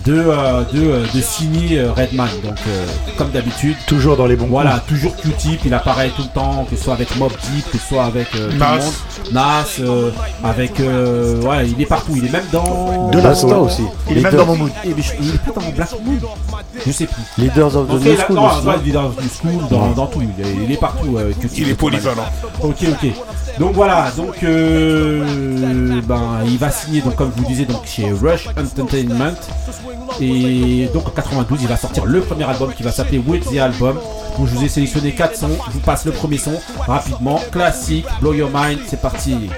de, 0.05 0.15
euh, 0.15 0.63
de, 0.73 0.81
euh, 0.83 1.05
de 1.15 1.21
signer 1.21 1.79
euh, 1.81 1.93
Redman. 1.93 2.29
Donc, 2.45 2.57
euh, 2.69 2.87
comme 3.17 3.31
d'habitude, 3.31 3.77
Toujours 3.87 4.17
dans 4.17 4.27
les 4.27 4.37
bons 4.37 4.47
voilà, 4.47 4.81
toujours 4.89 5.17
Q-Tip, 5.17 5.61
il 5.65 5.75
apparaît 5.75 6.11
tout 6.15 6.23
le 6.23 6.29
temps, 6.29 6.67
que 6.69 6.77
ce 6.77 6.85
soit 6.85 6.95
avec 6.95 7.15
Mob 7.17 7.33
Deep, 7.33 7.71
que 7.71 7.79
ce 7.79 7.87
soit 7.89 8.05
avec 8.05 8.29
euh, 8.37 8.51
tout 8.51 8.57
Nas. 8.59 8.77
le 8.77 8.83
monde. 8.83 8.93
Nas, 9.33 9.65
euh, 9.81 10.11
avec. 10.45 10.81
euh, 10.81 11.41
ouais, 11.43 11.69
il 11.69 11.81
est 11.81 11.87
partout, 11.87 12.13
il 12.17 12.25
est 12.27 12.33
même 12.33 12.45
dans. 12.53 13.09
De 13.11 13.35
soul. 13.35 13.53
aussi. 13.55 13.83
Il 14.11 14.19
est 14.19 14.21
même 14.23 14.35
dans 14.35 14.47
mon 14.47 14.57
mood. 14.57 14.71
Eh, 14.85 14.89
mais 14.97 15.03
je- 15.03 15.13
il 15.21 15.35
est 15.35 15.39
pas 15.39 15.61
dans 15.61 15.71
Black 15.71 15.91
Moon 16.05 16.19
Je 16.87 16.93
sais 16.93 17.07
plus. 17.07 17.23
Leaders 17.45 17.77
of 17.77 17.89
the 17.89 17.93
Ok, 17.95 18.01
New 18.05 18.13
là- 18.17 18.25
School 18.27 18.37
non, 18.37 18.47
aussi. 18.47 18.67
ouais, 18.67 18.75
il 18.85 18.89
est 18.91 18.93
dans 18.93 19.03
New 19.03 19.11
School, 19.43 19.69
dans, 19.71 19.91
dans 19.93 20.07
tout, 20.07 20.21
il 20.23 20.45
est, 20.45 20.55
il 20.65 20.73
est 20.73 20.77
partout. 20.81 21.17
euh, 21.17 21.33
Q-Tip, 21.41 21.59
Il 21.59 21.69
est 21.71 21.75
polyvalent. 21.75 22.27
Ok, 22.63 22.77
ok. 22.89 23.11
Donc 23.59 23.73
voilà, 23.75 24.11
donc 24.17 24.43
euh, 24.43 26.01
ben 26.07 26.41
il 26.47 26.59
va 26.59 26.71
signer 26.71 27.01
donc 27.01 27.15
comme 27.17 27.31
je 27.37 27.43
vous 27.43 27.49
disais 27.49 27.65
donc 27.65 27.87
chez 27.87 28.11
Rush 28.13 28.49
Entertainment 28.57 29.33
et 30.21 30.89
donc 30.93 31.09
en 31.09 31.11
92 31.11 31.63
il 31.63 31.69
va 31.69 31.77
sortir 31.77 32.05
le 32.05 32.21
premier 32.21 32.45
album 32.45 32.73
qui 32.73 32.83
va 32.83 32.91
s'appeler 32.91 33.19
With 33.19 33.51
the 33.51 33.59
Album. 33.59 33.99
Donc 34.37 34.47
je 34.47 34.55
vous 34.55 34.65
ai 34.65 34.69
sélectionné 34.69 35.13
quatre 35.13 35.37
sons, 35.37 35.57
je 35.69 35.73
vous 35.73 35.81
passe 35.81 36.05
le 36.05 36.13
premier 36.13 36.39
son 36.39 36.61
rapidement, 36.87 37.41
classique, 37.51 38.07
Blow 38.21 38.35
Your 38.35 38.51
Mind, 38.53 38.81
c'est 38.87 39.01
parti. 39.01 39.51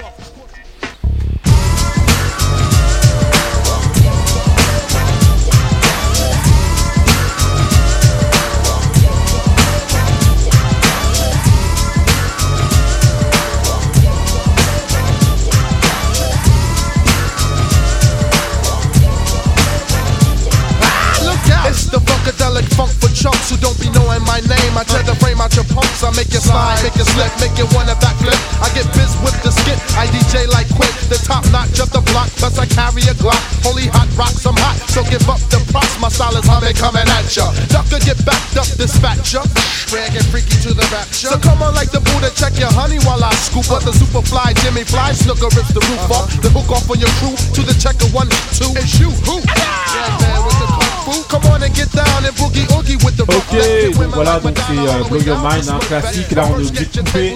I 24.79 24.87
try 24.87 25.03
to 25.03 25.15
frame 25.19 25.43
out 25.43 25.51
your 25.59 25.67
punks. 25.75 26.07
I 26.07 26.11
make 26.15 26.31
you 26.31 26.39
slide, 26.39 26.79
make 26.79 26.95
you 26.95 27.03
slip, 27.03 27.27
make 27.43 27.51
you 27.59 27.67
wanna 27.75 27.99
backflip. 27.99 28.39
I 28.63 28.71
get 28.71 28.87
biz 28.95 29.11
with 29.19 29.35
the 29.43 29.51
skit. 29.51 29.75
I 29.99 30.07
DJ 30.07 30.47
like 30.55 30.71
quick, 30.71 30.95
the 31.11 31.19
top 31.19 31.43
notch 31.51 31.83
of 31.83 31.91
the 31.91 31.99
block. 32.07 32.31
Plus 32.39 32.55
I 32.55 32.63
carry 32.63 33.03
a 33.11 33.15
Glock. 33.19 33.43
Holy 33.59 33.91
hot 33.91 34.07
rocks, 34.15 34.47
I'm 34.47 34.55
hot. 34.55 34.79
So 34.87 35.03
give 35.11 35.27
up 35.27 35.43
the 35.51 35.59
props. 35.75 35.99
My 35.99 36.07
style 36.07 36.31
is 36.39 36.47
humming, 36.47 36.79
coming 36.79 37.03
at 37.11 37.27
ya. 37.27 37.51
Ducker 37.67 37.99
get 38.07 38.23
backed 38.23 38.55
up, 38.55 38.71
dispatch 38.79 39.35
ya. 39.35 39.43
Rare 39.91 40.07
get 40.15 40.23
freaky 40.31 40.55
to 40.63 40.71
the 40.71 40.87
rapture. 40.95 41.27
So 41.27 41.35
come 41.43 41.59
on 41.59 41.75
like 41.75 41.91
the 41.91 41.99
Buddha, 41.99 42.31
check 42.31 42.55
your 42.55 42.71
honey 42.71 43.03
while 43.03 43.19
I 43.19 43.35
scoop 43.35 43.67
up 43.75 43.83
the 43.83 43.91
super 43.91 44.23
fly 44.23 44.55
Jimmy 44.63 44.87
Fly. 44.87 45.11
Snooker 45.11 45.51
rips 45.59 45.75
the 45.75 45.83
roof 45.91 46.07
uh-huh. 46.07 46.23
off. 46.23 46.31
The 46.39 46.55
hook 46.55 46.71
off 46.71 46.87
on 46.87 47.03
your 47.03 47.11
crew 47.19 47.35
to 47.35 47.61
the 47.67 47.75
checker 47.75 48.07
one, 48.15 48.31
two. 48.55 48.71
It's 48.79 48.95
you, 48.95 49.11
who? 49.27 49.43
Yeah, 49.43 50.23
man, 50.23 50.39
with 50.47 50.55
the 50.55 50.88
kung 51.09 51.13
fu. 51.13 51.23
Come 51.29 51.45
on 51.51 51.63
and 51.63 51.73
get 51.75 51.91
down 51.93 52.25
and 52.25 52.35
boogie 52.37 52.65
oogie 52.77 52.97
with 53.03 53.15
the 53.17 53.23
rough 53.25 53.37
Ok, 53.51 53.95
donc 53.95 54.13
voilà, 54.13 54.39
donc 54.39 54.57
c'est 54.57 54.77
euh, 54.77 55.03
Blow 55.09 55.21
Your 55.21 55.39
Mind, 55.39 55.69
un 55.69 55.79
classique. 55.79 56.31
Là, 56.31 56.43
on 56.45 56.59
est 56.59 56.67
obligé 56.67 56.85
de 56.85 56.97
couper. 56.99 57.35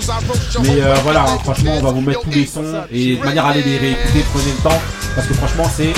Mais 0.62 0.82
euh, 0.82 0.96
voilà, 1.04 1.22
hein, 1.24 1.38
franchement, 1.44 1.72
on 1.78 1.82
va 1.84 1.92
vous 1.92 2.02
mettre 2.02 2.22
tous 2.22 2.30
les 2.32 2.46
sons 2.46 2.84
et 2.92 3.16
de 3.18 3.24
manière 3.24 3.46
à 3.46 3.50
aller 3.52 3.64
les 3.64 3.78
réécouter, 3.78 4.26
prenez 4.34 4.52
le 4.52 4.64
temps. 4.70 4.82
Parce 5.16 5.28
que 5.28 5.34
franchement, 5.34 5.70
c'est 5.76 5.94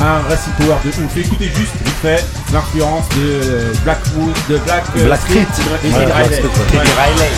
un 0.00 0.20
Racing 0.28 0.52
Power 0.58 0.76
de 0.84 0.88
ouf. 0.90 1.16
Écoutez 1.16 1.46
juste 1.46 1.74
vite 1.84 1.94
fait 2.02 2.24
l'influence 2.52 3.08
de 3.10 3.22
euh, 3.22 3.72
Blackwood, 3.84 4.34
de 4.48 4.58
Black, 4.58 4.84
euh, 4.96 5.06
Black 5.06 5.20
Street. 5.20 5.46
et 5.84 5.88
Ouais, 5.88 6.04
Riley. 6.12 6.36
Street, 6.36 6.48
ouais. 6.74 7.30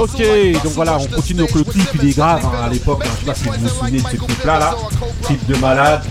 Ok, 0.00 0.22
donc 0.64 0.72
voilà, 0.74 0.96
on 0.98 1.06
continue. 1.06 1.40
Donc 1.40 1.54
le 1.54 1.64
clip 1.64 1.88
il 2.02 2.08
est 2.10 2.16
grave 2.16 2.40
hein, 2.44 2.64
à 2.66 2.68
l'époque. 2.68 3.02
hein, 3.04 3.08
je 3.14 3.20
sais 3.20 3.26
pas 3.26 3.34
si 3.34 3.44
vous 3.44 3.66
vous 3.66 3.68
souvenez 3.68 3.98
de 4.00 4.06
ce 4.08 4.16
clip 4.16 4.44
là, 4.44 4.58
là. 4.58 4.74
Clip 5.24 5.46
de 5.46 5.56
malade. 5.56 6.02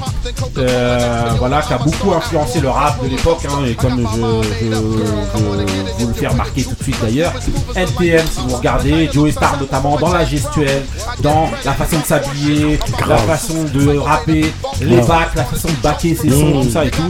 Euh, 0.57 1.23
voilà, 1.39 1.61
qui 1.61 1.73
a 1.73 1.77
beaucoup 1.77 2.11
influencé 2.13 2.59
le 2.59 2.69
rap 2.69 3.01
de 3.03 3.09
l'époque. 3.09 3.39
hein, 3.49 3.63
et 3.65 3.75
comme 3.75 3.99
je, 3.99 4.65
je- 4.65 4.71
je 5.99 6.03
vous 6.03 6.07
le 6.07 6.13
fais 6.13 6.27
remarquer 6.27 6.63
tout 6.63 6.75
de 6.75 6.83
suite 6.83 6.97
d'ailleurs. 7.01 7.33
NTM, 7.75 8.25
si 8.27 8.41
vous 8.47 8.55
regardez, 8.57 9.09
Joey 9.11 9.31
Star 9.31 9.57
notamment 9.59 9.97
dans 9.97 10.11
la 10.13 10.25
gestuelle, 10.25 10.83
dans 11.21 11.49
la 11.65 11.73
façon 11.73 11.99
de 11.99 12.05
s'habiller, 12.05 12.79
la 13.07 13.17
façon 13.17 13.63
de 13.73 13.97
rapper, 13.97 14.51
les 14.81 15.01
bacs, 15.01 15.35
la 15.35 15.45
façon 15.45 15.67
de 15.69 15.81
baquer 15.83 16.15
ses 16.15 16.29
sons, 16.29 16.61
tout 16.63 16.69
ça 16.71 16.85
et 16.85 16.91
tout. 16.91 17.09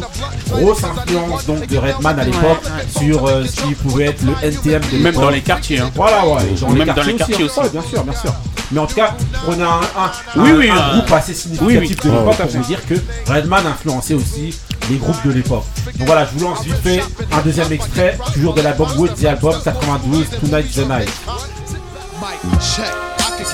Grosse 0.52 0.84
influence 0.84 1.46
donc 1.46 1.68
de 1.68 1.78
Redman 1.78 2.20
à 2.20 2.24
l'époque 2.24 2.62
sur 2.98 3.26
euh, 3.28 3.44
ce 3.46 3.62
qui 3.62 3.74
pouvait 3.74 4.06
être 4.06 4.22
le 4.24 4.34
NTM 4.42 4.82
de 4.92 4.98
Même 4.98 5.16
dans 5.16 5.30
les 5.30 5.42
quartiers. 5.42 5.80
Hein. 5.80 5.90
Voilà, 5.96 6.26
ouais. 6.26 6.42
Dans 6.68 6.74
Même 6.74 6.88
dans 6.94 7.04
les 7.04 7.16
quartiers 7.16 7.44
aussi. 7.46 7.60
Ouais, 7.60 7.70
bien 7.70 7.82
sûr, 7.82 8.04
bien 8.04 8.14
sûr. 8.14 8.34
Mais 8.72 8.80
en 8.80 8.86
tout 8.88 8.96
cas, 8.96 9.16
prenez 9.46 9.64
un, 9.64 9.68
un, 9.68 10.12
Oui, 10.36 10.50
un- 10.52 10.56
oui, 10.58 10.70
un 10.70 10.76
un- 10.76 10.98
groupe 10.98 11.12
assez 11.14 11.34
significatif 11.34 11.80
oui, 11.80 11.88
oui. 11.90 11.96
de 12.12 12.18
l'époque 12.18 12.38
pour 12.38 12.48
vous 12.62 12.64
dire 12.68 12.86
que 12.86 12.96
Redman 13.32 13.66
influençait 13.66 14.14
aussi 14.14 14.58
les 14.90 14.98
groupes 14.98 15.26
de 15.26 15.32
l'époque. 15.32 15.64
Donc 15.98 16.08
voilà, 16.08 16.26
je 16.26 16.38
vous 16.38 16.46
lance 16.46 16.64
vite 16.64 16.76
fait 16.84 17.02
un 17.32 17.42
deuxième 17.42 17.72
extrait, 17.72 18.18
toujours 18.34 18.54
de 18.54 18.62
l'album 18.62 18.90
Wood 18.98 19.16
the 19.16 19.26
Album 19.26 19.56
92, 19.64 20.26
Tonight 20.42 20.72
the 20.74 20.88
Night. 20.90 21.10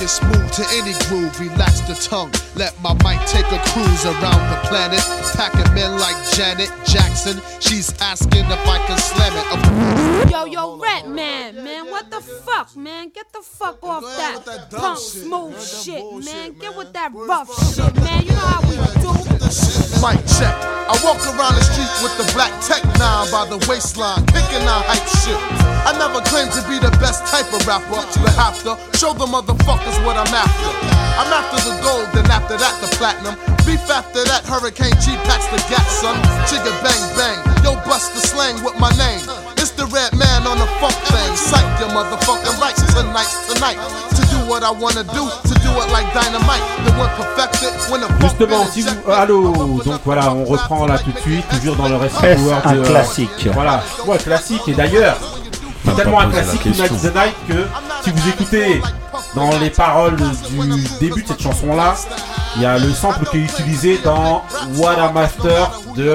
Get 0.00 0.08
smooth 0.08 0.52
to 0.52 0.64
any 0.72 0.92
groove, 1.08 1.40
relax 1.40 1.80
the 1.82 1.94
tongue. 1.94 2.32
Let 2.56 2.74
my 2.82 2.94
mic 2.94 3.24
take 3.26 3.46
a 3.52 3.58
cruise 3.70 4.04
around 4.04 4.50
the 4.50 4.58
planet. 4.68 5.00
Packing 5.34 5.74
men 5.74 5.98
like 5.98 6.16
Janet 6.32 6.70
Jackson. 6.84 7.40
She's 7.60 7.92
asking 8.00 8.44
if 8.44 8.68
I 8.68 8.78
can 8.86 8.98
slam 8.98 9.32
it. 9.36 10.30
Yo, 10.30 10.44
yo, 10.44 10.76
Rat 10.78 11.08
Man, 11.08 11.62
man, 11.62 11.86
what 11.90 12.10
the 12.10 12.20
fuck, 12.20 12.76
man? 12.76 13.08
Get 13.10 13.32
the 13.32 13.40
fuck 13.42 13.82
off 13.82 14.02
that 14.16 14.70
punk 14.70 14.98
smooth 14.98 15.60
shit, 15.62 16.24
man. 16.24 16.52
Get 16.58 16.76
with 16.76 16.92
that 16.92 17.12
rough 17.14 17.50
shit, 17.74 17.94
man. 17.96 18.22
You 18.22 18.32
know 18.32 18.36
how 18.36 18.62
we 18.62 18.76
do. 19.00 19.12
Mic 20.02 20.26
check. 20.26 20.63
I 20.84 20.94
walk 21.00 21.20
around 21.24 21.56
the 21.56 21.64
street 21.64 21.88
with 22.04 22.12
the 22.20 22.28
black 22.36 22.52
tech 22.60 22.84
nine 23.00 23.24
by 23.32 23.48
the 23.48 23.56
waistline, 23.64 24.20
kicking 24.28 24.64
out 24.68 24.84
hype 24.84 25.08
shit. 25.24 25.40
I 25.88 25.96
never 25.96 26.20
claimed 26.28 26.52
to 26.52 26.62
be 26.68 26.76
the 26.76 26.92
best 27.00 27.24
type 27.28 27.48
of 27.56 27.64
rapper, 27.64 28.04
but 28.20 28.32
have 28.36 28.60
to 28.68 28.76
show 28.96 29.16
the 29.16 29.24
motherfuckers 29.24 29.96
what 30.04 30.20
I'm 30.20 30.28
after. 30.28 30.70
I'm 31.16 31.30
after 31.32 31.60
the 31.64 31.74
gold, 31.80 32.08
then 32.12 32.28
after 32.28 32.60
that 32.60 32.76
the 32.84 32.88
platinum. 33.00 33.32
Beef 33.64 33.80
after 33.88 34.24
that, 34.28 34.44
Hurricane 34.44 34.96
G 35.00 35.16
packs 35.24 35.48
the 35.48 35.60
gat, 35.72 35.84
son. 35.88 36.16
Chigga 36.48 36.72
bang 36.84 37.04
bang, 37.16 37.38
yo 37.64 37.80
bust 37.88 38.12
the 38.12 38.20
slang 38.20 38.60
with 38.60 38.76
my 38.76 38.92
name. 39.00 39.24
It's 39.56 39.72
the 39.72 39.88
red 39.88 40.12
man 40.12 40.44
on 40.44 40.60
the 40.60 40.68
funk 40.84 40.96
thing. 41.08 41.32
Psych 41.36 41.64
your 41.80 41.88
motherfucking 41.96 42.60
rights 42.60 42.84
tonight's 42.92 43.48
tonight. 43.48 43.80
To 44.16 44.23
do 44.44 44.50
what 44.50 44.62
I 44.62 44.70
wanna 44.70 45.04
do, 45.04 45.28
to 45.48 45.54
do 45.60 45.70
it 45.80 45.90
like 45.92 46.12
dynamite. 46.14 46.62
The 46.84 46.92
one 46.98 47.10
perfected 47.16 47.72
when 47.90 48.00
the 48.00 48.08
funk 48.08 48.20
Justement, 48.22 48.66
si 48.66 48.82
vous. 48.82 49.10
allô 49.10 49.52
Donc 49.84 50.00
voilà, 50.04 50.32
on 50.32 50.44
reprend 50.44 50.86
là 50.86 50.98
tout 50.98 51.12
de 51.12 51.18
suite, 51.18 51.44
toujours 51.48 51.76
dans 51.76 51.88
le 51.88 51.98
Power 51.98 52.60
un 52.64 52.72
de, 52.72 52.78
euh, 52.80 52.84
classique 52.84 53.48
Voilà, 53.52 53.82
ouais, 54.06 54.18
classique. 54.18 54.62
Et 54.68 54.72
d'ailleurs, 54.72 55.16
c'est 55.84 55.94
tellement 55.96 56.20
un 56.20 56.30
classique. 56.30 56.62
Tonight 56.62 56.92
the 57.02 57.14
Night 57.14 57.34
que 57.48 57.66
si 58.02 58.10
vous 58.10 58.28
écoutez 58.28 58.82
dans 59.34 59.50
les 59.58 59.70
paroles 59.70 60.16
du 60.16 60.84
début 61.00 61.22
de 61.22 61.28
cette 61.28 61.42
chanson 61.42 61.74
là, 61.74 61.94
il 62.56 62.62
y 62.62 62.66
a 62.66 62.78
le 62.78 62.92
sample 62.92 63.24
qui 63.30 63.38
est 63.38 63.44
utilisé 63.44 63.98
dans 64.04 64.42
What 64.76 64.96
a 64.98 65.10
Master 65.12 65.70
de 65.96 66.14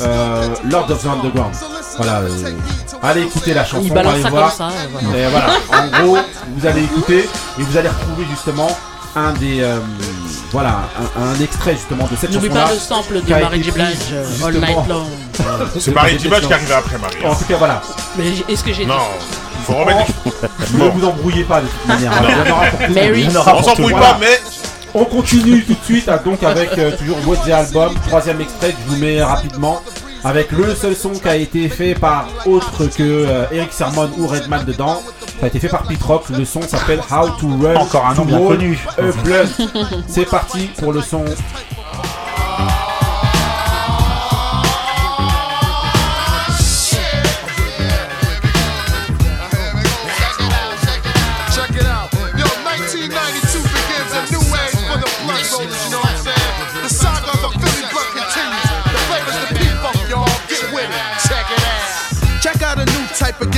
euh, 0.00 0.48
Lord 0.70 0.90
of 0.90 1.02
the 1.02 1.06
Underground. 1.06 1.54
Voilà, 1.96 2.18
euh, 2.20 2.28
allez 3.02 3.22
écouter 3.22 3.54
la 3.54 3.64
chanson, 3.64 3.82
Il 3.84 3.92
balance 3.92 4.14
allez 4.14 4.22
ça 4.22 4.28
voir. 4.30 4.56
comme 4.56 4.70
ça, 4.70 4.74
voilà. 4.92 5.18
Et 5.18 5.26
voilà, 5.30 5.46
en 5.72 6.02
gros, 6.04 6.18
vous 6.56 6.66
allez 6.66 6.84
écouter 6.84 7.28
et 7.58 7.62
vous 7.62 7.76
allez 7.76 7.88
retrouver 7.88 8.26
justement 8.30 8.68
un 9.14 9.32
des 9.32 9.62
euh, 9.62 9.78
voilà 10.52 10.80
un, 11.16 11.22
un 11.22 11.40
extrait 11.40 11.72
justement 11.72 12.06
de 12.06 12.16
cette 12.16 12.32
N'oublie 12.32 12.48
chanson 12.48 12.60
pas 12.66 12.72
le 12.72 12.78
sample 12.78 13.22
de 13.22 13.30
Marie 13.30 13.62
J. 13.62 13.70
Blige, 13.70 13.86
euh, 14.12 14.46
All 14.46 14.54
Night 14.58 14.76
Long. 14.88 15.06
C'est 15.80 15.94
Marie 15.94 16.18
J. 16.18 16.28
Blige 16.28 16.46
qui 16.46 16.52
arrive 16.52 16.72
après, 16.72 16.98
Marie. 16.98 17.24
En 17.24 17.34
tout 17.34 17.44
cas, 17.44 17.56
voilà. 17.56 17.80
Mais 18.18 18.24
est-ce 18.52 18.62
que 18.62 18.72
j'ai 18.74 18.84
dit 18.84 18.90
Non, 18.90 18.98
faut 19.66 19.72
remettre. 19.74 20.12
Ne 20.74 20.88
vous 20.90 21.06
embrouillez 21.06 21.44
pas 21.44 21.62
de 21.62 21.66
toute 21.66 21.86
manière. 21.86 22.12
hein. 22.12 22.22
Il 22.28 22.30
y 22.30 22.50
en 22.50 22.52
aura 22.52 22.66
pour 22.66 22.78
tout 22.78 22.84
le 22.84 22.88
monde. 22.88 22.94
Mary. 22.94 23.20
Il 23.22 23.32
y 23.32 23.36
en 23.36 23.40
aura 23.40 23.56
On 23.56 23.62
s'embrouille 23.62 23.92
pas, 23.94 23.98
Voilà. 23.98 24.18
mais 24.20 24.40
On 24.94 25.04
continue 25.06 25.64
tout 25.64 25.72
de 25.74 25.84
suite 25.84 26.08
hein, 26.10 26.20
donc 26.22 26.42
avec 26.42 26.76
euh, 26.76 26.90
toujours 26.98 27.16
What's 27.26 27.42
the 27.46 27.50
Album, 27.50 27.94
troisième 28.08 28.40
extrait 28.42 28.72
que 28.72 28.76
je 28.86 28.94
vous 28.94 29.00
mets 29.00 29.22
rapidement. 29.22 29.80
Avec 30.26 30.50
le 30.50 30.74
seul 30.74 30.96
son 30.96 31.12
qui 31.12 31.28
a 31.28 31.36
été 31.36 31.68
fait 31.68 31.94
par 31.94 32.26
autre 32.46 32.86
que 32.86 33.02
euh, 33.04 33.44
Eric 33.52 33.72
Sermon 33.72 34.10
ou 34.18 34.26
Redman 34.26 34.64
dedans. 34.64 35.00
Ça 35.38 35.44
a 35.44 35.46
été 35.46 35.60
fait 35.60 35.68
par 35.68 35.84
Pete 35.84 36.02
Rock. 36.02 36.30
Le 36.30 36.44
son 36.44 36.62
s'appelle 36.62 37.00
How 37.08 37.28
to 37.38 37.46
Run. 37.46 37.76
Encore 37.76 38.06
un 38.06 38.14
nom 38.14 38.24
bien 38.24 38.40
connu. 38.40 38.76
C'est 40.08 40.28
parti 40.28 40.68
pour 40.78 40.92
le 40.92 41.00
son. 41.00 41.24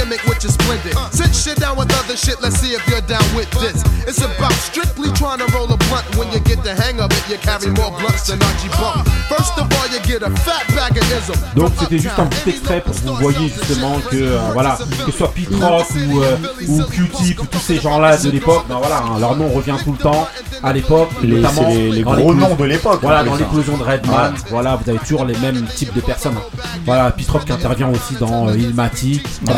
Type 0.08 0.18
of 0.18 0.24
gimmick 0.24 0.26
which 0.28 0.44
is 0.44 0.54
splendid. 0.54 0.94
Sit 1.12 1.34
shit 1.34 1.58
down 1.60 1.76
with 1.76 1.92
other 1.92 2.16
shit, 2.16 2.40
let's 2.40 2.56
see 2.58 2.74
if 2.74 2.86
you're 2.88 3.00
down 3.02 3.24
with 3.34 3.50
this. 3.60 3.82
It's 4.06 4.18
about 4.22 4.52
strictly 4.52 5.10
trying 5.12 5.38
to 5.38 5.46
roll 5.54 5.66
a 5.72 5.76
blunt. 5.76 6.04
When 6.16 6.30
you 6.32 6.40
get 6.40 6.62
the 6.62 6.74
hang 6.74 7.00
of 7.00 7.10
it, 7.12 7.28
you 7.28 7.36
carry 7.38 7.70
more 7.72 7.90
blunts 7.98 8.26
than 8.28 8.42
Archie 8.42 8.68
Bump. 8.80 9.06
First 9.28 9.58
of 9.58 9.68
all, 9.72 9.88
you 9.92 10.00
get 10.06 10.22
a 10.22 10.30
fat 10.30 10.66
bag 10.74 10.96
of 10.96 11.04
ism. 11.12 11.36
Donc 11.54 11.72
c'était 11.78 11.98
juste 11.98 12.18
un 12.18 12.26
petit 12.26 12.50
extrait 12.50 12.80
pour 12.80 12.94
que 12.94 13.00
vous 13.06 13.14
voyez 13.16 13.48
justement 13.48 13.98
que 14.10 14.16
euh, 14.16 14.38
voilà 14.52 14.78
que 15.06 15.10
ce 15.12 15.18
soit 15.18 15.32
Pete 15.32 15.48
Rock 15.60 15.86
ou, 16.08 16.20
euh, 16.22 16.36
ou 16.66 16.82
Q-Tip 16.84 17.40
ou 17.42 17.46
tous 17.46 17.58
ces 17.60 17.80
gens-là 17.80 18.16
de 18.16 18.30
l'époque, 18.30 18.64
ben 18.68 18.78
voilà, 18.78 18.98
hein, 18.98 19.18
leur 19.18 19.36
nom 19.36 19.48
revient 19.48 19.76
tout 19.84 19.92
le 19.92 19.98
temps 19.98 20.28
à 20.62 20.72
l'époque, 20.72 21.10
Les- 21.22 21.40
notamment 21.40 21.68
les- 21.68 22.02
gros 22.02 22.34
noms 22.34 22.54
de 22.54 22.64
l'époque, 22.64 23.00
Voilà, 23.02 23.22
en 23.22 23.24
dans 23.26 23.34
hein. 23.34 23.38
l'éclosion 23.38 23.76
de 23.76 23.82
Redman, 23.82 24.34
voilà, 24.50 24.76
vous 24.76 24.88
avez 24.90 24.98
toujours 24.98 25.24
les 25.24 25.36
mêmes 25.38 25.64
types 25.66 25.94
de 25.94 26.00
personnes. 26.00 26.36
hein. 26.36 26.58
Voilà, 26.84 27.10
Pete 27.10 27.28
Rock 27.30 27.44
qui 27.44 27.52
intervient 27.52 27.88
aussi 27.88 28.14
dans 28.18 28.48
euh, 28.48 28.54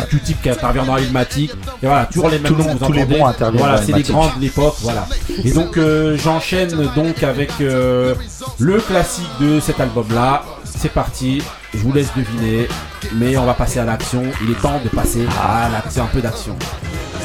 Q-Tip 0.09 0.40
qui 0.41 0.49
intervient 0.49 0.85
dans 0.85 0.97
Illmatic, 0.97 1.51
et 1.81 1.87
voilà, 1.87 2.05
toujours 2.05 2.29
les 2.29 2.39
mêmes 2.39 2.51
Tout 2.51 2.57
le 2.57 2.63
noms 2.63 2.73
vous 2.73 2.85
tous 2.85 2.91
les 2.93 3.01
entendez. 3.03 3.19
bons 3.19 3.25
interviennent 3.25 3.59
Voilà, 3.59 3.81
c'est 3.81 3.91
les 3.93 4.03
grands 4.03 4.27
de 4.35 4.41
l'époque, 4.41 4.75
voilà. 4.81 5.07
Et 5.43 5.51
donc 5.51 5.77
euh, 5.77 6.17
j'enchaîne 6.17 6.89
donc 6.95 7.23
avec 7.23 7.51
euh, 7.61 8.15
le 8.59 8.79
classique 8.79 9.29
de 9.39 9.59
cet 9.59 9.79
album-là. 9.79 10.43
C'est 10.63 10.91
parti, 10.91 11.41
je 11.73 11.79
vous 11.79 11.93
laisse 11.93 12.09
deviner, 12.15 12.67
mais 13.13 13.37
on 13.37 13.45
va 13.45 13.53
passer 13.53 13.79
à 13.79 13.85
l'action. 13.85 14.23
Il 14.43 14.51
est 14.51 14.61
temps 14.61 14.79
de 14.83 14.89
passer 14.89 15.25
à 15.43 15.69
l'action, 15.69 16.03
un 16.03 16.07
peu 16.07 16.21
d'action. 16.21 16.55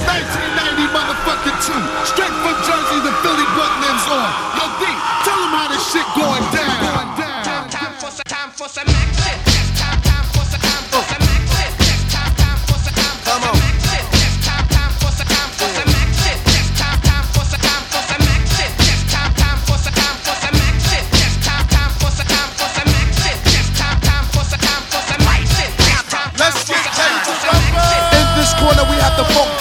1990 0.07 0.93
motherfucking 0.93 1.59
two. 1.65 1.97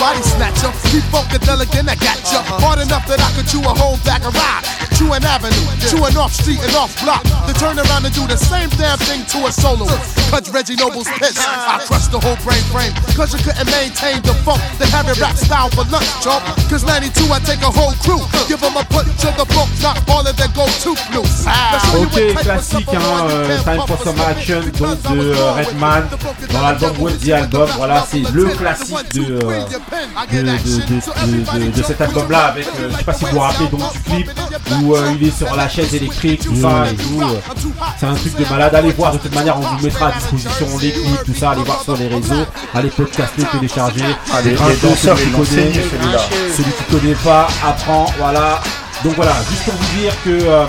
Body 0.06 0.22
snatcher. 0.22 0.70
He 0.94 1.00
funkadelic 1.10 1.74
and 1.80 1.90
I 1.90 1.96
got 1.96 2.22
ya. 2.30 2.46
Hard 2.62 2.80
enough 2.80 3.08
that 3.10 3.20
I 3.20 3.30
could 3.34 3.48
chew 3.50 3.62
a 3.66 3.74
whole 3.74 3.98
bag 4.06 4.22
of 4.22 4.38
rock. 4.38 4.62
Chew 4.96 5.12
an 5.12 5.24
avenue, 5.24 5.66
chew 5.88 6.04
an 6.04 6.16
off 6.18 6.34
street 6.34 6.60
and 6.64 6.74
off 6.76 6.92
block. 7.04 7.24
To 7.48 7.54
turn 7.56 7.78
around 7.80 8.06
and 8.06 8.14
do 8.16 8.26
the 8.28 8.38
same 8.38 8.70
damn 8.80 8.98
thing 8.98 9.26
to 9.36 9.48
a 9.48 9.52
solo. 9.52 9.86
Cause 10.32 10.50
Reggie 10.50 10.76
Noble's 10.76 11.08
piss. 11.20 11.36
I 11.38 11.84
crushed 11.86 12.12
the 12.12 12.20
whole 12.20 12.40
brain 12.44 12.64
frame. 12.72 12.94
Cause 13.16 13.36
you 13.36 13.40
couldn't 13.44 13.70
maintain 13.72 14.22
the 14.24 14.34
funk, 14.48 14.64
the 14.80 14.88
heavy 14.88 15.14
rap 15.20 15.36
style 15.36 15.70
for 15.70 15.84
lunch, 15.92 16.08
chump. 16.24 16.44
Cause 16.72 16.84
92, 16.84 17.28
I 17.32 17.40
take 17.44 17.62
a 17.62 17.72
whole 17.72 17.94
crew. 18.02 18.24
Give 18.48 18.60
them 18.60 18.76
a 18.80 18.84
punch 18.88 19.12
to 19.22 19.30
the 19.36 19.46
book, 19.52 19.70
not 19.84 20.00
all 20.10 20.26
of 20.26 20.36
them 20.36 20.52
go 20.56 20.66
too 20.80 20.96
you 21.14 21.24
Ok, 22.02 22.36
classique, 22.42 22.88
hein, 22.94 23.28
euh, 23.30 23.58
Time 23.64 23.82
for 23.88 23.98
Some. 24.04 24.16
Action, 24.20 24.62
donc 24.80 25.02
de 25.02 25.20
euh, 25.20 25.52
Redman, 25.52 26.04
dans 26.52 26.62
l'album 26.62 27.18
the 27.18 27.30
Album, 27.30 27.70
voilà, 27.78 28.06
c'est 28.10 28.24
le 28.34 28.46
classique 28.46 29.14
de, 29.14 29.34
euh, 29.34 29.66
de, 30.32 30.42
de, 30.42 31.72
de, 31.72 31.84
cet 31.84 32.02
album-là, 32.02 32.46
avec, 32.46 32.68
euh, 32.68 32.90
je 32.92 32.98
sais 32.98 33.04
pas 33.04 33.14
si 33.14 33.26
vous 33.26 33.32
vous 33.32 33.40
rappelez 33.40 33.68
donc 33.68 33.94
du 33.94 34.00
clip, 34.00 34.32
où 34.82 34.85
euh, 34.94 35.14
il 35.20 35.28
est 35.28 35.32
sur 35.36 35.56
la 35.56 35.68
chaise 35.70 35.94
électrique, 35.96 36.42
tout 36.46 36.56
ça, 36.62 36.86
et 36.92 36.96
tout, 36.96 37.22
euh, 37.22 37.40
c'est 38.00 38.06
un 38.06 38.14
truc 38.16 38.36
de 38.38 38.46
malade, 38.50 38.76
allez 38.76 38.92
voir, 38.92 39.14
de 39.14 39.18
toute 39.18 39.34
manière, 39.34 39.58
on 39.58 39.62
vous 39.62 39.84
mettra 39.86 40.10
à 40.10 40.12
disposition 40.12 40.68
les 40.82 40.92
clips, 40.92 41.24
tout 41.26 41.34
ça, 41.40 41.52
allez 41.52 41.64
voir 41.64 41.82
sur 41.82 41.96
les 41.98 42.08
réseaux, 42.08 42.46
allez 42.74 42.90
podcaster, 42.90 43.44
télécharger, 43.52 44.06
Ah, 44.34 44.42
les- 44.44 44.56
danseurs 44.88 45.18
qui 45.18 45.30
connaît, 45.32 45.46
celui-là. 45.74 46.20
celui 46.56 46.72
qui 46.72 46.84
connaît 46.92 47.16
pas 47.16 47.48
apprend, 47.66 48.06
voilà. 48.20 48.62
Donc 49.04 49.14
voilà, 49.16 49.34
juste 49.50 49.64
pour 49.66 49.74
vous 49.74 50.00
dire 50.00 50.14
que 50.24 50.30
euh, 50.30 50.66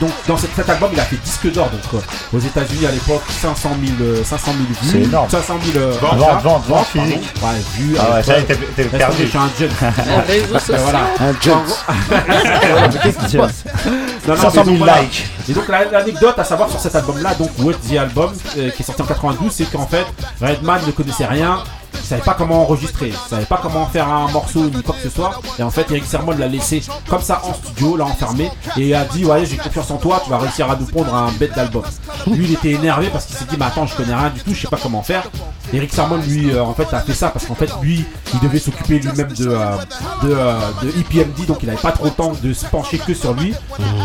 donc 0.00 0.10
dans 0.28 0.36
cet, 0.36 0.50
cet 0.54 0.68
album 0.70 0.90
il 0.92 1.00
a 1.00 1.04
fait 1.04 1.16
disque 1.16 1.50
d'or 1.52 1.68
donc 1.70 1.80
euh, 1.94 2.36
aux 2.36 2.40
États-Unis 2.40 2.86
à 2.86 2.90
l'époque 2.92 3.22
500 3.28 3.70
000 3.84 3.96
euh, 4.00 4.24
500 4.24 4.52
000 4.52 4.56
vues, 4.68 4.76
C'est 4.90 5.08
énorme. 5.08 5.28
500 5.30 5.54
000 5.72 5.78
euh, 5.78 5.90
Vente, 6.00 6.12
achats, 6.14 6.18
vente, 6.18 6.42
vente, 6.42 6.64
vente 6.68 6.86
pardon. 6.94 7.10
physique. 7.10 7.32
Ouais, 7.42 7.48
vues. 7.76 7.96
Ah 7.98 8.02
à 8.04 8.14
ouais, 8.16 8.22
ça 8.22 8.32
y 8.32 8.36
est, 8.36 8.48
l'époque. 8.48 8.74
t'es- 8.76 8.84
perdu. 8.84 9.16
tomber, 9.16 9.24
Je 9.24 9.28
suis 9.28 9.38
un 9.38 9.50
jeune. 9.58 9.70
réseaux 10.26 10.58
sociaux. 10.58 10.74
Voilà. 10.82 11.00
Un 11.20 11.40
jeune. 11.40 12.98
Qu'est-ce 13.02 13.18
veux 13.38 13.42
Non, 14.28 14.34
non, 14.34 14.40
500 14.42 14.50
000 14.52 14.64
mais 14.64 14.64
donc, 14.64 14.78
voilà. 14.78 15.02
likes. 15.02 15.26
Et 15.48 15.52
donc 15.52 15.68
la- 15.68 15.84
l'anecdote 15.84 16.38
à 16.38 16.44
savoir 16.44 16.68
sur 16.70 16.80
cet 16.80 16.94
album-là, 16.96 17.34
donc 17.34 17.50
What 17.58 17.74
the 17.88 17.96
Album, 17.96 18.32
euh, 18.58 18.70
qui 18.70 18.82
est 18.82 18.84
sorti 18.86 19.02
en 19.02 19.06
92, 19.06 19.52
c'est 19.52 19.70
qu'en 19.70 19.86
fait 19.86 20.06
Redman 20.40 20.80
ne 20.86 20.92
connaissait 20.92 21.26
rien, 21.26 21.58
il 21.98 22.06
savait 22.06 22.22
pas 22.22 22.34
comment 22.34 22.62
enregistrer, 22.62 23.08
il 23.08 23.28
savait 23.28 23.46
pas 23.46 23.58
comment 23.62 23.86
faire 23.86 24.08
un 24.08 24.30
morceau 24.30 24.70
ni 24.70 24.82
quoi 24.82 24.94
que 24.94 25.02
ce 25.02 25.10
soit. 25.10 25.40
Et 25.58 25.62
en 25.62 25.70
fait 25.70 25.90
Eric 25.90 26.04
Sermon 26.04 26.32
l'a 26.32 26.48
laissé 26.48 26.82
comme 27.08 27.22
ça 27.22 27.42
en 27.44 27.54
studio, 27.54 27.96
là 27.96 28.04
enfermé, 28.04 28.50
et 28.76 28.94
a 28.94 29.04
dit 29.04 29.24
ouais 29.24 29.46
j'ai 29.46 29.56
confiance 29.56 29.90
en 29.90 29.96
toi, 29.96 30.20
tu 30.24 30.30
vas 30.30 30.38
réussir 30.38 30.70
à 30.70 30.76
nous 30.76 30.86
pondre 30.86 31.14
un 31.14 31.30
bête 31.32 31.54
d'album. 31.54 31.84
Lui 32.26 32.46
il 32.46 32.52
était 32.52 32.72
énervé 32.72 33.08
parce 33.08 33.26
qu'il 33.26 33.36
s'est 33.36 33.44
dit 33.44 33.56
mais 33.58 33.66
attends 33.66 33.86
je 33.86 33.96
connais 33.96 34.14
rien 34.14 34.30
du 34.30 34.40
tout, 34.40 34.54
je 34.54 34.62
sais 34.62 34.68
pas 34.68 34.78
comment 34.82 35.02
faire. 35.02 35.24
Eric 35.72 35.92
Sermon 35.92 36.16
lui 36.16 36.50
euh, 36.50 36.62
en 36.62 36.74
fait 36.74 36.92
a 36.94 37.00
fait 37.00 37.12
ça 37.12 37.28
parce 37.28 37.46
qu'en 37.46 37.54
fait 37.54 37.70
lui 37.82 38.04
il 38.32 38.40
devait 38.40 38.58
s'occuper 38.58 38.98
lui-même 38.98 39.32
de, 39.32 39.48
euh, 39.48 39.76
de, 40.22 40.30
euh, 40.32 40.58
de 40.82 40.88
EPMD 41.00 41.46
donc 41.46 41.58
il 41.62 41.68
avait 41.68 41.78
pas 41.78 41.92
trop 41.92 42.06
le 42.06 42.10
temps 42.10 42.32
de 42.42 42.52
se 42.52 42.66
pencher 42.66 42.98
que 42.98 43.14
sur 43.14 43.34
lui. 43.34 43.54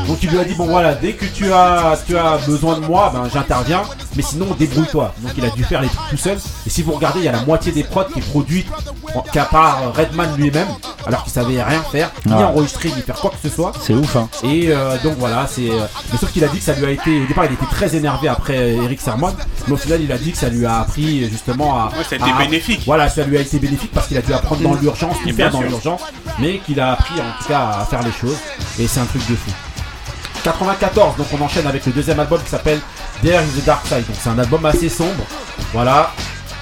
Donc 0.08 0.18
il 0.24 0.30
lui 0.30 0.40
a 0.40 0.44
dit 0.44 0.56
bon 0.56 0.66
voilà 0.66 0.96
dès 0.96 1.14
que 1.14 1.26
tu 1.26 1.52
as 1.52 2.02
tu 2.06 2.18
as 2.18 2.38
besoin 2.46 2.80
de 2.80 2.86
moi 2.86 3.12
ben 3.14 3.30
j'interviens 3.32 3.84
mais 4.16 4.22
sinon 4.24 4.48
débrouille-toi. 4.58 5.14
Donc 5.20 5.32
il 5.38 5.46
a 5.46 5.50
dû 5.50 5.64
faire 5.64 5.82
les 5.82 5.88
trucs 5.88 6.10
tout 6.10 6.18
seul 6.18 6.38
et 6.66 6.70
si 6.70 6.82
vous 6.82 6.92
regardez 6.94 7.20
il 7.20 7.26
y 7.26 7.30
a 7.30 7.34
la 7.34 7.44
moitié 7.44 7.72
des 7.72 7.84
prods 7.84 8.06
qui 8.06 8.20
est 8.20 8.30
produite 8.30 8.68
qu'à 9.32 9.46
part 9.46 9.94
Redman 9.94 10.36
lui-même 10.38 10.68
alors 11.06 11.24
qu'il 11.24 11.34
savait 11.34 11.62
rien 11.62 11.82
faire 11.84 12.12
ni 12.26 12.34
enregistrer 12.34 12.90
ni 12.90 13.02
faire 13.02 13.16
quoi 13.16 13.32
que 13.32 13.48
ce 13.48 13.54
soit. 13.54 13.72
C'est 13.82 13.94
ouf, 13.94 14.16
hein. 14.16 14.30
Et 14.44 14.68
euh, 14.70 14.98
donc 15.04 15.16
voilà, 15.18 15.48
c'est. 15.48 15.70
mais 16.12 16.18
sauf 16.18 16.32
qu'il 16.32 16.44
a 16.44 16.48
dit 16.48 16.60
que 16.60 16.64
ça 16.64 16.74
lui 16.74 16.86
a 16.86 16.92
été. 16.92 17.24
Au 17.24 17.26
départ, 17.26 17.46
il 17.46 17.54
était 17.54 17.66
très 17.66 17.96
énervé 17.96 18.28
après 18.28 18.76
Eric 18.76 19.02
Sermon, 19.02 19.34
mais 19.68 19.74
au 19.74 19.78
final, 19.78 20.02
il 20.02 20.12
a 20.12 20.18
dit 20.18 20.32
que 20.32 20.38
ça 20.38 20.50
lui 20.50 20.66
a 20.66 20.80
appris 20.80 21.30
justement 21.30 21.51
à. 21.60 21.86
Ouais, 21.98 22.04
ça 22.04 22.16
a 22.16 22.20
été 22.20 22.32
à- 22.32 22.38
bénéfique. 22.38 22.82
Voilà, 22.86 23.10
ça 23.10 23.24
lui 23.24 23.38
a 23.38 23.42
été 23.42 23.60
bénéfique 23.60 23.92
parce 23.94 24.08
qu'il 24.08 24.18
a 24.18 24.22
dû 24.22 24.34
apprendre 24.34 24.62
dans 24.62 24.74
l'urgence, 24.74 25.16
tout 25.20 25.26
faire 25.26 25.34
bien 25.36 25.50
dans 25.50 25.62
l'urgence, 25.62 26.02
mais 26.40 26.60
qu'il 26.60 26.80
a 26.80 26.92
appris 26.94 27.16
en 27.20 27.42
tout 27.42 27.48
cas 27.48 27.78
à 27.82 27.86
faire 27.86 28.02
les 28.04 28.12
choses. 28.12 28.38
Et 28.80 28.88
c'est 28.88 29.00
un 29.00 29.06
truc 29.06 29.22
de 29.30 29.36
fou. 29.36 29.52
94, 30.44 31.18
donc 31.18 31.28
on 31.40 31.42
enchaîne 31.44 31.68
avec 31.68 31.86
le 31.86 31.92
deuxième 31.92 32.20
album 32.20 32.42
qui 32.42 32.50
s'appelle 32.50 32.80
There 33.22 33.42
is 33.44 33.62
the 33.62 33.66
Dark 33.66 33.86
Side. 33.86 34.06
Donc 34.08 34.16
c'est 34.20 34.30
un 34.30 34.40
album 34.40 34.66
assez 34.66 34.90
sombre. 34.90 35.24
Voilà. 35.74 36.12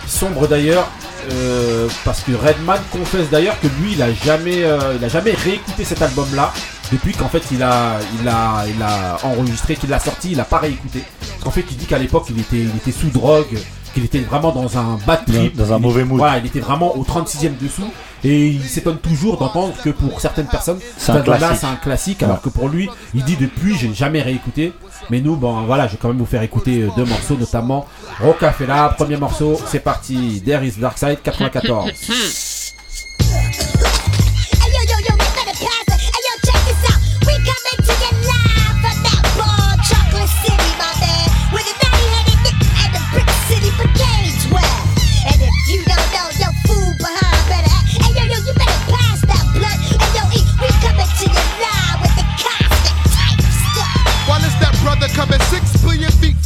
Sombre 0.08 0.48
d'ailleurs. 0.48 0.88
euh, 1.32 1.88
parce 2.06 2.22
que 2.22 2.32
Redman 2.32 2.80
confesse 2.92 3.30
d'ailleurs 3.30 3.60
que 3.60 3.68
lui 3.68 3.92
il 3.94 4.02
a 4.02 4.12
jamais 4.14 4.64
euh, 4.64 4.96
il 4.98 5.04
a 5.04 5.10
jamais 5.10 5.34
réécouté 5.34 5.84
cet 5.84 6.02
album 6.02 6.26
là 6.34 6.52
depuis 6.94 7.12
qu'en 7.14 7.28
fait 7.28 7.44
il 7.52 7.62
a 7.62 7.98
il 8.22 8.28
a 8.28 8.64
il 8.74 8.82
a 8.82 9.18
enregistré 9.24 9.76
qu'il 9.76 9.90
l'a 9.90 10.00
sorti 10.00 10.32
il 10.32 10.40
a 10.40 10.46
pas 10.46 10.60
réécouté 10.60 11.04
parce 11.30 11.44
qu'en 11.44 11.52
fait 11.52 11.66
il 11.70 11.76
dit 11.78 11.86
qu'à 11.86 11.98
l'époque 12.00 12.26
il 12.30 12.40
était 12.40 12.56
il 12.62 12.74
était 12.78 12.94
sous 12.94 13.10
drogue 13.10 13.60
qu'il 13.92 14.06
était 14.06 14.20
vraiment 14.20 14.52
dans 14.52 14.78
un 14.78 14.98
bad 15.06 15.26
trip 15.26 15.56
Dans- 15.56 15.66
dans 15.66 15.74
un 15.74 15.78
Il- 15.78 15.82
mauvais 15.82 16.04
mood. 16.04 16.18
voilà 16.20 16.38
il 16.40 16.46
était 16.46 16.60
vraiment 16.60 16.96
au 16.98 17.04
36e 17.04 17.56
dessous 17.62 17.90
Et 18.24 18.48
il 18.48 18.64
s'étonne 18.64 18.98
toujours 18.98 19.38
d'entendre 19.38 19.74
que 19.82 19.92
pour 19.92 20.20
certaines 20.20 20.48
personnes, 20.48 20.80
C'est 20.98 21.06
cet 21.06 21.10
un 21.10 21.18
album-là, 21.20 21.38
classique. 21.40 21.58
c'est 21.62 21.68
un 21.68 21.76
classique, 21.78 22.24
alors 22.24 22.42
que 22.42 22.50
pour 22.50 22.68
lui, 22.68 22.90
il 23.16 23.24
dit 23.24 23.38
depuis, 23.38 23.78
j'ai 23.78 23.94
jamais 23.94 24.22
réécouté. 24.22 24.74
Mais 25.10 25.22
nous, 25.22 25.38
bon, 25.38 25.62
voilà, 25.62 25.88
je 25.88 25.94
vais 25.94 26.00
quand 26.02 26.10
même 26.10 26.18
vous 26.18 26.26
faire 26.26 26.42
écouter 26.42 26.82
euh, 26.82 26.90
deux 26.98 27.06
morceaux, 27.06 27.38
notamment 27.38 27.86
Rocafella. 28.22 28.94
Premier 28.98 29.16
morceau, 29.16 29.58
c'est 29.68 29.80
parti. 29.80 30.42
There 30.46 30.62
is 30.68 30.74
Dark 30.82 30.98
Side 30.98 31.20
94. 31.24 31.92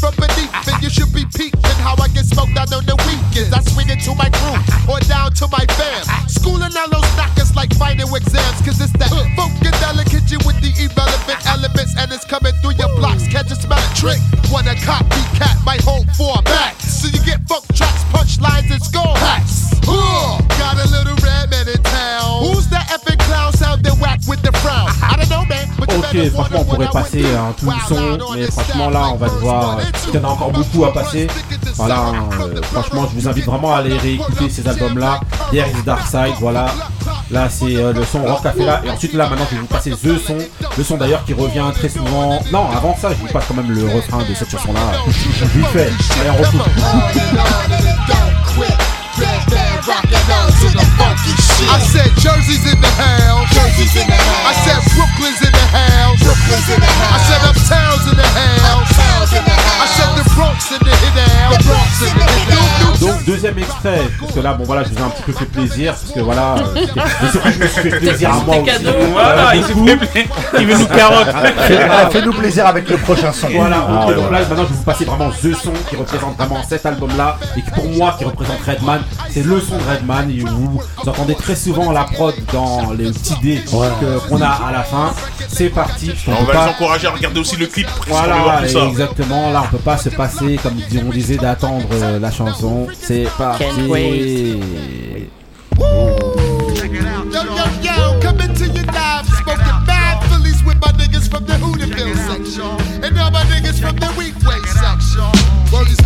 from 0.04 0.20
beneath, 0.20 0.52
and 0.68 0.84
you 0.84 0.92
should 0.92 1.08
be 1.16 1.24
peeping 1.32 1.80
how 1.80 1.96
I 1.96 2.12
get 2.12 2.28
smoked 2.28 2.60
out 2.60 2.68
on 2.76 2.84
the 2.84 3.00
weekends. 3.08 3.56
I 3.56 3.64
swing 3.64 3.88
it 3.88 4.04
to 4.04 4.12
my 4.20 4.28
crew 4.36 4.60
or 4.92 5.00
down 5.08 5.32
to 5.40 5.48
my 5.48 5.64
fam. 5.80 6.04
Schooling 6.28 6.76
all 6.76 6.92
those 6.92 7.08
knockers 7.16 7.56
like 7.56 7.72
final 7.80 8.12
exams, 8.12 8.60
cause 8.68 8.84
it's 8.84 8.92
that 9.00 9.08
funkadelic 9.40 10.12
hit 10.12 10.28
you 10.28 10.44
with 10.44 10.60
the 10.60 10.76
irrelevant 10.76 11.40
elements, 11.48 11.96
and 11.96 12.12
it's 12.12 12.28
coming 12.28 12.52
through 12.60 12.76
your 12.76 12.92
blocks. 13.00 13.32
Catch 13.32 13.48
a 13.52 13.56
smell 13.56 13.80
a 13.80 13.92
trick. 13.96 14.20
When 14.52 14.68
a 14.68 14.76
copycat 14.84 15.64
might 15.64 15.82
hold 15.82 16.12
for 16.20 16.36
a 16.36 16.44
back. 16.44 16.76
So 16.84 17.08
you 17.08 17.24
get 17.24 17.40
funk 17.48 17.64
tracks, 17.72 18.04
punchlines, 18.12 18.68
and 18.76 18.84
score 18.84 19.16
hacks. 19.24 19.72
Got 20.60 20.84
a 20.84 20.88
little 20.92 21.16
red 21.24 21.48
man 21.50 21.68
in 21.72 21.82
town. 21.82 22.44
Who's 22.44 22.68
that 22.70 22.92
epic 22.92 23.20
clown 23.24 23.54
sounding 23.54 23.96
whack 24.04 24.20
with 24.28 24.44
the 24.44 24.52
frown? 24.60 24.93
Franchement, 26.34 26.60
on 26.62 26.66
pourrait 26.66 26.90
passer 26.92 27.24
un 27.26 27.52
tout 27.54 27.66
le 27.66 27.96
son, 27.96 28.18
mais 28.36 28.46
franchement, 28.46 28.90
là, 28.90 29.10
on 29.14 29.16
va 29.16 29.30
devoir. 29.30 29.80
Il 30.10 30.16
y 30.16 30.18
en 30.20 30.24
a 30.24 30.28
encore 30.32 30.52
beaucoup 30.52 30.86
à 30.86 30.94
passer. 30.94 31.28
Voilà, 31.76 32.00
hein, 32.00 32.30
euh, 32.42 32.62
franchement, 32.62 33.08
je 33.10 33.20
vous 33.20 33.28
invite 33.28 33.46
vraiment 33.46 33.74
à 33.74 33.80
aller 33.80 33.98
réécouter 33.98 34.50
ces 34.50 34.68
albums-là. 34.68 35.20
There 35.52 35.66
is 35.68 35.84
Dark 35.84 36.06
Side, 36.08 36.36
voilà. 36.40 36.68
Là, 37.32 37.50
c'est 37.50 37.76
euh, 37.76 37.94
le 37.94 38.06
son 38.06 38.24
Rocafella. 38.24 38.82
Et 38.86 38.90
ensuite, 38.92 39.14
là, 39.14 39.28
maintenant, 39.28 39.46
je 39.50 39.56
vais 39.56 39.62
vous 39.62 39.68
passer 39.68 39.92
The 39.92 40.20
Son. 40.20 40.38
Le 40.78 40.84
son 40.84 40.98
d'ailleurs 40.98 41.26
qui 41.26 41.34
revient 41.34 41.66
très 41.74 41.90
souvent. 41.90 42.40
Non, 42.52 42.68
avant 42.76 42.96
ça, 42.96 43.10
je 43.10 43.16
vous 43.16 43.28
passe 43.34 43.46
quand 43.48 43.56
même 43.56 43.72
le 43.72 43.86
refrain 43.86 44.20
de 44.20 44.34
cette 44.36 44.52
chanson-là. 44.52 44.80
Vite 45.08 45.66
fait. 45.68 45.92
Allez, 46.20 46.30
on. 46.40 46.44
I 51.70 51.80
said 51.80 52.12
Jersey's 52.20 52.66
in 52.72 52.80
the 52.82 52.92
house. 53.00 53.50
Jersey's 53.54 53.96
in 53.96 54.08
the 54.08 54.16
house. 54.16 54.46
I 54.50 54.54
said 54.66 54.80
Brooklyn's 54.94 55.42
in 55.42 55.52
the 55.52 55.66
house. 55.74 56.20
Brooklyn's 56.24 56.70
in 56.70 56.80
the 56.80 56.88
I 56.88 57.18
said 57.28 57.42
house. 57.42 57.58
Uptown's 57.58 58.06
in 58.12 58.18
the 58.18 58.28
house. 58.28 58.92
Uptown's 58.92 59.32
in 59.34 59.44
the 59.44 59.54
I 59.54 59.86
said 59.96 60.12
the 60.18 60.24
Bronx 60.36 60.72
in 60.72 60.80
the 60.84 60.94
house. 60.94 61.58
The 61.58 61.64
Bronx 61.64 61.92
in 62.02 62.14
the 62.18 62.26
hit 62.26 62.50
house. 62.54 63.00
Donc 63.00 63.26
deuxième 63.26 63.58
extrait, 63.60 64.02
parce 64.20 64.32
que 64.32 64.40
là 64.40 64.54
bon 64.54 64.64
voilà 64.64 64.84
je 64.84 64.90
vous 64.90 64.98
ai 64.98 65.02
un 65.02 65.10
petit 65.10 65.24
peu 65.24 65.34
fait 65.34 65.46
plaisir, 65.46 65.94
parce 65.94 66.12
que 66.14 66.20
voilà, 66.22 66.56
euh, 66.58 66.86
mais 67.22 67.30
surtout 67.32 67.50
je 67.52 67.60
me 67.60 67.68
suis 67.68 67.82
fait 67.82 68.00
plaisir 68.00 68.30
à 68.34 68.38
moi 68.46 68.56
aussi. 68.58 68.72
Voilà, 69.12 69.50
Euh, 69.50 69.56
il 69.56 69.64
fait 69.64 69.74
plaisir. 69.74 70.26
Il 70.60 70.68
veut 70.68 70.78
nous 70.78 70.86
carotte. 70.86 71.28
Fais- 71.68 71.80
ah, 71.92 72.10
Fais-nous 72.10 72.32
plaisir 72.34 72.66
avec 72.66 72.90
le 72.90 72.96
prochain 72.98 73.34
son. 73.34 73.50
Voilà, 73.50 73.86
Ah, 73.90 74.06
donc 74.14 74.32
là 74.32 74.40
maintenant 74.40 74.64
je 74.64 74.70
vais 74.70 74.76
vous 74.76 74.84
passer 74.84 75.04
vraiment 75.06 75.30
The 75.32 75.54
Son 75.62 75.74
qui 75.90 75.96
représente 75.98 76.38
vraiment 76.38 76.64
cet 76.68 76.86
album 76.86 77.10
là 77.18 77.38
et 77.58 77.62
qui 77.62 77.72
pour 77.72 77.90
moi 77.90 78.16
qui 78.18 78.24
représente 78.24 78.60
Redman, 78.66 79.02
c'est 79.34 79.44
le 79.44 79.60
son 79.60 79.78
de 79.78 79.84
Redman 79.84 80.30
et 80.30 80.40
vous, 80.42 80.80
vous 80.80 81.10
entendez 81.10 81.34
très 81.36 81.56
souvent 81.56 81.92
la 81.92 82.04
prod 82.04 82.36
dans 82.52 82.92
les 82.92 83.12
petits 83.12 83.36
dés 83.42 83.62
que- 83.66 84.30
qu'on 84.30 84.42
a 84.42 84.48
à 84.48 84.72
la 84.72 84.84
fin. 84.84 85.12
C'est 85.48 85.70
parti, 85.70 86.12
On 86.28 86.44
va 86.44 86.54
les 86.54 86.72
encourager 86.72 87.08
à 87.08 87.12
regarder 87.12 87.40
aussi 87.40 87.56
le 87.56 87.68
clip 87.68 87.88
Voilà, 88.08 88.62
tout 88.64 88.68
ça. 88.70 88.86
exactement. 88.86 89.52
Là, 89.52 89.64
on 89.66 89.72
peut 89.72 89.78
pas 89.84 89.98
se 89.98 90.10
passer, 90.10 90.60
comme 90.62 90.78
on 91.06 91.10
disait, 91.10 91.38
d'attendre 91.38 91.86
euh, 91.94 92.20
la 92.20 92.32
chanson. 92.32 92.88
C'est 93.00 93.28
parti. 93.38 93.64
Yo, 93.88 93.96
yo, 93.96 94.60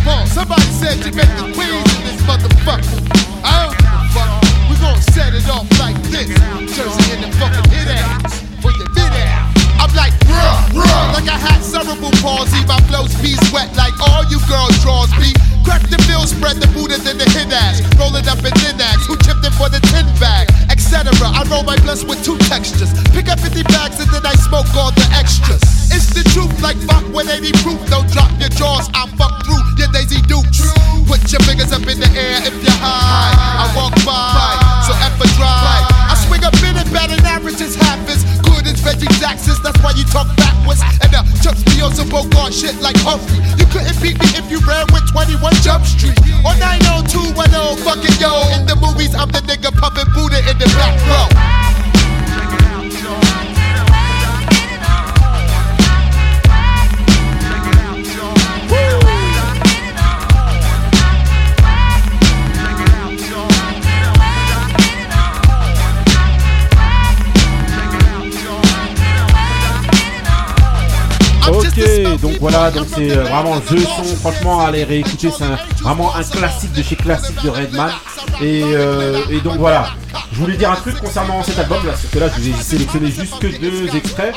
Word 0.04 0.24
is. 0.24 0.32
Somebody 0.32 0.62
said 0.62 0.98
you 1.04 1.12
make 1.12 1.28
the 1.36 1.52
queens 1.54 1.88
in 1.96 2.04
this 2.04 2.20
motherfucker. 2.22 2.98
I 3.44 3.66
don't 3.66 3.78
give 3.78 3.86
a 3.86 4.04
fuck. 4.12 4.42
We 4.68 4.76
gon' 4.76 5.00
set 5.12 5.34
it 5.34 5.48
off 5.48 5.68
like 5.78 5.96
this. 6.10 6.28
Jersey 6.76 7.12
in 7.14 7.22
the 7.22 7.36
fucking 7.38 7.70
hit 7.70 7.88
ass. 7.88 8.17
Like 11.14 11.28
I 11.28 11.38
had 11.38 11.60
cerebral 11.62 12.12
palsy. 12.22 12.60
My 12.66 12.78
flows 12.86 13.14
be 13.22 13.34
sweat 13.50 13.74
like 13.76 13.94
all 14.00 14.24
you 14.30 14.38
girls 14.46 14.76
draws 14.82 15.10
be. 15.18 15.34
Crack 15.66 15.82
the 15.90 16.00
bill, 16.08 16.24
spread 16.24 16.56
the 16.56 16.68
Buddha 16.72 16.96
than 16.96 17.18
the 17.18 17.28
hit 17.28 17.52
ass. 17.52 17.82
Roll 18.00 18.14
it 18.16 18.28
up 18.28 18.40
in 18.40 18.52
thin 18.62 18.80
ass. 18.80 19.04
Who 19.04 19.16
chipped 19.20 19.44
in 19.44 19.52
for 19.52 19.68
the 19.68 19.80
tin 19.92 20.06
bag? 20.16 20.48
Etc. 20.70 21.04
I 21.12 21.44
roll 21.50 21.62
my 21.62 21.76
blunts 21.84 22.04
with 22.04 22.24
two 22.24 22.38
textures. 22.48 22.94
Pick 23.12 23.28
up 23.28 23.40
50 23.40 23.62
bags 23.68 24.00
and 24.00 24.08
then 24.08 24.24
I 24.24 24.32
smoke 24.38 24.70
all 24.72 24.92
the 24.92 25.04
extras. 25.12 25.60
It's 25.92 26.08
the 26.14 26.24
truth, 26.32 26.54
like 26.62 26.78
fuck 26.88 27.04
180 27.12 27.52
proof. 27.60 27.80
Don't 27.90 28.08
drop 28.12 28.32
your 28.40 28.48
jaws, 28.54 28.88
I'll 28.94 29.12
fuck 29.20 29.44
through 29.44 29.60
your 29.76 29.92
Daisy 29.92 30.22
Dukes. 30.24 30.64
Put 31.04 31.20
your 31.32 31.42
fingers 31.44 31.72
up 31.72 31.84
in 31.84 32.00
the 32.00 32.10
air 32.16 32.40
if 32.46 32.54
you're 32.64 32.80
high. 32.80 33.36
I 33.36 33.68
walk 33.76 33.92
by, 34.06 34.56
so 34.86 34.92
a 34.96 35.28
drive. 35.36 35.97
Averages 36.96 37.76
half 37.76 38.00
as 38.08 38.24
good 38.40 38.66
as 38.66 38.82
Reggie 38.84 39.06
Jackson's. 39.20 39.60
That's 39.62 39.78
why 39.82 39.92
you 39.92 40.04
talk 40.04 40.26
backwards. 40.36 40.80
And 41.02 41.12
the 41.12 41.20
Chuck 41.42 41.56
Spios 41.56 42.00
and 42.00 42.10
Bogart 42.10 42.52
shit 42.52 42.80
like 42.80 42.96
Humphrey. 42.98 43.38
You 43.58 43.66
couldn't 43.66 44.00
beat 44.00 44.18
me 44.18 44.28
if 44.34 44.50
you 44.50 44.58
ran 44.66 44.86
with 44.92 45.04
21 45.12 45.54
Jump 45.60 45.84
Street. 45.84 46.18
Or 46.44 46.56
90210, 46.56 47.84
fucking 47.84 48.16
yo. 48.20 48.32
In 48.56 48.66
the 48.66 48.76
movies, 48.76 49.14
I'm 49.14 49.28
the 49.28 49.40
nigga 49.44 49.70
pumping 49.76 50.08
Buddha 50.14 50.38
in 50.50 50.56
the 50.58 50.66
back 50.76 50.96
row. 51.06 51.77
Voilà, 72.40 72.70
donc 72.70 72.86
c'est 72.94 73.10
euh, 73.10 73.24
vraiment 73.24 73.58
The 73.60 73.78
Son. 73.78 74.16
Franchement, 74.16 74.60
allez 74.60 74.84
réécouter, 74.84 75.30
c'est 75.36 75.82
vraiment 75.82 76.14
un 76.14 76.22
classique 76.22 76.72
de 76.72 76.82
chez 76.82 76.96
classique 76.96 77.42
de 77.42 77.50
Redman. 77.50 77.90
Et, 78.40 78.62
euh, 78.64 79.20
et 79.30 79.40
donc 79.40 79.56
voilà, 79.56 79.88
je 80.32 80.38
voulais 80.38 80.56
dire 80.56 80.70
un 80.70 80.76
truc 80.76 80.96
concernant 80.98 81.42
cet 81.42 81.58
album, 81.58 81.78
là, 81.84 81.92
parce 81.92 82.06
que 82.06 82.18
là, 82.18 82.28
je 82.34 82.40
vous 82.40 82.48
ai 82.48 82.62
sélectionné 82.62 83.10
juste 83.10 83.38
que 83.38 83.46
deux 83.46 83.94
extraits. 83.96 84.34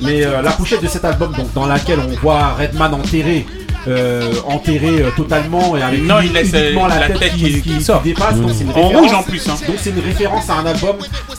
Mais 0.00 0.24
euh, 0.24 0.42
la 0.42 0.50
pochette 0.52 0.82
de 0.82 0.88
cet 0.88 1.04
album, 1.04 1.32
donc 1.32 1.52
dans 1.52 1.66
laquelle 1.66 2.00
on 2.00 2.20
voit 2.20 2.54
Redman 2.54 2.94
enterré. 2.94 3.46
Euh, 3.88 4.32
enterré 4.46 5.02
euh, 5.02 5.10
totalement 5.16 5.76
et 5.76 5.82
avec 5.82 6.02
Non, 6.04 6.20
il 6.20 6.32
laisse, 6.32 6.52
euh, 6.54 6.62
uniquement 6.66 6.86
la, 6.86 7.00
la 7.00 7.06
tête, 7.08 7.18
tête 7.18 7.32
qui, 7.34 7.44
qui- 7.44 7.62
qui- 7.62 7.76
qui 7.78 7.82
sort. 7.82 8.02
qui 8.02 8.08
dépasse 8.10 8.36
donc 8.36 8.50
c'est 8.56 8.64
une 8.64 8.70
En 8.70 8.74
référence- 8.74 8.96
rouge 9.06 9.14
en 9.14 9.22
plus, 9.22 9.48
hein. 9.48 9.54
donc 9.66 9.76
c'est 9.80 9.90
une 9.90 10.00
référence 10.00 10.48
à 10.50 10.54
un 10.54 10.66
album 10.66 10.96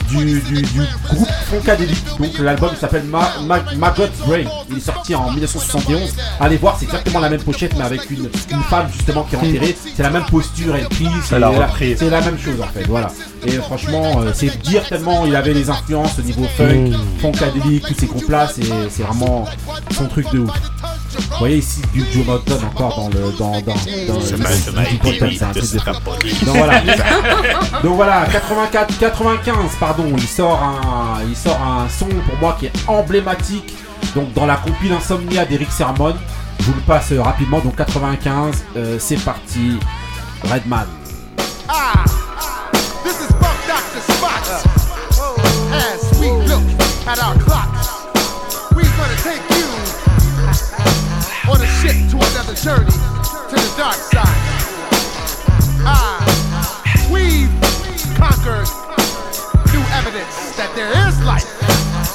du, 0.09 0.41
du, 0.41 0.61
du 0.61 0.81
groupe 1.09 1.29
Funkadelic. 1.49 2.03
Donc 2.19 2.37
l'album 2.39 2.71
s'appelle 2.79 3.03
Ma, 3.03 3.31
Brain. 3.47 4.43
Il 4.69 4.77
est 4.77 4.79
sorti 4.79 5.15
en 5.15 5.31
1971. 5.31 6.13
Allez 6.39 6.57
voir, 6.57 6.75
c'est 6.77 6.85
exactement 6.85 7.19
la 7.19 7.29
même 7.29 7.41
pochette 7.41 7.73
mais 7.77 7.83
avec 7.83 8.09
une, 8.11 8.29
une 8.51 8.63
femme 8.69 8.87
justement 8.95 9.23
qui 9.23 9.35
est 9.35 9.39
enterrée. 9.39 9.75
C'est 9.95 10.03
la 10.03 10.09
même 10.09 10.25
posture, 10.25 10.75
elle 10.75 10.87
crie. 10.89 11.07
C'est 11.23 11.39
la, 11.39 11.51
c'est 11.97 12.09
la 12.09 12.21
même 12.21 12.37
chose 12.39 12.61
en 12.61 12.67
fait. 12.67 12.85
Voilà. 12.87 13.07
Et 13.45 13.51
franchement, 13.53 14.21
euh, 14.21 14.31
c'est 14.33 14.57
dire 14.61 14.87
tellement 14.87 15.25
il 15.25 15.35
avait 15.35 15.53
les 15.53 15.69
influences 15.69 16.17
au 16.19 16.21
niveau 16.21 16.45
funk, 16.57 16.91
Funkadelic, 17.19 17.85
tous 17.87 17.95
ces 17.99 18.05
groupes-là. 18.05 18.47
C'est, 18.53 18.63
c'est 18.89 19.03
vraiment 19.03 19.45
son 19.95 20.05
truc 20.07 20.29
de 20.31 20.39
ouf. 20.39 20.51
Vous 21.17 21.37
voyez 21.39 21.57
ici 21.57 21.81
du 21.93 22.03
Norton 22.25 22.57
encore 22.65 22.95
dans 22.95 23.09
le 23.09 23.31
dans 23.37 23.51
dans, 23.61 23.73
dans 23.73 24.21
C'est 24.21 24.37
le-. 24.37 24.43
Donc 26.45 26.55
voilà. 26.55 26.81
Donc 27.83 27.95
voilà, 27.95 28.25
84, 28.31 28.97
95, 28.99 29.71
pardon, 29.79 30.05
il 30.17 30.27
sort 30.27 30.61
un, 30.61 31.21
il 31.27 31.35
sort 31.35 31.59
un 31.61 31.87
son 31.89 32.05
pour 32.07 32.37
moi 32.39 32.55
qui 32.59 32.67
est 32.67 32.73
emblématique. 32.87 33.73
Donc 34.15 34.33
dans 34.33 34.45
la 34.45 34.55
compile 34.57 34.93
Insomnia 34.93 35.45
d'Eric 35.45 35.71
Sermon, 35.71 36.13
je 36.59 36.65
vous 36.65 36.73
le 36.73 36.81
passe 36.81 37.11
euh, 37.11 37.21
rapidement. 37.21 37.59
Donc 37.59 37.75
95, 37.75 38.63
euh, 38.77 38.97
c'est 38.99 39.17
parti, 39.23 39.79
Redman. 40.43 40.85
Ah, 41.67 42.03
this 43.03 43.19
is 43.21 43.33
journey 52.63 52.85
to 52.85 53.55
the 53.59 53.73
dark 53.75 53.95
side. 53.95 54.23
Ah, 55.83 56.23
we've 57.11 57.51
conquered 58.15 58.71
new 59.75 59.83
evidence 59.91 60.55
that 60.55 60.71
there 60.73 60.87
is 61.05 61.19
life. 61.25 61.43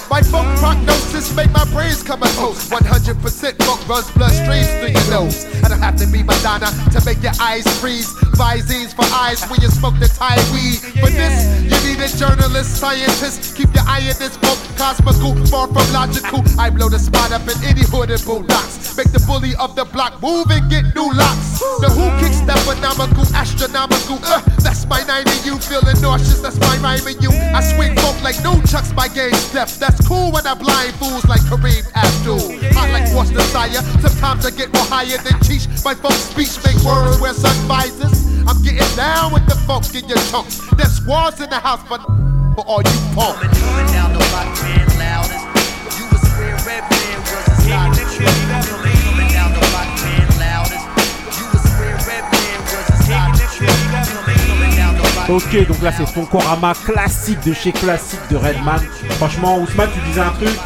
My 0.08 0.22
folk 0.22 0.46
prognosis 0.56 1.36
make 1.36 1.50
my 1.52 1.66
brains 1.66 2.02
come 2.02 2.22
a 2.22 2.28
toast. 2.40 2.70
100% 2.70 3.62
folk 3.62 3.88
runs 3.88 4.10
blood 4.12 4.32
streams 4.32 4.68
through 4.80 4.96
your 4.96 5.10
nose. 5.10 5.57
I 5.68 5.72
don't 5.72 5.84
have 5.84 5.96
to 5.96 6.06
be 6.06 6.22
Madonna 6.22 6.72
to 6.96 7.04
make 7.04 7.22
your 7.22 7.36
eyes 7.38 7.68
freeze. 7.76 8.08
Visines 8.40 8.96
for 8.96 9.04
eyes 9.12 9.44
when 9.52 9.60
you 9.60 9.68
smoke 9.68 9.92
the 10.00 10.08
Thai 10.08 10.40
weed. 10.48 10.80
For 10.96 11.12
this, 11.12 11.44
you 11.60 11.76
need 11.84 12.00
a 12.00 12.08
journalist, 12.08 12.80
scientist. 12.80 13.54
Keep 13.54 13.74
your 13.76 13.84
eye 13.84 14.00
in 14.00 14.16
this 14.16 14.38
book, 14.40 14.56
cosmical, 14.80 15.36
far 15.52 15.68
from 15.68 15.84
logical. 15.92 16.40
I 16.56 16.70
blow 16.70 16.88
the 16.88 16.98
spot 16.98 17.32
up 17.36 17.44
in 17.44 17.58
any 17.68 17.84
hood 17.84 18.08
and 18.08 18.24
bulldogs. 18.24 18.96
Make 18.96 19.12
the 19.12 19.20
bully 19.28 19.52
of 19.60 19.76
the 19.76 19.84
block 19.84 20.22
move 20.22 20.48
and 20.48 20.64
get 20.72 20.88
new 20.96 21.12
locks. 21.12 21.60
The 21.84 21.92
who 21.92 22.08
kicks 22.16 22.40
that 22.48 22.56
phenomenal, 22.64 23.28
astronomical. 23.36 24.24
Uh, 24.24 24.40
that's 24.64 24.88
my 24.88 25.04
nine 25.04 25.28
and 25.28 25.44
you 25.44 25.60
feeling 25.60 26.00
nauseous. 26.00 26.40
That's 26.40 26.56
my 26.64 26.80
rhyme 26.80 27.04
and 27.04 27.20
you. 27.20 27.28
I 27.28 27.60
swing 27.60 27.92
folk 28.00 28.16
like 28.24 28.40
no 28.40 28.56
chucks, 28.64 28.96
my 28.96 29.08
game 29.12 29.36
step. 29.36 29.68
That's 29.76 30.00
cool 30.08 30.32
when 30.32 30.46
I 30.46 30.54
blind 30.54 30.96
fools 30.96 31.28
like 31.28 31.44
Kareem 31.44 31.84
Abdul. 31.92 32.40
Hot 32.72 32.88
like 32.88 33.12
What's 33.12 33.36
Desire. 33.36 33.84
Sometimes 34.00 34.46
I 34.46 34.50
get 34.56 34.72
more 34.72 34.88
higher 34.88 35.20
than 35.20 35.36
Cheech. 35.58 35.84
My 35.84 35.94
folk 35.94 36.12
speech 36.12 36.58
make 36.64 36.82
words 36.84 37.20
wear 37.20 37.34
sun 37.34 37.54
visors. 37.66 38.26
I'm 38.46 38.62
getting 38.62 38.96
down 38.96 39.32
with 39.32 39.46
the 39.46 39.56
funk 39.66 39.94
in 39.94 40.08
your 40.08 40.18
chunks. 40.30 40.60
There's 40.76 40.92
squads 40.92 41.40
in 41.40 41.50
the 41.50 41.58
house, 41.58 41.82
but 41.88 42.00
for 42.54 42.64
all 42.66 42.82
you 42.82 42.98
punks. 43.14 43.40
Coming 43.58 43.92
down 43.92 44.12
the 44.12 44.18
block, 44.30 44.48
man, 44.62 44.86
loudest. 44.98 45.44
You 45.98 46.06
was 46.10 46.22
where 46.38 46.56
red 46.66 46.84
man 46.90 47.18
was 47.20 47.44
a 47.48 47.54
stock. 47.62 47.92
Coming, 48.68 48.96
coming 49.04 49.30
down 49.32 49.52
the 49.52 49.60
block, 49.70 49.88
man, 50.02 50.26
loudest. 50.38 50.86
You 51.38 51.46
was 51.52 51.64
where 51.78 51.98
red 52.06 52.24
man 52.32 52.58
was 52.62 52.86
a 52.88 52.96
stock. 53.02 53.30
Coming, 53.58 54.38
coming 54.46 54.74
down 54.76 54.94
the 54.96 55.02
block. 55.02 55.28
Ok, 55.30 55.66
donc 55.66 55.82
là 55.82 55.92
c'est 55.92 56.06
Fonkorama 56.06 56.72
classique 56.74 57.40
de 57.44 57.52
chez 57.52 57.72
classique 57.72 58.20
de 58.30 58.36
Redman. 58.36 58.80
Franchement, 59.18 59.58
Ousmane, 59.58 59.90
tu 59.92 60.00
disais 60.08 60.20
un 60.20 60.30
truc 60.30 60.56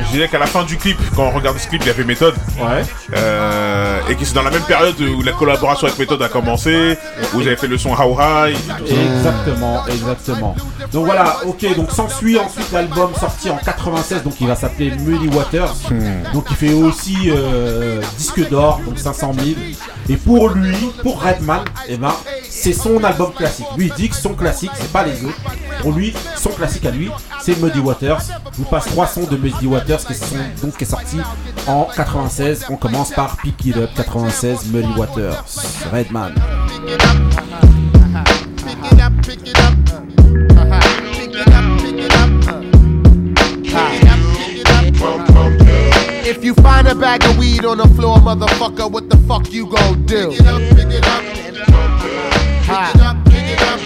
Je 0.00 0.12
dirais 0.12 0.28
qu'à 0.28 0.38
la 0.38 0.46
fin 0.46 0.64
du 0.64 0.76
clip, 0.76 0.98
quand 1.14 1.24
on 1.24 1.30
regarde 1.30 1.58
ce 1.58 1.68
clip, 1.68 1.82
il 1.82 1.88
y 1.88 1.90
avait 1.90 2.04
méthode. 2.04 2.34
Ouais. 2.58 2.82
Euh, 3.14 4.00
et 4.08 4.14
que 4.14 4.24
c'est 4.24 4.34
dans 4.34 4.42
la 4.42 4.50
même 4.50 4.62
période 4.62 4.98
où 5.00 5.22
la 5.22 5.32
collaboration 5.32 5.86
avec 5.86 5.98
méthode 5.98 6.22
a 6.22 6.28
commencé, 6.28 6.96
où 7.34 7.40
avez 7.40 7.56
fait 7.56 7.66
le 7.66 7.78
son 7.78 7.90
How 7.90 8.16
High. 8.18 8.56
Exactement, 8.86 9.86
exactement. 9.86 10.56
Donc 10.92 11.06
voilà, 11.06 11.38
ok, 11.46 11.76
donc 11.76 11.90
s'ensuit 11.90 12.38
ensuite 12.38 12.70
l'album 12.72 13.10
sorti 13.18 13.50
en 13.50 13.56
96, 13.56 14.22
donc 14.22 14.34
il 14.40 14.46
va 14.46 14.56
s'appeler 14.56 14.90
Muddy 14.90 15.28
Waters. 15.28 15.74
Donc 16.32 16.46
il 16.50 16.56
fait 16.56 16.72
aussi 16.72 17.16
euh, 17.30 18.00
disque 18.18 18.48
d'or, 18.48 18.80
donc 18.84 18.98
500 18.98 19.32
000. 19.34 19.56
Et 20.08 20.16
pour 20.16 20.48
lui, 20.50 20.76
pour 21.02 21.22
Redman, 21.22 21.62
eh 21.88 21.96
ben, 21.96 22.14
c'est 22.48 22.72
son 22.72 23.02
album 23.04 23.32
classique. 23.32 23.66
Lui 23.76 23.86
il 23.86 23.92
dit 23.94 24.08
que 24.08 24.16
son 24.16 24.34
classique, 24.34 24.70
c'est 24.74 24.92
pas 24.92 25.04
les 25.04 25.24
autres. 25.24 25.40
Pour 25.80 25.92
lui, 25.92 26.14
son 26.36 26.50
classique 26.50 26.84
à 26.86 26.90
lui, 26.90 27.10
c'est 27.42 27.60
Muddy 27.60 27.80
Waters. 27.80 28.20
Je 28.52 28.58
vous 28.58 28.64
passe 28.64 28.86
trois 28.86 29.06
sons 29.06 29.24
de 29.24 29.36
Muddy 29.36 29.66
Waters 29.66 30.04
qui 30.06 30.14
sont 30.14 30.36
donc 30.62 30.76
qui 30.76 30.84
est 30.84 30.86
sorti 30.86 31.18
en 31.66 31.88
96. 31.94 32.66
On 32.70 32.76
commence 32.76 33.10
par 33.10 33.36
Pick 33.38 33.66
It 33.66 33.76
Up 33.76 33.90
96 33.96 34.66
Muddy 34.72 34.92
Waters. 34.96 35.44
Redman. 35.92 36.34
Pick 38.56 38.92
it 38.92 39.00
up, 39.00 39.12
pick 39.26 39.48
it 39.48 39.58
up. 39.58 39.74
Pick 41.12 41.34
it 41.34 41.48
up, 41.48 41.64
pick 41.80 41.98
it 41.98 42.12
up. 42.14 42.30
Pick 43.64 43.94
it 43.94 44.08
up, 44.08 44.18
pick 44.36 44.56
it 44.56 44.70
up. 44.70 44.92
If 46.24 46.44
you 46.44 46.54
find 46.54 46.86
a 46.86 46.94
bag 46.94 47.24
of 47.24 47.38
weed 47.38 47.64
on 47.64 47.78
the 47.78 47.88
floor, 47.88 48.18
motherfucker, 48.18 48.90
what 48.90 49.10
the 49.10 49.16
fuck 49.28 49.50
you 49.52 49.66
gon' 49.66 50.06
do? 50.06 50.30
Pick 50.30 50.40
it 50.40 50.46
up, 50.46 50.60
pick 50.76 50.92
it 50.92 51.06
up. 51.06 51.22
Pick 51.22 51.54
it 51.54 53.00
up, 53.02 53.16
pick 53.26 53.48
it 53.50 53.62
up. 53.62 53.80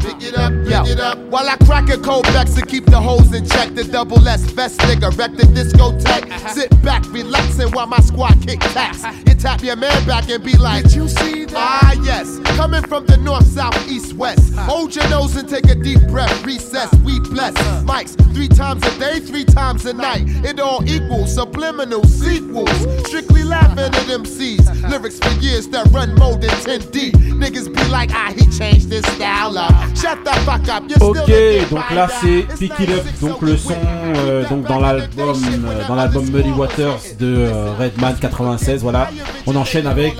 Pick 0.00 0.22
it 0.22 0.38
up, 0.38 0.63
While 0.74 1.48
I 1.48 1.56
crack 1.64 1.88
a 1.90 1.98
cold 1.98 2.24
Bex 2.24 2.56
and 2.56 2.66
keep 2.66 2.84
the 2.86 3.00
hoes 3.00 3.32
in 3.32 3.46
check, 3.46 3.74
the 3.74 3.84
double 3.84 4.26
S 4.26 4.42
vest 4.42 4.80
nigga 4.80 5.16
wreck 5.16 5.32
the 5.32 5.44
discotheque. 5.44 6.30
Uh-huh. 6.30 6.48
Sit 6.48 6.82
back, 6.82 7.04
relaxing 7.12 7.70
while 7.70 7.86
my 7.86 7.98
squad 7.98 8.34
kick 8.44 8.58
taps. 8.60 9.02
You 9.02 9.08
uh-huh. 9.08 9.34
tap 9.38 9.62
your 9.62 9.76
man 9.76 10.04
back 10.04 10.28
and 10.28 10.42
be 10.42 10.56
like, 10.56 10.84
Did 10.84 10.94
you 10.94 11.08
see 11.08 11.44
that? 11.44 11.54
Ah, 11.56 11.92
yes. 12.02 12.40
Coming 12.56 12.82
from 12.82 13.06
the 13.06 13.16
north, 13.18 13.46
south, 13.46 13.76
east, 13.88 14.14
west. 14.14 14.52
Uh-huh. 14.52 14.62
Hold 14.62 14.96
your 14.96 15.08
nose 15.10 15.36
and 15.36 15.48
take 15.48 15.66
a 15.68 15.76
deep 15.76 16.00
breath. 16.08 16.44
Recess, 16.44 16.92
we 17.04 17.20
bless. 17.20 17.54
Mics, 17.84 18.16
three 18.34 18.48
times 18.48 18.84
a 18.84 18.98
day, 18.98 19.20
three 19.20 19.44
times 19.44 19.86
a 19.86 19.92
night. 19.92 20.24
It 20.44 20.58
all 20.58 20.84
equals 20.88 21.34
subliminal 21.34 22.02
sequels. 22.04 22.70
Strictly 23.06 23.44
laughing 23.44 23.78
at 23.78 23.92
MCs. 23.92 24.90
Lyrics 24.90 25.20
for 25.20 25.30
years 25.40 25.68
that 25.68 25.86
run 25.92 26.14
more 26.16 26.36
than 26.36 26.50
10 26.50 26.90
deep. 26.90 27.14
Niggas 27.14 27.72
be 27.72 27.84
like, 27.90 28.10
ah, 28.12 28.32
he 28.36 28.46
changed 28.58 28.90
his 28.90 29.06
style 29.14 29.56
up. 29.56 29.72
Shut 29.96 30.24
the 30.24 30.32
fuck 30.44 30.63
Ok, 31.00 31.30
donc 31.70 31.90
là 31.94 32.08
c'est 32.20 32.46
Pick 32.58 32.72
It 32.80 32.90
Up, 32.90 33.04
donc 33.20 33.42
le 33.42 33.56
son 33.56 33.74
euh, 33.74 34.48
donc 34.48 34.66
dans 34.66 34.80
l'album 34.80 35.36
euh, 35.66 35.86
dans 35.86 35.94
l'album 35.94 36.24
Muddy 36.30 36.50
Waters 36.50 37.00
de 37.18 37.36
euh, 37.36 37.74
Redman 37.78 38.14
96. 38.18 38.82
Voilà, 38.82 39.10
on 39.46 39.54
enchaîne 39.56 39.86
avec 39.86 40.14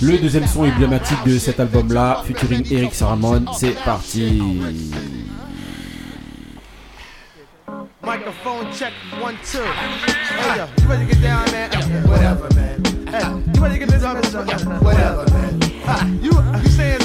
le 0.00 0.18
deuxième 0.18 0.46
son 0.46 0.64
emblématique 0.64 1.22
de 1.26 1.38
cet 1.38 1.60
album-là, 1.60 2.22
featuring 2.26 2.66
Eric 2.70 2.94
Saramon. 2.94 3.44
C'est 3.54 3.76
parti. 3.84 4.40
Microphone 8.04 8.66
check 8.72 8.92
one 9.22 9.36
two. 9.44 9.60
Hey 9.60 10.58
yo, 10.58 10.66
you 10.80 10.88
ready 10.88 11.06
to 11.06 11.14
get 11.14 11.22
down, 11.22 11.44
man? 11.52 11.70
Whatever, 12.08 12.48
man. 12.54 12.82
Hey, 13.06 13.52
you 13.54 13.62
ready 13.62 13.78
to 13.78 13.86
get 13.86 13.88
this 13.88 14.04
on? 14.04 14.16
Whatever, 14.82 15.24
man. 15.30 15.60
Uh, 15.86 16.04
you 16.20 16.32
you 16.62 16.68
saying 16.70 17.00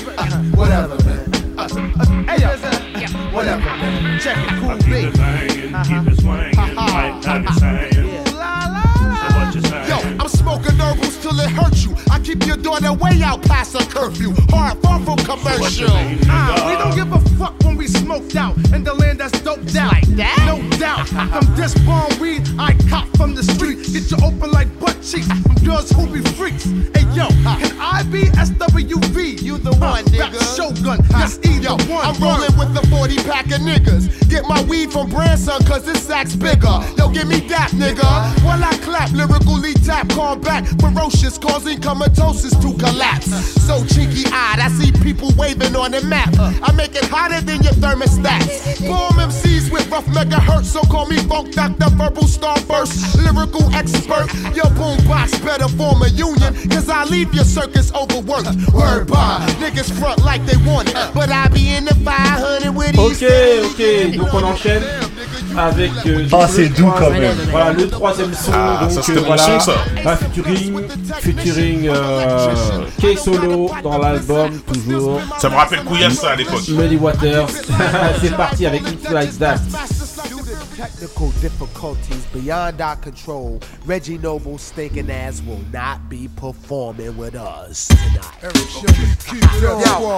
whatever, 0.56 0.98
man. 1.04 1.17
Whatever, 3.38 3.62
man. 3.62 4.20
Check 4.20 4.38
it, 4.38 4.50
cool 4.60 4.78
beat. 4.78 5.14
Keep 5.86 6.08
it 6.12 6.18
swinging, 6.20 6.76
might 6.76 7.24
have 7.24 7.46
it 7.46 7.54
saying. 7.62 8.24
Yo, 9.88 9.98
I'm 10.20 10.28
smoking 10.28 10.76
herbals 10.76 11.18
till 11.22 11.40
it 11.40 11.50
hurts 11.52 11.86
you. 11.86 11.96
I 12.12 12.20
keep 12.20 12.46
your 12.46 12.58
daughter 12.58 12.94
way 12.94 13.22
out 13.24 13.44
past 13.44 13.74
her 13.78 13.86
curfew. 13.86 14.34
Hard, 14.50 14.82
far 14.82 15.00
from 15.02 15.18
commercial. 15.18 15.88
Ah, 16.28 16.66
we 16.68 16.74
don't 16.82 16.96
give 16.96 17.12
a 17.14 17.20
fuck 17.38 17.54
when 17.64 17.78
we 17.78 17.88
smoked 17.88 18.36
out 18.36 18.58
in 18.74 18.84
the 18.84 18.94
land 18.94 19.20
that's 19.20 19.40
doped 19.42 19.76
out. 19.76 19.94
Like 19.94 20.08
that? 20.18 20.44
No 20.48 20.78
doubt. 20.78 21.08
From 21.08 21.56
this 21.56 21.74
bomb 21.86 22.20
weed, 22.20 22.44
I 22.58 22.74
cop 22.90 23.08
from 23.18 23.36
the 23.36 23.44
street. 23.44 23.78
Get 23.94 24.10
you 24.12 24.18
open 24.26 24.52
like 24.52 24.68
butt 24.77 24.77
cheeks 25.08 25.28
from 25.28 25.56
girls 25.64 25.90
who 25.92 26.06
be 26.08 26.22
freaks. 26.36 26.66
Hey 26.94 27.08
yo, 27.16 27.28
can 27.60 27.80
I 27.80 28.04
be 28.12 28.24
SWV? 28.36 29.42
You 29.42 29.58
the 29.58 29.74
one, 29.76 30.04
nigga. 30.06 30.36
Shogun, 30.56 31.00
yes, 31.12 31.40
either 31.46 31.76
one. 31.88 32.06
I'm 32.06 32.20
rolling 32.22 32.52
with 32.60 32.74
the 32.74 32.86
40 32.88 33.16
pack 33.24 33.46
of 33.46 33.62
niggas. 33.62 34.30
Get 34.30 34.46
my 34.48 34.62
weed 34.64 34.92
from 34.92 35.10
Branson, 35.10 35.64
cause 35.64 35.86
this 35.86 36.06
sack's 36.06 36.36
bigger. 36.36 36.84
Yo, 36.98 37.10
give 37.10 37.28
me 37.28 37.40
that, 37.48 37.72
nigga. 37.72 38.04
While 38.44 38.62
I 38.62 38.76
clap, 38.84 39.12
lyrically 39.12 39.74
tap, 39.76 40.10
call 40.10 40.36
back. 40.36 40.66
Ferocious, 40.80 41.38
causing 41.38 41.80
comatosis 41.80 42.52
to 42.60 42.74
collapse. 42.78 43.32
So 43.64 43.86
cheeky 43.86 44.26
eyed, 44.28 44.60
I 44.60 44.70
see 44.70 44.92
people 44.92 45.32
waving 45.38 45.76
on 45.76 45.92
the 45.92 46.02
map. 46.04 46.34
I 46.38 46.72
make 46.74 46.96
it 46.96 47.06
hotter 47.06 47.40
than 47.40 47.64
your 47.64 47.74
thermostats. 47.80 48.86
Bomb 48.88 49.16
MCs 49.16 49.72
with 49.72 49.90
rough 49.90 50.06
megahertz, 50.08 50.66
so 50.66 50.82
call 50.82 51.08
me 51.08 51.18
Funk 51.18 51.54
Doctor, 51.54 51.90
verbal 51.92 52.24
starburst. 52.24 53.16
Lyrical 53.24 53.74
expert, 53.74 54.28
your 54.54 54.68
boombox 54.98 55.44
better 55.44 55.68
form 55.70 56.02
a 56.02 56.10
union, 56.10 56.54
cause 56.70 56.90
I 56.90 57.04
leave 57.06 57.34
your 57.34 57.46
circus 57.46 57.92
overworked. 57.94 58.48
Word 58.74 59.08
by, 59.08 59.46
niggas 59.60 59.92
front 60.00 60.24
like 60.24 60.46
they 60.46 60.58
want 60.70 60.90
it, 60.90 60.96
but 61.14 61.30
I 61.30 61.48
be 61.50 61.76
in 61.76 61.86
the 61.86 61.96
500 61.96 62.76
with 62.76 62.94
these. 62.96 63.24
Ok, 63.24 63.30
ok, 63.72 64.18
donc 64.18 64.34
on 64.34 64.44
enchaîne 64.44 64.84
avec. 65.58 65.92
euh, 66.06 66.28
Ah, 66.32 66.48
c'est 66.48 66.70
doux 66.70 66.92
quand 66.98 67.10
même. 67.12 67.36
Voilà, 67.52 67.74
le 67.74 67.88
troisième 67.88 68.34
son. 68.34 68.52
Ah, 68.54 68.80
donc, 68.82 68.92
ça, 68.92 69.02
c'était 69.02 69.20
euh, 69.20 69.24
voilà, 69.26 69.44
son, 69.44 69.60
ça. 69.60 69.74
bah, 70.04 70.18
featuring, 70.18 70.82
featuring 71.22 71.88
euh, 71.90 72.54
K-Solo 73.02 73.72
dans 73.84 73.98
l'album, 73.98 74.52
toujours. 74.72 75.20
Ça 75.40 75.50
me 75.50 75.56
rappelle 75.56 75.84
Couillasse, 75.84 76.16
ça, 76.20 76.32
à 76.32 76.36
l'époque. 76.36 76.68
Muddy 76.70 76.98
Waters. 76.98 77.48
C'est 78.22 78.36
parti 78.36 78.66
avec 78.66 78.82
It 78.88 79.10
Like 79.10 79.38
That. 79.40 79.56
Technical 80.78 81.32
difficulties 81.42 82.24
beyond 82.28 82.80
our 82.82 82.96
control. 82.98 83.60
Reggie 83.84 84.20
Noble's 84.20 84.62
stinking 84.62 85.10
ass 85.10 85.42
will 85.42 85.64
not 85.74 86.08
be 86.08 86.28
performing 86.36 87.18
with 87.18 87.34
us 87.34 87.88
tonight. 87.88 88.54
Keep 89.26 89.42
it 89.42 89.60
Yo, 89.60 89.80
yo, 89.80 90.18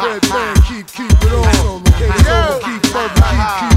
Red 0.00 0.26
man, 0.30 0.56
keep, 0.62 0.86
keep 0.86 1.12
it 1.12 1.32
on. 1.36 1.84
Keep, 1.84 2.00
keep, 2.64 2.80
keep 2.80 2.96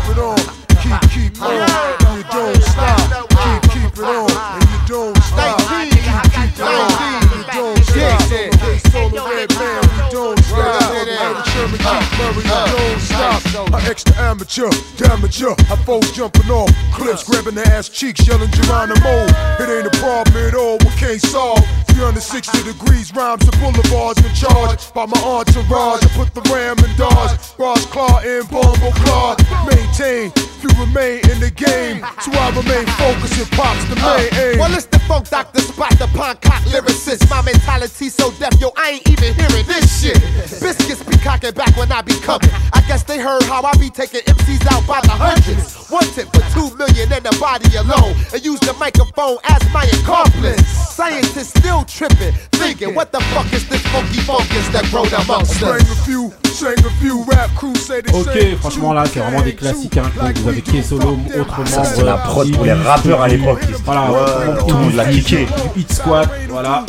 it 0.08 0.18
on. 0.18 0.38
Keep, 0.80 1.12
keep 1.12 1.42
on. 1.42 1.52
And 1.52 2.16
you 2.16 2.24
don't 2.32 2.64
stop. 2.64 3.28
Keep, 3.28 3.72
keep 3.74 3.92
it 3.92 4.08
on. 4.08 4.32
And 4.32 4.64
you 4.64 4.80
don't 4.88 5.18
stop. 5.18 5.60
Keep, 5.60 6.00
keep 6.08 6.56
it 6.56 6.62
on. 6.62 6.88
And 6.88 7.28
you 7.28 7.44
don't 7.52 7.84
stop. 7.84 8.48
Case 8.58 8.96
on 8.96 9.12
the 9.12 9.20
red 9.30 9.50
man, 9.60 9.82
we 9.82 10.10
don't 10.10 10.40
stop. 10.40 11.47
Sherman 11.58 11.80
keep 11.80 11.88
uh, 11.88 12.18
Murray, 12.22 12.44
you 12.46 12.78
don't 12.78 13.00
stop. 13.02 13.74
extra 13.90 14.16
amateur, 14.18 14.70
damager. 15.02 15.58
I 15.72 15.76
foes 15.86 16.12
jumping 16.12 16.52
off 16.52 16.70
cliffs, 16.94 17.24
grabbing 17.24 17.56
their 17.56 17.66
ass 17.66 17.90
cheeks, 17.90 18.28
yelling 18.28 18.52
Geronimo. 18.52 19.26
It 19.58 19.66
ain't 19.66 19.88
a 19.88 19.98
problem 19.98 20.38
at 20.38 20.54
all, 20.54 20.78
we 20.78 20.92
can't 21.02 21.22
solve. 21.22 21.66
360 21.98 22.62
degrees, 22.62 23.12
rhymes 23.16 23.42
and 23.42 23.58
boulevards 23.58 24.22
in 24.22 24.34
charge. 24.36 24.94
By 24.94 25.08
my 25.08 25.18
entourage, 25.18 26.06
I 26.06 26.10
put 26.14 26.30
the 26.38 26.46
ram 26.54 26.78
in 26.78 26.96
Dodge. 26.96 27.34
Ross 27.58 27.86
Claw 27.88 28.22
and 28.22 28.48
Bumble 28.50 28.94
Claw. 29.02 29.36
Maintain, 29.66 30.32
you 30.62 30.70
remain 30.78 31.26
in 31.34 31.42
the 31.42 31.50
game. 31.50 32.06
So 32.22 32.30
I 32.38 32.54
remain 32.54 32.86
focused 33.02 33.42
and 33.42 33.50
pops 33.58 33.82
the 33.90 33.98
uh, 33.98 34.14
main 34.14 34.30
aim. 34.38 34.60
Well, 34.60 34.74
it's 34.78 34.86
the 34.86 35.00
funk 35.10 35.28
doctor 35.30 35.62
spot, 35.62 35.98
the 35.98 36.06
Poncock 36.14 36.62
lyricist. 36.70 37.28
My 37.32 37.42
mentality 37.42 38.10
so 38.10 38.30
deaf, 38.38 38.54
yo, 38.62 38.72
I 38.78 39.02
ain't 39.02 39.10
even 39.10 39.34
hearing 39.34 39.66
this 39.66 40.02
shit. 40.02 40.22
Biscuits 40.62 41.02
be 41.02 41.18
cocking 41.18 41.47
back 41.56 41.76
when 41.78 41.92
I 41.92 42.02
be 42.02 42.14
coming. 42.22 42.50
I 42.74 42.82
guess 42.88 43.04
they 43.04 43.20
heard 43.20 43.44
how 43.44 43.62
I 43.64 43.74
be 43.78 43.90
taking 43.90 44.22
MCs 44.22 44.66
out 44.72 44.86
by 44.88 45.02
the 45.02 45.12
hundreds. 45.12 45.90
Wanted 45.90 46.28
for 46.34 46.44
two 46.54 46.76
million 46.78 47.12
in 47.14 47.24
the 47.24 47.36
body 47.40 47.70
alone. 47.78 48.16
And 48.34 48.44
use 48.44 48.60
the 48.62 48.74
microphone 48.74 49.38
as 49.46 49.62
my 49.74 49.86
accomplice. 50.02 50.62
Scientists 50.96 51.50
still 51.60 51.84
tripping, 51.86 52.34
thinking, 52.54 52.96
what 52.96 53.12
the 53.12 53.20
fuck 53.34 53.52
is 53.54 53.68
this 53.70 53.82
funky 53.88 54.20
funkus 54.26 54.72
that 54.74 54.86
grown 54.92 55.08
amongst 55.14 55.62
us? 55.64 55.82
a 55.82 55.96
few, 56.04 56.34
sang 56.46 56.74
a 56.80 56.90
few 57.00 57.24
rap 57.26 57.50
crews 57.56 57.80
say 57.86 58.02
they 58.02 58.12
Ok, 58.20 58.58
franchement 58.60 58.94
là 58.94 59.04
c'est 59.06 59.20
vraiment 59.20 59.42
des 59.42 59.54
classiques. 59.56 59.98
Hein. 59.98 60.12
Donc, 60.20 60.38
vous 60.38 60.50
avez 60.50 60.62
Key 60.62 60.82
Solo, 60.82 61.18
autre 61.40 61.68
Ça, 61.68 61.78
membre. 61.78 61.90
c'est 61.96 62.04
la 62.04 62.18
prod 62.18 62.52
pour 62.52 62.66
les 62.66 62.74
rappeurs 62.74 63.22
à 63.22 63.28
l'époque. 63.28 63.62
Voilà, 63.86 64.12
Ouais, 64.12 64.58
tout 64.60 64.68
le 64.68 64.74
monde 64.74 64.94
l'a 64.96 65.06
kické. 65.06 65.46
Du 65.76 65.82
Hit 65.82 65.94
Squad, 65.94 66.28
voilà. 66.50 66.84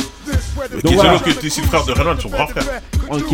Donc 0.83 0.93
voilà. 0.93 1.13
Kizolo 1.13 1.19
qui 1.19 1.29
était 1.31 1.47
ici 1.47 1.61
le 1.61 1.67
frère 1.67 1.85
de 1.85 1.91
Renan, 1.93 2.19
son 2.19 2.29
grand 2.29 2.47
frère. 2.47 2.63
Ok, 3.09 3.33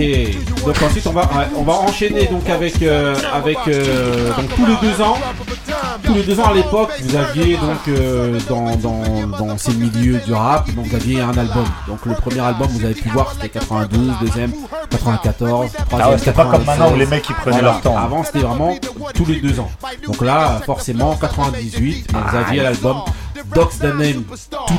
donc 0.65 0.81
ensuite 0.81 1.05
on 1.07 1.11
va, 1.11 1.29
on 1.57 1.63
va 1.63 1.73
enchaîner 1.73 2.27
donc 2.27 2.47
avec, 2.49 2.81
euh, 2.81 3.15
avec 3.33 3.57
euh, 3.67 4.29
donc 4.35 4.55
tous 4.55 4.65
les 4.65 4.75
deux 4.81 5.01
ans. 5.01 5.17
Tous 6.03 6.13
les 6.13 6.23
deux 6.23 6.39
ans 6.39 6.45
à 6.45 6.53
l'époque, 6.53 6.91
vous 7.01 7.15
aviez 7.15 7.57
donc 7.57 7.87
euh, 7.87 8.39
dans, 8.47 8.75
dans, 8.77 9.27
dans 9.27 9.57
ces 9.57 9.73
milieux 9.73 10.19
du 10.25 10.33
rap, 10.33 10.71
donc 10.75 10.85
vous 10.85 10.95
aviez 10.95 11.19
un 11.19 11.37
album. 11.37 11.65
Donc 11.87 12.05
le 12.05 12.13
premier 12.13 12.39
album, 12.39 12.67
vous 12.67 12.85
avez 12.85 12.93
pu 12.93 13.09
voir, 13.09 13.33
c'était 13.33 13.49
92, 13.49 14.13
deuxième 14.21 14.51
94, 14.91 15.71
troisième 15.71 15.99
Ah 15.99 16.09
ouais, 16.09 16.17
c'était 16.17 16.31
pas 16.31 16.45
comme 16.45 16.63
96. 16.63 16.67
maintenant 16.67 16.93
où 16.93 16.99
les 16.99 17.05
mecs, 17.07 17.27
ils 17.29 17.35
prenaient 17.35 17.61
leur 17.61 17.81
temps. 17.81 17.97
Avant 17.97 18.23
c'était 18.23 18.39
vraiment 18.39 18.75
tous 19.13 19.25
les 19.25 19.41
deux 19.41 19.59
ans. 19.59 19.69
Donc 20.05 20.21
là, 20.21 20.61
forcément 20.65 21.15
98, 21.15 22.07
mais 22.13 22.19
vous 22.29 22.37
aviez 22.37 22.61
l'album 22.61 22.97
Docs 23.53 23.77
the 23.79 23.83
Name 23.83 24.23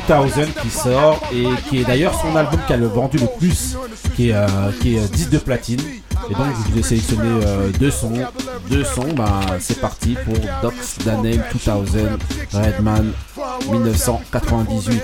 2000 0.07 0.53
qui 0.61 0.69
sort 0.69 1.19
et 1.31 1.45
qui 1.69 1.81
est 1.81 1.83
d'ailleurs 1.83 2.06
son 2.13 2.35
album 2.35 2.59
qui 2.65 2.73
a 2.73 2.77
vendu 2.77 3.17
le 3.17 3.27
plus, 3.37 3.75
qui 4.15 4.29
est, 4.29 4.33
euh, 4.33 4.47
qui 4.81 4.95
est 4.95 4.99
euh, 4.99 5.07
10 5.07 5.29
de 5.29 5.37
platine. 5.37 5.79
Et 6.29 6.33
donc 6.33 6.45
je 6.65 6.71
vous 6.71 6.79
ai 6.79 6.83
sélectionné 6.83 7.27
euh, 7.45 7.69
deux 7.79 7.91
sons, 7.91 8.13
deux 8.69 8.83
sons, 8.83 9.13
bah, 9.15 9.41
c'est 9.59 9.79
parti 9.79 10.17
pour 10.25 10.35
Docs 10.61 10.73
the 11.03 11.07
Name 11.07 11.43
2000 11.53 12.17
Redman 12.53 13.11
1998. 13.69 15.03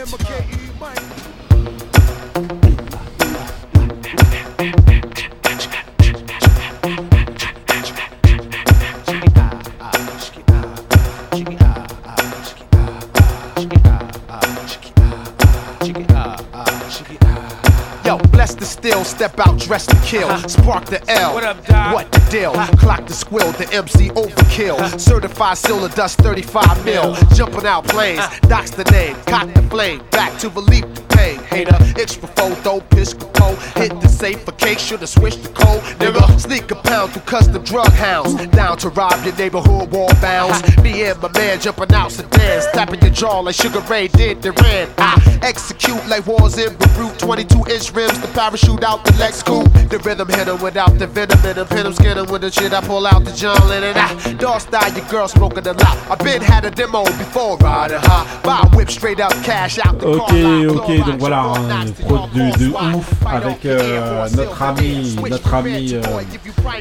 Yo, 18.14 18.20
bless 18.30 18.54
the 18.54 18.64
still, 18.64 19.04
step 19.04 19.40
out, 19.40 19.58
dress 19.58 19.88
to 19.88 19.96
kill. 20.06 20.30
Spark 20.48 20.86
the 20.86 21.02
L. 21.10 21.34
What 21.34 21.44
up, 21.44 21.66
Doc? 21.66 21.96
What 21.96 22.12
the 22.12 22.20
deal? 22.30 22.54
Clock 22.78 23.08
the 23.08 23.14
squill, 23.14 23.52
the 23.58 23.68
MC 23.74 24.10
overkill. 24.10 25.00
Certified 25.00 25.58
silver 25.58 25.88
dust 25.96 26.20
35 26.20 26.86
mil. 26.86 27.16
Jumping 27.34 27.66
out 27.66 27.86
planes, 27.86 28.22
doc's 28.42 28.70
the 28.70 28.84
name. 28.92 29.16
Cock 29.26 29.52
the 29.56 29.64
flame, 29.64 30.04
back 30.12 30.38
to 30.40 30.50
relief 30.50 30.86
the 30.94 31.02
pain. 31.16 31.40
Hater, 31.54 31.78
extra 32.02 32.28
photo, 32.30 32.80
pisco, 32.90 33.56
hit 33.76 33.94
the 34.02 34.08
safe 34.08 34.42
for 34.44 34.54
case, 34.54 34.82
should've 34.82 35.08
switched 35.08 35.44
the 35.44 35.50
code. 35.50 35.82
Nigga, 36.00 36.40
sneak 36.40 36.72
a 36.72 36.76
pound 36.76 37.12
through 37.12 37.22
custom 37.24 37.64
drug 37.64 37.92
hounds. 37.94 38.34
Down 38.48 38.78
to 38.78 38.90
rob 38.90 39.24
your 39.24 39.36
neighborhood 39.36 39.92
wall 39.92 40.12
bounds. 40.20 40.60
Me 40.82 41.04
and 41.04 41.22
my 41.22 41.32
man 41.34 41.60
jumping 41.60 41.94
out 41.94 42.12
sedans, 42.12 42.66
tapping 42.74 43.02
your 43.02 43.12
jaw 43.12 43.40
like 43.42 43.56
Sugar 43.56 43.82
Ray 43.82 44.08
did 44.08 44.42
the 44.42 44.52
ran. 44.64 44.90
I 44.98 45.40
execute 45.44 46.04
like 46.08 46.26
wars 46.26 46.58
in 46.58 46.76
Beirut, 46.76 47.20
22 47.20 47.66
inch 47.70 47.92
rims, 47.94 48.20
the 48.20 48.28
parachute 48.30 48.84
out 48.84 49.06
the 49.06 49.14
Lex 49.20 49.44
coupe. 49.44 49.72
The 49.90 50.00
rhythm 50.00 50.30
hit 50.30 50.48
'em 50.48 50.60
without 50.60 50.98
the 50.98 51.06
venom 51.06 51.40
in 51.46 51.60
'em, 51.60 51.68
hit 51.68 51.86
'em, 51.86 51.94
skin 51.94 52.18
'em 52.18 52.26
with 52.28 52.42
the 52.42 52.52
shit 52.52 52.74
I 52.74 52.82
pull 52.82 53.06
out 53.06 53.26
the 53.26 53.32
John 53.32 53.62
Lennon. 53.70 53.94
Ah, 53.96 54.12
dog 54.40 54.62
style, 54.62 54.92
your 54.94 55.06
girl 55.06 55.28
smoking 55.28 55.68
a 55.68 55.74
lot. 55.74 55.98
I 56.10 56.16
been 56.24 56.42
had 56.42 56.66
a 56.66 56.72
demo 56.72 57.04
before 57.04 57.58
riding 57.58 58.00
high. 58.00 58.26
Buy 58.44 58.68
whip 58.76 58.90
straight 58.90 59.20
up, 59.20 59.34
cash 59.44 59.78
out 59.86 60.00
the 60.00 60.08
Ok, 60.08 60.32
ok, 60.68 61.06
donc 61.06 61.20
voilà, 61.20 61.43
un 61.44 62.06
prod 62.06 62.22
de, 62.34 62.58
de 62.58 62.70
ouf 62.96 63.06
avec 63.30 63.66
euh, 63.66 64.28
notre 64.36 64.62
ami, 64.64 65.16
notre 65.30 65.54
ami 65.54 65.94
euh, 65.96 66.02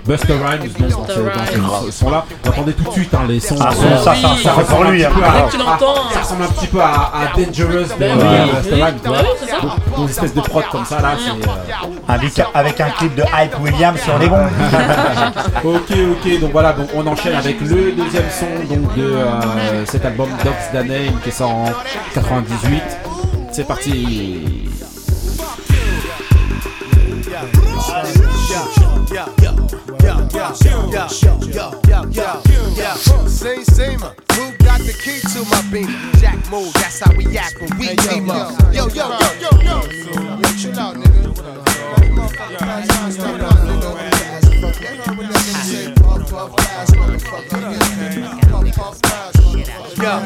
Buster 0.07 0.33
Rhymes 0.35 0.71
donc, 0.79 1.07
dans, 1.07 1.09
ce, 1.87 1.91
son-là. 1.91 2.25
Vous 2.45 2.51
entendez 2.51 2.73
tout 2.73 2.85
de 2.85 2.91
suite 2.91 3.13
hein, 3.15 3.21
les 3.29 3.41
sons. 3.41 3.57
Ah, 3.61 3.71
euh, 3.73 3.97
ça, 3.99 4.15
ça, 4.15 4.15
ça, 4.15 4.29
ça 4.29 4.29
fait 4.35 4.65
pour 4.65 4.79
ressemble 4.79 4.91
lui, 4.93 5.05
un 5.05 5.11
petit 5.11 5.19
hein. 5.19 5.21
peu 5.21 5.25
à- 5.25 5.79
ah, 5.79 6.13
ça 6.13 6.21
ressemble 6.21 6.43
un 6.45 6.47
petit 6.49 6.67
peu 6.67 6.81
à, 6.81 6.85
à 6.87 7.37
Dangerous 7.37 7.85
de 7.85 7.99
Ben 7.99 8.17
Buster 8.17 8.75
Rhymes. 8.75 8.99
donc, 9.05 9.73
une 9.99 10.09
espèce 10.09 10.35
de 10.35 10.41
prod 10.41 10.65
comme 10.71 10.85
ça 10.85 11.01
là, 11.01 11.13
c'est. 11.19 11.49
euh, 11.49 11.53
Avec, 12.09 12.33
avec 12.55 12.81
un 12.81 12.91
clip 12.91 13.15
de 13.15 13.23
Hype 13.23 13.59
Williams 13.61 14.01
sur 14.01 14.19
les 14.19 14.29
bons. 14.29 14.37
ok, 15.65 15.91
ok, 15.91 16.41
donc 16.41 16.53
voilà, 16.53 16.73
donc 16.73 16.89
on 16.95 17.07
enchaîne 17.07 17.35
avec 17.37 17.61
le 17.61 17.67
deuxième 17.93 18.25
son 18.31 18.75
donc 18.75 18.95
de 18.97 19.03
euh, 19.03 19.85
cet 19.87 20.05
album 20.05 20.29
Docs 20.45 20.55
the 20.73 20.87
Name 20.87 21.19
qui 21.25 21.31
sort 21.31 21.51
en 21.51 21.71
98. 22.15 22.83
C'est 23.53 23.65
parti. 23.65 24.69
Same, 33.27 33.65
same. 33.65 34.01
Who 34.01 34.53
got 34.59 34.81
the 34.81 34.95
key 35.05 35.21
to 35.21 35.45
my 35.51 35.61
beam? 35.71 35.89
Jack 36.19 36.39
move, 36.51 36.73
that's 36.75 37.01
how 37.01 37.15
we 37.15 37.37
act 37.37 37.61
when 37.61 37.79
we 37.79 37.95
team 37.97 38.31
up. 38.31 38.59
Yo, 38.73 38.89
yo, 38.89 39.11
yo, 39.11 39.19
yo, 39.41 39.51
yo. 39.63 39.83
Yo, 40.39 40.57
chill 40.57 40.79
out, 40.79 40.97
Yo, 50.03 50.19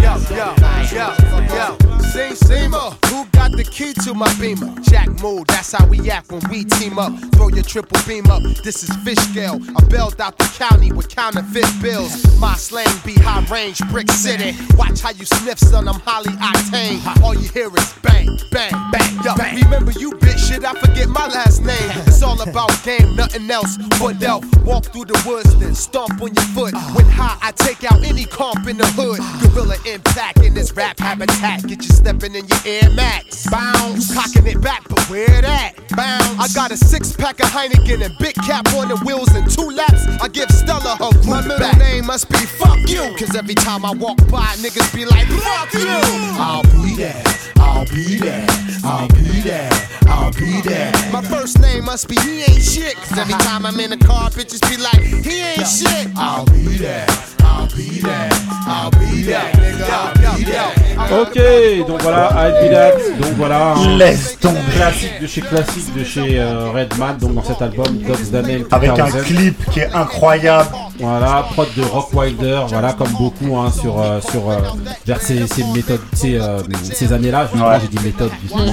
yo, 0.00 0.14
yo, 0.30 0.54
yo, 0.92 1.40
yo. 1.52 2.00
Same, 2.12 2.36
same. 2.36 2.74
Uh. 2.74 2.94
Who 3.06 3.24
got 3.32 3.50
the 3.50 3.64
key 3.64 3.92
to 4.04 4.14
my 4.14 4.32
beamer? 4.34 4.72
Jack 4.82 5.08
move, 5.20 5.48
that's 5.48 5.72
how 5.72 5.84
we 5.86 6.08
act 6.08 6.30
when 6.30 6.42
we 6.48 6.64
team 6.64 6.96
up. 6.96 7.12
Throw 7.34 7.48
your 7.48 7.64
triple 7.64 8.00
beam 8.06 8.30
up. 8.30 8.42
This 8.62 8.84
is 8.84 8.96
fish 9.04 9.18
scale. 9.18 9.60
I 9.76 9.84
bailed 9.86 10.20
out 10.20 10.38
the 10.38 10.44
county 10.56 10.92
with 10.92 11.08
counterfeit 11.08 11.66
bills. 11.82 12.38
My 12.38 12.54
slang 12.54 12.86
be 13.04 13.14
high 13.14 13.44
range, 13.52 13.80
brick 13.90 14.08
city. 14.12 14.56
Watch 14.76 15.00
how 15.00 15.10
you 15.10 15.24
sniff, 15.24 15.58
son. 15.58 15.88
I'm 15.88 15.98
highly 16.00 16.32
octane. 16.38 17.00
All 17.22 17.34
you 17.34 17.48
hear 17.48 17.66
is 17.76 17.92
bang, 18.02 18.38
bang, 18.52 18.72
bang. 18.92 19.24
Yo, 19.24 19.34
remember 19.64 19.90
you 19.92 20.12
bitch 20.12 20.38
shit? 20.38 20.64
I 20.64 20.72
forget 20.74 21.08
my 21.08 21.26
last 21.26 21.62
name. 21.64 21.90
It's 22.06 22.22
all 22.22 22.40
about 22.40 22.70
game, 22.84 23.16
nothing 23.16 23.50
else 23.50 23.76
but 23.98 24.22
elf. 24.22 24.44
Walk 24.64 24.86
through 24.86 25.06
the 25.06 25.20
woods, 25.26 25.54
then 25.56 25.74
stomp 25.74 26.22
on 26.22 26.32
your 26.32 26.46
foot. 26.54 26.74
When 26.94 27.06
high, 27.06 27.36
I 27.42 27.50
take 27.52 27.82
out 27.90 28.04
any 28.04 28.24
comp 28.24 28.68
in 28.68 28.76
the 28.76 28.86
hood. 28.86 28.99
Gorilla 29.04 29.76
impact 29.86 30.40
in 30.44 30.52
this 30.54 30.72
rap 30.72 30.98
habitat. 30.98 31.66
Get 31.66 31.82
you 31.82 31.94
stepping 31.94 32.34
in 32.34 32.46
your 32.46 32.58
Air 32.66 32.90
Max. 32.94 33.48
Bounce. 33.50 34.10
You 34.10 34.14
cocking 34.20 34.46
it 34.46 34.60
back, 34.60 34.86
but 34.88 35.00
where 35.08 35.40
that? 35.40 35.72
Bounce. 35.96 36.38
I 36.38 36.48
got 36.54 36.70
a 36.70 36.76
six 36.76 37.12
pack 37.12 37.40
of 37.40 37.46
Heineken 37.46 38.04
and 38.04 38.16
big 38.18 38.34
cap 38.34 38.66
on 38.74 38.88
the 38.88 38.96
wheels 39.04 39.28
and 39.34 39.50
two 39.50 39.70
laps. 39.70 40.06
I 40.20 40.28
give 40.28 40.50
Stella 40.50 40.96
her 40.96 41.12
group 41.22 41.26
My 41.26 41.42
middle 41.42 41.58
back. 41.58 41.78
name 41.78 42.06
must 42.06 42.28
be 42.28 42.38
fuck 42.38 42.78
you. 42.88 43.14
Cause 43.18 43.34
every 43.34 43.54
time 43.54 43.84
I 43.84 43.92
walk 43.92 44.18
by, 44.28 44.46
niggas 44.60 44.94
be 44.94 45.04
like, 45.06 45.26
fuck 45.28 45.72
you. 45.74 46.00
I'll 46.38 46.62
be 46.84 46.96
there. 46.96 47.22
I'll 47.70 47.86
be 47.86 48.16
there. 48.18 48.46
I'll 48.84 49.08
be 49.08 49.40
there. 49.42 49.70
I'll 50.08 50.32
be 50.32 50.60
there. 50.62 50.92
My 51.12 51.22
first 51.22 51.58
name 51.60 51.84
must 51.84 52.08
be 52.08 52.16
he 52.20 52.42
ain't 52.42 52.62
shit. 52.62 52.96
Cause 52.96 53.18
every 53.18 53.34
time 53.34 53.64
I'm 53.64 53.78
in 53.80 53.90
the 53.90 53.96
car, 53.96 54.28
bitches 54.30 54.60
be 54.68 54.76
like, 54.82 55.00
he 55.24 55.40
ain't 55.40 55.66
shit. 55.66 56.08
I'll 56.16 56.44
be 56.46 56.76
there. 56.78 57.06
I'll 57.42 57.66
be 57.76 58.00
there. 58.00 58.28
I'll 58.66 58.90
be 58.90 59.22
there. 59.22 59.50
Nigga, 59.52 59.90
I'll 59.90 60.36
be 60.38 60.44
there. 60.44 60.72
Ok, 61.10 61.86
donc 61.88 62.02
voilà, 62.02 62.28
I'll 62.36 62.52
Be 62.52 62.70
That. 62.72 62.92
Donc 63.20 63.32
voilà, 63.36 63.72
un 63.74 63.96
Laisse 63.96 64.38
tomber. 64.38 64.60
classique 64.76 65.20
de 65.20 65.26
chez 65.26 65.40
classique 65.40 65.94
de 65.96 66.04
chez 66.04 66.38
euh, 66.38 66.70
Redman, 66.70 67.16
donc 67.18 67.34
dans 67.34 67.42
cet 67.42 67.60
album 67.62 67.86
Dogs 68.06 68.30
Name 68.32 68.64
Avec 68.70 68.90
un 68.90 69.08
2000. 69.10 69.22
clip 69.24 69.70
qui 69.72 69.80
est 69.80 69.92
incroyable. 69.92 70.68
Voilà, 71.00 71.46
prod 71.54 71.66
de 71.76 71.82
Rock 71.82 72.12
Wilder, 72.12 72.60
voilà, 72.68 72.92
comme 72.92 73.08
beaucoup 73.12 73.56
hein, 73.56 73.72
sur, 73.72 73.98
euh, 73.98 74.20
sur 74.20 74.50
euh, 74.50 74.58
vers 75.06 75.20
ces, 75.22 75.46
ces 75.46 75.64
méthodes, 75.74 76.00
ces, 76.12 76.38
euh, 76.38 76.60
ces 76.92 77.10
années-là. 77.14 77.44
Justement, 77.46 77.59
Ouais. 77.60 77.78
j'ai 77.80 77.88
dit 77.88 78.04
méthode, 78.04 78.30
justement. 78.42 78.64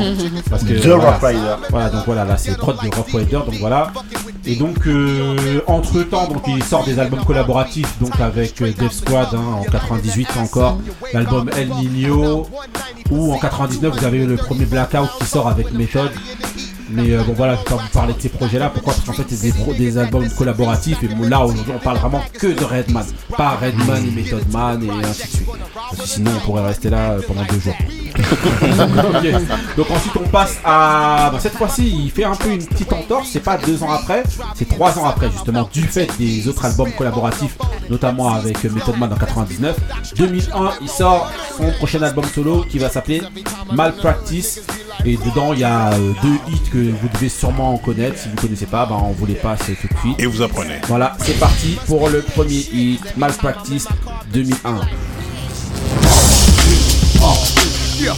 Parce 0.49 0.63
que, 0.63 0.73
The 0.73 0.87
voilà, 0.87 1.11
Rock 1.11 1.23
Wilder. 1.23 1.55
Voilà, 1.69 1.89
donc 1.89 2.05
voilà, 2.05 2.25
là 2.25 2.37
c'est 2.37 2.57
prod 2.57 2.75
de 2.75 2.95
Rock 2.95 3.13
Wilder, 3.13 3.39
donc 3.45 3.55
voilà. 3.59 3.91
Et 4.45 4.55
donc, 4.55 4.77
entre 5.67 6.03
temps, 6.03 6.27
donc 6.27 6.43
il 6.47 6.63
sort 6.63 6.83
des 6.85 6.99
albums 6.99 7.23
collaboratifs, 7.25 7.99
donc 7.99 8.19
avec 8.19 8.61
euh, 8.61 8.71
Death 8.71 8.93
Squad 8.93 9.27
hein, 9.33 9.41
en 9.59 9.63
98 9.63 10.29
encore, 10.37 10.79
l'album 11.13 11.49
El 11.57 11.69
Nino, 11.69 12.47
ou 13.11 13.33
en 13.33 13.37
99 13.37 13.97
vous 13.97 14.05
avez 14.05 14.25
le 14.25 14.35
premier 14.35 14.65
Blackout 14.65 15.09
qui 15.19 15.25
sort 15.25 15.47
avec 15.47 15.73
Method. 15.73 16.11
Mais 16.89 17.11
euh, 17.11 17.23
bon 17.23 17.33
voilà, 17.33 17.57
pas 17.57 17.75
vous 17.75 17.87
parler 17.93 18.13
de 18.13 18.21
ces 18.21 18.29
projets-là. 18.29 18.69
Pourquoi? 18.69 18.93
Parce 18.93 19.05
qu'en 19.05 19.13
fait 19.13 19.35
c'est 19.35 19.77
des, 19.77 19.97
albums 19.97 20.29
collaboratifs 20.29 21.01
et 21.03 21.07
là 21.29 21.43
aujourd'hui 21.45 21.73
on 21.75 21.79
parle 21.79 21.97
vraiment 21.97 22.21
que 22.33 22.47
de 22.47 22.63
Redman, 22.63 23.05
pas 23.35 23.57
Redman 23.61 24.05
et 24.07 24.11
Method 24.11 24.51
Man 24.51 24.83
et 24.83 25.05
ainsi 25.05 25.23
de 25.23 25.27
suite. 25.27 25.47
Parce 25.73 26.01
que 26.01 26.07
sinon 26.07 26.31
on 26.37 26.45
pourrait 26.45 26.65
rester 26.65 26.89
là 26.89 27.11
euh, 27.11 27.21
pendant 27.27 27.43
deux 27.45 27.59
jours. 27.59 27.75
Donc 29.77 29.91
ensuite 29.91 30.13
on 30.15 30.27
passe 30.29 30.57
à 30.63 31.29
bah, 31.31 31.39
cette 31.39 31.53
fois-ci 31.53 31.87
il 31.87 32.11
fait 32.11 32.23
un 32.23 32.35
peu 32.35 32.49
une 32.51 32.65
petite 32.65 32.91
entorse. 32.93 33.29
C'est 33.31 33.43
pas 33.43 33.57
deux 33.57 33.83
ans 33.83 33.91
après, 33.91 34.23
c'est 34.55 34.67
trois 34.67 34.97
ans 34.99 35.05
après 35.05 35.29
justement 35.31 35.69
du 35.71 35.81
fait 35.83 36.09
des 36.17 36.47
autres 36.47 36.65
albums 36.65 36.91
collaboratifs, 36.91 37.57
notamment 37.89 38.33
avec 38.33 38.63
euh, 38.65 38.69
Method 38.69 38.97
Man 38.97 39.11
en 39.11 39.17
99. 39.17 39.77
2001 40.15 40.71
il 40.81 40.89
sort 40.89 41.29
son 41.57 41.71
prochain 41.71 42.01
album 42.01 42.25
solo 42.25 42.63
qui 42.69 42.79
va 42.79 42.89
s'appeler 42.89 43.21
Malpractice. 43.71 44.61
Et 45.05 45.17
dedans, 45.17 45.53
il 45.53 45.59
y 45.59 45.63
a 45.63 45.93
euh, 45.93 46.13
deux 46.21 46.35
hits 46.51 46.69
que 46.71 46.77
vous 46.77 47.07
devez 47.13 47.29
sûrement 47.29 47.77
connaître. 47.77 48.17
Si 48.17 48.27
vous 48.29 48.35
ne 48.35 48.41
connaissez 48.41 48.65
pas, 48.65 48.85
ben, 48.85 48.97
on 49.01 49.11
vous 49.11 49.25
les 49.25 49.35
passe 49.35 49.59
tout 49.65 49.71
de 49.71 49.99
suite. 49.99 50.19
Et 50.19 50.25
vous 50.25 50.41
apprenez. 50.41 50.79
Voilà, 50.87 51.15
c'est 51.19 51.39
parti 51.39 51.77
pour 51.87 52.09
le 52.09 52.21
premier 52.21 52.55
hit, 52.73 53.01
Malpractice 53.17 53.87
2001. 54.33 54.81
Yeah. 57.99 58.13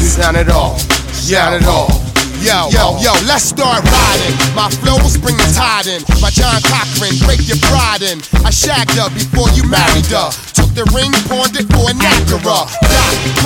Sound 0.00 0.36
it 0.36 0.48
off. 0.50 0.80
Sound 1.12 1.62
it 1.62 1.68
off. 1.68 2.11
Yo, 2.42 2.66
yo, 2.74 2.98
yo, 2.98 3.14
let's 3.30 3.44
start 3.44 3.86
riding. 3.86 4.34
My 4.58 4.66
flows 4.82 5.14
bring 5.16 5.38
the 5.38 5.46
tide 5.54 5.86
in. 5.86 6.02
My 6.18 6.26
John 6.26 6.58
Cochran, 6.66 7.14
break 7.22 7.46
your 7.46 7.56
pride 7.70 8.02
in. 8.02 8.18
I 8.42 8.50
shagged 8.50 8.98
her 8.98 9.06
before 9.14 9.46
you 9.54 9.62
married 9.70 10.10
her. 10.10 10.26
Took 10.50 10.74
the 10.74 10.82
ring, 10.90 11.14
pawned 11.30 11.54
it 11.54 11.70
for 11.70 11.86
a 11.86 11.94
Niagara. 11.94 12.66
Doc, 12.66 12.66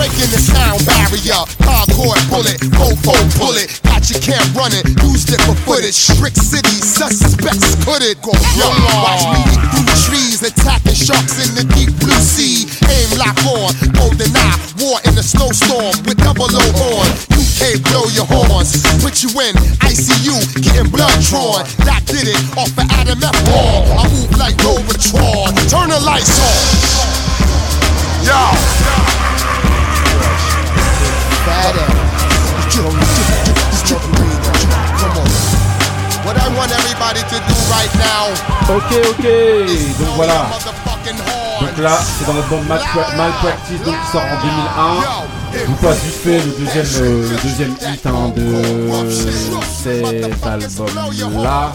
breaking 0.00 0.32
the 0.32 0.40
sound 0.40 0.80
barrier. 0.88 1.44
Hardcore 1.60 2.16
bullet, 2.32 2.56
fofo 2.72 3.12
bullet. 3.36 3.68
Got 4.06 4.22
your 4.22 4.38
camp 4.38 4.54
running, 4.54 4.86
used 5.02 5.34
it 5.34 5.42
for 5.42 5.58
footage. 5.66 5.98
Brick 6.22 6.38
City, 6.38 6.78
suspects 6.78 7.74
could 7.82 8.06
it 8.06 8.22
go 8.22 8.30
wrong? 8.54 8.78
Watch 9.02 9.26
me 9.34 9.42
eat 9.50 9.58
through 9.74 9.98
trees, 10.06 10.38
attacking 10.46 10.94
sharks 10.94 11.42
in 11.42 11.58
the 11.58 11.66
deep 11.74 11.90
blue 11.98 12.14
sea. 12.22 12.70
Aim 12.86 13.18
lock 13.18 13.34
on, 13.50 13.74
golden 13.98 14.30
eye, 14.30 14.62
war 14.78 15.02
in 15.10 15.18
the 15.18 15.26
snowstorm 15.26 15.90
with 16.06 16.22
double 16.22 16.46
O 16.46 16.62
on. 17.02 17.10
UK 17.34 17.82
blow 17.90 18.06
your 18.14 18.30
horns, 18.30 18.78
put 19.02 19.26
you 19.26 19.30
in 19.42 19.58
ICU, 19.82 20.38
getting 20.62 20.86
blood 20.86 21.10
drawn. 21.26 21.66
That 21.82 22.06
did 22.06 22.30
it 22.30 22.38
off 22.54 22.70
of 22.78 22.86
Adam 23.02 23.18
F. 23.18 23.34
Hall. 23.50 23.90
I 23.90 24.06
move 24.06 24.30
like 24.38 24.54
Robotron. 24.62 25.50
Turn 25.66 25.90
the 25.90 25.98
lights 25.98 26.38
on. 26.38 26.62
Yo. 28.22 28.38
Bad 31.42 31.74
Come 33.86 35.16
on. 35.16 35.28
What 36.26 36.36
I 36.42 36.48
want 36.56 36.72
everybody 36.72 37.20
to 37.22 37.36
do 37.38 37.54
right 37.70 37.94
now. 38.02 38.34
Ok, 38.74 38.90
ok, 39.10 39.26
donc 40.00 40.08
voilà. 40.16 40.46
Donc 41.60 41.78
là, 41.78 41.98
c'est 42.18 42.26
dans 42.26 42.34
l'album 42.34 42.60
Malpra- 42.68 43.16
Malpractice, 43.16 43.80
donc 43.84 43.94
qui 43.94 44.10
sort 44.12 44.22
en 44.22 44.36
2001. 44.42 45.04
Je 45.54 45.64
vous 45.66 45.74
passe 45.76 45.98
vite 46.02 46.14
fait 46.22 46.38
le 46.38 46.50
deuxième, 46.58 46.86
euh, 47.04 47.30
le 47.30 47.36
deuxième 47.48 47.74
hit 47.80 48.06
hein, 48.06 48.32
de 48.34 48.46
cet 49.82 50.04
album-là. 50.44 51.72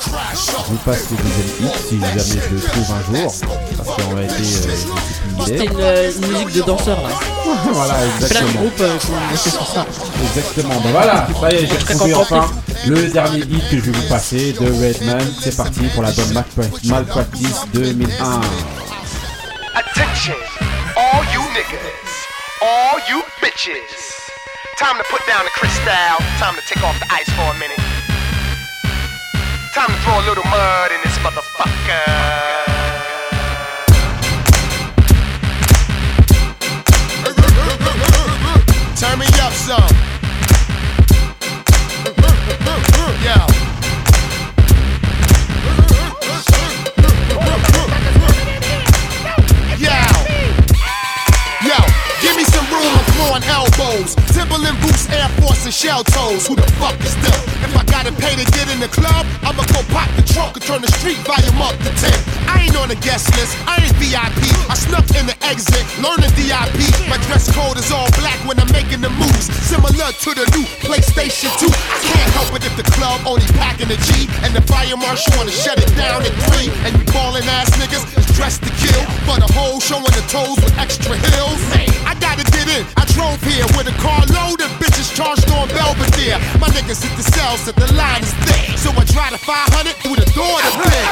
Je 0.00 0.70
vous 0.72 0.76
passe 0.84 1.04
le 1.10 1.16
deuxième 1.16 1.66
hit 1.70 1.76
si 1.88 2.00
jamais 2.00 2.42
je 2.48 2.54
le 2.54 2.60
trouve 2.60 2.86
un 2.92 3.14
jour. 3.14 3.34
Parce 3.76 3.88
qu'en 4.02 4.14
réalité, 4.14 4.42
euh, 4.42 5.44
C'était 5.46 5.64
une, 5.66 5.80
euh, 5.80 6.12
une 6.12 6.26
musique 6.32 6.52
de 6.52 6.62
danseur 6.62 7.00
là. 7.00 7.08
voilà, 7.72 7.94
Plein 7.94 8.06
de 8.06 8.24
exactement. 8.24 8.60
groupes 8.60 8.80
euh, 8.80 8.98
qui 9.32 9.50
sur 9.50 9.66
ça. 9.66 9.86
Exactement, 10.24 10.80
ben 10.80 10.90
voilà, 10.90 11.26
ça 11.40 11.52
y 11.52 11.54
est, 11.56 11.66
j'ai 11.66 11.94
content. 11.94 12.20
enfin 12.20 12.50
le 12.86 13.08
dernier 13.08 13.38
hit 13.40 13.70
que 13.70 13.76
je 13.76 13.90
vais 13.90 13.92
vous 13.98 14.08
passer 14.08 14.52
de 14.52 14.66
Redman. 14.66 15.32
C'est 15.40 15.56
parti 15.56 15.80
pour 15.94 16.02
l'album 16.02 16.24
Malpra- 16.32 16.86
Malpractice 16.88 17.60
2001. 17.72 18.40
Attention, 19.76 20.34
all 20.96 21.22
you 21.32 21.40
niggas, 21.54 21.78
all 22.60 22.98
you 23.10 23.22
bitches. 23.42 24.12
Time 24.76 24.96
to 24.98 25.04
put 25.08 25.24
down 25.26 25.44
the 25.44 25.50
crystal. 25.54 26.18
Time 26.40 26.54
to 26.56 26.62
take 26.68 26.82
off 26.82 26.98
the 26.98 27.06
ice 27.14 27.30
for 27.36 27.54
a 27.54 27.58
minute. 27.58 27.78
Time 29.74 29.88
to 29.88 29.96
throw 30.02 30.20
a 30.20 30.24
little 30.28 30.44
mud 30.44 30.92
in 30.92 31.00
this 31.02 31.18
motherfucker. 31.18 32.04
Turn 38.96 39.18
me 39.18 39.26
up 39.42 39.52
some. 39.52 39.82
Yo. 43.24 43.53
I'm 53.34 53.42
elbows. 53.50 54.14
Timberland 54.30 54.78
boots, 54.78 55.10
Air 55.10 55.26
Force, 55.42 55.66
and 55.66 55.74
shell 55.74 56.06
toes. 56.06 56.46
Who 56.46 56.54
the 56.54 56.70
fuck 56.78 56.94
is 57.02 57.18
them? 57.18 57.34
If 57.66 57.74
I 57.74 57.82
gotta 57.90 58.14
pay 58.14 58.38
to 58.38 58.46
get 58.54 58.70
in 58.70 58.78
the 58.78 58.86
club, 58.86 59.26
I'ma 59.42 59.66
go 59.74 59.82
pop 59.90 60.06
the 60.14 60.22
trunk 60.22 60.54
and 60.54 60.62
turn 60.62 60.86
the 60.86 60.92
street 61.02 61.18
volume 61.26 61.58
up 61.58 61.74
to 61.82 61.90
10. 61.98 62.14
I 62.46 62.62
ain't 62.62 62.78
on 62.78 62.94
the 62.94 63.00
guest 63.02 63.34
list, 63.34 63.58
I 63.66 63.82
ain't 63.82 63.96
VIP. 63.98 64.38
I 64.70 64.78
snuck 64.78 65.02
in 65.18 65.26
the 65.26 65.34
exit, 65.42 65.82
learn 65.98 66.22
the 66.22 66.30
DIP. 66.38 66.78
My 67.10 67.18
dress 67.26 67.50
code 67.50 67.74
is 67.74 67.90
all 67.90 68.06
black 68.22 68.38
when 68.46 68.54
I'm 68.62 68.70
making 68.70 69.02
the 69.02 69.10
moves. 69.10 69.50
Similar 69.66 70.14
to 70.14 70.30
the 70.30 70.46
new 70.54 70.62
PlayStation 70.86 71.50
2. 71.58 71.66
I 71.66 71.98
can't 72.06 72.30
help 72.38 72.54
it 72.54 72.62
if 72.62 72.78
the 72.78 72.86
club 72.94 73.18
only 73.26 73.50
packing 73.58 73.90
the 73.90 73.98
G. 73.98 74.30
And 74.46 74.54
the 74.54 74.62
fire 74.62 74.94
marshal 74.94 75.34
wanna 75.34 75.50
shut 75.50 75.82
it 75.82 75.90
down 75.98 76.22
at 76.22 76.34
3. 76.54 76.70
And 76.86 76.94
you 76.94 77.02
ballin' 77.10 77.42
ass 77.50 77.74
niggas 77.82 78.06
is 78.14 78.30
dressed 78.38 78.62
to 78.62 78.70
kill. 78.78 79.02
But 79.26 79.42
the 79.42 79.50
whole 79.58 79.82
showing 79.82 80.06
the 80.14 80.22
toes 80.30 80.54
with 80.62 80.78
extra 80.78 81.18
heels. 81.18 81.58
I 82.06 82.14
gotta 82.22 82.46
get 82.54 82.70
in. 82.70 82.86
I 82.94 83.04
drove 83.24 83.40
here 83.48 83.64
with 83.76 83.88
a 83.88 83.96
car 84.04 84.20
loaded 84.36 84.68
bitches 84.76 85.08
charged 85.16 85.48
on 85.56 85.68
Belvedere. 85.72 86.36
My 86.60 86.68
niggas 86.76 87.00
hit 87.00 87.14
the 87.16 87.24
cells 87.24 87.64
that 87.64 87.76
the 87.76 87.88
line 87.96 88.20
is 88.20 88.34
thick. 88.44 88.76
So 88.76 88.92
I 88.92 89.04
drive 89.08 89.32
the 89.32 89.40
500 89.40 89.96
through 90.04 90.20
the 90.20 90.28
door 90.36 90.60
to 90.60 90.70
bitch. 90.76 91.08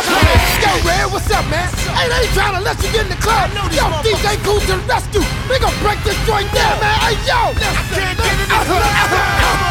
Yo, 0.60 0.72
Red, 0.84 1.08
what's 1.08 1.30
up, 1.32 1.44
man? 1.48 1.64
Hey, 1.96 2.12
they 2.12 2.28
ain't 2.28 2.34
trying 2.36 2.56
to 2.56 2.62
let 2.62 2.76
you 2.84 2.92
get 2.92 3.08
in 3.08 3.12
the 3.12 3.20
club. 3.24 3.48
Yo, 3.72 3.84
DJ 4.04 4.36
Cool 4.44 4.60
to 4.60 4.76
the 4.76 4.84
rescue. 4.84 5.24
We 5.48 5.56
gon' 5.56 5.72
break 5.80 6.00
this 6.04 6.18
joint 6.28 6.48
down, 6.52 6.76
man. 6.84 6.96
Hey, 7.00 7.16
yo. 7.24 7.40
I 7.56 7.82
can't 7.96 8.16
get 8.20 8.36
in 8.44 8.48
the 8.50 8.60
club. 8.68 8.84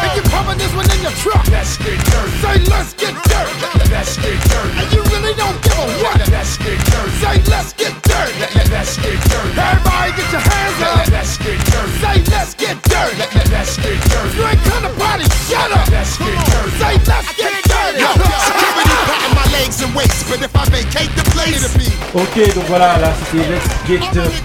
And 0.02 0.12
you 0.18 0.22
pumping 0.34 0.58
this 0.58 0.72
one 0.74 0.88
in 0.90 0.98
your 0.98 1.14
truck. 1.22 1.46
Let's 1.54 1.78
get 1.78 1.98
dirty. 2.10 2.34
Say, 2.42 2.58
let's 2.66 2.92
get 2.98 3.14
dirty. 3.30 3.54
Let's 3.92 4.18
get 4.18 4.38
dirty. 4.50 4.72
And 4.82 4.88
you 4.90 5.02
really 5.14 5.34
don't 5.38 5.58
give 5.62 5.78
a 5.78 5.86
what. 6.02 6.18
Let's 6.26 6.58
get 6.58 6.78
dirty. 6.90 7.14
Say, 7.22 7.36
let's 7.46 7.70
get 7.78 7.94
dirty. 8.02 8.21
Ok, 22.22 22.54
donc 22.54 22.64
voilà, 22.68 22.98
là 22.98 23.12
c'était 23.18 23.48
Let's 23.48 23.64
Get 23.88 23.98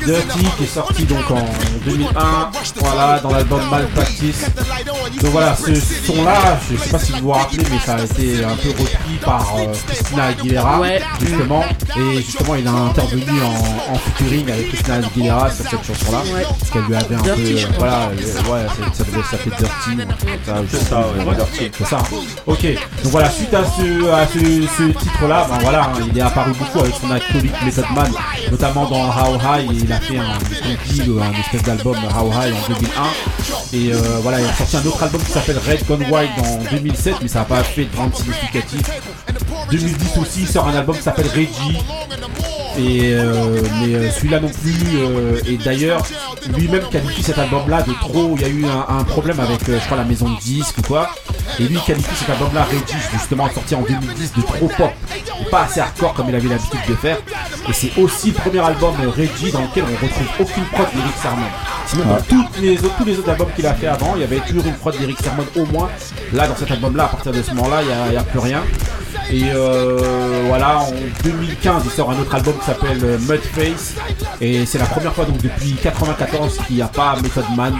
Dirty 0.04 0.46
qui 0.58 0.64
est 0.64 0.68
sorti 0.68 1.04
donc 1.06 1.30
en 1.30 1.46
2001, 1.86 2.50
voilà, 2.78 3.20
dans 3.20 3.30
l'album 3.32 3.62
Malpractice. 3.70 4.46
Donc 5.22 5.32
voilà, 5.32 5.56
ce 5.56 5.74
son-là, 6.06 6.60
je 6.72 6.78
sais 6.78 6.90
pas 6.90 7.00
si 7.00 7.12
vous 7.14 7.20
vous 7.20 7.32
rappelez, 7.32 7.64
mais 7.72 7.80
ça 7.80 7.96
a 7.96 8.04
été 8.04 8.44
un 8.44 8.56
peu 8.56 8.70
repris 8.70 9.18
par 9.24 9.56
euh, 9.58 9.74
Christina 9.88 10.26
Aguilera, 10.26 10.80
Ouais. 10.80 11.02
justement. 11.22 11.64
Et 11.98 12.18
justement, 12.22 12.56
il 12.56 12.68
a 12.68 12.72
intervenu 12.72 13.24
en, 13.42 13.94
en 13.94 13.96
featuring 13.98 14.50
avec 14.52 14.68
Christina 14.70 14.96
Aguilera 14.96 15.50
sur 15.52 15.66
cette 15.70 15.84
chanson-là. 15.86 16.20
Ouais. 16.34 16.44
Parce 16.60 16.72
qu'elle 16.72 16.84
lui 16.84 16.96
avait 16.96 17.16
un 17.16 17.22
Dirty, 17.22 17.54
peu. 17.54 17.60
euh, 17.60 17.68
voilà, 17.78 18.00
euh, 18.10 18.52
ouais, 18.52 18.68
ça, 18.68 18.94
ça 18.94 19.04
devait 19.04 19.24
s'appeler 19.24 19.56
Dirty. 19.58 19.96
comme 19.98 20.38
ça, 20.46 20.62
je 20.72 20.78
sais 20.78 20.86
ça, 20.86 21.02
plus, 21.14 21.24
ouais, 21.26 21.36
Dirty. 21.36 21.72
C'est 21.78 21.86
ça. 21.88 21.98
Ok, 22.46 22.64
donc 23.04 23.12
voilà, 23.12 23.30
suite 23.30 23.54
à 23.54 23.64
ce, 23.64 24.10
à 24.12 24.28
ce, 24.28 24.40
ce 24.78 24.84
titre-là, 25.00 25.48
ben 25.50 25.58
voilà, 25.62 25.84
hein, 25.86 26.00
il 26.12 26.18
est 26.18 26.22
apparu 26.22 26.52
beaucoup 26.54 26.80
avec 26.80 26.94
son 27.02 27.12
acolyte 27.12 27.54
Method 27.66 27.86
Man, 27.96 28.12
notamment 28.52 28.86
dans 28.90 29.06
How 29.10 29.36
High, 29.38 29.72
et 29.72 29.76
il 29.84 29.92
a 29.92 30.00
fait 30.00 30.18
un 30.18 30.34
compil, 30.34 31.14
un 31.22 31.40
espèce 31.40 31.64
d'album 31.64 31.96
How 31.96 32.28
High 32.32 32.54
en 32.54 32.68
2001. 32.74 33.04
Et 33.74 33.92
euh, 33.94 33.98
voilà, 34.22 34.40
il 34.40 34.46
a 34.48 34.54
sorti 34.54 34.78
un 34.78 34.86
autre 34.86 34.97
album 35.04 35.22
qui 35.22 35.32
s'appelle 35.32 35.58
Red 35.58 35.86
Gone 35.88 36.04
Wild 36.12 36.32
en 36.44 36.72
2007, 36.72 37.16
mais 37.22 37.28
ça 37.28 37.40
n'a 37.40 37.46
pas 37.46 37.64
fait 37.64 37.86
de 37.86 37.96
grande 37.96 38.16
significatif. 38.16 38.82
2010 39.72 40.18
aussi, 40.20 40.42
il 40.42 40.48
sort 40.48 40.68
un 40.68 40.76
album 40.76 40.96
qui 40.96 41.04
s'appelle 41.04 41.28
Reggie. 41.28 41.78
Et 42.78 43.14
euh, 43.14 43.62
mais 43.82 43.96
euh, 43.96 44.12
celui-là 44.12 44.40
non 44.40 44.50
plus. 44.50 44.76
euh, 45.00 45.40
et 45.48 45.58
d'ailleurs, 45.58 46.04
lui-même 46.56 46.84
qualifie 46.92 47.24
cet 47.24 47.38
album-là 47.40 47.82
de 47.82 47.92
trop. 48.02 48.36
Il 48.36 48.42
y 48.42 48.46
a 48.46 48.50
eu 48.50 48.66
un, 48.66 48.86
un 49.00 49.04
problème 49.04 49.40
avec, 49.40 49.60
je 49.66 49.84
crois, 49.86 49.98
la 49.98 50.04
maison 50.04 50.30
de 50.30 50.40
disques 50.40 50.78
ou 50.78 50.82
quoi. 50.84 51.10
Et 51.60 51.64
lui 51.64 51.80
qualifie 51.86 52.16
cet 52.16 52.30
album-là, 52.30 52.64
Reggie, 52.66 52.98
justement 53.14 53.50
sorti 53.50 53.74
en 53.76 53.82
2010, 53.82 54.34
de 54.34 54.42
trop 54.42 54.68
pop. 54.68 54.92
Et 55.42 55.50
pas 55.50 55.62
assez 55.64 55.80
hardcore 55.80 56.14
comme 56.14 56.30
il 56.30 56.36
avait 56.36 56.48
l'habitude 56.50 56.80
de 56.88 56.96
faire. 56.96 57.18
Et 57.70 57.74
c'est 57.74 57.92
aussi 57.98 58.28
le 58.30 58.34
premier 58.36 58.60
album 58.60 58.94
Reggie 59.16 59.52
dans 59.52 59.62
lequel 59.62 59.84
on 59.86 60.06
retrouve 60.06 60.28
aucune 60.40 60.66
prod 60.66 60.88
d'Eric 60.94 61.16
Sermon. 61.22 61.46
Sinon, 61.88 62.06
dans 62.06 62.14
Ouais. 62.16 62.22
toutes 62.30 62.60
les 62.62 62.78
autres- 62.84 62.96
tous 62.98 63.06
les 63.06 63.18
autres 63.18 63.30
albums 63.30 63.50
qu'il 63.56 63.66
a 63.66 63.74
fait 63.74 63.88
avant, 63.88 64.14
il 64.16 64.22
y 64.22 64.24
avait 64.24 64.40
toujours 64.40 64.66
une 64.66 64.74
prod 64.76 64.96
d'Eric 64.98 65.18
Sermon 65.22 65.46
au 65.56 65.66
moins. 65.66 65.90
Là, 66.34 66.48
dans 66.48 66.56
cet 66.56 66.70
album-là, 66.72 67.06
à 67.06 67.08
partir 67.08 67.32
de 67.32 67.42
ce 67.42 67.52
moment-là, 67.54 67.82
il 67.82 68.12
n'y 68.12 68.18
a 68.18 68.24
plus 68.24 68.40
rien. 68.40 68.62
Et 69.32 69.44
euh, 69.54 70.44
voilà, 70.48 70.80
en 70.80 70.92
2015, 71.24 71.84
il 71.86 71.92
sort 71.92 72.12
un 72.12 72.20
autre 72.20 72.34
album 72.34 72.54
qui 72.60 72.66
s'appelle 72.66 73.00
euh, 73.04 73.18
Mudface. 73.20 73.96
Et 74.42 74.66
c'est 74.66 74.78
la 74.80 74.86
première 74.86 75.14
fois 75.14 75.26
donc 75.26 75.42
depuis 75.42 75.74
94 75.74 76.58
qu'il 76.68 76.78
n'y 76.78 76.82
a 76.82 76.88
pas 76.88 77.16
Method 77.22 77.46
Man 77.56 77.74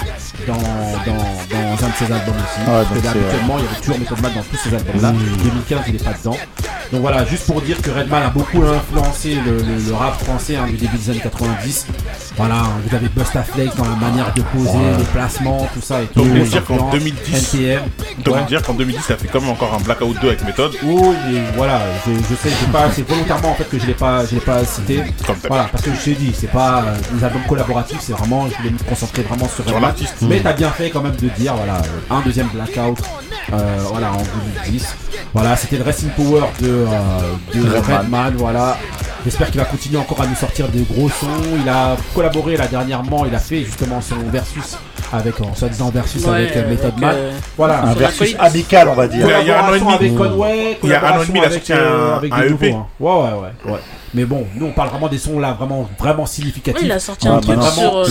dans, 0.48 0.54
dans, 0.54 1.18
dans 1.18 1.86
un 1.86 1.90
de 1.90 1.94
ses 1.98 2.06
albums 2.12 2.36
aussi. 2.36 2.70
Ouais, 2.70 2.84
Parce 2.90 3.02
que 3.02 3.08
habituellement, 3.08 3.56
il 3.60 3.64
y 3.64 3.68
avait 3.68 3.80
toujours 3.82 4.00
Method 4.00 4.22
Man 4.22 4.32
dans 4.36 4.42
tous 4.44 4.58
ces 4.58 4.76
albums-là. 4.76 5.12
Mmh. 5.12 5.38
2015, 5.44 5.80
il 5.88 5.94
n'est 5.94 6.00
pas 6.00 6.14
dedans. 6.14 6.38
Donc 6.92 7.02
voilà, 7.02 7.26
juste 7.26 7.46
pour 7.46 7.62
dire 7.62 7.82
que 7.82 7.90
Redman 7.92 8.24
a 8.24 8.30
beaucoup 8.30 8.64
influencé 8.64 9.36
le, 9.46 9.58
le- 9.58 9.88
le 9.88 9.94
rap 9.94 10.24
français 10.24 10.56
hein, 10.56 10.68
du 10.68 10.78
début 10.78 10.98
des 10.98 11.10
années 11.10 11.20
90. 11.20 11.86
Voilà, 12.38 12.64
vous 12.88 12.96
avez 12.96 13.10
Bustaflex 13.10 13.76
dans 13.76 13.84
la 13.84 13.96
manière 13.96 14.34
de 14.34 14.42
poser, 14.42 14.70
Ouais. 14.78 14.98
les 14.98 15.04
placements, 15.06 15.68
tout 15.74 15.82
ça 15.82 16.02
et 16.02 16.06
tout. 16.06 16.22
Donc, 16.24 16.32
dire 16.48 16.64
qu'en 16.64 16.76
influences, 16.76 16.92
2010, 16.94 17.54
NTM. 17.56 17.82
donc 18.24 18.36
Ouais. 18.36 18.44
dire 18.46 18.62
qu'en 18.62 18.74
2010, 18.74 19.02
ça 19.04 19.18
fait 19.18 19.28
quand 19.28 19.42
même 19.42 19.50
encore 19.50 19.74
un 19.74 19.84
Blackout 19.84 20.18
2 20.22 20.28
avec 20.30 20.46
méthode. 20.46 20.72
Oh, 20.88 21.14
et 21.32 21.42
voilà, 21.56 21.80
je, 22.06 22.12
je 22.14 22.36
sais, 22.36 22.50
j'ai 22.60 22.72
pas, 22.72 22.86
c'est 22.94 23.08
volontairement 23.08 23.52
en 23.52 23.56
fait 23.56 23.70
que 23.70 23.80
je 23.80 23.86
l'ai 23.86 23.94
pas, 23.94 24.26
je 24.26 24.36
l'ai 24.36 24.42
pas 24.42 24.64
cité. 24.66 25.02
Voilà, 25.48 25.66
parce 25.72 25.84
que 25.84 25.94
je 25.94 26.00
t'ai 26.04 26.14
dit, 26.16 26.34
c'est 26.38 26.52
pas 26.52 26.84
euh, 26.86 26.96
des 27.18 27.24
albums 27.24 27.44
collaboratifs, 27.48 28.00
c'est 28.02 28.14
vraiment, 28.14 28.48
je 28.50 28.56
voulais 28.58 28.70
me 28.72 28.80
concentrer 28.90 29.24
vraiment 29.24 29.48
sur, 29.48 29.66
Sur 29.68 29.80
l'artiste. 29.80 30.16
Mais 30.22 30.40
t'as 30.40 30.54
bien 30.54 30.70
fait 30.72 30.90
quand 30.90 31.02
même 31.02 31.16
de 31.16 31.28
dire, 31.30 31.54
voilà, 31.56 31.76
euh, 31.78 32.16
un 32.16 32.22
deuxième 32.22 32.48
blackout, 32.48 32.98
euh, 33.54 33.78
voilà, 33.92 34.12
en 34.12 34.18
2010. 34.64 34.96
Voilà, 35.34 35.56
c'était 35.56 35.78
le 35.78 35.84
Racing 35.84 36.10
Power 36.10 36.42
de, 36.62 36.68
euh, 36.68 36.86
de 37.54 37.62
Redman. 37.70 37.98
Redman, 38.00 38.34
voilà. 38.38 38.78
J'espère 39.26 39.52
qu'il 39.52 39.60
va 39.60 39.66
continuer 39.66 39.98
encore 39.98 40.22
à 40.22 40.28
nous 40.28 40.36
sortir 40.36 40.70
des 40.70 40.84
gros 40.84 41.10
sons. 41.10 41.28
Il 41.62 41.68
a 41.68 41.98
collaboré 42.16 42.56
là 42.56 42.66
dernièrement, 42.68 43.26
il 43.26 43.36
a 43.36 43.40
fait 43.40 43.64
justement 43.66 44.00
son 44.00 44.16
versus 44.32 44.78
avec, 45.12 45.40
en 45.42 45.54
soi-disant 45.54 45.90
versus 45.90 46.24
Ouais, 46.26 46.36
avec 46.36 46.56
euh, 46.58 46.70
Method 46.70 46.86
avec, 46.88 47.00
Man. 47.00 47.16
euh, 47.16 47.32
voilà, 47.58 47.82
un 47.84 47.94
versus 47.94 48.36
amical, 48.40 48.88
on 48.90 48.94
va 48.94 49.08
dire. 49.08 49.28
Il 49.42 49.48
y 49.48 49.52
a- 49.52 49.66
un 49.66 49.70
an 49.70 49.74
et 49.74 49.80
demi. 49.80 49.94
avec. 49.94 50.16
Conway, 50.16 50.78
Il 50.84 50.90
y 50.90 50.94
a 50.94 51.07
collaboration 51.14 51.34
sorti 51.34 51.56
avec, 51.56 51.72
euh, 51.72 52.14
un- 52.14 52.18
avec 52.18 52.34
un 52.34 52.38
des 52.40 52.46
EP. 52.54 52.72
nouveaux, 52.72 52.78
hein. 52.80 52.88
Ouais, 53.00 53.12
ouais, 53.12 53.40
ouais, 53.66 53.72
ouais. 53.74 53.80
Mais 54.14 54.26
bon, 54.26 54.46
nous 54.56 54.66
on 54.68 54.72
parle 54.72 54.90
vraiment 54.90 55.08
des 55.10 55.18
sons 55.18 55.40
là 55.40 55.54
vraiment, 55.54 55.88
vraiment 56.00 56.26
significatifs. 56.26 56.82
Il 56.84 56.92
a 56.92 57.00
sorti 57.00 57.28
un 57.28 57.40
truc 57.40 57.62
sur, 57.64 57.98
euh, 57.98 58.06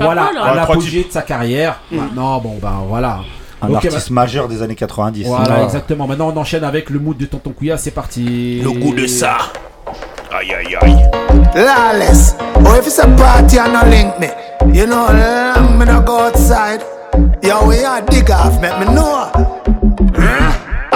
Voilà, 0.00 0.30
à 0.42 0.54
l'apogée 0.54 1.04
de 1.04 1.12
sa 1.12 1.22
carrière. 1.22 1.80
Maintenant, 1.90 2.38
bon, 2.40 2.58
ben 2.60 2.82
voilà. 2.88 3.20
Un 3.62 3.74
artiste 3.74 4.10
majeur 4.10 4.48
des 4.48 4.62
années 4.62 4.74
90. 4.74 5.24
Voilà, 5.26 5.62
exactement. 5.64 6.06
Maintenant, 6.06 6.32
on 6.34 6.38
enchaîne 6.38 6.62
avec 6.64 6.90
le 6.90 6.98
mood 6.98 7.16
de 7.16 7.24
Tonton 7.24 7.52
Couilla. 7.52 7.78
C'est 7.78 7.90
parti. 7.90 8.60
Le 8.62 8.70
goût 8.70 8.94
de 8.94 9.06
ça. 9.06 9.38
Aïe, 10.30 10.52
aïe, 10.52 10.76
aïe. 10.82 10.96
Lawless. 11.54 12.36
Oh, 12.64 12.74
if 12.78 12.86
it's 12.86 12.98
a 12.98 13.06
party 13.06 13.58
and 13.58 13.72
no 13.72 13.88
link 13.88 14.18
me, 14.20 14.28
you 14.74 14.84
know, 14.86 15.06
long 15.06 15.78
me 15.78 15.86
no 15.86 16.00
go 16.02 16.18
outside. 16.26 16.80
Yo, 17.42 17.66
we 17.66 17.82
are 17.84 18.02
dig 18.10 18.28
off, 18.30 18.60
make 18.60 18.78
me 18.78 18.94
know. 18.94 19.30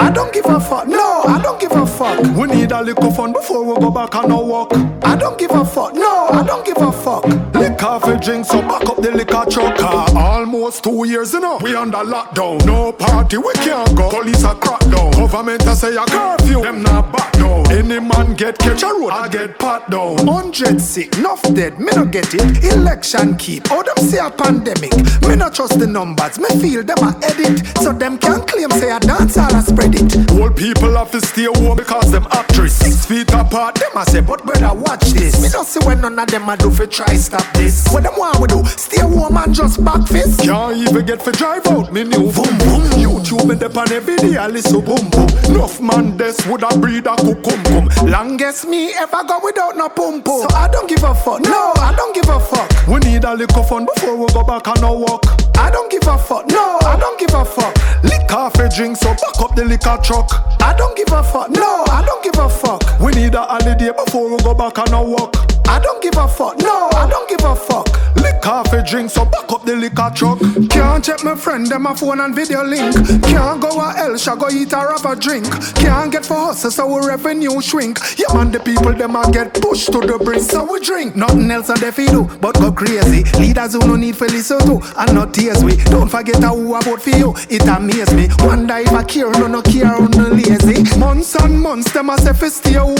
I 0.01 0.09
don't 0.09 0.33
give 0.33 0.45
a 0.47 0.59
fuck. 0.59 0.87
No, 0.87 1.10
I 1.27 1.41
don't 1.41 1.59
give 1.59 1.71
a 1.71 1.85
fuck. 1.85 2.19
We 2.35 2.47
need 2.47 2.71
a 2.71 2.81
little 2.81 3.11
fun 3.11 3.33
before 3.33 3.63
we 3.63 3.79
go 3.79 3.91
back 3.91 4.15
on 4.15 4.31
our 4.31 4.43
walk. 4.43 4.73
I 5.03 5.15
don't 5.15 5.37
give 5.37 5.51
a 5.51 5.65
fuck. 5.65 5.93
No, 5.93 6.27
I 6.29 6.43
don't 6.43 6.65
give 6.65 6.77
a 6.77 6.91
fuck. 6.91 7.25
Liquor 7.53 7.99
for 7.99 8.17
drink, 8.17 8.45
so 8.45 8.61
back 8.61 8.87
up 8.89 8.97
the 8.97 9.11
liquor 9.11 9.45
truck. 9.49 9.79
Uh, 9.79 10.11
almost 10.17 10.83
two 10.83 11.07
years, 11.07 11.33
you 11.33 11.39
know, 11.39 11.59
we 11.61 11.75
under 11.75 11.99
lockdown. 11.99 12.65
No 12.65 12.91
party, 12.91 13.37
we 13.37 13.53
can't 13.53 13.95
go. 13.95 14.09
Police 14.09 14.43
are 14.43 14.55
crack 14.55 14.79
down. 14.81 15.11
Government 15.11 15.65
a 15.65 15.75
say 15.75 15.95
a 15.95 16.05
curfew, 16.05 16.61
them 16.61 16.83
not 16.83 17.11
back 17.11 17.33
down. 17.33 17.69
Any 17.71 17.99
man 17.99 18.33
get 18.33 18.57
catch 18.57 18.83
a 18.83 18.87
road, 18.87 19.11
I 19.11 19.27
get 19.27 19.59
pat 19.59 19.89
down. 19.89 20.25
Hundred 20.25 20.81
sick, 20.81 21.17
enough 21.17 21.41
dead, 21.53 21.79
me 21.79 21.91
no 21.95 22.05
get 22.05 22.33
it. 22.33 22.63
Election 22.63 23.37
keep, 23.37 23.71
oh 23.71 23.83
them 23.83 23.97
say 24.09 24.19
a 24.19 24.29
pandemic. 24.31 24.93
Me 25.27 25.35
no 25.35 25.49
trust 25.49 25.79
the 25.79 25.87
numbers, 25.87 26.39
me 26.39 26.47
feel 26.59 26.83
them 26.83 26.97
a 26.99 27.15
edit. 27.23 27.65
So 27.77 27.93
them 27.93 28.17
can 28.17 28.41
claim 28.45 28.71
say 28.71 28.91
a 28.91 28.99
dance 28.99 29.37
all 29.37 29.53
a 29.53 29.61
spread 29.61 29.93
it. 29.95 30.31
Old 30.31 30.55
people 30.55 30.95
have 30.95 31.10
to 31.11 31.21
stay 31.21 31.43
home 31.45 31.75
because 31.75 32.11
them 32.11 32.25
actress. 32.31 32.77
Six 32.77 33.05
feet 33.05 33.33
apart, 33.33 33.75
them 33.75 33.91
a 33.95 34.05
say, 34.05 34.21
but 34.21 34.43
brother, 34.45 34.73
watch 34.73 35.11
this. 35.11 35.41
Me 35.41 35.49
don't 35.49 35.67
see 35.67 35.79
when 35.85 36.01
none 36.01 36.17
of 36.17 36.27
them 36.27 36.47
a 36.47 36.55
do 36.57 36.71
fi 36.71 36.85
try 36.85 37.15
stop 37.15 37.45
this. 37.53 37.87
What 37.91 38.03
them 38.03 38.13
want 38.17 38.39
we 38.39 38.47
do? 38.47 38.63
Stay 38.65 39.01
home 39.01 39.37
and 39.37 39.53
just 39.53 39.83
back 39.83 40.07
fist. 40.07 40.41
Can't 40.41 40.77
even 40.77 41.05
get 41.05 41.21
for 41.21 41.31
drive 41.31 41.67
out, 41.67 41.91
me 41.91 42.03
new 42.03 42.31
boom 42.31 42.57
boom. 42.63 42.83
YouTube 42.95 43.47
me 43.47 43.55
dep 43.55 43.75
on 43.75 43.91
every 43.91 44.15
day, 44.17 44.37
I 44.37 44.47
listen 44.47 44.81
boom 44.81 45.09
boom. 45.09 45.27
Enough 45.51 45.81
man 45.81 46.17
this 46.17 46.45
would 46.47 46.63
a 46.63 46.77
breed 46.79 47.05
a 47.07 47.15
cucum 47.17 47.63
cum. 47.63 47.89
Longest 48.09 48.67
me 48.67 48.93
ever 48.93 49.23
go 49.27 49.39
without 49.43 49.75
no 49.75 49.89
pum 49.89 50.21
pum. 50.23 50.47
So 50.47 50.55
I 50.55 50.69
don't 50.69 50.87
give 50.87 51.03
a 51.03 51.13
fuck. 51.13 51.41
No, 51.41 51.73
I 51.77 51.93
don't 51.95 52.15
give 52.15 52.29
a 52.29 52.39
fuck. 52.39 52.69
We 52.87 52.99
need 52.99 53.23
a 53.23 53.33
little 53.33 53.63
fun 53.63 53.87
before 53.93 54.15
we 54.15 54.27
go 54.33 54.43
back 54.43 54.67
on 54.67 54.83
our 54.83 54.95
walk. 54.95 55.25
I 55.57 55.69
don't 55.69 55.91
give 55.91 56.07
a 56.07 56.17
fuck. 56.17 56.47
No, 56.47 56.79
I 56.81 56.97
don't 56.99 57.19
give 57.19 57.33
a 57.33 57.45
fuck. 57.45 57.75
Liquor 58.03 58.49
for 58.55 58.67
drink, 58.75 58.97
so 58.97 59.13
back 59.13 59.39
up 59.39 59.55
the 59.55 59.63
liquor 59.65 59.97
truck. 60.01 60.29
I 60.61 60.73
don't 60.75 60.95
give 60.97 61.00
a 61.09 61.23
fuck. 61.23 61.49
No, 61.49 61.83
I 61.89 62.03
don't 62.05 62.23
give 62.23 62.37
a 62.37 62.49
fuck. 62.49 62.81
We 62.99 63.11
need 63.13 63.33
a 63.35 63.41
holiday 63.43 63.91
before 63.91 64.29
we 64.29 64.37
go 64.43 64.53
back 64.53 64.77
on 64.79 64.93
our 64.93 65.05
walk. 65.05 65.35
I 65.67 65.79
don't 65.79 66.01
give 66.01 66.17
a 66.17 66.27
fuck. 66.27 66.57
No, 66.59 66.89
I 66.93 67.07
don't 67.09 67.29
give 67.29 67.43
a 67.43 67.55
fuck. 67.55 67.87
Liquor 68.15 68.63
for 68.69 68.81
drink, 68.81 69.09
so 69.09 69.25
back 69.25 69.51
up 69.51 69.65
the 69.65 69.75
liquor 69.75 70.11
truck. 70.13 70.39
Can't 70.69 71.03
check 71.03 71.23
my 71.23 71.35
friend, 71.35 71.67
them 71.67 71.85
a 71.85 71.95
phone 71.95 72.19
and 72.19 72.33
video 72.33 72.63
link. 72.63 72.95
Can't 73.23 73.61
go 73.61 73.69
a 73.69 73.93
else, 73.97 74.27
I 74.27 74.35
go 74.35 74.49
eat 74.49 74.73
or 74.73 74.91
have 74.91 75.05
a 75.05 75.15
drink. 75.15 75.45
Can't 75.75 76.11
get 76.11 76.25
for 76.25 76.35
hustle, 76.35 76.71
so 76.71 76.87
we 76.87 77.05
revenue 77.05 77.61
shrink. 77.61 77.99
Yeah, 78.17 78.33
man, 78.33 78.51
the 78.51 78.59
people, 78.59 78.93
them 78.93 79.15
a 79.15 79.29
get 79.31 79.53
pushed 79.53 79.91
to 79.91 79.99
the 79.99 80.17
brink. 80.23 80.43
So 80.43 80.63
we 80.71 80.79
drink, 80.79 81.15
nothing 81.15 81.49
else 81.51 81.69
on 81.69 81.79
the 81.79 81.91
do, 81.91 82.23
but 82.39 82.55
go 82.55 82.71
crazy. 82.71 83.23
Leaders 83.39 83.73
who 83.73 83.79
no 83.79 83.95
need 83.95 84.15
for 84.15 84.27
listen 84.27 84.59
to, 84.59 84.81
and 84.97 85.13
not 85.13 85.33
tears 85.33 85.63
we. 85.63 85.77
Don't 85.85 86.09
forget 86.09 86.41
how 86.41 86.55
who 86.55 86.75
about 86.75 87.01
for 87.01 87.11
you, 87.11 87.33
it 87.49 87.67
amaze 87.67 88.13
me. 88.13 88.27
Wonder 88.39 88.77
if 88.77 88.91
I 88.91 89.03
care, 89.03 89.31
no, 89.31 89.47
no 89.47 89.61
care, 89.61 89.99
no 89.99 90.27
lazy. 90.29 90.83
Months 90.97 91.35
and 91.35 91.59
months, 91.59 91.91
them 91.91 92.09
a 92.09 92.17
say 92.17 92.33
stay 92.49 92.73
home. 92.73 92.97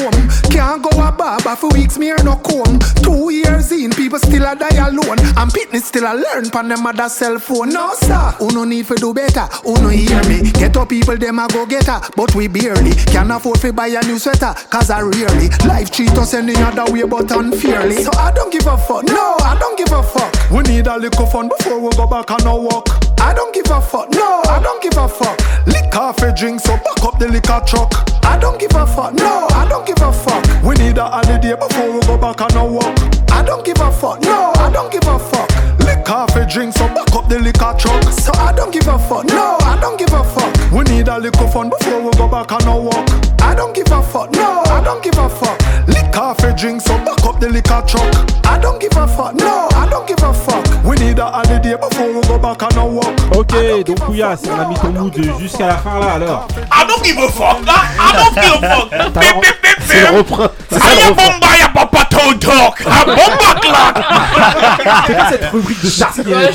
Can't 0.50 0.84
go 0.84 0.90
a 1.02 1.12
barber 1.12 1.56
for 1.56 1.70
weeks, 1.70 1.98
me 1.98 2.12
no 2.24 2.36
comb. 2.38 2.80
Two 3.02 3.32
years 3.32 3.72
in, 3.72 3.92
people 3.92 4.20
still 4.20 4.46
a 4.46 4.56
die. 4.56 4.72
And 5.10 5.52
pitney 5.52 5.82
still 5.82 6.06
a 6.06 6.14
learn 6.14 6.49
pan 6.49 6.68
them 6.68 6.84
mother 6.84 7.10
cell 7.10 7.40
phone. 7.40 7.69
No, 7.69 7.94
sir, 7.95 8.32
who 8.40 8.52
no 8.52 8.64
need 8.64 8.86
for 8.88 8.95
do 8.95 9.14
better, 9.14 9.45
who 9.64 9.73
no 9.82 9.90
hear 9.90 10.22
me. 10.26 10.52
Get 10.52 10.78
up 10.78 10.90
people, 10.90 11.18
them 11.18 11.40
a 11.40 11.48
go 11.48 11.65
get 11.65 11.88
her, 11.88 12.02
but 12.15 12.34
we 12.36 12.48
barely 12.48 12.91
can 13.11 13.32
afford 13.32 13.60
to 13.61 13.73
buy 13.73 13.88
a 13.88 14.02
new 14.06 14.19
sweater, 14.19 14.53
cause 14.69 14.90
I 14.90 15.02
rarely. 15.02 15.49
Life 15.65 15.91
treat 15.91 16.11
us 16.11 16.34
any 16.34 16.56
other 16.57 16.91
way, 16.91 17.03
but 17.03 17.32
unfairly. 17.32 18.03
So 18.03 18.11
I 18.14 18.32
don't 18.32 18.52
give 18.52 18.68
a 18.68 18.78
fuck, 18.78 19.06
no, 19.06 19.36
I 19.41 19.57
don't 19.60 19.78
give 19.78 19.91
a 19.91 20.03
fuck. 20.03 20.52
We 20.52 20.64
need 20.64 20.88
a 20.88 20.98
little 20.98 21.26
fun 21.26 21.49
before 21.49 21.80
we 21.80 21.90
go 21.91 22.07
back 22.07 22.32
on 22.32 22.45
our 22.45 22.60
walk. 22.60 22.88
I 23.22 23.34
don't 23.34 23.53
give 23.53 23.69
a 23.69 23.80
fuck, 23.80 24.10
no, 24.10 24.41
I 24.49 24.60
don't 24.61 24.81
give 24.81 24.98
a 24.98 25.07
fuck. 25.07 25.38
Liquor 25.68 26.14
for 26.18 26.31
drink, 26.31 26.60
so 26.60 26.76
back 26.77 27.03
up 27.03 27.19
the 27.19 27.27
liquor 27.27 27.61
truck. 27.65 27.93
I 28.26 28.38
don't 28.38 28.60
give 28.60 28.73
a 28.76 28.85
fuck, 28.85 29.14
no, 29.14 29.48
I 29.52 29.68
don't 29.69 29.85
give 29.85 30.02
a 30.02 30.11
fuck. 30.11 30.43
We 30.64 30.73
need 30.76 30.98
a 30.98 31.06
holiday 31.07 31.56
before 31.56 31.91
we 31.91 31.99
go 32.02 32.18
back 32.18 32.41
on 32.41 32.57
our 32.57 32.68
walk. 32.68 32.98
I 33.31 33.43
don't 33.43 33.64
give 33.64 33.80
a 33.80 33.91
fuck, 33.91 34.22
no, 34.22 34.52
I 34.57 34.72
don't 34.72 34.91
give 34.91 35.07
a 35.07 35.19
fuck. 35.19 35.49
Liquor 35.80 36.26
for 36.34 36.45
drink, 36.45 36.73
so 36.73 36.88
back 36.88 37.14
up 37.14 37.30
the 37.30 37.39
liquor 37.39 37.73
truck. 37.77 38.03
So 38.11 38.31
I 38.35 38.53
don't 38.53 38.73
give 38.73 38.88
a 38.88 38.98
fuck, 38.98 39.26
no, 39.26 39.57
I 39.61 39.80
don't 39.80 39.98
give 39.98 40.14
a 40.14 40.23
fuck. 40.23 40.72
We 40.72 40.84
need 40.85 41.07
a 41.07 41.18
little 41.19 41.48
fun 41.48 41.69
before 41.69 42.02
we 42.02 42.11
go 42.18 42.27
back 42.27 42.52
on 42.52 42.68
our 42.68 42.81
walk. 42.81 43.07
I 43.41 43.53
don't 43.53 43.73
give 43.76 43.91
a 43.91 44.02
fuck, 44.02 44.31
no, 44.31 44.64
I 44.65 44.81
don't 44.84 45.03
give 45.03 45.18
a 45.18 45.30
fuck. 45.30 45.60
Liquor 45.88 46.34
for 46.41 46.53
drink, 46.57 46.81
so 46.81 46.98
back 47.06 47.23
up 47.23 47.39
the 47.39 47.49
liquor 47.49 47.84
truck. 47.85 48.11
I 48.45 48.57
don't 48.60 48.81
give 48.81 48.98
a 48.98 49.07
fuck, 49.07 49.35
no, 49.35 49.69
I 49.73 49.88
don't 49.89 50.07
give 50.07 50.23
a 50.23 50.34
fuck. 50.34 50.65
We 50.84 50.98
need 50.98 51.20
a 51.20 51.26
holiday 51.30 51.76
before 51.78 52.12
we 52.12 52.22
go 52.28 52.38
back 52.40 52.64
on 52.64 52.78
our 52.78 52.88
walk. 52.90 53.14
Ok, 53.38 53.53
donc 53.86 54.10
Ouya, 54.10 54.36
on 54.49 54.60
a 54.60 54.66
mis 54.66 54.76
ton 54.76 54.90
mood 54.90 55.14
jusqu'à 55.40 55.68
la 55.68 55.78
fin 55.78 55.99
là 55.99 56.14
alors. 56.14 56.48
I 56.72 56.86
don't 56.88 57.03
give 57.03 57.18
a 57.20 57.30
fuck. 57.30 57.60
I, 57.68 57.70
I 57.99 58.12
don't 58.18 58.34
give 58.36 58.64
a 58.64 58.76
fuck. 58.76 58.90
Bip, 58.90 59.14
bip, 59.41 59.62
bip, 59.62 59.78
C'est 59.86 60.02
le 60.02 60.18
refrain. 60.18 60.49
C'est 60.72 60.80
ça 60.80 60.86
I 60.86 60.95
le 60.95 61.02
am 61.03 61.10
refrain. 61.14 61.32
bomba, 61.34 61.58
ya 61.60 61.70
papa 61.70 62.06
to 62.06 62.34
talk. 62.40 62.80
I 62.82 63.06
bomba 63.06 63.53
clock. 63.62 63.95
C'est 65.08 65.14
quoi 65.14 65.26
cette 65.30 65.45
rubrique 65.52 65.82
de 65.84 65.90
Sarcy 65.90 66.22
Ah 66.26 66.30
ouais. 66.30 66.52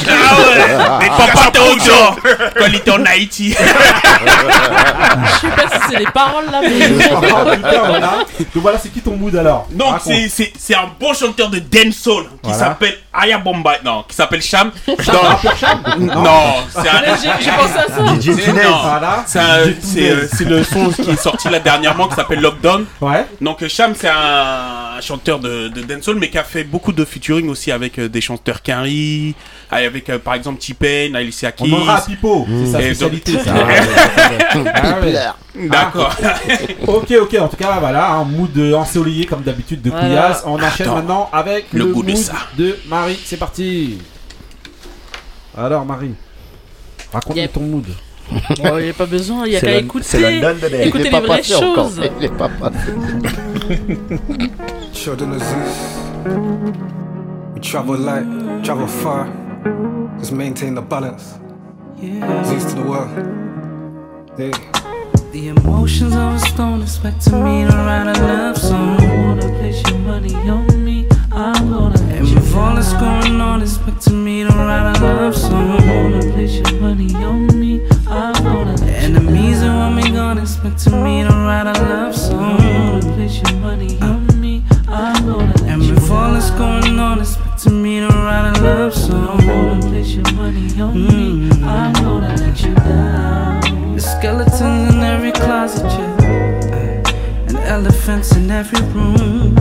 Mais 1.01 1.09
papa 1.09 1.51
to 1.53 1.77
talk. 1.77 2.53
Quand 2.59 2.67
il 2.67 2.75
était 2.75 2.91
en 2.91 3.05
Haïti. 3.05 3.51
Je 3.57 3.57
sais 5.41 5.49
pas 5.55 5.69
si 5.73 5.79
c'est 5.91 5.99
les 6.01 6.07
paroles 6.07 6.47
là, 6.51 6.61
mais. 6.63 6.89
Ah. 8.03 8.19
Donc 8.55 8.63
voilà, 8.63 8.79
c'est 8.79 8.89
qui 8.93 9.01
ton 9.01 9.17
mood 9.17 9.35
alors? 9.37 9.67
Donc 9.71 9.93
Raconte. 9.93 10.03
c'est 10.13 10.29
c'est 10.29 10.53
c'est 10.59 10.75
un 10.75 10.89
bon 10.99 11.15
chanteur 11.15 11.49
de 11.49 11.59
dancehall 11.61 12.25
qui 12.43 12.53
s'appelle 12.53 12.97
Aya 13.19 13.39
Bombay, 13.39 13.79
non, 13.85 14.05
qui 14.09 14.15
s'appelle 14.15 14.43
Cham. 14.51 14.71
Non, 15.99 16.23
Non. 16.23 16.41
c'est 16.71 16.89
un. 16.89 17.17
J'ai- 17.41 17.51
pensé 17.51 17.79
à 17.79 17.89
ça. 17.89 18.15
DJ 18.15 18.33
C'est- 19.81 20.37
Funès. 20.37 20.41
le 20.49 20.63
son 20.65 20.91
qui 20.91 21.11
est 21.11 21.17
sorti 21.21 21.49
là 21.49 21.59
dernièrement 21.61 22.09
qui 22.09 22.15
s'appelle 22.15 22.41
Lockdown. 22.41 22.85
Ouais. 23.01 23.27
Donc 23.41 23.63
euh, 23.63 23.69
Cham, 23.69 23.93
c'est 23.97 24.09
un 24.09 25.01
chanteur 25.01 25.39
de, 25.39 25.69
de 25.69 25.83
dancehall, 25.83 26.17
mais 26.17 26.29
qui 26.31 26.39
a 26.39 26.45
fait 26.45 26.65
beaucoup 26.65 26.93
de 26.93 27.05
featuring 27.05 27.49
aussi 27.49 27.71
avec 27.73 27.99
euh, 27.99 28.09
des 28.09 28.21
chanteurs 28.21 28.63
Quinry, 28.63 29.35
avec 29.71 30.09
euh, 30.11 30.19
par 30.19 30.35
exemple 30.35 30.59
T-Pain, 30.61 31.15
Alicia 31.15 31.51
On 31.59 31.65
Keys. 31.65 31.71
demandera 31.71 31.97
à 31.97 32.01
Pipo, 32.01 32.47
c'est 32.65 32.73
sa 32.73 32.79
spécialité 32.81 33.33
ça. 33.45 33.53
Ah. 34.75 35.35
D'accord. 35.55 36.15
Ok, 36.87 37.13
ok, 37.23 37.37
en 37.41 37.49
tout 37.49 37.57
cas, 37.57 37.77
voilà, 37.81 38.11
un 38.11 38.25
mood 38.25 38.57
ensoleillé 38.75 39.25
comme 39.25 39.43
d'habitude 39.43 39.81
de 39.81 39.91
Voilà. 39.91 40.07
Couillasse. 40.07 40.43
On 40.45 40.55
enchaîne 40.63 40.87
Attends. 40.87 40.95
maintenant 40.97 41.31
avec 41.33 41.67
Le 41.73 41.79
le, 41.81 41.93
goût 41.93 42.03
de 42.03 42.09
mood 42.11 42.17
ça. 42.19 42.35
de 42.59 42.79
Marie. 43.07 43.21
C'est 43.25 43.37
parti. 43.37 43.99
Alors, 45.57 45.85
Marie, 45.85 46.15
raconte-nous 47.13 47.41
Yep. 47.43 47.53
ton 47.53 47.61
mood. 47.61 47.85
Bon, 48.59 48.79
il 48.79 48.85
n'y 48.85 48.91
a 48.91 48.93
pas 48.93 49.07
besoin, 49.07 49.47
il 49.47 49.53
y 49.53 49.57
a 49.57 49.61
qu'à 49.61 49.77
écouter. 49.77 50.19
les 50.19 51.11
vraies 51.11 51.43
choses. 51.45 52.01
Il 52.19 52.25
est 52.25 52.29
pas 52.37 52.49
passé. 52.49 52.93
Children 54.93 55.33
of 55.35 55.39
Zeus. 55.39 55.77
We 57.55 57.61
travel 57.61 58.01
light, 58.01 58.27
travel 58.65 58.89
far. 58.89 59.29
Just 60.19 60.33
maintain 60.33 60.75
the 60.75 60.83
balance. 60.83 61.39
Zeus 62.45 62.65
to 62.65 62.75
the 62.75 62.89
world. 62.89 63.09
Hey. 64.37 64.51
The 65.33 65.49
emotions 65.49 66.15
of 66.15 66.35
a 66.35 66.39
stone 66.39 66.81
to 66.85 67.77
write 67.77 68.09
a 68.09 68.21
love 68.27 68.57
song. 68.57 68.97
Wanna 68.99 69.49
place 69.61 69.81
your 69.89 69.99
money 70.01 70.35
on 70.51 70.67
me? 70.85 71.07
I'm 71.33 71.71
gonna. 71.71 72.06
All 72.57 72.75
that's 72.75 72.95
going 72.95 73.41
on, 73.41 73.61
expecting 73.61 74.25
me 74.25 74.43
to 74.43 74.49
write 74.49 74.97
a 74.97 75.01
love 75.05 75.37
song. 75.37 75.77
Wanna 75.87 76.21
place 76.33 76.55
your 76.57 76.81
money 76.81 77.15
on 77.15 77.61
me? 77.61 77.87
I'm 78.09 78.33
gonna. 78.43 78.81
Enemies 78.83 79.61
that 79.61 79.75
want 79.75 79.97
me 79.97 80.11
gone, 80.11 80.39
expecting 80.39 81.03
me 81.05 81.23
to 81.23 81.29
write 81.29 81.67
a 81.67 81.73
love 81.85 82.17
song. 82.17 82.57
Wanna 82.57 83.15
place 83.15 83.43
your 83.43 83.61
money 83.61 83.99
on 84.01 84.41
me? 84.41 84.65
I'm 84.89 85.27
gonna. 85.27 85.53
And 85.67 85.83
with 85.83 86.11
all 86.11 86.33
that's 86.33 86.51
going 86.53 86.99
on, 86.99 87.21
expecting 87.21 87.83
me 87.83 88.01
to 88.01 88.09
write 88.09 88.57
a 88.57 88.63
love 88.63 88.95
song. 88.95 89.47
Wanna 89.47 89.81
place 89.89 90.13
your 90.15 90.33
money 90.33 90.81
on 90.81 90.95
me? 90.95 91.51
I'm 91.63 91.93
gonna 91.93 92.35
let 92.37 92.63
you 92.63 92.75
down. 92.75 93.95
The 93.97 94.01
skeletons 94.01 94.95
in 94.95 95.03
every 95.03 95.33
closet, 95.33 95.85
yeah. 95.85 97.49
And 97.49 97.57
elephants 97.59 98.35
in 98.35 98.51
every 98.51 98.81
room. 98.95 99.55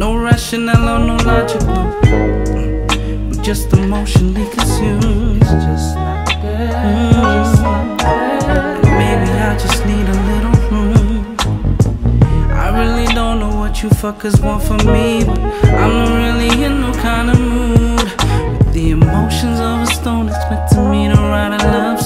No 0.00 0.16
rationale 0.16 0.88
or 0.88 0.98
no 0.98 1.16
logic, 1.26 1.60
no. 1.66 2.00
We're 3.28 3.42
just 3.42 3.70
emotionally 3.74 4.48
consumed. 4.48 5.42
It's 5.42 5.50
just 5.50 5.94
like 5.94 6.40
that. 6.40 7.12
Just 7.12 7.62
like 7.62 7.98
that. 7.98 8.82
And 8.82 8.94
maybe 9.02 9.30
I 9.30 9.58
just 9.58 9.84
need 9.84 10.08
a 10.08 10.18
little 10.30 10.56
room. 10.70 11.36
I 12.50 12.70
really 12.80 13.12
don't 13.12 13.40
know 13.40 13.54
what 13.54 13.82
you 13.82 13.90
fuckers 13.90 14.42
want 14.42 14.62
from 14.62 14.78
me, 14.90 15.22
but 15.22 15.38
I'm 15.38 15.92
not 15.92 16.16
really 16.16 16.64
in 16.64 16.80
no 16.80 16.94
kind 16.94 17.28
of 17.28 17.38
mood. 17.38 18.00
With 18.00 18.72
the 18.72 18.92
emotions 18.92 19.60
of 19.60 19.82
a 19.82 19.86
stone 19.86 20.30
expecting 20.30 20.90
me 20.90 21.08
to 21.08 21.20
write 21.20 21.52
a 21.52 21.66
love 21.66 21.99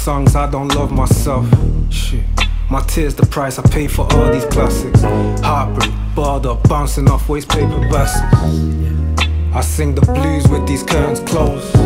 songs, 0.00 0.34
I 0.34 0.50
don't 0.50 0.68
love 0.68 0.90
myself. 0.90 1.46
Shit. 1.92 2.24
My 2.70 2.80
tears, 2.80 3.14
the 3.14 3.26
price 3.26 3.58
I 3.58 3.62
pay 3.68 3.86
for 3.86 4.10
all 4.14 4.32
these 4.32 4.46
classics. 4.46 5.02
Heartbreak, 5.42 5.90
barred 6.14 6.46
up, 6.46 6.66
bouncing 6.68 7.06
off 7.10 7.28
waste 7.28 7.50
paper 7.50 7.80
baskets. 7.90 8.34
I 9.52 9.60
sing 9.60 9.94
the 9.94 10.00
blues 10.00 10.48
with 10.48 10.66
these 10.66 10.82
curtains 10.82 11.20
closed. 11.20 11.76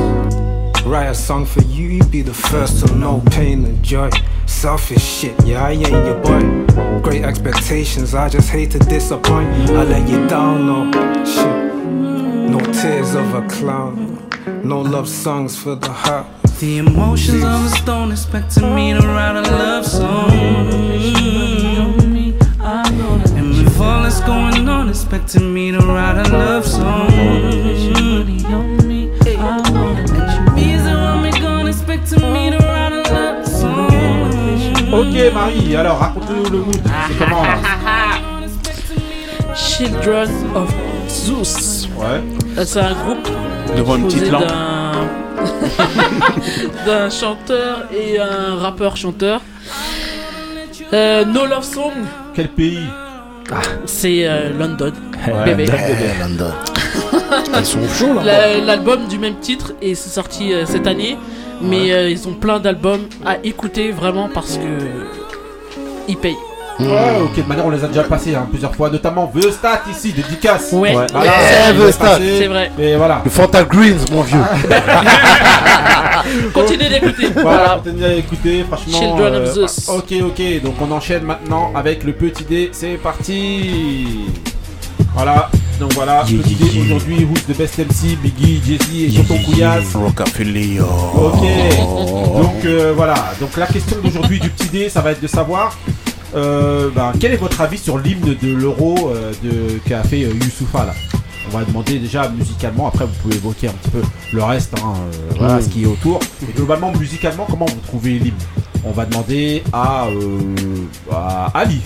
Write 0.87 1.07
a 1.07 1.15
song 1.15 1.45
for 1.45 1.63
you, 1.63 1.89
you 1.89 2.05
be 2.05 2.23
the 2.23 2.35
first 2.35 2.87
to 2.87 2.95
know 2.95 3.21
pain 3.33 3.65
and 3.65 3.83
joy. 3.83 4.11
Selfish 4.47 5.03
shit, 5.03 5.35
yeah, 5.45 5.65
I 5.65 5.73
ain't 5.73 5.91
your 5.91 6.21
boy. 6.21 7.01
Great 7.01 7.25
expectations, 7.25 8.15
I 8.15 8.29
just 8.29 8.49
hate 8.49 8.71
to 8.73 8.79
disappoint. 8.79 9.49
I 9.71 9.83
let 9.83 10.09
you 10.09 10.25
down, 10.29 10.67
no 10.67 11.25
shit. 11.25 11.75
No 12.55 12.61
tears 12.81 13.17
of 13.17 13.35
a 13.35 13.43
clown, 13.49 14.31
no 14.63 14.81
love 14.81 15.09
songs 15.09 15.59
for 15.59 15.75
the 15.75 15.91
heart. 15.91 16.27
The 16.65 16.79
emotions 16.79 17.45
of 17.45 17.67
a 17.67 17.69
stone 17.77 18.11
expecting 18.11 18.75
me 18.75 18.95
to 18.95 19.07
write 19.07 19.37
a 19.37 19.43
love 19.43 19.85
song. 19.85 20.31
And 23.37 23.51
with 23.51 23.79
all 23.79 24.03
that's 24.03 24.21
going 24.21 24.67
on, 24.67 24.89
expecting 24.89 25.53
me 25.53 25.73
to 25.73 25.79
write 25.81 26.27
a 26.27 26.31
love 26.33 26.65
song. 26.65 27.11
Reason 30.55 30.95
why 31.03 31.21
me 31.21 31.39
gone, 31.39 31.69
expecting 31.69 32.33
me 32.33 32.49
to 32.49 32.57
write 32.57 32.93
a 32.95 33.03
love 33.13 33.47
song. 33.47 33.91
Ok, 34.91 35.35
Marie, 35.35 35.77
alors 35.77 35.99
raconte-nous 35.99 36.51
le 36.51 36.59
mood. 36.65 36.81
C'est 37.09 37.19
comment 37.19 37.43
là 37.43 37.59
Children 39.55 40.31
of 40.55 40.75
Zeus. 41.11 41.89
Ouais. 41.99 42.23
C'est 42.65 42.81
un 42.81 42.95
groupe 42.95 43.29
Devant 43.77 43.97
une 43.97 44.07
petite 44.07 44.31
lampe. 44.31 44.74
d'un- 46.87 47.11
chanteur 47.11 47.85
et 47.97 48.19
un 48.19 48.57
rappeur-chanteur. 48.57 49.41
Euh, 50.93 51.25
no 51.25 51.47
Love 51.47 51.65
Song. 51.65 51.93
Quel 52.35 52.49
pays 52.49 52.85
C'est 53.87 54.27
euh, 54.27 54.51
London. 54.59 54.93
Ouais, 55.27 55.45
Bébé. 55.45 55.67
London. 56.21 56.53
Ils 57.59 57.65
sont 57.65 57.89
chauds 57.89 58.15
là. 58.15 58.23
La- 58.25 58.59
L'album 58.59 59.07
du 59.09 59.19
même 59.19 59.37
titre 59.37 59.73
et 59.83 59.95
c'est 59.95 60.11
sorti 60.11 60.53
euh, 60.53 60.67
cette 60.67 60.87
année. 60.87 61.17
Mais 61.61 61.93
euh, 61.93 62.11
ils 62.11 62.29
ont 62.29 62.35
plein 62.35 62.59
d'albums 62.59 63.07
à 63.25 63.37
écouter 63.45 63.91
vraiment 63.93 64.29
parce 64.29 64.59
que 64.59 64.67
ils 66.09 66.17
payent. 66.17 66.37
Ouais, 66.81 67.21
ok, 67.23 67.37
de 67.37 67.43
manière 67.49 67.67
on 67.67 67.71
les 67.71 67.85
a 67.85 67.87
déjà 67.87 68.03
passés 68.05 68.35
hein, 68.35 68.47
plusieurs 68.51 68.75
fois, 68.75 68.91
notamment 68.91 69.27
The 69.29 69.51
Stat 69.51 69.83
ici, 69.91 70.13
dédicace. 70.13 70.71
Ouais. 70.73 70.95
Ouais. 70.97 71.07
Voilà, 71.13 71.33
The 71.79 71.93
Stat. 71.93 72.19
C'est 72.19 72.47
vrai. 72.49 72.73
Et 72.79 72.97
voilà. 72.97 73.21
Le 73.25 73.31
Fanta 73.31 73.63
Greens, 73.65 74.05
mon 74.11 74.23
vieux. 74.23 74.39
Continuez 76.53 76.89
d'écouter. 76.89 77.29
Voilà, 77.35 77.81
continuez 77.85 78.07
à 78.07 78.15
écouter, 78.15 78.65
franchement. 78.65 78.99
Children 78.99 79.35
of 79.37 79.53
Zeus. 79.55 79.89
Ok, 79.89 80.13
ok, 80.23 80.63
donc 80.63 80.75
on 80.81 80.91
enchaîne 80.91 81.23
maintenant 81.25 81.73
avec 81.75 82.05
le 82.05 82.13
petit 82.13 82.45
dé, 82.45 82.71
c'est 82.73 82.95
parti 82.95 84.27
Voilà, 85.15 85.51
donc 85.79 85.93
voilà, 85.95 86.25
Yeah, 86.27 86.43
petit 86.43 86.55
yeah, 86.55 86.67
dé 86.67 86.73
yeah. 86.79 86.85
aujourd'hui, 86.85 87.25
Who's 87.25 87.45
the 87.47 87.57
Best 87.57 87.79
MC, 87.79 88.17
Biggie, 88.23 88.61
Jesse 88.65 88.89
et 88.95 89.13
Tonton 89.17 89.39
Couillasse. 89.45 89.95
Rockafeller. 89.95 90.81
Ok, 90.81 92.43
donc 92.43 92.65
euh, 92.65 92.93
voilà, 92.97 93.15
donc 93.41 93.57
la 93.57 93.67
question 93.67 93.97
d'aujourd'hui 94.03 94.41
du 94.41 94.51
petit 94.51 94.69
dé, 94.69 94.89
ça 94.89 95.01
va 95.01 95.13
être 95.13 95.21
de 95.21 95.27
savoir 95.29 95.77
euh, 96.35 96.91
ben, 96.95 97.13
quel 97.21 97.33
est 97.33 97.37
votre 97.37 97.61
avis 97.61 97.79
sur 97.79 97.99
l'hymne 97.99 98.35
de 98.41 98.53
l'euro 98.53 99.11
euh, 99.15 99.33
de- 99.43 99.79
qu'a 99.87 100.03
fait 100.03 100.25
euh, 100.25 100.33
Youssoufa 100.35 100.85
là? 100.87 100.95
On 101.53 101.59
va 101.59 101.65
demander 101.65 101.99
déjà 101.99 102.29
musicalement, 102.31 102.89
après 102.89 103.05
vous 103.05 103.13
pouvez 103.23 103.37
évoquer 103.37 103.69
un 103.69 103.73
petit 103.73 103.91
peu 103.91 104.01
le 104.33 104.43
reste, 104.43 104.73
hein, 104.83 104.95
euh, 104.97 105.35
voilà, 105.39 105.61
ce 105.61 105.69
qui 105.69 105.83
est 105.83 105.87
autour. 105.87 106.19
Et 106.49 106.53
globalement, 106.57 106.91
musicalement, 106.99 107.47
comment 107.49 107.67
vous 107.67 107.81
trouvez 107.87 108.19
l'hymne? 108.19 108.33
On 108.83 108.93
va 108.93 109.05
demander 109.05 109.63
à, 109.73 110.07
euh, 110.07 110.39
à 111.13 111.51
Ali. 111.55 111.81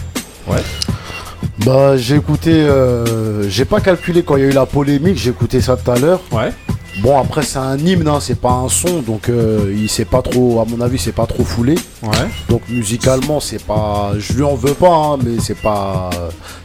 Ouais. 0.47 0.63
Bah, 1.67 1.97
j'ai 1.97 2.17
écouté. 2.17 2.53
euh, 2.53 3.49
j'ai 3.49 3.65
pas 3.65 3.81
calculé 3.81 4.23
quand 4.23 4.37
il 4.37 4.43
y 4.45 4.47
a 4.47 4.49
eu 4.49 4.53
la 4.53 4.65
polémique, 4.67 5.17
j'ai 5.19 5.31
écouté 5.31 5.61
ça 5.61 5.77
tout 5.77 5.91
à 5.91 5.99
l'heure. 5.99 6.21
Ouais. 6.31 6.53
Bon 7.01 7.19
après 7.19 7.43
c'est 7.43 7.59
un 7.59 7.79
hymne, 7.79 8.09
hein, 8.09 8.19
c'est 8.21 8.41
pas 8.41 8.51
un 8.51 8.69
son, 8.69 9.03
donc 9.03 9.29
euh, 9.29 9.73
il 9.77 9.89
s'est 9.89 10.05
pas 10.05 10.21
trop, 10.21 10.61
à 10.61 10.65
mon 10.65 10.81
avis 10.81 10.99
c'est 10.99 11.13
pas 11.13 11.27
trop 11.27 11.45
foulé. 11.45 11.77
Donc 12.49 12.63
musicalement 12.69 13.41
c'est 13.41 13.63
pas, 13.63 14.13
je 14.19 14.33
lui 14.33 14.43
en 14.43 14.55
veux 14.55 14.75
pas, 14.75 14.95
hein, 14.95 15.19
mais 15.25 15.39
c'est 15.41 15.59
pas, 15.59 16.11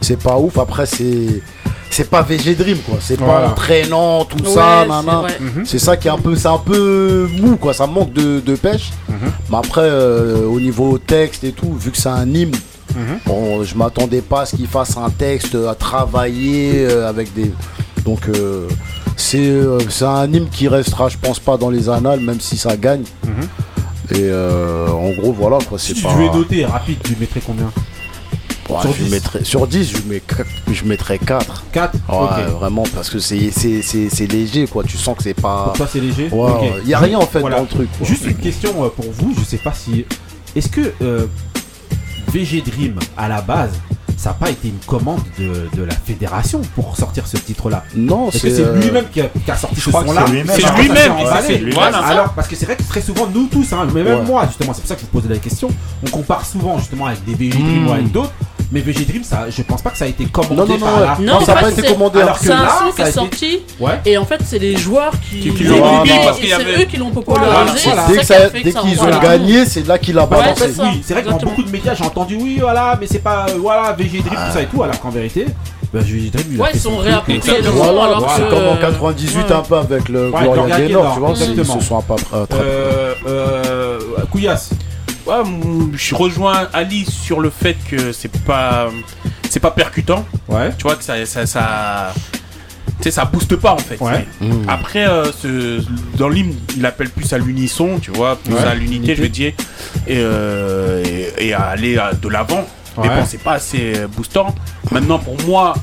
c'est 0.00 0.20
pas 0.20 0.36
ouf. 0.38 0.58
Après 0.58 0.86
c'est, 0.86 1.42
c'est 1.90 2.10
pas 2.10 2.22
VG 2.22 2.56
quoi, 2.84 2.96
c'est 3.00 3.16
pas 3.16 3.52
traînant 3.54 4.24
tout 4.24 4.44
ouais, 4.44 4.54
ça, 4.54 4.84
mhm. 4.84 5.64
C'est 5.64 5.78
ça 5.78 5.96
qui 5.96 6.08
est 6.08 6.10
un 6.10 6.18
peu, 6.18 6.34
c'est 6.34 6.48
un 6.48 6.58
peu 6.58 7.28
mou 7.40 7.56
quoi, 7.56 7.72
ça 7.72 7.86
manque 7.86 8.12
de, 8.12 8.56
pêche. 8.56 8.90
Mhm. 9.08 9.16
Mais 9.50 9.56
après 9.58 9.82
euh, 9.82 10.46
au 10.46 10.58
niveau 10.58 10.98
texte 10.98 11.44
et 11.44 11.52
tout, 11.52 11.72
vu 11.74 11.92
que 11.92 11.96
c'est 11.98 12.08
un 12.08 12.28
hymne, 12.28 12.56
mhm. 12.96 13.20
bon 13.24 13.62
je 13.62 13.76
m'attendais 13.76 14.22
pas 14.22 14.42
à 14.42 14.46
ce 14.46 14.56
qu'il 14.56 14.66
fasse 14.66 14.96
un 14.96 15.10
texte 15.10 15.54
euh, 15.54 15.70
à 15.70 15.76
travailler 15.76 16.86
avec 16.86 17.32
des, 17.34 17.52
donc 18.04 18.28
euh, 19.34 19.80
c'est 19.88 20.04
un 20.04 20.32
hymne 20.32 20.48
qui 20.48 20.68
restera, 20.68 21.08
je 21.08 21.18
pense 21.18 21.38
pas, 21.38 21.56
dans 21.56 21.70
les 21.70 21.88
annales, 21.88 22.20
même 22.20 22.40
si 22.40 22.56
ça 22.56 22.76
gagne. 22.76 23.04
Mhm. 23.24 24.16
Et 24.16 24.22
euh, 24.22 24.88
en 24.88 25.10
gros, 25.12 25.32
voilà 25.32 25.58
quoi. 25.66 25.78
Si 25.78 25.94
pas... 26.00 26.14
tu 26.14 26.24
es 26.24 26.30
doté 26.30 26.64
rapide, 26.64 26.98
tu 27.02 27.16
mettrais 27.18 27.40
combien 27.44 27.70
sur, 29.42 29.66
10. 29.66 29.90
Je, 29.90 30.08
mets, 30.08 30.22
je 30.72 30.84
mettrais 30.84 31.18
4. 31.18 31.64
4 31.72 31.98
Ouais, 32.08 32.44
vraiment, 32.58 32.84
parce 32.94 33.10
que 33.10 33.18
c'est 33.18 34.26
léger, 34.26 34.66
quoi. 34.66 34.84
Tu 34.84 34.96
sens 34.96 35.16
que 35.16 35.22
c'est 35.22 35.34
pas. 35.34 35.64
Pour 35.64 35.72
toi, 35.74 35.88
c'est 35.90 36.00
léger 36.00 36.30
Il 36.82 36.86
n'y 36.86 36.94
a 36.94 36.98
rien, 36.98 37.18
en 37.18 37.26
fait, 37.26 37.40
dans 37.40 37.48
le 37.60 37.66
truc. 37.66 37.88
Quoi. 37.98 38.06
Juste 38.06 38.24
une 38.26 38.36
question 38.36 38.84
euh, 38.84 38.88
pour 38.88 39.10
vous, 39.12 39.34
je 39.38 39.44
sais 39.44 39.58
pas 39.58 39.72
si. 39.72 40.04
Est-ce 40.56 40.68
que 40.68 40.92
euh, 41.02 41.26
VG 42.32 42.62
Dream, 42.62 42.98
à 43.16 43.28
la 43.28 43.40
base, 43.40 43.72
ça 44.16 44.30
n'a 44.30 44.34
pas 44.34 44.50
été 44.50 44.68
une 44.68 44.78
commande 44.86 45.20
de, 45.38 45.68
de, 45.74 45.82
la 45.82 45.94
fédération 45.94 46.60
pour 46.74 46.96
sortir 46.96 47.26
ce 47.26 47.36
titre-là. 47.36 47.84
Non, 47.94 48.30
c'est 48.30 48.60
euh, 48.60 48.80
lui-même 48.80 49.06
qui, 49.10 49.20
a 49.20 49.56
sorti 49.56 49.80
ce 49.80 49.90
son-là. 49.90 50.24
C'est 50.26 50.80
lui-même. 50.80 51.12
C'est 51.46 51.58
lui-même. 51.58 51.94
Alors, 51.94 52.32
parce 52.34 52.48
que 52.48 52.56
c'est 52.56 52.66
vrai 52.66 52.76
que 52.76 52.82
très 52.82 53.00
souvent, 53.00 53.26
nous 53.32 53.46
tous, 53.46 53.72
hein, 53.72 53.86
même 53.92 54.24
moi, 54.24 54.46
justement, 54.46 54.72
c'est 54.72 54.80
pour 54.80 54.88
ça 54.88 54.94
que 54.94 55.00
je 55.02 55.06
vous 55.06 55.12
posais 55.12 55.32
la 55.32 55.38
question, 55.38 55.68
on 56.04 56.10
compare 56.10 56.44
souvent 56.44 56.78
justement 56.78 57.06
avec 57.06 57.24
des 57.24 57.34
VG, 57.34 57.58
mmh. 57.58 57.88
ou 57.88 58.08
d'autres. 58.08 58.32
Mais 58.74 58.80
VG 58.80 59.04
Dream, 59.04 59.22
ça, 59.22 59.48
je 59.48 59.62
pense 59.62 59.82
pas 59.82 59.90
que 59.90 59.96
ça 59.96 60.04
a 60.04 60.08
été 60.08 60.24
commandé. 60.24 60.56
Non, 60.56 60.66
non, 60.66 60.78
non, 61.20 61.38
non, 61.38 61.40
ça 61.44 61.54
n'a 61.54 61.60
pas 61.60 61.70
été 61.70 61.82
commandé. 61.82 62.20
Alors 62.20 62.40
que 62.40 62.44
c'est 62.44 62.52
un 62.52 62.68
son 62.68 62.90
qui 62.92 63.02
est 63.02 63.12
sorti. 63.12 63.60
Ouais. 63.78 64.00
Et 64.04 64.18
en 64.18 64.24
fait, 64.24 64.40
c'est 64.44 64.58
les 64.58 64.76
joueurs 64.76 65.12
qui, 65.30 65.48
qui, 65.54 65.62
l'ont 65.62 66.00
publié 66.00 66.18
parce 66.24 66.40
qu'il 66.40 66.52
avait. 66.52 66.82
Eux 66.82 66.84
qui 66.84 66.96
l'ont 66.96 67.12
popularisé. 67.12 67.78
Voilà. 67.84 68.06
Dès 68.52 68.72
qu'ils 68.72 69.00
ont 69.00 69.20
gagné, 69.20 69.64
c'est 69.64 69.86
là 69.86 69.96
qu'il 69.96 70.18
a 70.18 70.26
balancé. 70.26 70.72
Oui, 70.76 71.02
c'est 71.04 71.14
vrai 71.14 71.22
que 71.22 71.28
dans 71.28 71.36
beaucoup 71.36 71.62
de 71.62 71.70
médias, 71.70 71.94
j'ai 71.94 72.04
entendu 72.04 72.34
oui, 72.34 72.58
voilà, 72.60 72.98
mais 73.00 73.06
c'est 73.06 73.20
pas 73.20 73.46
euh, 73.48 73.58
voilà 73.60 73.92
VG 73.92 74.22
Dream 74.22 74.34
tout 74.34 74.52
ça 74.52 74.62
et 74.62 74.66
tout, 74.66 74.82
alors 74.82 74.98
qu'en 74.98 75.10
vérité. 75.10 75.46
Bah, 75.92 76.00
VG 76.02 76.30
Dream, 76.30 76.60
ouais, 76.60 76.70
ils 76.74 76.80
sont 76.80 76.96
réappropriés. 76.96 77.40
Euh, 77.64 78.20
c'est 78.36 78.48
comme 78.48 78.66
en 78.66 78.76
98 78.76 79.52
un 79.52 79.62
peu 79.62 79.76
avec 79.76 80.08
le 80.08 80.30
Gloria 80.30 80.80
Gaynor, 80.80 81.14
tu 81.14 81.20
vois, 81.20 81.30
ils 81.30 81.64
se 81.64 81.80
sont 81.80 82.02
pas... 82.02 82.16
Euh, 82.34 83.14
euh... 83.28 83.98
Couillasse 84.32 84.70
je 85.26 86.14
rejoins 86.14 86.68
Ali 86.72 87.06
sur 87.06 87.40
le 87.40 87.50
fait 87.50 87.76
que 87.88 88.12
c'est 88.12 88.32
pas 88.42 88.88
c'est 89.48 89.60
pas 89.60 89.70
percutant. 89.70 90.24
Ouais. 90.48 90.72
Tu 90.76 90.82
vois 90.82 90.96
que 90.96 91.04
ça 91.04 91.24
ça, 91.26 92.12
tu 92.98 93.04
sais, 93.04 93.10
ça 93.10 93.24
booste 93.24 93.56
pas 93.56 93.72
en 93.72 93.78
fait. 93.78 94.00
Ouais. 94.00 94.26
Mmh. 94.40 94.68
Après, 94.68 95.06
euh, 95.08 95.80
dans 96.16 96.28
l'hymne, 96.28 96.54
il 96.76 96.84
appelle 96.86 97.10
plus 97.10 97.32
à 97.32 97.38
l'unisson, 97.38 97.98
tu 98.00 98.10
vois, 98.10 98.36
plus 98.36 98.56
à 98.56 98.74
l'unité, 98.74 99.16
je 99.16 99.22
veux 99.22 99.28
dire, 99.28 99.52
euh, 100.10 101.02
et, 101.04 101.48
et, 101.48 101.54
à 101.54 101.64
aller 101.64 101.98
de 102.20 102.28
l'avant. 102.28 102.66
Mais 103.02 103.08
bon, 103.08 103.24
c'est 103.26 103.42
pas 103.42 103.54
assez 103.54 103.94
boostant. 104.16 104.54
Maintenant, 104.92 105.18
pour 105.18 105.40
moi, 105.42 105.74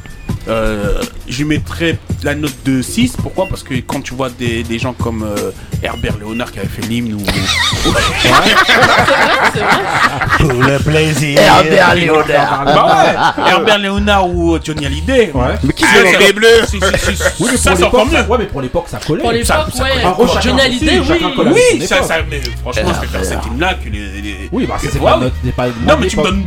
euh, 0.47 1.01
je 1.27 1.43
mettrais 1.43 1.97
la 2.23 2.35
note 2.35 2.53
de 2.65 2.81
6. 2.81 3.17
Pourquoi? 3.21 3.47
Parce 3.47 3.63
que 3.63 3.73
quand 3.75 4.01
tu 4.01 4.13
vois 4.13 4.29
des, 4.29 4.63
des 4.63 4.79
gens 4.79 4.93
comme 4.93 5.23
euh, 5.23 5.51
Herbert 5.83 6.17
Léonard 6.17 6.51
qui 6.51 6.59
avait 6.59 6.67
fait 6.67 6.81
l'hymne 6.87 7.13
ou. 7.15 7.19
C'est 7.81 7.89
vrai, 7.89 8.01
c'est 9.53 9.59
vrai 9.59 9.67
Pour 10.39 10.53
le 10.53 10.77
plaisir. 10.79 11.39
Herbert 11.39 11.95
Léonard. 11.95 12.65
Bah 12.65 13.33
ouais, 13.37 13.49
Herbert 13.49 13.77
Léonard 13.79 14.29
ou 14.29 14.57
Johnny 14.63 14.85
Hallyday. 14.85 15.31
Ouais. 15.33 15.55
Mais 15.63 15.73
qui 15.73 15.83
veut 15.83 16.19
les 16.19 16.33
bleus 16.33 16.65
si, 16.67 16.79
si, 16.79 17.15
si, 17.15 17.23
oui, 17.39 17.57
Ça 17.57 17.75
sort 17.75 17.91
quand 17.91 18.05
même. 18.05 18.29
Ouais, 18.29 18.37
mais 18.39 18.45
pour 18.45 18.61
l'époque, 18.61 18.85
ça 18.87 18.99
collait. 18.99 19.21
Pour 19.21 19.31
l'époque, 19.31 19.67
ouais. 19.79 20.05
En 20.05 20.11
gros, 20.11 20.27
Johnny 20.41 20.61
Hallyday, 20.61 20.99
oui. 20.99 21.25
Oui, 21.51 21.87
ça, 21.87 22.03
ça, 22.03 22.15
mais 22.29 22.41
franchement, 22.61 22.91
je 22.93 22.97
préfère 23.07 23.25
cet 23.25 23.45
hymne-là 23.45 23.75
que 23.75 23.89
les. 23.89 24.21
les... 24.21 24.49
Oui, 24.51 24.65
bah, 24.67 24.75
c'est 24.79 24.99
pas, 24.99 25.19
pas. 25.55 25.67
Non, 25.87 25.97
mais 25.99 26.07
tu 26.07 26.17
me 26.17 26.23
donnes. 26.23 26.45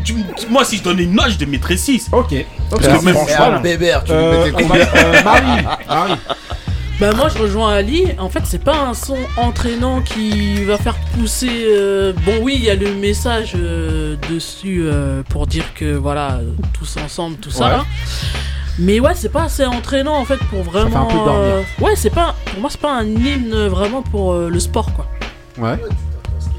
Moi, 0.51 0.65
si 0.65 0.79
je 0.79 0.83
donnais 0.83 1.05
une 1.05 1.15
note, 1.15 1.31
je 1.31 1.39
te 1.39 1.45
mettrais 1.45 1.77
6. 1.77 2.09
Ok. 2.13 2.35
Parce 2.71 2.87
que 2.87 3.05
même 3.05 3.15
franchement. 3.15 3.61
Bébert, 3.61 4.05
tu 4.05 4.13
me 4.13 4.17
euh, 4.19 4.45
mettais 4.45 4.63
combien 4.63 4.87
euh, 4.97 5.23
Marie. 5.23 5.64
Bah 7.01 7.12
moi 7.12 7.28
je 7.28 7.43
rejoins 7.43 7.74
Ali, 7.74 8.07
en 8.19 8.28
fait 8.28 8.43
c'est 8.45 8.62
pas 8.62 8.77
un 8.86 8.95
son 8.95 9.19
entraînant 9.36 10.01
qui 10.01 10.62
va 10.62 10.78
faire 10.78 10.95
pousser... 11.12 11.66
Euh, 11.66 12.12
bon 12.24 12.39
oui 12.41 12.55
il 12.57 12.65
y 12.65 12.70
a 12.70 12.77
le 12.77 12.95
message 12.95 13.55
euh, 13.57 14.15
dessus 14.31 14.82
euh, 14.85 15.24
pour 15.28 15.49
dire 15.49 15.74
que 15.74 15.97
voilà, 15.97 16.39
tous 16.73 16.97
ensemble, 17.05 17.36
tout 17.39 17.51
ça. 17.51 17.78
Hein. 17.78 17.85
Mais 18.78 19.01
ouais 19.01 19.15
c'est 19.16 19.28
pas 19.28 19.43
assez 19.43 19.65
entraînant 19.65 20.16
en 20.16 20.24
fait 20.24 20.39
pour 20.51 20.62
vraiment... 20.62 21.09
Ouais 21.81 21.97
c'est 21.97 22.11
pas... 22.11 22.36
Pour 22.45 22.61
moi 22.61 22.70
c'est 22.70 22.81
pas 22.81 22.95
un 22.95 23.07
hymne 23.07 23.66
vraiment 23.66 24.03
pour 24.03 24.32
le 24.35 24.61
sport 24.61 24.93
quoi. 24.93 25.09
Ouais. 25.59 25.77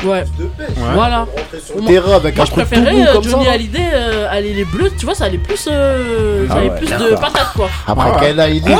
Ouais. 0.03 0.23
De 0.37 0.45
pêche. 0.45 0.67
Ouais. 0.77 0.93
Voilà. 0.93 1.25
Sur 1.65 1.77
le 1.77 1.85
terrain 1.85 2.15
avec 2.15 2.35
Moi, 2.35 2.43
un 2.43 2.45
je 2.45 2.51
préférais 2.51 3.07
euh, 3.07 3.21
Johnny 3.21 3.47
Hallyday, 3.47 3.89
euh, 3.93 4.27
aller 4.29 4.53
les 4.53 4.65
bleus, 4.65 4.91
tu 4.97 5.05
vois, 5.05 5.15
ça 5.15 5.25
allait 5.25 5.37
plus. 5.37 5.67
Euh, 5.71 6.47
ça 6.47 6.55
ah 6.57 6.63
ouais, 6.63 6.69
plus 6.77 6.87
de 6.87 7.15
patates, 7.15 7.53
quoi. 7.55 7.69
Après 7.87 8.11
ah 8.13 8.19
qu'elle 8.19 8.39
a 8.39 8.43
Hallyday, 8.43 8.75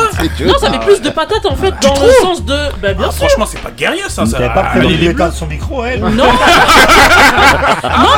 Non, 0.46 0.58
ça 0.60 0.68
avait 0.68 0.80
plus 0.80 1.02
de 1.02 1.10
patates 1.10 1.46
en 1.46 1.56
fait, 1.56 1.74
ah, 1.78 1.88
dans 1.88 2.06
le 2.06 2.12
sens 2.22 2.44
de. 2.44 2.54
Bah, 2.82 2.94
bien 2.94 3.08
ah, 3.10 3.12
sûr. 3.12 3.28
Franchement, 3.28 3.46
c'est 3.46 3.62
pas 3.62 3.72
guerrier 3.72 4.04
ça. 4.10 4.26
ça 4.26 4.50
pas 4.50 4.64
pris 4.64 4.88
les 4.88 5.14
bleus 5.14 5.32
son 5.34 5.48
micro, 5.48 5.84
elle. 5.84 6.02
Non. 6.02 6.10
non, 6.12 6.26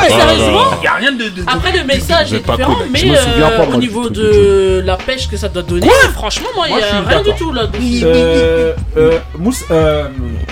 mais 0.02 0.10
oh 0.10 0.20
sérieusement. 0.20 0.82
Y 0.84 0.88
a 0.88 0.94
rien 0.94 1.12
de. 1.12 1.32
Après, 1.46 1.72
le 1.72 1.84
message 1.84 2.34
est 2.34 2.40
différent, 2.40 2.78
mais 2.92 3.12
euh, 3.12 3.66
au 3.74 3.78
niveau 3.78 4.10
de 4.10 4.82
la 4.84 4.98
pêche 4.98 5.30
que 5.30 5.38
ça 5.38 5.48
doit 5.50 5.64
donner, 5.64 5.90
franchement, 6.14 6.50
moi, 6.56 6.68
y 6.68 6.74
a 6.74 7.02
rien 7.08 7.22
du 7.22 7.34
tout 7.34 7.54
là. 7.54 7.68
Mousse. 9.38 9.64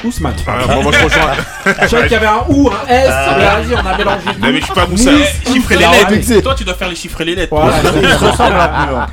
Ousmane. 0.03 0.35
Ah, 0.47 0.59
bon, 0.67 0.83
moi, 0.83 0.91
je 0.91 1.03
rejoins. 1.03 1.33
Je 1.81 1.87
savais 1.87 2.03
qu'il 2.03 2.11
y 2.11 2.15
avait 2.15 2.27
un 2.27 2.43
ou, 2.47 2.69
un 2.69 2.87
S. 2.87 3.09
Euh, 3.09 3.39
vas-y, 3.39 3.73
on 3.75 3.85
a 3.85 3.97
mélangé. 3.97 4.25
Non, 4.39 4.51
mais 4.51 4.59
je 4.59 4.65
suis 4.65 4.73
pas 4.73 4.85
Moussa. 4.85 5.11
Chiffrer 5.51 5.77
les 5.77 5.85
lettres. 5.85 6.41
Toi, 6.41 6.53
tu 6.55 6.63
dois 6.63 6.75
faire 6.75 6.89
les 6.89 6.95
chiffrer 6.95 7.25
les 7.25 7.33
lettres. 7.35 7.55
Peu 7.55 7.61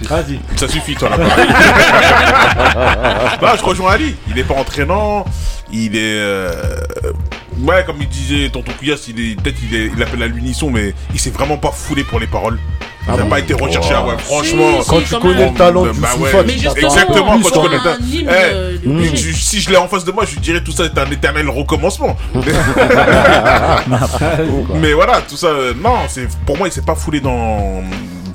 Vas-y. 0.06 0.38
Ça 0.56 0.68
suffit, 0.68 0.94
toi, 0.94 1.08
là 1.10 1.16
Bah, 3.40 3.54
je 3.58 3.64
rejoins 3.64 3.92
Ali. 3.92 4.14
Il 4.28 4.34
n'est 4.34 4.44
pas 4.44 4.54
entraînant. 4.54 5.24
Il 5.72 5.96
est. 5.96 6.18
Euh, 6.18 6.52
ouais, 7.60 7.82
comme 7.86 7.96
il 8.00 8.08
disait 8.08 8.50
Tonton 8.50 8.72
Couillasse, 8.78 9.08
il 9.08 9.18
est... 9.20 9.40
peut-être 9.40 9.56
il, 9.70 9.74
est... 9.74 9.90
il 9.96 10.02
appelle 10.02 10.22
à 10.22 10.26
l'unisson, 10.26 10.70
mais 10.70 10.92
il 11.14 11.20
s'est 11.20 11.30
vraiment 11.30 11.56
pas 11.56 11.70
foulé 11.70 12.04
pour 12.04 12.20
les 12.20 12.26
paroles. 12.26 12.58
Ah 13.06 13.16
ça 13.16 13.24
n'a 13.24 13.28
pas 13.28 13.40
été 13.40 13.52
recherché 13.54 13.94
oh. 14.00 14.06
ouais, 14.08 14.16
Franchement, 14.18 14.78
quand 14.86 15.00
tu 15.00 15.16
connais 15.16 15.50
le 15.50 15.56
talent 15.56 15.82
bah, 15.82 15.90
du 15.92 16.00
bah, 16.00 16.08
ouais. 16.18 16.30
Exactement, 16.76 17.26
quand 17.26 17.38
eh, 17.38 17.42
tu 17.42 17.50
connais 17.58 17.76
le 17.76 17.82
talent. 17.82 17.98
Si 19.34 19.60
je 19.60 19.70
l'ai 19.70 19.76
en 19.76 19.88
face 19.88 20.04
de 20.04 20.12
moi, 20.12 20.24
je 20.24 20.38
dirais 20.38 20.62
tout 20.62 20.70
ça 20.72 20.84
est 20.84 20.96
un 20.96 21.10
éternel 21.10 21.48
recommencement. 21.48 22.16
mais 24.74 24.92
voilà, 24.92 25.20
tout 25.28 25.36
ça, 25.36 25.48
euh, 25.48 25.74
non, 25.74 25.94
pour 26.46 26.56
moi, 26.56 26.68
il 26.68 26.72
s'est 26.72 26.82
pas 26.82 26.94
foulé 26.94 27.18
dans 27.20 27.82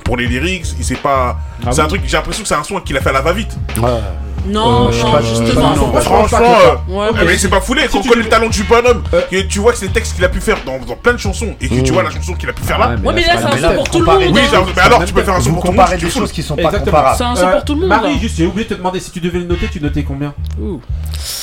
pour 0.03 0.17
les 0.17 0.25
lyrics, 0.25 0.65
il 0.79 0.85
s'est 0.85 0.95
pas. 0.95 1.37
C'est 1.71 1.81
un 1.81 1.87
truc, 1.87 2.01
j'ai 2.05 2.17
l'impression 2.17 2.43
que 2.43 2.49
c'est 2.49 2.55
un 2.55 2.63
son 2.63 2.79
qu'il 2.79 2.97
a 2.97 3.01
fait 3.01 3.09
à 3.09 3.13
la 3.13 3.21
va-vite. 3.21 3.55
Ouais. 3.77 4.01
Non, 4.47 4.89
euh, 4.89 5.03
non, 5.03 5.11
pas, 5.11 5.21
justement. 5.21 5.75
Non, 5.75 5.87
non, 5.87 6.01
franchement, 6.01 6.55
euh, 6.89 7.11
eh, 7.21 7.25
mais 7.25 7.37
c'est 7.37 7.49
pas 7.49 7.61
foulé. 7.61 7.83
Si 7.83 7.89
quand 7.89 7.99
on 7.99 8.09
connaît 8.09 8.23
le 8.23 8.29
talent 8.29 8.49
du 8.49 8.63
bonhomme, 8.63 9.03
euh. 9.13 9.21
que 9.29 9.41
tu 9.41 9.59
vois 9.59 9.73
que 9.73 9.77
c'est 9.77 9.87
des 9.87 9.93
textes 9.93 10.15
qu'il 10.15 10.23
a 10.23 10.29
pu 10.29 10.39
faire 10.39 10.57
dans, 10.65 10.79
plein 10.95 11.13
de 11.13 11.17
chansons 11.17 11.55
et 11.59 11.67
que 11.67 11.75
tu 11.75 11.91
mmh. 11.91 11.93
vois 11.93 12.03
la 12.03 12.11
chanson 12.11 12.33
qu'il 12.33 12.49
a 12.49 12.53
pu 12.53 12.63
faire 12.63 12.79
là. 12.79 12.95
Ouais, 13.03 13.13
mais 13.13 13.21
là, 13.21 13.37
c'est 13.37 13.65
un 13.65 13.69
son 13.69 13.75
pour 13.75 13.89
tout 13.89 13.99
le 13.99 14.05
monde. 14.05 14.17
Oui, 14.31 14.41
hein. 14.53 14.65
mais 14.75 14.81
alors 14.81 15.03
tu 15.05 15.13
peux 15.13 15.23
faire 15.23 15.35
un 15.35 15.41
son 15.41 15.53
pour 15.53 15.63
tout 15.63 15.71
le 15.71 15.77
monde. 15.77 15.85
Comparer 15.85 15.97
des 15.97 16.09
choses 16.09 16.31
qui 16.31 16.43
sont 16.43 16.55
pas 16.55 16.71
comparables. 16.71 17.17
C'est 17.17 17.23
un 17.23 17.35
son 17.35 17.51
pour 17.51 17.65
tout 17.65 17.73
le 17.73 17.81
monde. 17.81 17.89
Marie, 17.89 18.13
hein. 18.15 18.27
j'ai 18.35 18.45
oublié 18.45 18.65
de 18.65 18.73
te 18.73 18.77
demander 18.77 18.99
si 18.99 19.11
tu 19.11 19.19
devais 19.19 19.39
le 19.39 19.45
noter, 19.45 19.67
tu 19.71 19.81
notais 19.81 20.03
combien? 20.03 20.33
Ouh. 20.61 20.81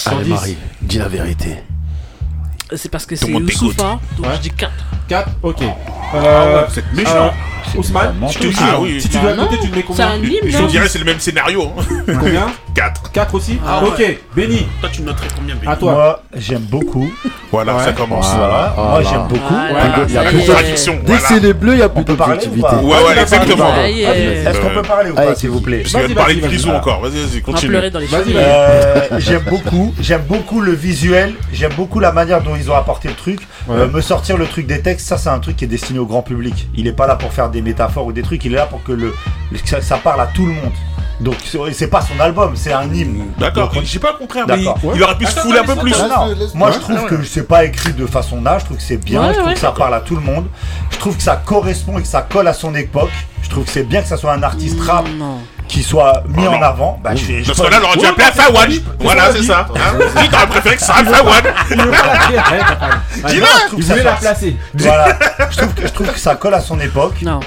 Allez, 0.06 0.28
Marie, 0.28 0.56
dis 0.82 0.98
la 0.98 1.08
vérité. 1.08 1.58
C'est 2.72 2.88
parce 2.88 3.06
que 3.06 3.14
c'est 3.16 3.30
Youssoufa, 3.30 4.00
donc 4.16 4.26
ouais. 4.26 4.32
je 4.36 4.40
dis 4.40 4.50
4. 4.50 4.72
4 5.08 5.30
Ok. 5.42 5.62
Euh, 5.62 5.66
ah 6.14 6.66
c'est 6.72 6.84
méchant. 6.94 7.26
Euh, 7.26 7.78
Ousmane, 7.78 8.14
je 8.30 8.38
te 8.38 8.46
dis, 8.46 8.54
hein, 8.60 8.66
ah, 8.74 8.80
oui. 8.80 9.00
si 9.00 9.08
tu 9.08 9.18
dois 9.18 9.34
noter, 9.34 9.58
tu 9.58 9.68
mets 9.68 9.82
combien 9.82 10.08
un 10.08 10.14
anime, 10.14 10.40
Je 10.44 10.64
dirais 10.66 10.88
c'est 10.88 10.98
le 10.98 11.04
même 11.04 11.18
scénario. 11.18 11.72
Hein. 11.76 12.14
Combien 12.20 12.46
4. 12.74 13.12
4 13.12 13.34
aussi 13.34 13.58
ah, 13.66 13.82
Ok, 13.84 13.98
ouais. 13.98 14.20
Béni. 14.34 14.66
Toi, 14.80 14.90
tu 14.92 15.02
noterais 15.02 15.28
combien, 15.34 15.54
Béni 15.54 15.72
À 15.72 15.76
toi. 15.76 15.92
Moi, 15.92 16.22
j'aime 16.36 16.62
beaucoup. 16.62 17.10
Voilà, 17.52 17.76
ouais. 17.76 17.84
ça 17.84 17.92
commence. 17.92 18.34
Voilà. 18.34 18.74
Moi, 18.76 19.02
j'aime 19.02 19.28
beaucoup. 19.28 19.54
Voilà. 19.54 20.04
Il 20.08 20.14
y 20.14 20.18
a 20.18 20.24
plus 20.24 20.40
de 20.42 20.52
traduction. 20.52 21.00
Dès 21.04 21.16
que 21.16 21.22
c'est 21.22 21.40
les 21.40 21.52
bleus, 21.52 21.74
il 21.74 21.78
y 21.78 21.82
a 21.82 21.88
plus 21.88 22.04
d'objectivité. 22.04 22.76
Ouais, 22.82 22.84
ouais, 22.84 23.14
ah, 23.16 23.20
exactement. 23.22 23.72
Euh, 23.76 24.50
Est-ce 24.50 24.60
qu'on 24.60 24.70
peut 24.70 24.82
parler 24.82 25.10
ou 25.10 25.14
pas, 25.14 25.34
s'il 25.34 25.50
vous 25.50 25.60
plaît 25.60 25.82
Je 25.84 25.98
vais 25.98 26.14
parler 26.14 26.36
de 26.36 26.46
bisous 26.46 26.70
encore. 26.70 27.00
Vas-y, 27.00 27.24
vas-y, 27.24 27.42
continue. 27.42 27.76
Euh, 27.76 29.00
j'aime 29.18 29.44
beaucoup. 29.48 29.94
J'aime 30.00 30.22
beaucoup 30.28 30.60
le 30.60 30.72
visuel. 30.72 31.34
J'aime 31.52 31.72
beaucoup 31.76 32.00
la 32.00 32.12
manière 32.12 32.42
dont 32.42 32.53
ils 32.56 32.70
ont 32.70 32.74
apporté 32.74 33.08
le 33.08 33.14
truc. 33.14 33.40
Euh, 33.70 33.88
me 33.88 34.00
sortir 34.00 34.36
le 34.36 34.46
truc 34.46 34.66
des 34.66 34.80
textes, 34.80 35.06
ça 35.06 35.18
c'est 35.18 35.28
un 35.28 35.38
truc 35.38 35.56
qui 35.56 35.64
est 35.64 35.68
destiné 35.68 35.98
au 35.98 36.06
grand 36.06 36.22
public. 36.22 36.68
Il 36.74 36.84
n'est 36.84 36.92
pas 36.92 37.06
là 37.06 37.16
pour 37.16 37.32
faire 37.32 37.50
des 37.50 37.62
métaphores 37.62 38.06
ou 38.06 38.12
des 38.12 38.22
trucs, 38.22 38.44
il 38.44 38.52
est 38.52 38.56
là 38.56 38.66
pour 38.66 38.82
que, 38.82 38.92
le, 38.92 39.14
ça, 39.80 39.96
parle 39.98 40.20
à 40.20 40.26
tout 40.26 40.46
le 40.46 40.52
monde. 40.52 40.72
Donc 41.20 41.36
c'est 41.72 41.86
pas 41.86 42.00
son 42.00 42.18
album, 42.18 42.56
c'est 42.56 42.72
un 42.72 42.92
hymne. 42.92 43.26
D'accord, 43.38 43.72
on... 43.76 43.82
j'ai 43.82 44.00
pas 44.00 44.12
le 44.12 44.18
contraire, 44.18 44.46
hein, 44.48 44.56
mais 44.56 44.64
il, 44.64 44.86
ouais. 44.88 45.02
aurait 45.02 45.16
pu 45.16 45.26
se 45.26 45.38
fouler 45.38 45.60
un 45.60 45.64
peu 45.64 45.76
plus. 45.76 45.92
Non. 45.92 46.34
Moi 46.54 46.72
je 46.72 46.78
trouve 46.80 47.06
que 47.06 47.22
c'est 47.22 47.46
pas 47.46 47.64
écrit 47.64 47.92
de 47.92 48.06
façon 48.06 48.42
là, 48.42 48.58
je 48.58 48.64
trouve 48.64 48.76
que 48.78 48.82
c'est 48.82 48.96
bien, 48.96 49.32
je 49.32 49.38
trouve 49.38 49.52
que 49.52 49.58
ça 49.58 49.72
parle 49.72 49.94
à 49.94 50.00
tout 50.00 50.16
le 50.16 50.22
monde, 50.22 50.46
je 50.90 50.98
trouve 50.98 51.16
que 51.16 51.22
ça 51.22 51.36
correspond 51.36 51.98
et 51.98 52.02
que 52.02 52.08
ça 52.08 52.22
colle 52.22 52.48
à 52.48 52.54
son 52.54 52.74
époque, 52.74 53.12
je 53.42 53.48
trouve 53.48 53.64
que 53.64 53.70
c'est 53.70 53.84
bien 53.84 54.02
que 54.02 54.08
ça 54.08 54.16
soit 54.16 54.32
un 54.32 54.42
artiste 54.42 54.80
rap 54.80 55.06
qui 55.68 55.82
soit 55.82 56.22
mis 56.28 56.44
ah, 56.46 56.50
en 56.50 56.62
avant. 56.62 57.00
Bah, 57.02 57.14
je, 57.14 57.44
Parce 57.46 57.60
que 57.60 57.70
là, 57.70 57.78
on 57.82 57.86
aurait 57.86 57.96
dû 57.96 58.06
appeler 58.06 58.26
Fawan. 58.34 58.70
Voilà, 59.00 59.32
c'est 59.32 59.42
ça. 59.42 59.66
Tu 60.20 60.28
t'aurais 60.28 60.46
préféré 60.46 60.76
que 60.76 60.82
ça 60.82 60.94
soit 60.94 61.04
Fawan. 61.04 61.42
Dis-le 63.26 63.46
Il 63.76 63.84
voulait 63.84 64.02
la 64.02 64.12
placer. 64.12 64.56
Voilà. 64.74 65.18
Je 65.50 65.88
trouve 65.88 66.12
que 66.12 66.18
ça 66.18 66.34
colle 66.36 66.54
à 66.54 66.60
son 66.60 66.78
époque. 66.80 67.22
Non. 67.22 67.40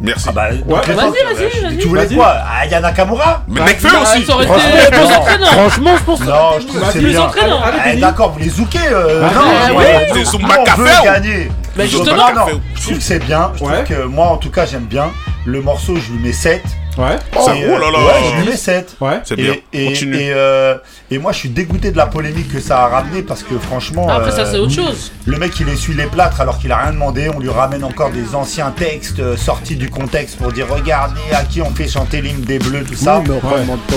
Merci. 0.00 0.26
Ah 0.30 0.32
bah, 0.32 0.48
vas-y, 0.50 0.62
vas-y, 0.62 0.94
euh, 0.94 1.62
vas-y. 1.62 1.76
Tu 1.76 1.88
voulais 1.88 2.06
quoi? 2.06 2.34
Ah, 2.38 2.60
Aya 2.62 2.80
Nakamura? 2.80 3.42
Mais 3.48 3.60
bah, 3.60 3.66
Nekfeu 3.66 3.88
bah, 3.92 4.00
aussi 4.02 4.24
Ça 4.24 4.34
aurait 4.34 4.46
été 4.46 4.90
plus 4.90 5.14
entraînant 5.14 5.46
Franchement, 5.46 5.96
je 5.98 6.02
pense 6.04 6.20
Non, 6.20 6.32
ah, 6.32 6.54
je 6.58 6.66
trouve 6.66 6.80
bah, 6.80 6.86
que 6.86 6.92
c'est 6.94 6.98
plus 7.00 7.14
eh, 7.14 7.18
entraînant 7.18 7.60
D'accord, 7.98 8.32
vous 8.32 8.38
les 8.38 8.48
zouquez 8.48 8.78
euh, 8.90 9.20
Non, 9.20 9.76
ouais, 9.76 10.08
c'est 10.14 10.76
veut 10.76 10.86
gagner 11.04 11.52
Mais 11.76 11.86
justement, 11.86 12.28
je 12.74 12.82
trouve 12.82 12.96
que 12.96 13.02
c'est 13.02 13.18
bien. 13.18 13.52
Je 13.54 13.58
trouve 13.58 13.84
que 13.84 14.04
moi, 14.04 14.28
en 14.28 14.36
tout 14.38 14.50
cas, 14.50 14.64
j'aime 14.64 14.86
bien. 14.86 15.10
Le 15.44 15.60
morceau, 15.60 15.96
je 15.96 16.12
lui 16.12 16.18
mets 16.18 16.32
7. 16.32 16.62
Oh, 16.98 17.02
ouais. 17.02 17.18
Oh. 17.36 17.48
Ouais, 17.48 18.30
je 18.30 18.40
lui 18.40 18.50
mets 18.50 18.56
7. 18.56 18.96
Ouais. 19.00 19.20
C'est 19.24 19.36
bien. 19.36 19.54
Et, 19.72 19.94
euh, 20.34 20.76
Et, 21.10 21.18
moi, 21.18 21.32
je 21.32 21.38
suis 21.38 21.48
dégoûté 21.48 21.92
de 21.92 21.96
la 21.96 22.06
polémique 22.06 22.52
que 22.52 22.60
ça 22.60 22.84
a 22.84 22.88
ramené 22.88 23.22
parce 23.22 23.42
que 23.42 23.58
franchement. 23.58 24.06
Ah, 24.08 24.16
après, 24.16 24.32
ça, 24.32 24.44
c'est 24.44 24.56
euh, 24.56 24.62
autre 24.62 24.72
chose. 24.72 25.12
Le 25.26 25.38
mec, 25.38 25.58
il 25.60 25.68
essuie 25.68 25.94
les 25.94 26.06
plâtres 26.06 26.40
alors 26.40 26.58
qu'il 26.58 26.72
a 26.72 26.78
rien 26.78 26.92
demandé. 26.92 27.30
On 27.34 27.38
lui 27.38 27.48
ramène 27.48 27.84
encore 27.84 28.10
des 28.10 28.34
anciens 28.34 28.70
textes 28.70 29.20
euh, 29.20 29.36
sortis 29.36 29.76
du 29.76 29.88
contexte 29.88 30.36
pour 30.36 30.52
dire 30.52 30.66
regardez 30.68 31.20
à 31.32 31.44
qui 31.44 31.62
on 31.62 31.70
fait 31.70 31.88
chanter 31.88 32.20
l'hymne 32.20 32.42
des 32.42 32.58
Bleus, 32.58 32.84
tout 32.84 32.94
ça. 32.94 33.22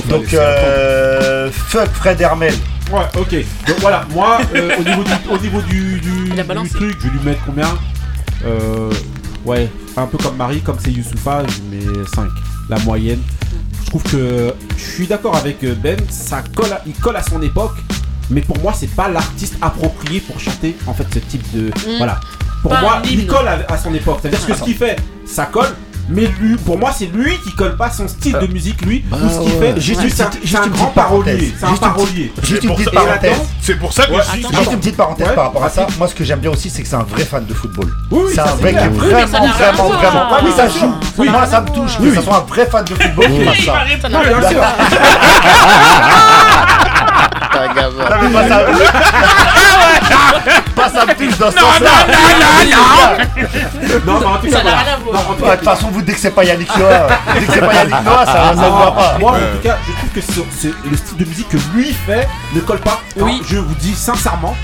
Donc, 0.10 0.34
euh, 0.34 1.50
fuck 1.52 1.90
Fred 1.94 2.22
Hermel. 2.22 2.54
Ouais, 2.92 3.02
ok. 3.18 3.36
Donc 3.68 3.80
voilà, 3.80 4.06
moi, 4.12 4.38
au 4.54 4.84
niveau, 4.84 5.04
du, 5.04 5.12
au 5.32 5.38
niveau 5.38 5.62
du, 5.62 6.02
truc, 6.70 6.98
je 7.00 7.08
vais 7.08 7.14
lui 7.18 7.26
mettre 7.26 7.42
combien? 7.46 7.68
Ouais, 9.46 9.70
un 9.98 10.06
peu 10.06 10.18
comme 10.18 10.38
Marie, 10.38 10.62
comme 10.62 10.78
c'est 10.80 10.92
Youssoufa, 10.92 11.44
je 11.48 11.76
mets 11.76 12.06
5 12.16 12.30
la 12.70 12.78
moyenne. 12.80 13.20
Je 13.84 13.90
trouve 13.90 14.04
que 14.04 14.54
je 14.78 14.84
suis 14.84 15.08
d'accord 15.08 15.36
avec 15.36 15.64
euh, 15.64 15.76
Ben, 15.76 15.98
ça 16.10 16.44
colle 16.56 16.76
il 16.86 16.94
colle 16.94 17.16
à 17.16 17.24
son 17.24 17.42
époque, 17.42 17.76
mais 18.30 18.42
pour 18.42 18.58
moi, 18.60 18.74
c'est 18.76 18.88
pas 18.96 19.08
l'artiste 19.10 19.56
approprié 19.62 20.20
pour 20.20 20.40
chanter 20.40 20.76
en 20.88 20.94
fait 20.94 21.06
ce 21.14 21.20
type 21.20 21.44
de. 21.54 21.72
Voilà. 21.98 22.20
Pour 22.62 22.72
moi, 22.78 23.02
il 23.06 23.28
colle 23.28 23.48
à, 23.48 23.60
à 23.72 23.78
son 23.78 23.94
époque. 23.94 24.20
C'est-à-dire 24.22 24.46
que 24.46 24.56
ce 24.56 24.64
qu'il 24.64 24.76
fait, 24.76 24.96
ça 25.26 25.46
colle, 25.46 25.76
mais 26.10 26.28
lui, 26.40 26.56
pour 26.58 26.78
moi, 26.78 26.92
c'est 26.96 27.06
lui 27.06 27.38
qui 27.40 27.54
colle 27.56 27.78
pas 27.78 27.90
son 27.90 28.08
style 28.08 28.34
de 28.34 28.40
euh, 28.40 28.48
musique, 28.48 28.82
lui, 28.82 29.04
bah 29.08 29.18
ou 29.24 29.30
ce 29.30 29.40
qu'il 29.40 29.60
fait. 29.60 29.80
Juste, 29.80 30.24
c'est 30.44 30.58
un, 30.58 30.68
grand 30.68 30.88
parolier. 30.88 31.54
C'est 31.58 31.66
un 31.66 31.76
parolier. 31.76 32.34
Juste 32.44 32.64
une 32.64 32.76
petite 32.76 32.92
parenthèse. 32.92 33.38
C'est 33.62 33.80
pour 33.80 33.94
ça 33.94 34.06
que 34.06 34.14
je 34.14 34.38
dis. 34.38 34.48
Juste 34.56 34.72
une 34.72 34.80
petite 34.80 34.98
parenthèse 34.98 35.30
par 35.34 35.46
rapport 35.46 35.64
à 35.64 35.70
ça. 35.70 35.88
Moi, 35.98 36.08
ce 36.08 36.16
que 36.16 36.24
j'aime 36.24 36.40
bien 36.40 36.52
aussi, 36.52 36.70
c'est 36.70 36.84
que 36.84 36.88
c'est 36.88 36.96
un 36.96 37.04
vrai 37.04 37.24
fan 37.24 37.46
de 37.46 37.54
football. 37.54 37.94
C'est 38.34 38.40
un 38.40 38.56
vrai 38.56 38.74
qui 38.74 38.80
est 38.80 38.88
vraiment, 38.90 39.48
vraiment, 39.48 39.90
vraiment. 39.90 40.28
Oui, 40.44 40.52
ça 40.56 40.68
joue. 40.68 40.94
Moi, 41.24 41.46
ça 41.48 41.62
me 41.62 41.70
touche 41.70 41.98
que 41.98 42.16
ce 42.16 42.22
soit 42.22 42.38
un 42.38 42.42
vrai 42.42 42.66
fan 42.66 42.84
de 42.86 42.96
football 42.96 43.26
qui 43.28 43.46
fasse 43.46 43.66
ça. 43.66 44.10
Non, 44.10 44.20
bien 44.22 44.50
sûr. 44.50 44.62
Pas 48.34 48.48
ça. 48.48 48.66
Pas 50.76 50.90
ça 50.90 51.06
me 51.06 51.38
dans 51.38 51.52
ce 51.52 51.58
sens-là. 51.60 51.90
Non, 54.06 54.14
non, 54.14 54.20
non, 54.20 54.20
non, 54.20 54.20
non. 54.22 54.38
mais 54.44 54.56
en 54.56 55.34
tout 55.36 55.44
cas, 55.44 55.52
De 55.52 55.56
toute 55.58 55.64
façon, 55.66 55.88
vous, 55.92 56.02
dès 56.02 56.14
que 56.14 56.20
c'est 56.20 56.32
pas 56.32 56.44
Yannick 56.44 56.76
Noah, 56.78 56.90
euh, 56.90 57.08
dès 57.36 57.46
que 57.46 57.54
c'est 57.54 57.60
pas 57.60 57.74
Yannick 57.74 58.04
Noah, 58.04 58.26
ça 58.26 58.34
ça 58.34 58.54
ne 58.56 58.62
va 58.62 58.92
pas. 58.92 59.18
Moi, 59.20 59.32
en 59.32 59.36
euh. 59.36 59.56
tout 59.56 59.62
cas, 59.68 59.78
je 59.88 59.92
trouve 59.94 60.10
que 60.10 60.90
le 60.90 60.98
style 60.98 61.18
de 61.18 61.26
musique 61.26 61.50
que 61.50 61.58
lui 61.76 61.94
fait 61.94 62.28
ne 62.54 62.62
colle 62.62 62.80
pas. 62.80 63.00
Oui. 63.18 63.42
Je 63.48 63.58
vous 63.58 63.76
dis 63.76 63.94
sincèrement, 63.94 64.56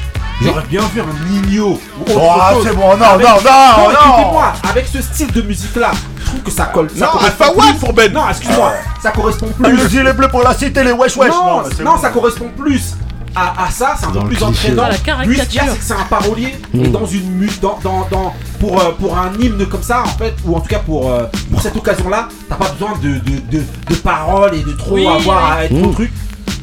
j'aurais 0.42 0.64
bien 0.64 0.82
vu 0.94 1.02
un 1.02 1.30
Nino 1.30 1.80
ou 2.00 2.02
autre 2.04 2.14
Oh, 2.16 2.32
ah, 2.40 2.54
c'est 2.64 2.76
bon, 2.76 2.98
non, 2.98 3.06
Avec- 3.06 3.28
non, 3.28 3.34
non, 3.36 3.90
non. 3.90 3.92
écoutez-moi, 3.92 4.54
avec 4.70 4.88
ce 4.88 5.02
style 5.02 5.32
de 5.32 5.42
musique-là, 5.42 5.92
je 6.20 6.26
trouve 6.26 6.42
que 6.42 6.52
ça 6.52 6.66
colle. 6.66 6.90
ça 6.96 7.06
Non, 7.06 7.12
correspond 7.12 7.46
Alpha 7.46 7.68
One 7.70 7.78
pour 7.78 7.94
Ben. 7.94 8.12
Non, 8.14 8.30
excuse-moi, 8.30 8.74
euh. 8.76 9.02
ça 9.02 9.12
correspond 9.12 9.48
plus. 9.48 9.76
Les 9.78 9.96
yeux 9.96 10.04
les 10.04 10.14
bleus 10.14 10.28
pour 10.30 10.44
la 10.44 10.54
cité, 10.54 10.84
les 10.84 10.92
wesh 10.92 11.16
wesh. 11.18 11.30
Non, 11.30 11.64
non, 11.64 11.94
bon. 11.94 11.98
ça 11.98 12.10
correspond 12.10 12.50
plus 12.58 12.96
à, 13.36 13.70
ça, 13.72 13.96
c'est 14.00 14.06
un 14.06 14.12
peu 14.12 14.28
plus 14.28 14.44
entraînant. 14.44 14.90
Lui, 15.26 15.38
ce 15.38 15.44
qu'il 15.46 15.56
y 15.56 15.60
a, 15.60 15.68
c'est 15.70 15.78
que 15.78 15.84
c'est 15.84 15.94
un 15.94 16.06
parolier. 16.10 16.56
Mmh. 16.74 16.84
Et 16.84 16.88
dans 16.88 17.06
une 17.06 17.32
musique, 17.32 17.62
dans, 17.62 17.80
dans, 17.84 18.08
dans, 18.10 18.34
pour, 18.60 18.80
euh, 18.80 18.92
pour 19.00 19.18
un 19.18 19.32
hymne 19.40 19.66
comme 19.68 19.84
ça, 19.84 20.04
en 20.04 20.18
fait, 20.18 20.36
ou 20.46 20.56
en 20.56 20.60
tout 20.60 20.68
cas 20.68 20.80
pour, 20.80 21.12
euh, 21.12 21.26
pour 21.52 21.62
cette 21.62 21.76
occasion-là, 21.76 22.28
t'as 22.48 22.56
pas 22.56 22.70
besoin 22.70 22.98
de, 23.02 23.20
de, 23.20 23.64
de, 23.90 23.96
paroles 23.96 24.56
et 24.56 24.64
de 24.64 24.72
trop 24.72 24.98
avoir 24.98 25.54
à 25.54 25.66
être 25.66 25.74
mmh. 25.74 25.84
au 25.84 25.92
truc. 25.94 26.12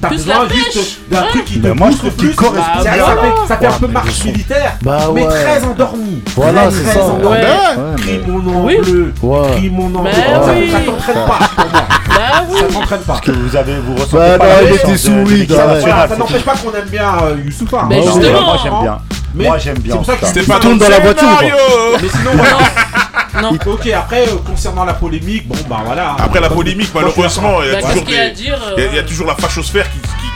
T'as 0.00 0.10
besoin 0.10 0.46
juste 0.48 0.98
d'un 1.10 1.22
truc 1.22 1.44
qui 1.46 1.60
te 1.60 1.68
moi, 1.68 1.88
je 1.90 2.10
plus. 2.10 2.34
Ça, 2.34 3.56
fait, 3.56 3.66
un 3.66 3.72
peu 3.72 3.86
marche 3.86 4.24
militaire, 4.24 4.76
bah, 4.82 5.10
mais 5.14 5.26
très 5.26 5.64
endormi. 5.64 6.22
Voilà, 6.34 6.70
c'est 6.70 6.84
ça. 6.84 7.02
Endormi. 7.02 7.36
Crie 7.96 8.20
mon 8.26 8.38
nom 8.38 8.66
bleu, 8.66 9.14
crie 9.54 9.70
mon 9.70 9.88
nom 9.88 10.02
bleu. 10.02 10.12
Ça 10.12 10.80
t'entraîne 10.80 11.26
pas 11.26 11.48
pour 11.56 11.70
moi. 11.70 11.82
Ah 12.36 12.44
ça 12.52 12.72
s'entraîne 12.72 13.00
pas. 13.00 13.12
Parce 13.14 13.20
que 13.20 13.30
vous 13.30 13.56
avez, 13.56 13.78
vous 13.78 13.94
ressentez 13.94 14.16
bah, 14.16 14.38
pas. 14.38 14.46
Bah, 14.46 14.62
il 14.62 14.74
était 14.74 14.96
sous 14.96 15.12
oui. 15.12 15.48
Ça 15.48 16.16
n'empêche 16.16 16.42
pas 16.42 16.54
qu'on 16.56 16.72
aime 16.74 16.88
bien 16.88 17.14
euh, 17.22 17.36
Youssoufa. 17.44 17.86
Mais 17.88 18.02
justement, 18.02 18.42
moi 18.42 18.58
j'aime 18.62 18.80
bien. 18.82 18.98
Moi 19.34 19.58
j'aime 19.58 19.78
bien. 19.78 19.92
C'est 19.92 19.98
pour 19.98 20.06
ça 20.06 20.16
que 20.16 20.26
c'était 20.26 20.42
pas 20.42 20.58
dans 20.58 20.88
la 20.88 21.00
voiture. 21.00 21.28
Mais 22.02 22.08
sinon, 22.08 22.32
non. 23.42 23.58
Ok, 23.66 23.86
après, 23.88 24.28
euh, 24.28 24.36
concernant 24.46 24.84
la 24.84 24.94
polémique, 24.94 25.48
bon, 25.48 25.56
bah 25.68 25.82
voilà. 25.84 26.16
Après 26.18 26.40
la 26.40 26.48
polémique, 26.48 26.90
malheureusement, 26.94 27.62
il 27.62 27.68
y, 27.68 27.74
a 27.74 27.80
bah, 27.80 27.88
toujours 27.88 28.08
y, 28.10 29.04
toujours 29.06 29.26
la 29.26 29.34
fachosphère 29.34 29.86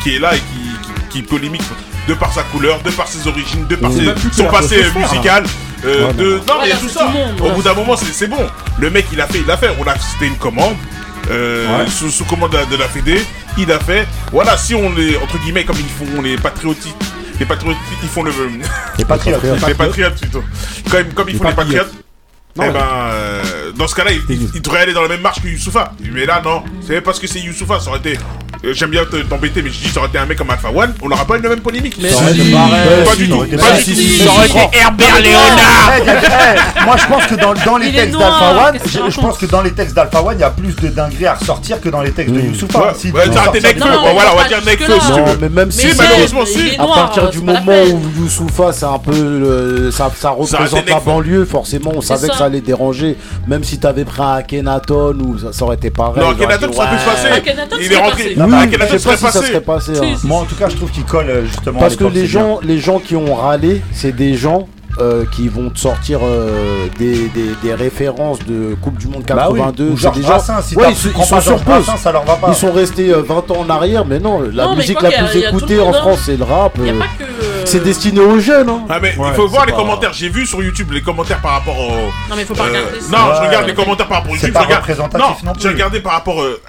qui, 0.02 0.16
est 0.16 0.18
là 0.18 0.34
et 0.34 0.38
qui, 0.38 1.08
qui, 1.10 1.22
polémique 1.22 1.62
de 2.08 2.14
par 2.14 2.32
sa 2.32 2.42
couleur, 2.44 2.80
de 2.82 2.90
par 2.90 3.06
ses 3.06 3.26
origines, 3.26 3.66
de 3.66 3.76
par 3.76 3.90
ses, 3.92 4.06
son 4.32 4.44
passé 4.46 4.84
musical. 4.94 5.44
Euh, 5.84 6.12
de... 6.12 6.40
Non, 6.46 6.54
ouais, 6.54 6.64
mais 6.64 6.68
là, 6.70 6.76
tout 6.80 6.88
ça. 6.88 7.00
Tout 7.00 7.10
monde, 7.10 7.40
Au 7.40 7.54
bout 7.54 7.62
d'un 7.62 7.74
moment, 7.74 7.96
c'est 7.96 8.26
bon. 8.26 8.46
Le 8.78 8.90
mec, 8.90 9.06
il 9.12 9.20
a 9.20 9.26
fait, 9.26 9.40
il 9.40 9.50
a 9.50 9.56
fait. 9.56 9.70
On 9.78 9.86
a, 9.86 9.94
c'était 9.98 10.26
une 10.26 10.36
commande. 10.36 10.74
Euh, 11.30 11.78
ouais. 11.78 11.90
sous, 11.90 12.10
sous, 12.10 12.24
commande 12.24 12.52
de 12.52 12.56
la, 12.58 12.64
de 12.64 12.76
la 12.76 12.88
Fédé, 12.88 13.20
il 13.58 13.70
a 13.70 13.78
fait, 13.78 14.06
voilà, 14.32 14.56
si 14.56 14.74
on 14.74 14.92
les, 14.92 15.16
entre 15.16 15.38
guillemets, 15.38 15.64
comme 15.64 15.76
ils 15.78 16.06
font 16.06 16.22
les 16.22 16.36
patriotiques 16.36 16.94
les 17.40 17.46
patriotes, 17.46 17.76
ils 18.02 18.08
font 18.08 18.22
le. 18.22 18.32
Les 18.98 19.04
patriotes. 19.06 19.42
Les 19.66 19.74
patriotes, 19.74 20.20
plutôt. 20.20 20.44
Comme, 20.90 21.12
comme 21.14 21.28
ils 21.30 21.36
font 21.36 21.48
les 21.48 21.54
patriotes, 21.54 21.92
non, 22.56 22.64
eh 22.66 22.72
ben, 22.72 22.80
euh, 22.80 23.42
dans 23.76 23.86
ce 23.86 23.94
cas-là, 23.94 24.10
il, 24.28 24.60
devrait 24.60 24.80
aller 24.80 24.92
dans 24.92 25.02
la 25.02 25.08
même 25.08 25.20
marche 25.20 25.40
que 25.40 25.46
Youssoufa. 25.46 25.92
Mais 26.12 26.26
là, 26.26 26.40
non. 26.44 26.62
C'est 26.86 27.00
parce 27.00 27.20
que 27.20 27.28
c'est 27.28 27.38
Youssoufa, 27.38 27.78
ça 27.78 27.90
aurait 27.90 28.00
été. 28.00 28.18
Euh, 28.62 28.74
j'aime 28.74 28.90
bien 28.90 29.04
t'embêter, 29.28 29.62
mais 29.62 29.70
je 29.70 29.78
dis, 29.78 29.88
ça 29.88 30.00
aurait 30.00 30.08
été 30.10 30.18
un 30.18 30.26
mec 30.26 30.36
comme 30.36 30.50
Alpha 30.50 30.68
One, 30.68 30.92
on 31.00 31.08
n'aura 31.08 31.24
pas 31.24 31.38
eu 31.38 31.40
la 31.40 31.48
même 31.48 31.60
polémique. 31.60 31.96
Mais 31.98 32.10
ça 32.10 32.30
si. 32.32 32.50
Pareil, 32.50 33.04
pas 33.06 33.16
du 33.16 33.28
tout. 33.28 33.38
Pas 33.38 33.80
du. 33.80 33.94
Ça 34.18 34.30
aurait 34.30 34.46
été 34.46 34.78
Herbert 34.78 35.20
Léonard. 35.22 36.84
Moi, 36.84 36.96
je 36.98 37.06
pense 37.06 37.26
que 37.26 37.34
dans, 37.36 37.54
dans 37.54 37.78
les 37.78 37.92
textes 37.92 38.18
d'Alpha 38.18 38.68
One, 38.68 38.78
je 39.08 39.20
pense 39.20 39.38
que 39.38 39.46
dans 39.46 39.62
les 39.62 39.72
textes 39.72 39.94
d'Alpha 39.94 40.22
One, 40.22 40.36
il 40.36 40.40
y 40.40 40.44
a 40.44 40.50
plus 40.50 40.76
de 40.76 40.88
dingueries 40.88 41.26
à 41.26 41.34
ressortir 41.34 41.80
que 41.80 41.88
dans 41.88 42.02
les 42.02 42.10
textes 42.10 42.34
de 42.34 42.40
Youssoufa. 42.40 42.92
Ouais, 43.14 43.30
t'as 43.32 43.42
raté 43.42 43.60
Nekfeu. 43.60 43.88
Voilà, 44.12 44.34
on 44.34 44.36
va 44.36 44.48
dire 44.48 44.60
si. 44.60 45.12
Mais 45.40 45.48
même 45.48 45.70
si, 45.70 45.86
malheureusement, 45.96 46.44
si. 46.44 46.76
À 46.78 46.86
partir 46.86 47.30
du 47.30 47.40
moment 47.40 47.82
où 47.92 48.22
Youssoufa, 48.22 48.72
c'est 48.72 48.84
un 48.86 48.98
peu. 48.98 49.90
Ça 49.90 50.10
représente 50.30 50.88
la 50.88 51.00
banlieue, 51.00 51.44
forcément, 51.46 51.92
on 51.94 52.02
savait 52.02 52.28
que 52.28 52.39
ça 52.40 52.48
les 52.48 52.60
dérangeait. 52.60 53.16
Même 53.46 53.64
si 53.64 53.78
t'avais 53.78 54.04
pris 54.04 54.22
un 54.22 54.34
Akhenaton 54.34 55.16
ou 55.20 55.36
ça, 55.38 55.64
aurait 55.64 55.76
été 55.76 55.90
pareil. 55.90 56.22
Non, 56.22 56.30
hein. 56.30 56.36
Akhenaton, 56.38 56.72
ça 56.72 56.82
aurait 56.82 56.90
pu 56.90 56.98
se 56.98 57.04
passer. 57.04 57.28
Il 57.80 57.92
est 57.92 57.96
rentré. 57.96 58.98
Serait 58.98 59.60
passé. 59.60 59.92
Hein. 59.96 60.16
Moi, 60.24 60.40
en 60.40 60.44
tout 60.44 60.54
cas, 60.54 60.68
je 60.68 60.76
trouve 60.76 60.90
qu'il 60.90 61.04
colle 61.04 61.30
euh, 61.30 61.46
justement. 61.46 61.80
Parce 61.80 61.96
que 61.96 62.04
les 62.04 62.26
gens, 62.26 62.60
les 62.62 62.78
gens 62.78 62.98
qui 62.98 63.16
ont 63.16 63.34
râlé, 63.34 63.82
c'est 63.92 64.12
des 64.14 64.34
gens 64.34 64.68
euh, 64.98 65.24
qui 65.32 65.48
vont 65.48 65.70
te 65.70 65.78
sortir 65.78 66.20
euh, 66.22 66.86
des, 66.98 67.74
références 67.74 68.38
de 68.40 68.74
Coupe 68.82 68.98
du 68.98 69.06
Monde 69.06 69.24
82. 69.24 69.90
Oui. 69.90 69.94
ils, 69.94 70.22
sont 71.24 71.40
sur 71.40 71.58
ça 71.96 72.12
leur 72.12 72.24
va 72.24 72.34
pas. 72.36 72.48
Ils 72.48 72.54
sont 72.54 72.72
restés 72.72 73.12
20 73.12 73.50
ans 73.50 73.60
en 73.60 73.70
arrière, 73.70 74.04
mais 74.04 74.18
non, 74.18 74.40
la 74.52 74.74
musique 74.74 75.00
la 75.00 75.10
plus 75.10 75.38
écoutée 75.38 75.80
en 75.80 75.92
France, 75.92 76.20
c'est 76.26 76.36
le 76.36 76.44
rap 76.44 76.78
c'est 77.70 77.84
destiné 77.84 78.20
aux 78.20 78.40
jeunes. 78.40 78.68
Hein. 78.68 78.84
Ah, 78.88 78.98
mais 79.00 79.14
il 79.16 79.34
faut 79.34 79.48
voir 79.48 79.66
les 79.66 79.72
commentaires. 79.72 80.12
J'ai 80.12 80.28
vu 80.28 80.46
sur 80.46 80.62
YouTube 80.62 80.90
les 80.92 81.02
commentaires 81.02 81.40
par 81.40 81.52
rapport 81.52 81.78
au. 81.78 81.90
Non, 82.28 82.36
mais 82.36 82.44
faut 82.44 82.54
pas 82.54 82.64
euh, 82.64 82.68
regarder. 82.68 82.98
Non, 83.10 83.34
je 83.34 83.46
regarde 83.46 83.66
les 83.66 83.74
commentaires 83.74 84.08
par 84.08 84.18
rapport 84.18 84.32
au 84.32 84.36
YouTube. 84.36 84.54
Non, 85.18 85.54
j'ai 85.58 85.68
regardé 85.68 86.00
par 86.00 86.12
rapport. 86.12 86.42
Euh, 86.42 86.60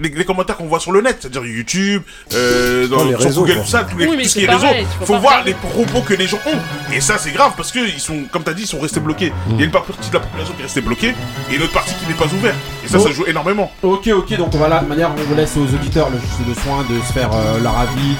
les, 0.00 0.10
les, 0.10 0.24
commentaires 0.24 0.56
qu'on 0.56 0.66
voit 0.66 0.78
sur 0.78 0.92
le 0.92 1.00
net, 1.00 1.16
c'est-à-dire 1.18 1.44
YouTube, 1.44 2.02
euh, 2.32 2.86
dans 2.86 3.04
les 3.04 3.16
réseaux, 3.16 3.40
Google, 3.40 3.62
tout 3.62 3.66
ça, 3.66 3.82
tous 3.82 3.98
les, 3.98 4.06
tout 4.06 5.04
faut, 5.04 5.18
voir 5.18 5.42
les 5.44 5.54
propos 5.54 6.02
que 6.02 6.14
les 6.14 6.28
gens 6.28 6.38
ont. 6.46 6.94
Et 6.94 7.00
ça, 7.00 7.18
c'est 7.18 7.32
grave 7.32 7.54
parce 7.56 7.72
que 7.72 7.80
ils 7.80 7.98
sont, 7.98 8.22
comme 8.30 8.44
t'as 8.44 8.52
dit, 8.52 8.62
ils 8.62 8.68
sont 8.68 8.78
restés 8.78 9.00
bloqués. 9.00 9.32
Il 9.50 9.58
y 9.58 9.62
a 9.62 9.64
une 9.64 9.72
partie 9.72 9.90
de 9.90 10.14
la 10.14 10.20
population 10.20 10.54
qui 10.54 10.60
est 10.60 10.64
restée 10.66 10.80
bloquée 10.82 11.14
et 11.50 11.56
une 11.56 11.62
autre 11.62 11.72
partie 11.72 11.94
qui 11.94 12.06
n'est 12.06 12.14
pas 12.14 12.32
ouverte. 12.32 12.54
Et 12.84 12.88
ça, 12.88 13.00
ça 13.00 13.08
oh. 13.10 13.12
joue 13.12 13.26
énormément. 13.26 13.72
Ok, 13.82 14.06
ok, 14.06 14.36
donc 14.36 14.54
on 14.54 14.58
De 14.58 14.88
manière, 14.88 15.10
on 15.32 15.34
laisse 15.34 15.56
aux 15.56 15.74
auditeurs 15.74 16.10
le, 16.10 16.54
soin 16.54 16.86
de 16.88 17.00
se 17.04 17.12
faire 17.12 17.30
leur 17.60 17.76
avis, 17.76 18.14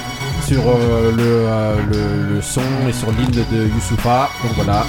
sur 0.47 0.61
euh, 0.67 1.11
le, 1.15 1.23
euh, 1.47 1.75
le, 1.91 2.35
le 2.35 2.41
son 2.41 2.61
et 2.87 2.93
sur 2.93 3.11
l'hymne 3.11 3.31
de 3.51 3.67
Youssoufa. 3.75 4.29
Donc 4.43 4.53
voilà. 4.55 4.85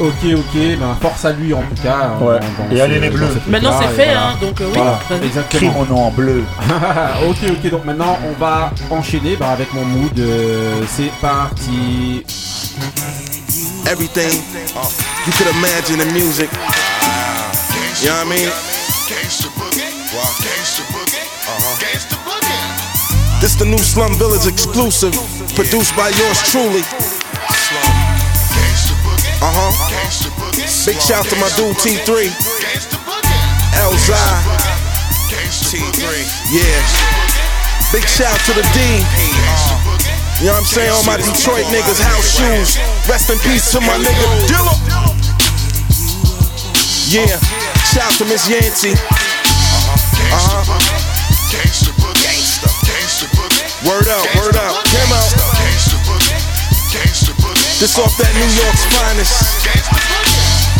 Ok, 0.00 0.24
ok, 0.34 0.54
ben 0.80 0.96
force 1.00 1.24
à 1.26 1.32
lui 1.32 1.52
en 1.52 1.60
tout 1.62 1.82
cas. 1.82 1.96
hein, 2.18 2.24
Ouais. 2.24 2.40
dans- 2.40 2.64
dans 2.68 2.74
Et 2.74 2.80
allez 2.80 2.98
les 2.98 3.10
bleus. 3.10 3.26
Maintenant, 3.46 3.78
c'est 3.80 3.88
fait, 3.94 4.04
voilà. 4.06 4.28
hein, 4.30 4.36
donc, 4.40 4.60
euh, 4.60 4.64
oui, 4.66 4.72
Voilà, 4.78 4.98
exactement. 5.22 5.62
Écris 5.72 5.78
mon 5.78 5.84
nom 5.84 6.06
en 6.06 6.10
bleu. 6.10 6.42
ok, 7.28 7.36
ok, 7.50 7.70
donc 7.70 7.84
maintenant 7.84 8.18
on 8.26 8.40
va 8.40 8.72
enchaîner 8.90 9.36
bah, 9.36 9.50
avec 9.50 9.72
mon 9.74 9.84
mood. 9.84 10.18
euh, 10.18 10.80
c'est 10.96 11.12
parti. 11.20 12.24
Everything 13.86 14.32
you 15.26 15.32
could 15.36 15.48
imagine 15.56 16.00
in 16.00 16.12
music. 16.12 16.48
You 18.02 18.08
know 18.08 18.14
what 18.16 18.26
I 18.26 18.28
mean? 18.28 18.50
This 23.42 23.58
the 23.58 23.66
new 23.66 23.82
Slum 23.82 24.14
Village 24.22 24.46
exclusive, 24.46 25.10
produced 25.58 25.98
by 25.98 26.14
yours 26.14 26.38
truly. 26.46 26.86
Uh 29.42 29.50
huh. 29.50 29.74
Big 30.86 30.94
shout 31.02 31.26
to 31.26 31.34
my 31.42 31.50
dude 31.58 31.74
T3. 31.74 32.30
Elzai. 33.82 34.30
T3. 35.66 36.06
Yeah. 36.54 36.86
Big 37.90 38.06
shout 38.06 38.38
to 38.46 38.54
the 38.54 38.62
D. 38.70 38.78
You 40.38 40.46
know 40.46 40.54
what 40.54 40.62
I'm 40.62 40.70
saying? 40.70 40.94
All 40.94 41.02
my 41.02 41.18
Detroit 41.18 41.66
niggas, 41.66 41.98
house 41.98 42.38
shoes. 42.38 42.78
Rest 43.10 43.26
in 43.34 43.42
peace 43.42 43.72
to 43.74 43.80
my 43.82 43.98
nigga 43.98 44.22
Dilla. 44.46 44.70
Yeah. 47.10 47.42
Shout 47.90 48.14
to 48.22 48.24
Miss 48.24 48.46
Yancey. 48.48 48.94
Uh 50.30 50.38
huh. 50.38 51.10
Word 53.82 54.06
up, 54.06 54.22
word 54.38 54.54
up. 54.54 54.84
Came 54.94 55.10
out. 55.10 55.26
This 57.82 57.98
off 57.98 58.14
that 58.14 58.30
New 58.38 58.46
York's 58.54 58.86
finest. 58.94 59.34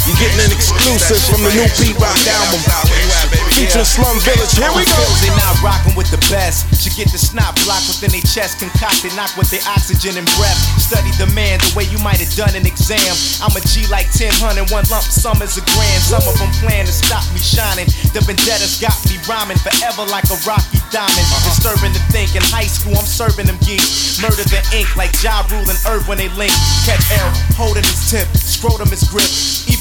You're 0.06 0.14
getting 0.22 0.38
an 0.38 0.54
exclusive 0.54 1.18
from 1.26 1.42
the 1.42 1.50
new 1.50 1.66
Rock 1.98 2.14
album. 2.30 3.41
Featuring 3.62 3.86
Slum 3.86 4.18
Village. 4.26 4.58
Here 4.58 4.74
we 4.74 4.82
go. 4.82 4.98
They 5.22 5.30
not 5.38 5.54
rocking 5.62 5.94
with 5.94 6.10
the 6.10 6.18
best. 6.34 6.66
Should 6.82 6.98
get 6.98 7.14
the 7.14 7.20
snot 7.22 7.54
blocked 7.62 7.86
within 7.86 8.10
their 8.10 8.26
chest, 8.26 8.58
concocted, 8.58 9.14
knock 9.14 9.30
with 9.38 9.54
their 9.54 9.62
oxygen 9.70 10.18
and 10.18 10.26
breath. 10.34 10.58
Study 10.82 11.14
the 11.14 11.30
man 11.30 11.62
the 11.62 11.70
way 11.78 11.86
you 11.86 12.02
might 12.02 12.18
have 12.18 12.34
done 12.34 12.58
an 12.58 12.66
exam. 12.66 13.14
I'm 13.38 13.54
a 13.54 13.62
G 13.62 13.86
like 13.86 14.10
10, 14.10 14.34
one 14.42 14.82
lump 14.90 15.06
sum 15.06 15.38
is 15.46 15.54
a 15.62 15.64
grand. 15.78 16.02
Some 16.02 16.26
of 16.26 16.34
them 16.42 16.50
plan 16.58 16.90
to 16.90 16.94
stop 16.94 17.22
me 17.30 17.38
shining. 17.38 17.86
The 18.10 18.26
vendettas 18.26 18.82
got 18.82 18.98
me 19.06 19.22
rhyming 19.30 19.62
forever 19.62 20.10
like 20.10 20.26
a 20.34 20.38
rocky 20.42 20.82
diamond. 20.90 21.22
Uh-huh. 21.30 21.46
Disturbing 21.54 21.94
to 21.94 22.02
think 22.10 22.34
in 22.34 22.42
high 22.50 22.66
school, 22.66 22.98
I'm 22.98 23.06
serving 23.06 23.46
them 23.46 23.62
geeks. 23.62 24.18
Murder 24.18 24.42
the 24.42 24.58
ink 24.74 24.90
like 24.98 25.14
Ja 25.22 25.46
Rule 25.54 25.70
and 25.70 25.78
Irv 25.86 26.10
when 26.10 26.18
they 26.18 26.34
link. 26.34 26.50
Catch 26.82 27.14
L, 27.14 27.30
holding 27.54 27.86
his 27.86 28.10
tip, 28.10 28.26
scrotum 28.34 28.90
his 28.90 29.06
grip. 29.06 29.30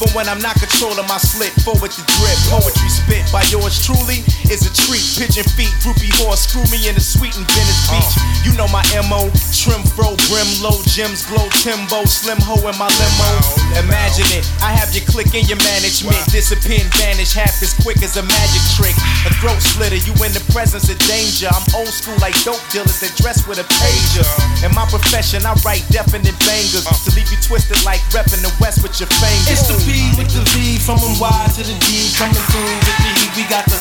Even 0.02 0.18
when 0.18 0.26
I'm 0.34 0.42
not 0.42 0.58
controlling 0.58 1.06
my 1.06 1.22
slip, 1.22 1.54
forward 1.62 1.94
the 1.94 2.02
drip. 2.18 2.34
Poetry 2.50 2.90
spit 2.90 3.22
by 3.30 3.46
yours 3.54 3.86
truly 3.86 4.26
is 4.50 4.66
a 4.66 4.74
treat. 4.74 5.06
Pigeon 5.14 5.46
feet, 5.54 5.70
groupie 5.86 6.10
horse, 6.18 6.50
screw 6.50 6.66
me 6.74 6.90
in 6.90 6.98
the 6.98 7.06
sweet 7.06 7.38
and 7.38 7.46
Venice 7.46 7.86
uh. 7.86 7.94
Beach. 7.94 8.14
You 8.42 8.52
know 8.58 8.66
my 8.74 8.82
MO, 9.06 9.30
trim 9.54 9.86
fro, 9.94 10.18
brim 10.26 10.50
low, 10.66 10.74
gems 10.90 11.22
glow, 11.30 11.46
Timbo, 11.62 12.02
slim 12.10 12.42
ho 12.42 12.58
in 12.66 12.74
my 12.82 12.90
limo. 12.90 13.30
Imagine 13.78 14.26
it, 14.34 14.42
I 14.66 14.74
have 14.74 14.90
your 14.90 15.06
click 15.06 15.38
in 15.38 15.46
your 15.46 15.62
management. 15.62 16.18
Disappear 16.34 16.82
and 16.82 16.90
vanish 16.98 17.38
half 17.38 17.62
as 17.62 17.78
quick 17.86 18.02
as 18.02 18.18
a 18.18 18.26
magic 18.26 18.64
trick. 18.74 18.98
A 19.30 19.32
throat 19.38 19.62
slitter, 19.62 20.02
you 20.02 20.18
in 20.26 20.34
the 20.34 20.42
presence 20.50 20.90
of 20.90 20.98
danger. 21.06 21.46
I'm 21.54 21.62
old 21.78 21.94
school 21.94 22.18
like 22.18 22.34
dope 22.42 22.66
dealers 22.74 23.06
that 23.06 23.14
dress 23.22 23.46
with 23.46 23.62
a 23.62 23.68
pager. 23.70 24.26
In 24.66 24.74
my 24.74 24.90
profession, 24.90 25.46
I 25.46 25.54
write 25.62 25.86
definite 25.94 26.34
bangers 26.42 26.90
uh. 26.90 26.98
to 27.06 27.14
leave 27.14 27.30
you 27.30 27.38
twisted 27.46 27.78
like 27.86 28.02
reppin' 28.10 28.42
the 28.42 28.50
West 28.58 28.82
with 28.82 28.98
your 28.98 29.14
fingers. 29.22 29.62
It's 29.62 29.70
the 29.70 29.91
P 29.92 30.16
with 30.16 30.32
the 30.32 30.40
V 30.56 30.80
from 30.80 31.00
Y 31.20 31.28
to 31.56 31.62
the 31.68 31.76
D 31.84 32.16
coming 32.16 32.44
through 32.48 32.64
with 32.64 32.98
the 33.04 33.12
heat. 33.12 33.32
We 33.36 33.44
got 33.52 33.66
the 33.68 33.76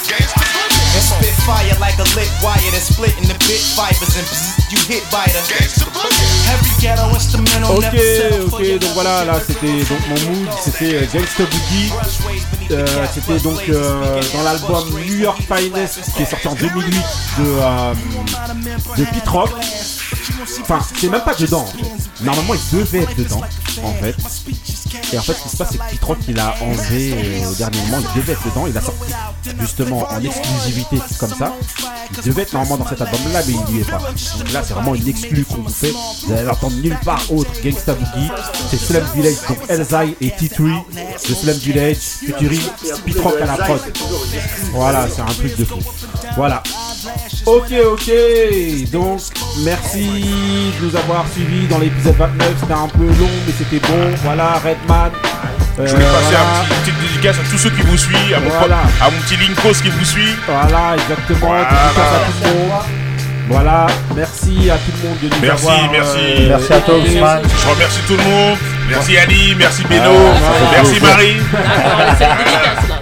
And 0.91 1.05
spit 1.07 1.35
fire 1.47 1.71
like 1.79 1.95
a 2.03 2.07
lit 2.19 2.27
wire 2.43 2.59
that's 2.75 2.91
split 2.91 3.15
into 3.17 3.35
bit 3.47 3.63
fibers 3.79 4.19
and 4.19 4.27
bzz, 4.27 4.59
you 4.73 4.79
hit 4.91 5.07
biter. 5.07 5.39
Every 6.51 6.73
ghetto 6.83 7.15
instrumental 7.15 7.77
Ok, 7.77 7.83
never 7.83 7.99
settle 7.99 8.51
for 8.51 8.59
ok, 8.59 8.79
donc 8.81 8.91
voilà, 8.95 9.25
là 9.25 9.41
c'était 9.47 9.85
donc 9.85 10.01
mon 10.09 10.31
mood, 10.31 10.49
c'était 10.61 10.95
euh, 10.97 11.07
Gangsta 11.13 11.45
Boogie. 11.45 11.93
Euh, 12.73 13.07
c'était 13.15 13.39
donc 13.39 13.61
euh, 13.69 14.21
dans 14.35 14.43
l'album 14.43 14.91
New 15.07 15.19
York 15.19 15.41
Finest 15.43 16.01
qui 16.17 16.23
est 16.23 16.27
sorti 16.27 16.49
en 16.49 16.55
2008 16.55 16.91
de, 16.91 17.03
euh, 17.39 17.95
de 18.97 19.05
Pete 19.05 19.29
Rock. 19.29 19.51
Enfin, 20.63 20.81
c'est 20.99 21.09
même 21.09 21.23
pas 21.23 21.35
dedans 21.35 21.63
en 21.63 21.67
fait. 21.67 22.25
Normalement, 22.25 22.55
il 22.55 22.79
devait 22.79 23.03
être 23.03 23.17
dedans 23.17 23.43
en 23.83 23.95
fait. 23.95 24.17
Et 25.13 25.19
en 25.19 25.23
fait, 25.23 25.35
ce 25.35 25.43
qui 25.43 25.49
se 25.49 25.57
passe, 25.57 25.69
c'est 25.71 25.79
que 25.79 26.00
Pete 26.01 26.09
Rock 26.09 26.19
il 26.29 26.41
a 26.41 26.55
enlevé 26.63 27.13
euh, 27.13 27.51
au 27.51 27.55
dernier 27.55 27.79
moment, 27.83 27.99
il 28.15 28.21
devait 28.21 28.33
être 28.33 28.45
dedans, 28.49 28.67
il 28.67 28.77
a 28.77 28.81
sorti 28.81 29.13
justement 29.61 30.09
en 30.11 30.23
exclusivité 30.23 30.97
comme 31.19 31.35
ça. 31.35 31.55
Il 32.17 32.31
devait 32.31 32.43
être 32.43 32.55
normalement 32.55 32.79
dans 32.79 32.89
cet 32.89 33.03
album 33.03 33.21
là, 33.33 33.41
mais 33.47 33.53
il 33.53 33.75
n'y 33.75 33.81
est 33.83 33.91
pas. 33.91 33.99
Donc 33.99 34.53
là, 34.53 34.63
c'est 34.65 34.73
vraiment 34.73 34.95
une 34.95 35.07
exclue 35.07 35.45
qu'on 35.45 35.63
vous 35.63 35.69
fait. 35.69 35.93
Vous 36.27 36.33
allez 36.33 36.45
l'entendre 36.45 36.77
nulle 36.77 36.99
part 37.05 37.23
autre. 37.31 37.51
Gangsta 37.63 37.95
Boogie, 37.95 38.31
c'est 38.71 38.79
Slum 38.79 39.05
Village, 39.15 39.37
donc 39.49 39.59
Elzai 39.69 40.17
et 40.21 40.29
T3 40.29 40.83
de 41.29 41.35
Slum 41.35 41.57
Village, 41.57 41.97
featuring 41.97 42.63
Pete 43.05 43.21
Rock 43.21 43.35
à 43.43 43.47
la 43.47 43.57
prod. 43.57 43.81
Voilà, 44.73 45.07
c'est 45.09 45.23
un 45.23 45.27
truc 45.27 45.57
de 45.57 45.65
fou. 45.65 45.79
Voilà. 46.37 46.63
Ok, 47.47 47.73
ok. 47.93 48.11
Donc, 48.91 49.21
merci 49.65 50.05
de 50.81 50.87
nous 50.87 50.97
avoir 50.97 51.27
suivis 51.33 51.67
dans 51.69 51.79
l'épisode 51.79 52.17
29. 52.17 52.55
C'était 52.61 52.73
un 52.73 52.89
peu 52.89 53.07
long, 53.07 53.31
mais 53.47 53.53
c'était 53.59 53.87
bon. 53.87 54.15
Voilà, 54.23 54.55
Redman. 54.59 55.11
Je 55.87 55.93
Euh, 55.93 55.95
voulais 55.95 56.05
passer 56.07 56.35
voilà. 56.35 56.41
un 56.41 56.65
petit, 56.65 56.91
une 56.91 56.97
petite 56.97 57.01
dédicace 57.01 57.37
à 57.37 57.51
tous 57.51 57.59
ceux 57.59 57.71
qui 57.71 57.83
vous 57.83 57.97
suivent, 57.97 58.35
à 58.37 58.41
mon, 58.41 58.49
Voilà. 58.51 58.77
pote- 58.77 59.03
à 59.07 59.11
mon 59.11 59.19
petit 59.23 59.37
Linkos 59.37 59.81
qui 59.83 59.89
vous 59.91 60.05
suit. 60.05 60.35
Voilà, 60.47 60.95
exactement. 60.95 61.39
Voilà. 61.49 61.63
À 61.63 61.91
tout 61.91 62.45
le 62.45 62.49
monde. 62.51 62.71
Voilà, 63.49 63.87
merci 64.15 64.71
à 64.71 64.75
tout 64.75 64.93
le 65.03 65.09
monde 65.09 65.19
de 65.23 65.27
nous 65.29 65.43
Merci, 65.43 65.67
avoir. 65.69 65.91
merci. 65.91 66.19
euh, 66.19 66.49
Merci 66.51 66.73
à 66.73 66.81
toi. 66.81 66.95
Ousmane. 66.99 67.43
Je 67.65 67.69
remercie 67.69 68.01
tout 68.07 68.17
le 68.17 68.23
monde. 68.23 68.59
Merci 68.89 69.17
Ali, 69.19 69.55
merci 69.59 69.83
Beno, 69.85 70.03
Ah, 70.05 70.51
merci 70.73 70.93
ouais. 70.95 71.01
Marie. 71.01 71.37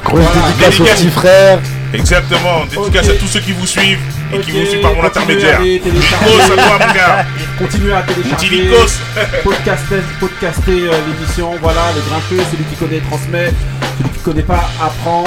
Grosse 0.04 0.20
dédicace 0.32 0.70
Dédicace. 0.78 0.98
petit 1.00 1.10
frère. 1.10 1.58
Exactement, 1.94 2.64
dédicace 2.66 3.06
Ok. 3.08 3.14
à 3.14 3.18
tous 3.18 3.26
ceux 3.28 3.40
qui 3.40 3.52
vous 3.52 3.66
suivent 3.66 3.98
et 4.32 4.38
qui 4.40 4.50
vous 4.50 4.66
suivent 4.66 4.80
par 4.82 4.94
mon 4.94 5.00
continuez 5.00 5.06
intermédiaire. 5.24 5.60
à 5.60 6.56
toi 6.56 6.78
mon 6.86 6.94
gars. 6.94 7.26
Continuez 7.58 7.92
à 7.94 8.02
télécharger, 8.02 8.70
podcaster, 9.44 10.02
podcaster 10.20 10.70
euh, 10.88 10.92
l'émission. 11.06 11.54
Voilà, 11.62 11.80
le 11.94 12.00
grincheux, 12.02 12.44
celui 12.50 12.64
qui 12.64 12.76
connaît 12.76 13.00
transmet, 13.00 13.52
celui 13.98 14.10
qui 14.10 14.18
connaît 14.20 14.42
pas 14.42 14.68
apprend. 14.82 15.24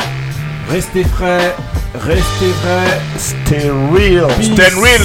Restez 0.70 1.04
frais, 1.04 1.56
restez 1.96 2.52
vrai. 2.64 3.02
Stay 3.18 3.70
real. 3.92 4.28
Peace. 4.38 4.46
Stand 4.54 4.82
real, 4.82 5.00